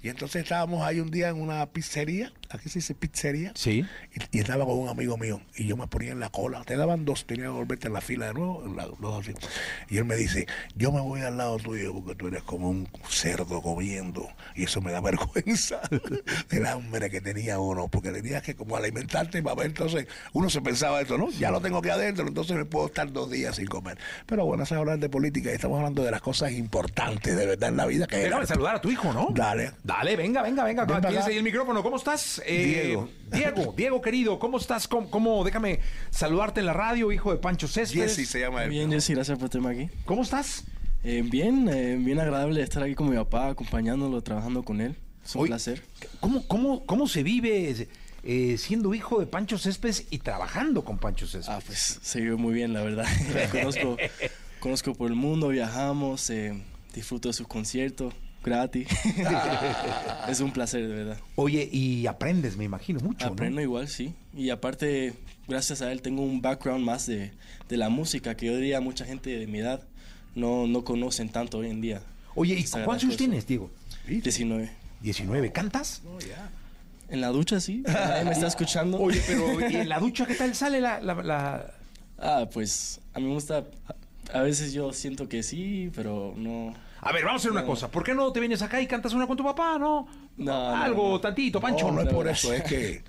Y 0.01 0.09
entonces 0.11 0.43
estábamos 0.45 0.87
ahí 0.87 1.01
un 1.01 1.11
día 1.11 1.29
en 1.31 1.41
una 1.41 1.67
pizzería, 1.67 2.33
aquí 2.51 2.69
se 2.69 2.79
dice 2.79 2.95
pizzería, 2.95 3.53
Sí. 3.55 3.85
y, 4.33 4.37
y 4.39 4.41
estaba 4.41 4.65
con 4.65 4.79
un 4.79 4.89
amigo 4.89 5.17
mío, 5.17 5.41
y 5.57 5.67
yo 5.67 5.77
me 5.77 5.87
ponía 5.87 6.13
en 6.13 6.21
la 6.21 6.31
cola, 6.31 6.63
te 6.65 6.77
daban 6.77 7.05
dos, 7.05 7.27
tenía 7.27 7.45
que 7.45 7.51
volverte 7.51 7.87
en 7.89 7.93
la 7.95 8.01
fila 8.01 8.27
de 8.29 8.35
nuevo, 8.35 8.65
la- 8.75 8.87
los 9.01 9.21
así. 9.21 9.33
Y 9.89 9.99
él 9.99 10.05
me 10.05 10.17
dice, 10.17 10.47
yo 10.75 10.93
me 10.93 11.01
voy 11.01 11.21
al 11.23 11.37
lado 11.37 11.57
tuyo 11.59 11.93
porque 11.95 12.15
tú 12.15 12.29
eres 12.29 12.43
como 12.43 12.71
un 12.71 12.89
cerdo 13.09 13.61
comiendo, 13.63 14.29
y 14.55 14.65
eso 14.65 14.81
me 14.81 14.93
da 14.93 15.01
vergüenza 15.03 15.81
del 16.51 16.67
hambre 16.67 17.11
que 17.11 17.21
tenía 17.21 17.59
uno, 17.59 17.89
porque 17.89 18.11
tenía 18.11 18.41
que 18.41 18.55
como 18.55 18.77
alimentarte 18.77 19.43
para 19.43 19.57
ver, 19.57 19.67
entonces 19.67 20.07
uno 20.33 20.49
se 20.51 20.61
pensaba 20.61 21.01
esto, 21.01 21.19
¿no? 21.19 21.31
Ya 21.31 21.51
lo 21.51 21.61
tengo 21.61 21.79
aquí 21.79 21.91
adentro, 21.91 22.27
entonces 22.27 22.57
me 22.57 22.65
puedo 22.65 22.87
estar 22.87 23.11
dos 23.13 23.31
días 23.31 23.57
sin 23.57 23.67
comer. 23.67 23.99
Pero 24.27 24.45
bueno, 24.45 24.63
es 24.65 24.73
hablar 24.73 24.99
de 24.99 25.09
política, 25.09 25.51
y 25.51 25.55
estamos 25.55 25.79
hablando 25.79 26.03
de 26.03 26.11
las 26.11 26.21
cosas 26.21 26.53
importantes 26.53 27.37
de 27.37 27.47
verdad 27.47 27.69
en 27.71 27.77
la 27.77 27.87
vida. 27.87 28.07
Que 28.07 28.17
Déjame 28.19 28.47
saludar 28.47 28.77
a 28.77 28.81
tu 28.81 28.91
hijo, 28.91 29.13
¿no? 29.13 29.29
Dale. 29.31 29.73
Dale, 29.85 30.17
venga, 30.17 30.43
venga, 30.43 30.65
venga. 30.65 30.85
Ven 30.85 31.01
Tienes 31.01 31.25
ahí 31.27 31.37
el 31.37 31.43
micrófono. 31.43 31.83
¿Cómo 31.83 31.97
estás? 31.97 32.38
Eh, 32.47 32.83
Diego. 32.85 33.09
Diego, 33.33 33.75
Diego, 33.77 34.01
querido, 34.01 34.39
¿cómo 34.39 34.59
estás? 34.59 34.89
¿Cómo, 34.89 35.11
cómo- 35.11 35.45
déjame 35.45 35.81
saludarte 36.11 36.61
en 36.61 36.67
la 36.67 36.73
radio, 36.73 37.13
hijo 37.13 37.31
de 37.33 37.39
Pancho 37.39 37.69
Céspedes? 37.69 38.17
Jesse 38.17 38.29
se 38.29 38.41
llama 38.41 38.65
él. 38.65 38.71
Bien, 38.71 38.91
Jessy, 38.91 39.15
gracias 39.15 39.39
por 39.39 39.49
tenerme 39.49 39.85
aquí. 39.85 39.95
¿Cómo 40.05 40.23
estás? 40.23 40.65
Eh, 41.05 41.23
bien, 41.25 41.69
eh, 41.69 41.97
bien 41.97 42.19
agradable 42.19 42.63
estar 42.63 42.83
aquí 42.83 42.95
con 42.95 43.09
mi 43.11 43.17
papá, 43.17 43.49
acompañándolo, 43.49 44.21
trabajando 44.23 44.63
con 44.65 44.81
él. 44.81 44.97
Es 45.25 45.35
un 45.37 45.47
placer. 45.47 45.83
¿Cómo, 46.21 46.47
cómo, 46.49 46.85
cómo 46.87 47.07
se 47.07 47.23
vive 47.23 47.89
eh, 48.25 48.57
siendo 48.59 48.95
hijo 48.95 49.21
de 49.21 49.27
Pancho 49.27 49.59
Céspedes 49.59 50.07
y 50.11 50.19
trabajando 50.19 50.85
con 50.85 50.99
Pancho 50.99 51.27
Céspedes? 51.27 51.49
Ah, 51.51 51.61
pues 51.65 51.99
se 52.03 52.21
vive 52.21 52.37
muy 52.37 52.55
bien, 52.55 52.73
la 52.73 52.83
verdad. 52.83 53.07
conozco, 53.53 53.97
conozco 54.59 54.95
por 54.95 55.11
el 55.11 55.17
mundo, 55.17 55.49
viajamos, 55.49 56.31
eh, 56.31 56.55
disfruto 56.95 57.29
de 57.29 57.35
sus 57.35 57.47
conciertos 57.47 58.15
gratis. 58.49 58.89
es 60.29 60.41
un 60.41 60.51
placer, 60.53 60.87
de 60.89 60.95
verdad. 60.95 61.19
Oye, 61.37 61.69
y 61.71 62.07
aprendes, 62.07 62.57
me 62.57 62.65
imagino, 62.65 63.01
mucho, 63.01 63.27
¿no? 63.27 63.33
Aprendo 63.33 63.61
igual, 63.61 63.89
sí. 63.89 64.15
Y 64.35 64.51
aparte, 64.51 65.15
gracias 65.47 65.83
a 65.83 65.93
él, 65.93 66.03
tengo 66.03 66.23
un 66.23 66.41
background 66.43 66.85
más 66.85 67.07
de, 67.07 67.33
de 67.69 67.77
la 67.77 67.89
música 67.89 68.37
que 68.37 68.47
yo 68.47 68.57
diría 68.57 68.81
mucha 68.81 69.05
gente 69.05 69.31
de 69.39 69.47
mi 69.47 69.59
edad 69.59 69.83
no, 70.35 70.67
no 70.67 70.85
conocen 70.85 71.29
tanto 71.31 71.59
hoy 71.59 71.71
en 71.71 71.81
día. 71.81 72.03
Oye, 72.35 72.55
¿y 72.55 72.65
cuántos 72.65 73.05
años 73.05 73.17
tienes, 73.17 73.47
Diego? 73.47 73.71
19. 74.07 74.71
19. 75.01 75.53
¿Cantas? 75.53 76.03
En 77.09 77.21
la 77.21 77.29
ducha, 77.29 77.59
sí. 77.61 77.83
Nadie 77.87 78.25
me 78.25 78.33
está 78.33 78.47
escuchando. 78.55 78.99
Oye, 79.01 79.21
pero 79.27 79.69
¿y 79.69 79.77
en 79.77 79.89
la 79.89 79.99
ducha 79.99 80.27
qué 80.27 80.35
tal 80.35 80.55
sale 80.55 80.81
la... 80.81 81.01
la- 81.01 81.23
la- 81.23 81.75
Ah, 82.21 82.49
pues 82.53 83.01
a 83.15 83.21
mí 83.21 83.27
me 83.27 83.35
gusta. 83.35 83.65
A 84.35 84.43
veces 84.43 84.73
yo 84.73 84.93
siento 84.93 85.29
que 85.29 85.45
sí, 85.45 85.91
pero 85.95 86.35
no. 86.37 86.75
A 87.01 87.13
ver, 87.13 87.25
vamos 87.25 87.41
a 87.41 87.43
hacer 87.43 87.53
una 87.53 87.65
cosa. 87.65 87.91
¿Por 87.91 88.03
qué 88.03 88.15
no 88.15 88.33
te 88.33 88.41
vienes 88.41 88.61
acá 88.63 88.81
y 88.81 88.87
cantas 88.87 89.13
una 89.13 89.27
con 89.27 89.37
tu 89.37 89.45
papá, 89.45 89.79
no? 89.79 90.07
No, 90.37 90.69
Algo, 90.77 91.11
no. 91.11 91.21
tantito, 91.21 91.61
Pancho. 91.61 91.87
No, 91.87 91.93
no 91.93 92.01
es 92.03 92.09
por 92.09 92.27
eso, 92.29 92.53
es 92.53 92.63
que 92.65 93.03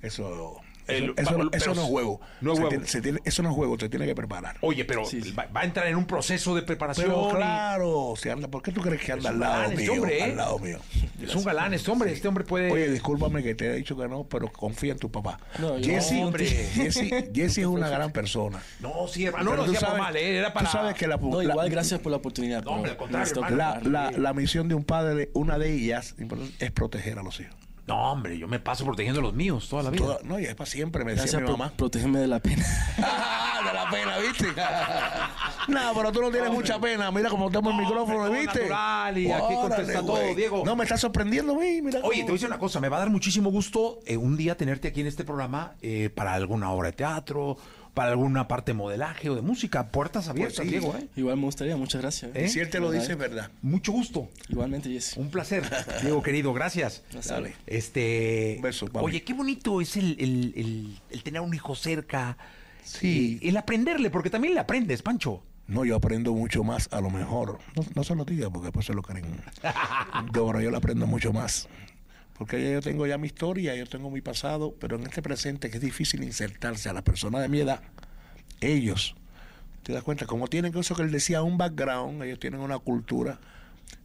eso, 0.00 0.60
El- 0.98 1.04
eso, 1.04 1.14
eso, 1.16 1.36
pero- 1.36 1.50
eso 1.52 1.74
no 1.74 1.82
es 1.82 1.88
juego. 1.88 2.20
no 2.40 2.52
es 2.52 2.56
Se 2.58 2.62
juego. 2.62 2.68
tiene- 2.70 2.86
se 2.86 3.00
tiene- 3.02 3.18
eso 3.24 3.42
no 3.42 3.48
es 3.50 3.54
juego, 3.54 3.76
te 3.76 3.88
tiene 3.88 4.06
que 4.06 4.14
preparar. 4.14 4.56
Oye, 4.60 4.84
pero 4.84 5.04
Sí, 5.04 5.20
sí. 5.22 5.32
Va, 5.32 5.46
va 5.54 5.60
a 5.60 5.64
entrar 5.64 5.86
en 5.86 5.96
un 5.96 6.06
proceso 6.06 6.54
de 6.54 6.62
preparación. 6.62 7.06
Pero 7.08 7.28
y- 7.30 7.34
claro, 7.36 8.14
si 8.16 8.28
anda, 8.28 8.48
¿por 8.48 8.62
qué 8.62 8.72
tú 8.72 8.80
crees 8.80 9.00
que 9.02 9.12
anda 9.12 9.30
al 9.30 9.38
lado 9.40 9.52
galán 9.54 9.70
este 9.72 9.82
mío? 9.82 9.92
hombre. 9.94 10.22
Al 10.22 10.36
lado 10.36 10.58
mío. 10.58 10.78
Es 11.22 11.34
un 11.34 11.44
galán 11.44 11.74
este 11.74 11.90
hombre. 11.90 12.12
Este 12.12 12.28
hombre 12.28 12.44
puede... 12.44 12.70
Oye, 12.70 12.90
discúlpame 12.90 13.42
que 13.42 13.54
te 13.54 13.66
he 13.70 13.74
dicho 13.74 13.96
que 13.96 14.08
no, 14.08 14.24
pero 14.24 14.50
confía 14.52 14.92
en 14.92 14.98
tu 14.98 15.10
papá. 15.10 15.38
No, 15.58 15.76
Jesse, 15.78 16.12
No, 16.12 16.26
hombre. 16.26 16.46
Jesse, 16.46 17.30
Jesse 17.34 17.58
es 17.58 17.66
una 17.66 17.88
gran 17.88 18.10
persona. 18.12 18.60
No, 18.80 19.06
sí, 19.08 19.26
hermano. 19.26 19.56
No 19.56 19.66
lo 19.66 19.72
mal, 19.98 20.16
¿eh? 20.16 20.38
Era 20.38 20.52
para... 20.52 20.66
Tú 20.66 20.72
sabes 20.72 20.94
que 20.94 21.06
la, 21.06 21.16
No, 21.16 21.36
la- 21.42 21.44
igual 21.50 21.70
gracias 21.70 22.00
por 22.00 22.10
la 22.10 22.16
oportunidad. 22.18 22.64
No, 22.64 22.72
hombre, 22.72 22.92
al 22.92 22.96
contrario, 22.96 23.34
la, 23.40 23.46
prepararme. 23.46 23.90
la- 23.90 24.10
la 24.10 24.32
misión 24.34 24.68
de 24.68 24.74
un 24.74 24.84
padre, 24.84 25.30
una 25.34 25.58
de 25.58 25.72
ellas 25.72 26.14
es 26.58 26.70
proteger 26.72 27.18
a 27.18 27.22
los 27.22 27.38
hijos. 27.40 27.54
No, 27.86 28.12
hombre, 28.12 28.38
yo 28.38 28.46
me 28.46 28.60
paso 28.60 28.84
protegiendo 28.84 29.18
a 29.20 29.22
los 29.24 29.34
míos 29.34 29.68
toda 29.68 29.82
la 29.82 29.90
vida. 29.90 30.04
Toda- 30.04 30.18
no, 30.22 30.38
y 30.38 30.44
es 30.44 30.54
para 30.54 30.70
siempre, 30.70 31.04
me 31.04 31.12
decía 31.12 31.22
Gracias 31.24 31.42
mi 31.42 31.50
mamá. 31.50 31.72
protegerme 31.76 32.20
de 32.20 32.28
la 32.28 32.38
pena. 32.38 32.64
de 32.96 33.72
la 33.74 33.90
pena, 33.90 34.18
¿viste? 34.18 34.46
no, 35.68 35.80
pero 35.94 36.12
tú 36.12 36.20
no 36.22 36.30
tienes 36.30 36.50
mucha 36.50 36.78
pena. 36.80 37.10
Mira 37.10 37.28
cómo 37.28 37.50
tomo 37.50 37.70
el 37.70 37.76
No, 37.76 37.82
micrófono, 37.82 38.30
¿viste? 38.30 38.60
natural 38.60 39.18
y 39.18 39.32
aquí 39.32 39.54
contesta 39.54 40.00
todo. 40.00 40.34
Diego. 40.34 40.62
No, 40.64 40.76
me 40.76 40.84
está 40.84 40.96
sorprendiendo 40.96 41.54
a 41.54 41.58
mí, 41.58 41.82
mira. 41.82 42.00
Oye, 42.04 42.18
te 42.18 42.22
voy 42.24 42.30
a 42.30 42.34
decir 42.34 42.48
una 42.48 42.58
cosa, 42.58 42.78
me 42.80 42.88
va 42.88 42.96
a 42.96 43.00
dar 43.00 43.10
muchísimo 43.10 43.50
gusto 43.50 43.98
eh, 44.06 44.16
un 44.16 44.36
día 44.36 44.56
tenerte 44.56 44.88
aquí 44.88 45.00
en 45.00 45.08
este 45.08 45.24
programa 45.24 45.72
eh, 45.82 46.10
para 46.14 46.34
alguna 46.34 46.70
obra 46.70 46.88
de 46.90 46.92
teatro, 46.96 47.56
para 47.94 48.10
alguna 48.12 48.48
parte 48.48 48.72
de 48.72 48.78
modelaje 48.78 49.28
o 49.28 49.34
de 49.34 49.42
música. 49.42 49.88
Puertas 49.88 50.28
abiertas, 50.28 50.56
Pues 50.56 50.68
sí. 50.68 50.70
Diego, 50.78 50.96
¿eh? 50.96 51.08
Igual 51.16 51.36
me 51.36 51.42
gustaría, 51.44 51.76
muchas 51.76 52.00
gracias. 52.00 52.30
¿Eh? 52.34 52.48
Si 52.48 52.58
él 52.60 52.70
te 52.70 52.80
lo 52.80 52.90
dice, 52.90 53.12
es 53.12 53.18
verdad. 53.18 53.50
Mucho 53.60 53.92
gusto. 53.92 54.28
Igualmente, 54.48 54.88
Jesse. 54.90 55.16
Un 55.18 55.30
placer, 55.30 55.62
Diego 56.02 56.22
querido, 56.22 56.52
gracias. 56.54 57.02
Dale. 57.28 57.54
Este, 57.66 58.54
Un 58.56 58.62
beso, 58.62 58.86
papi. 58.86 59.04
oye, 59.04 59.22
qué 59.22 59.34
bonito 59.34 59.80
es 59.80 59.96
el, 59.96 60.16
el- 60.18 60.52
el- 60.56 60.98
el 61.10 61.22
tener 61.22 61.42
un 61.42 61.52
hijo 61.54 61.74
cerca. 61.74 62.36
Sí. 62.84 63.38
Y 63.42 63.48
el 63.48 63.56
aprenderle, 63.56 64.10
porque 64.10 64.30
también 64.30 64.54
le 64.54 64.60
aprendes, 64.60 65.02
Pancho. 65.02 65.42
No, 65.68 65.84
yo 65.84 65.94
aprendo 65.96 66.32
mucho 66.32 66.64
más, 66.64 66.88
a 66.92 67.00
lo 67.00 67.08
mejor. 67.10 67.58
No, 67.76 67.84
no 67.94 68.04
se 68.04 68.14
lo 68.14 68.24
diga 68.24 68.50
porque 68.50 68.66
después 68.66 68.84
se 68.84 68.92
lo 68.94 69.00
creen. 69.02 69.24
Yo, 70.34 70.44
bueno, 70.44 70.60
yo 70.60 70.70
lo 70.70 70.78
aprendo 70.78 71.06
mucho 71.06 71.32
más. 71.32 71.68
Porque 72.42 72.72
yo 72.72 72.80
tengo 72.80 73.06
ya 73.06 73.18
mi 73.18 73.28
historia, 73.28 73.76
yo 73.76 73.86
tengo 73.86 74.10
mi 74.10 74.20
pasado, 74.20 74.74
pero 74.80 74.96
en 74.96 75.04
este 75.04 75.22
presente 75.22 75.70
que 75.70 75.76
es 75.76 75.80
difícil 75.80 76.24
insertarse 76.24 76.88
a 76.88 76.92
la 76.92 77.02
persona 77.04 77.38
de 77.38 77.48
mi 77.48 77.60
edad, 77.60 77.80
ellos, 78.60 79.14
te 79.84 79.92
das 79.92 80.02
cuenta, 80.02 80.26
como 80.26 80.48
tienen 80.48 80.76
eso 80.76 80.96
que 80.96 81.02
él 81.02 81.12
decía, 81.12 81.44
un 81.44 81.56
background, 81.56 82.20
ellos 82.24 82.40
tienen 82.40 82.58
una 82.58 82.80
cultura, 82.80 83.38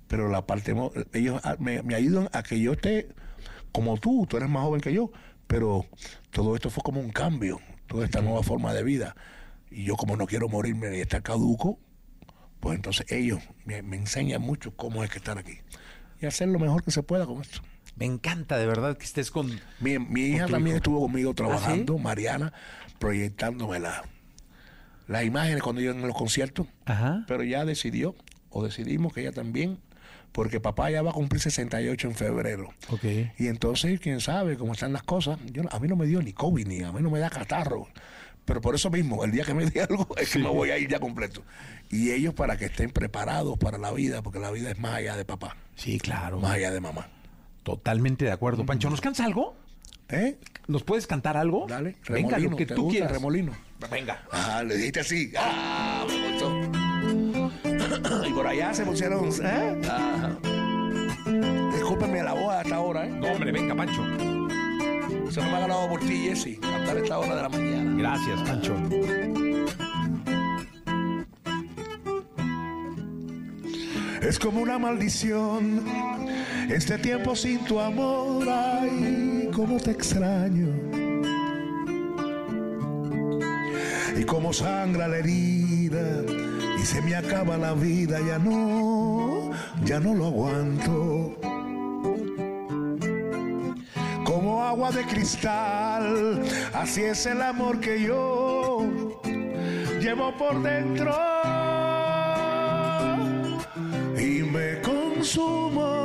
pero 0.07 0.29
la 0.29 0.45
parte, 0.45 0.75
ellos 1.13 1.41
ah, 1.43 1.55
me, 1.57 1.81
me 1.81 1.95
ayudan 1.95 2.29
a 2.31 2.43
que 2.43 2.61
yo 2.61 2.73
esté 2.73 3.07
como 3.71 3.97
tú, 3.97 4.27
tú 4.29 4.37
eres 4.37 4.49
más 4.49 4.61
joven 4.61 4.81
que 4.81 4.93
yo, 4.93 5.11
pero 5.47 5.87
todo 6.29 6.53
esto 6.53 6.69
fue 6.69 6.83
como 6.83 6.99
un 6.99 7.09
cambio, 7.09 7.59
toda 7.87 8.05
esta 8.05 8.21
nueva 8.21 8.43
forma 8.43 8.71
de 8.71 8.83
vida. 8.83 9.15
Y 9.71 9.83
yo 9.83 9.95
como 9.95 10.15
no 10.15 10.27
quiero 10.27 10.47
morirme 10.47 10.91
ni 10.91 10.99
estar 10.99 11.23
caduco, 11.23 11.79
pues 12.59 12.75
entonces 12.75 13.11
ellos 13.11 13.39
me, 13.65 13.81
me 13.81 13.97
enseñan 13.97 14.43
mucho 14.43 14.75
cómo 14.75 15.03
es 15.03 15.09
que 15.09 15.17
estar 15.17 15.39
aquí. 15.39 15.57
Y 16.21 16.27
hacer 16.27 16.49
lo 16.49 16.59
mejor 16.59 16.83
que 16.83 16.91
se 16.91 17.01
pueda 17.01 17.25
con 17.25 17.41
esto. 17.41 17.61
Me 17.97 18.05
encanta 18.05 18.57
de 18.57 18.67
verdad 18.67 18.97
que 18.97 19.05
estés 19.05 19.31
con... 19.31 19.59
Mi, 19.79 19.97
mi 19.99 20.21
hija 20.27 20.45
también 20.45 20.67
hijo. 20.75 20.77
estuvo 20.77 20.99
conmigo 21.01 21.31
¿Ah, 21.31 21.35
trabajando, 21.35 21.97
Mariana, 21.97 22.53
proyectándome 22.99 23.79
la- 23.79 24.03
las 25.07 25.23
imágenes 25.23 25.61
cuando 25.63 25.81
yo 25.81 25.91
en 25.91 26.01
los 26.01 26.15
conciertos, 26.15 26.67
Ajá. 26.85 27.23
pero 27.27 27.43
ya 27.43 27.63
decidió, 27.65 28.15
o 28.49 28.63
decidimos 28.63 29.13
que 29.13 29.21
ella 29.21 29.31
también, 29.31 29.79
porque 30.33 30.59
papá 30.59 30.91
ya 30.91 31.01
va 31.01 31.11
a 31.11 31.13
cumplir 31.13 31.41
68 31.41 32.07
en 32.09 32.15
febrero. 32.15 32.69
Y 33.39 33.47
entonces, 33.47 33.99
quién 34.01 34.19
sabe 34.19 34.57
cómo 34.57 34.73
están 34.73 34.91
las 34.93 35.03
cosas. 35.03 35.39
Yo, 35.51 35.63
a 35.71 35.79
mí 35.79 35.87
no 35.87 35.95
me 35.95 36.05
dio 36.05 36.21
ni 36.21 36.33
COVID, 36.33 36.67
ni 36.67 36.83
a 36.83 36.91
mí 36.91 37.01
no 37.01 37.09
me 37.09 37.19
da 37.19 37.29
catarro. 37.29 37.87
Pero 38.45 38.61
por 38.61 38.75
eso 38.75 38.89
mismo, 38.89 39.23
el 39.23 39.31
día 39.31 39.43
que 39.45 39.53
me 39.53 39.65
dé 39.65 39.81
algo, 39.81 40.07
es 40.17 40.31
que 40.33 40.39
me 40.39 40.49
voy 40.49 40.69
a 40.71 40.77
ir 40.77 40.89
ya 40.89 40.99
completo. 40.99 41.41
Y 41.89 42.11
ellos 42.11 42.33
para 42.33 42.57
que 42.57 42.65
estén 42.65 42.91
preparados 42.91 43.57
para 43.57 43.77
la 43.77 43.91
vida, 43.93 44.21
porque 44.21 44.39
la 44.39 44.51
vida 44.51 44.69
es 44.71 44.77
más 44.77 44.93
allá 44.95 45.15
de 45.15 45.23
papá, 45.25 45.55
Sí, 45.75 45.97
claro. 45.99 46.39
más 46.39 46.51
allá 46.51 46.71
de 46.71 46.81
mamá. 46.81 47.07
Totalmente 47.67 48.23
de 48.23 48.31
acuerdo. 48.31 48.65
Pancho, 48.65 48.89
¿nos 48.89 49.01
cansa 49.01 49.25
algo? 49.25 49.53
¿Eh? 50.07 50.37
¿Nos 50.69 50.83
puedes 50.83 51.05
cantar 51.05 51.35
algo? 51.35 51.65
Dale, 51.67 51.97
Venga, 52.07 52.37
remolino. 52.37 52.51
lo 52.51 52.55
que 52.55 52.65
¿Te 52.65 52.75
tú 52.75 52.87
quieras. 52.87 53.11
remolino? 53.11 53.51
Venga. 53.91 54.23
Ah, 54.31 54.63
le 54.65 54.77
dijiste 54.77 55.01
así. 55.01 55.33
Ah, 55.37 56.05
me 56.07 56.31
gustó. 56.31 58.25
y 58.25 58.31
por 58.31 58.47
allá 58.47 58.73
se 58.73 58.85
pusieron. 58.85 59.27
¿eh? 59.43 59.81
Ah. 59.89 60.37
La 62.23 62.33
voz 62.33 62.53
hasta 62.53 62.75
ahora, 62.77 63.05
¿eh? 63.05 63.09
No, 63.09 63.27
hombre, 63.27 63.51
venga, 63.51 63.75
Pancho. 63.75 64.01
Se 65.29 65.41
me 65.41 65.47
ha 65.47 65.59
ganado 65.59 65.89
por 65.89 65.99
ti, 65.99 66.29
Jesse, 66.29 66.57
cantar 66.59 66.97
esta 66.97 67.19
hora 67.19 67.35
de 67.35 67.41
la 67.41 67.49
mañana. 67.49 67.95
Gracias, 67.97 68.41
Pancho. 68.43 68.75
Es 74.21 74.39
como 74.39 74.61
una 74.61 74.79
maldición. 74.79 75.83
Este 76.69 76.97
tiempo 76.97 77.35
sin 77.35 77.63
tu 77.65 77.79
amor, 77.79 78.47
ay, 78.49 79.49
cómo 79.53 79.77
te 79.77 79.91
extraño. 79.91 80.67
Y 84.17 84.23
como 84.23 84.51
sangra 84.51 85.07
la 85.07 85.17
herida 85.17 86.23
y 86.79 86.85
se 86.85 87.01
me 87.01 87.15
acaba 87.15 87.57
la 87.57 87.73
vida, 87.73 88.19
ya 88.19 88.39
no, 88.39 89.51
ya 89.83 89.99
no 89.99 90.13
lo 90.15 90.27
aguanto. 90.27 91.37
Como 94.25 94.63
agua 94.63 94.91
de 94.91 95.03
cristal, 95.05 96.41
así 96.73 97.03
es 97.03 97.25
el 97.27 97.41
amor 97.41 97.79
que 97.79 98.01
yo 98.01 99.21
llevo 100.01 100.35
por 100.37 100.61
dentro 100.61 101.13
me 104.51 104.81
consumo 104.81 105.97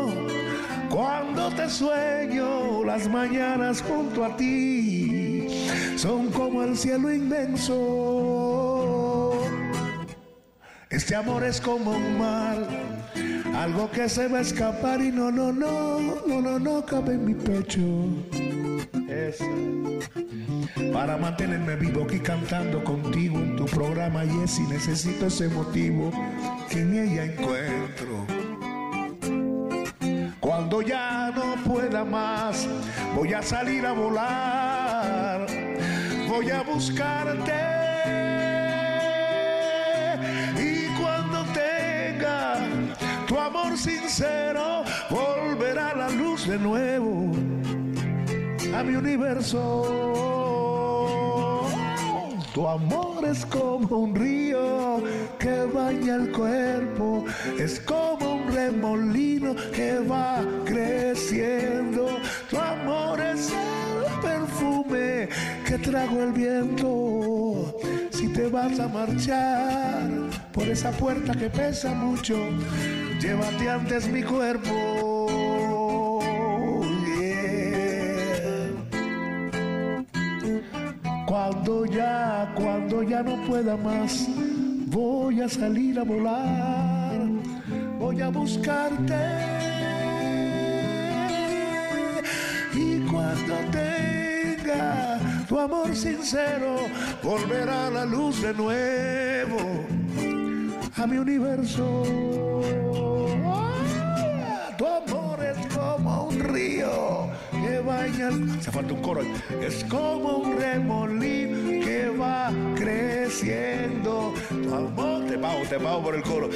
te 1.57 1.69
sueño 1.69 2.85
las 2.85 3.09
mañanas 3.09 3.83
junto 3.83 4.25
a 4.25 4.37
ti, 4.37 5.67
son 5.97 6.31
como 6.31 6.63
el 6.63 6.77
cielo 6.77 7.13
inmenso. 7.13 7.73
Este 10.91 11.17
amor 11.17 11.43
es 11.45 11.61
como 11.61 11.91
un 11.93 12.19
mar, 12.19 12.59
algo 13.55 13.91
que 13.91 14.09
se 14.09 14.29
va 14.29 14.39
a 14.39 14.43
escapar 14.43 15.01
y 15.01 15.11
no, 15.11 15.31
no, 15.31 15.53
no, 15.53 16.01
no, 16.27 16.41
no, 16.41 16.59
no 16.59 16.85
cabe 16.87 17.15
en 17.15 17.25
mi 17.25 17.35
pecho. 17.35 17.81
Para 20.93 21.17
mantenerme 21.17 21.77
vivo 21.77 22.05
aquí 22.05 22.19
cantando 22.19 22.85
contigo 22.85 23.39
en 23.39 23.57
tu 23.57 23.65
programa 23.67 24.25
y 24.25 24.47
si 24.47 24.63
necesito 24.63 25.27
ese 25.27 25.49
motivo 25.49 26.11
que 26.71 26.81
en 26.81 26.99
ella 26.99 27.25
encuentro. 27.25 28.32
Ya 30.87 31.31
no 31.35 31.55
pueda 31.63 32.05
más, 32.05 32.67
voy 33.15 33.33
a 33.33 33.43
salir 33.43 33.87
a 33.87 33.93
volar, 33.93 35.47
voy 36.29 36.51
a 36.51 36.63
buscarte. 36.63 37.53
Y 40.59 40.87
cuando 41.01 41.45
tenga 41.53 42.59
tu 43.29 43.39
amor 43.39 43.79
sincero, 43.79 44.83
volverá 45.09 45.95
la 45.95 46.11
luz 46.11 46.49
de 46.49 46.59
nuevo 46.59 47.31
a 48.77 48.83
mi 48.83 48.97
universo. 48.97 49.87
Tu 52.53 52.69
amor 52.69 53.25
es 53.25 53.47
como 53.47 53.99
un 53.99 54.15
río 54.15 55.03
que 55.39 55.65
baña 55.73 56.17
el 56.17 56.33
cuerpo, 56.33 57.25
es 57.59 57.81
como 57.81 58.22
remolino 58.63 59.55
que 59.75 59.99
va 59.99 60.41
creciendo. 60.65 62.07
Tu 62.49 62.57
amor 62.57 63.21
es 63.21 63.51
el 63.51 64.21
perfume 64.21 65.29
que 65.67 65.79
trago 65.79 66.23
el 66.23 66.33
viento. 66.33 67.79
Si 68.11 68.29
te 68.29 68.47
vas 68.49 68.79
a 68.79 68.89
marchar 68.89 70.09
por 70.53 70.69
esa 70.69 70.91
puerta 70.93 71.35
que 71.35 71.49
pesa 71.51 71.93
mucho, 71.95 72.37
llévate 73.21 73.69
antes 73.69 74.09
mi 74.09 74.23
cuerpo. 74.23 74.99
Cuando 81.27 81.87
ya, 81.87 82.53
cuando 82.55 83.03
ya 83.03 83.23
no 83.23 83.43
pueda 83.47 83.77
más, 83.77 84.29
voy 84.87 85.41
a 85.41 85.49
salir 85.49 85.99
a 85.99 86.05
volar, 86.05 86.92
voy 88.03 88.21
a 88.21 88.29
buscarte. 88.31 89.23
Y 92.75 92.99
cuando 93.11 93.55
tenga 93.71 95.21
tu 95.49 95.59
amor 95.61 95.95
sincero, 95.95 96.77
volverá 97.23 97.91
la 97.91 98.05
luz 98.05 98.43
de 98.43 98.53
nuevo 98.55 99.59
a 100.97 101.07
mi 101.07 101.17
universo. 101.19 102.03
Tu 104.79 104.87
amor 104.87 105.39
es 105.53 105.77
como 105.77 106.25
un 106.25 106.41
río 106.41 107.29
que 107.51 107.79
baña. 107.79 108.31
Se 108.61 108.73
falta 108.73 108.95
un 108.95 109.03
coro. 109.03 109.23
Es 109.61 109.85
como 109.85 110.39
un 110.39 110.59
remolino 110.59 111.85
que 111.85 112.09
va 112.21 112.51
creciendo. 112.75 114.35
Tu 114.49 114.75
amor, 114.75 115.25
te 115.27 115.39
pago, 115.39 115.61
te 115.69 115.79
pago 115.79 116.03
por 116.03 116.15
el 116.17 116.23
coro. 116.23 116.49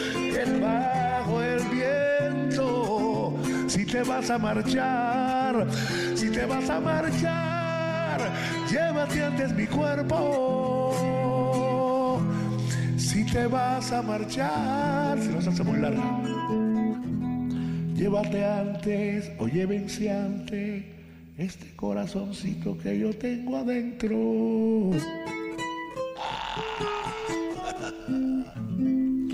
El 1.42 1.60
viento. 1.68 3.34
Si 3.68 3.84
te 3.84 4.02
vas 4.02 4.30
a 4.30 4.38
marchar, 4.38 5.66
si 6.14 6.30
te 6.30 6.46
vas 6.46 6.70
a 6.70 6.80
marchar, 6.80 8.20
llévate 8.70 9.24
antes 9.24 9.52
mi 9.54 9.66
cuerpo. 9.66 10.94
Si 12.96 13.24
te 13.24 13.46
vas 13.46 13.92
a 13.92 14.02
marchar, 14.02 15.18
si 15.20 15.28
nos 15.28 15.46
hace 15.46 15.62
muy 15.62 15.78
larga. 15.78 16.20
Llévate 17.94 18.44
antes 18.44 19.30
o 19.38 19.46
llévense 19.48 20.10
antes 20.10 20.84
este 21.38 21.74
corazoncito 21.76 22.76
que 22.78 22.98
yo 22.98 23.10
tengo 23.14 23.56
adentro. 23.56 24.16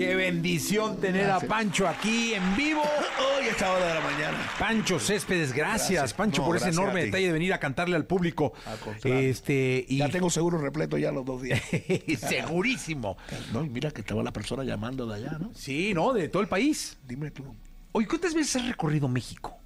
Qué 0.03 0.15
bendición 0.15 0.99
tener 0.99 1.29
a 1.29 1.39
Pancho 1.39 1.87
aquí 1.87 2.33
en 2.33 2.57
vivo. 2.57 2.81
Hoy 3.37 3.45
a 3.45 3.51
esta 3.51 3.71
hora 3.71 3.87
de 3.87 3.93
la 3.93 4.01
mañana. 4.01 4.37
Pancho 4.59 4.99
Céspedes, 4.99 5.53
gracias, 5.53 5.91
Gracias. 5.91 6.13
Pancho, 6.13 6.41
No, 6.41 6.47
por 6.47 6.57
ese 6.57 6.65
gracias 6.65 6.79
a 6.79 6.81
enorme 6.83 7.05
detalle 7.05 7.27
de 7.27 7.31
venir 7.31 7.53
a 7.53 7.59
cantarle 7.61 7.95
al 7.95 8.05
público. 8.05 8.51
Contrario. 8.83 9.17
Este, 9.29 9.85
y 9.87 9.99
Ya 9.99 10.09
tengo 10.09 10.29
seguro 10.29 10.57
repleto 10.57 10.97
ya 10.97 11.13
los 11.13 11.23
dos 11.23 11.41
días. 11.41 11.61
segurísimo. 12.19 13.15
No, 13.53 13.63
y 13.63 13.69
mira 13.69 13.91
que 13.91 14.01
estaba 14.01 14.21
la 14.23 14.33
persona 14.33 14.65
llamando 14.65 15.07
de 15.07 15.15
allá, 15.15 15.37
¿no? 15.39 15.51
Sí, 15.55 15.93
¿no? 15.93 16.11
De 16.11 16.27
todo 16.27 16.41
el 16.41 16.49
país. 16.49 16.97
Dime 17.07 17.31
tú. 17.31 17.55
Oye, 17.93 18.05
¿cuántas 18.05 18.33
veces 18.33 18.57
has 18.57 18.67
recorrido 18.67 19.07
México? 19.07 19.57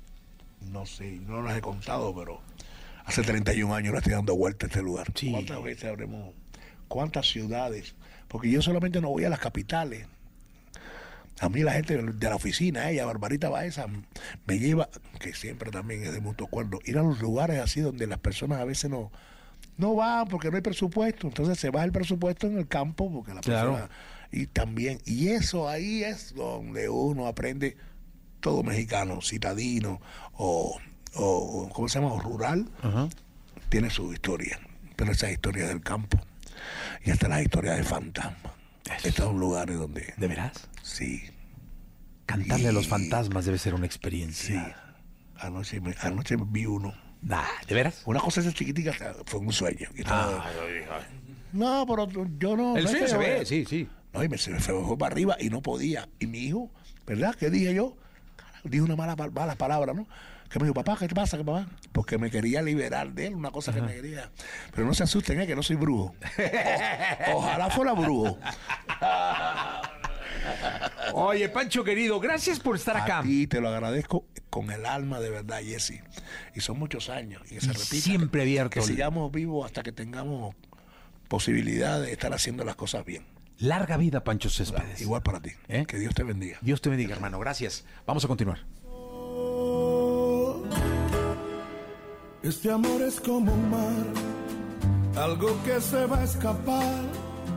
No 0.72 0.86
sé, 0.86 1.20
no 1.26 1.42
las 1.42 1.58
he 1.58 1.62
contado, 1.62 2.14
pero 2.16 2.42
hace 3.06 3.24
31 3.24 3.74
años 3.74 3.92
le 3.92 3.98
estoy 3.98 4.14
dando 4.14 4.36
vuelta 4.36 4.68
a 4.68 4.70
este 4.70 4.84
lugar. 4.84 5.08
Sí. 5.16 5.32
¿Cuántas 5.32 5.64
veces 5.64 5.86
habremos? 5.86 6.36
¿Cuántas 6.88 7.28
ciudades? 7.28 7.96
Porque 8.28 8.52
yo 8.52 8.62
solamente 8.62 9.02
no 9.02 9.10
voy 9.10 9.24
a 9.24 9.30
las 9.30 9.40
capitales. 9.40 10.06
A 11.40 11.50
mí 11.50 11.62
la 11.62 11.74
gente 11.74 12.02
de 12.02 12.30
la 12.30 12.36
oficina, 12.36 12.90
ella, 12.90 13.06
Barbarita 13.06 13.50
Baeza, 13.50 13.86
me 14.48 14.60
lleva, 14.60 14.90
que 15.20 15.34
siempre 15.34 15.70
también 15.72 16.04
es 16.04 16.12
de 16.14 16.20
mutuo 16.20 16.48
acuerdo, 16.48 16.80
ir 16.86 16.98
a 16.98 17.04
los 17.04 17.20
lugares 17.22 17.60
así 17.60 17.80
donde 17.82 18.08
las 18.08 18.20
personas 18.20 18.60
a 18.60 18.66
veces 18.66 18.90
no, 18.90 19.12
no 19.78 19.96
van 19.96 20.28
porque 20.28 20.50
no 20.50 20.56
hay 20.56 20.62
presupuesto. 20.64 21.28
Entonces 21.28 21.60
se 21.60 21.70
va 21.70 21.84
el 21.84 21.92
presupuesto 21.92 22.48
en 22.48 22.58
el 22.58 22.68
campo 22.68 23.12
porque 23.12 23.34
la 23.34 23.42
Claro. 23.42 23.74
persona... 23.74 23.90
Y 24.30 24.48
también, 24.48 25.00
y 25.06 25.30
eso 25.30 25.70
ahí 25.70 26.04
es 26.04 26.36
donde 26.36 26.90
uno 26.90 27.28
aprende 27.28 27.78
todo 28.42 28.62
mexicano, 28.62 29.22
citadino 29.22 30.02
o, 30.34 30.78
o 31.14 31.70
¿cómo 31.74 31.88
se 31.88 32.00
llama? 32.00 32.12
O 32.14 32.20
rural, 32.20 32.68
tiene 33.70 33.90
su 33.90 34.12
historia. 34.12 34.60
Pero 34.98 35.14
esa 35.14 35.32
historia 35.32 35.68
del 35.68 35.82
campo. 35.82 36.20
Y 37.06 37.12
hasta 37.12 37.30
la 37.30 37.42
historia 37.42 37.74
de 37.76 37.84
fantasma. 37.86 38.54
Estos 39.04 39.26
son 39.28 39.40
lugares 39.40 39.78
donde... 39.78 40.14
¿De 40.18 40.28
veras? 40.28 40.68
Sí, 40.88 41.22
Cantarle 42.26 42.70
a 42.70 42.72
los 42.72 42.88
fantasmas 42.88 43.46
debe 43.46 43.58
ser 43.58 43.74
una 43.74 43.84
sí. 43.84 43.88
experiencia. 43.88 44.76
Anoche, 45.40 45.80
me- 45.82 45.96
anoche 46.02 46.36
vi 46.40 46.66
uno. 46.66 46.94
Nah, 47.22 47.44
¿De 47.68 47.76
veras? 47.76 48.02
Una 48.06 48.20
cosa 48.20 48.42
esa 48.42 48.54
chiquitica 48.54 48.94
fue 49.26 49.40
un 49.42 49.52
sueño. 49.52 49.90
Ah, 50.06 50.46
no, 51.52 51.86
pero 51.88 52.08
yo 52.38 52.56
no... 52.56 52.78
el 52.78 52.84
no 52.86 52.90
sueño 52.90 53.08
se 53.08 53.18
ve, 53.18 53.46
sí, 53.46 53.66
sí. 53.68 53.88
No, 54.14 54.24
y 54.24 54.30
me, 54.30 54.38
se 54.38 54.52
me 54.52 54.60
fue 54.60 54.98
para 54.98 55.12
arriba 55.14 55.36
y 55.40 55.50
no 55.50 55.62
podía. 55.62 56.08
Y 56.20 56.28
mi 56.28 56.40
hijo, 56.40 56.72
¿verdad? 57.06 57.36
¿Qué 57.36 57.50
dije 57.50 57.74
yo? 57.74 57.96
Dije 58.64 58.82
una 58.84 58.96
mala, 58.96 59.16
mala 59.16 59.56
palabra, 59.56 59.94
¿no? 59.94 60.08
Que 60.50 60.60
me 60.60 60.66
dijo, 60.66 60.74
papá, 60.74 60.96
¿qué 60.98 61.08
te 61.08 61.16
pasa, 61.16 61.38
qué 61.38 61.44
papá? 61.44 61.68
Porque 61.92 62.18
me 62.18 62.32
quería 62.32 62.62
liberar 62.62 63.12
de 63.14 63.28
él, 63.28 63.36
una 63.36 63.52
cosa 63.52 63.74
que 63.74 63.82
me 63.82 63.94
quería. 63.94 64.32
Pero 64.74 64.88
no 64.88 64.94
se 64.94 65.04
asusten, 65.04 65.42
¿eh? 65.42 65.48
que 65.48 65.56
no 65.56 65.64
soy 65.64 65.76
brujo. 65.76 66.16
O- 67.28 67.38
ojalá 67.38 67.70
fuera 67.70 67.92
brujo. 67.94 68.38
Oye, 71.14 71.50
Pancho 71.50 71.84
querido, 71.84 72.20
gracias 72.20 72.60
por 72.60 72.76
estar 72.76 72.98
acá. 72.98 73.22
Ti 73.24 73.48
te 73.48 73.62
lo 73.62 73.70
agradezco 73.70 74.26
con 74.50 74.72
el 74.72 74.86
alma 74.86 75.20
de 75.20 75.30
verdad, 75.30 75.60
Jesse. 75.64 76.02
Y 76.56 76.62
son 76.62 76.80
muchos 76.80 77.10
años. 77.10 77.42
Y 77.46 77.56
que 77.56 77.62
se 77.62 77.68
Y 77.68 77.74
repita. 77.74 77.96
siempre 77.96 78.42
abierto. 78.42 78.70
Que 78.72 78.82
sigamos 78.82 79.32
vivos 79.32 79.66
hasta 79.66 79.84
que 79.84 79.92
tengamos 79.92 80.56
posibilidad 81.28 82.02
de 82.02 82.12
estar 82.12 82.34
haciendo 82.34 82.64
las 82.64 82.76
cosas 82.76 83.04
bien. 83.06 83.26
Larga 83.60 83.98
vida, 83.98 84.24
Pancho 84.24 84.50
Céspedes. 84.50 85.02
Igual 85.02 85.24
para 85.24 85.42
ti. 85.42 85.50
¿Eh? 85.68 85.86
Que 85.88 85.98
Dios 85.98 86.14
te 86.14 86.24
bendiga. 86.24 86.58
Dios 86.62 86.80
te 86.82 86.90
bendiga, 86.90 87.16
hermano. 87.16 87.40
Gracias. 87.40 87.86
Vamos 88.06 88.24
a 88.24 88.28
continuar. 88.28 88.60
Este 92.44 92.72
amor 92.72 93.02
es 93.02 93.20
como 93.20 93.52
un 93.52 93.70
mar, 93.72 95.24
algo 95.24 95.50
que 95.66 95.82
se 95.82 96.06
va 96.06 96.20
a 96.20 96.24
escapar, 96.24 97.04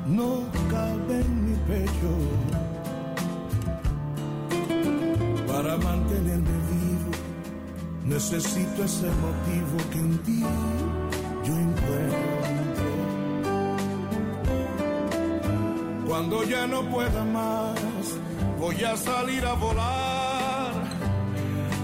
no 0.07 0.43
cabe 0.71 1.21
en 1.21 1.51
mi 1.51 1.57
pecho. 1.69 2.60
Para 5.62 5.77
mantenerme 5.77 6.57
vivo, 6.73 7.11
necesito 8.07 8.82
ese 8.82 9.11
motivo 9.24 9.77
que 9.93 9.99
en 9.99 10.19
ti 10.20 10.41
yo 11.45 11.53
encuentro. 11.53 12.91
Cuando 16.09 16.45
ya 16.45 16.66
no 16.66 16.81
pueda 16.89 17.24
más, 17.27 17.78
voy 18.59 18.82
a 18.85 18.97
salir 18.97 19.45
a 19.45 19.53
volar, 19.53 20.73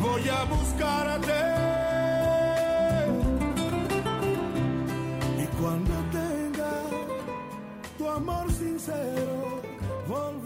voy 0.00 0.26
a 0.26 0.44
buscarte. 0.44 1.42
Y 5.42 5.46
cuando 5.60 5.92
tenga 6.12 6.72
tu 7.98 8.08
amor 8.08 8.50
sincero, 8.52 9.60
volverá 10.08 10.45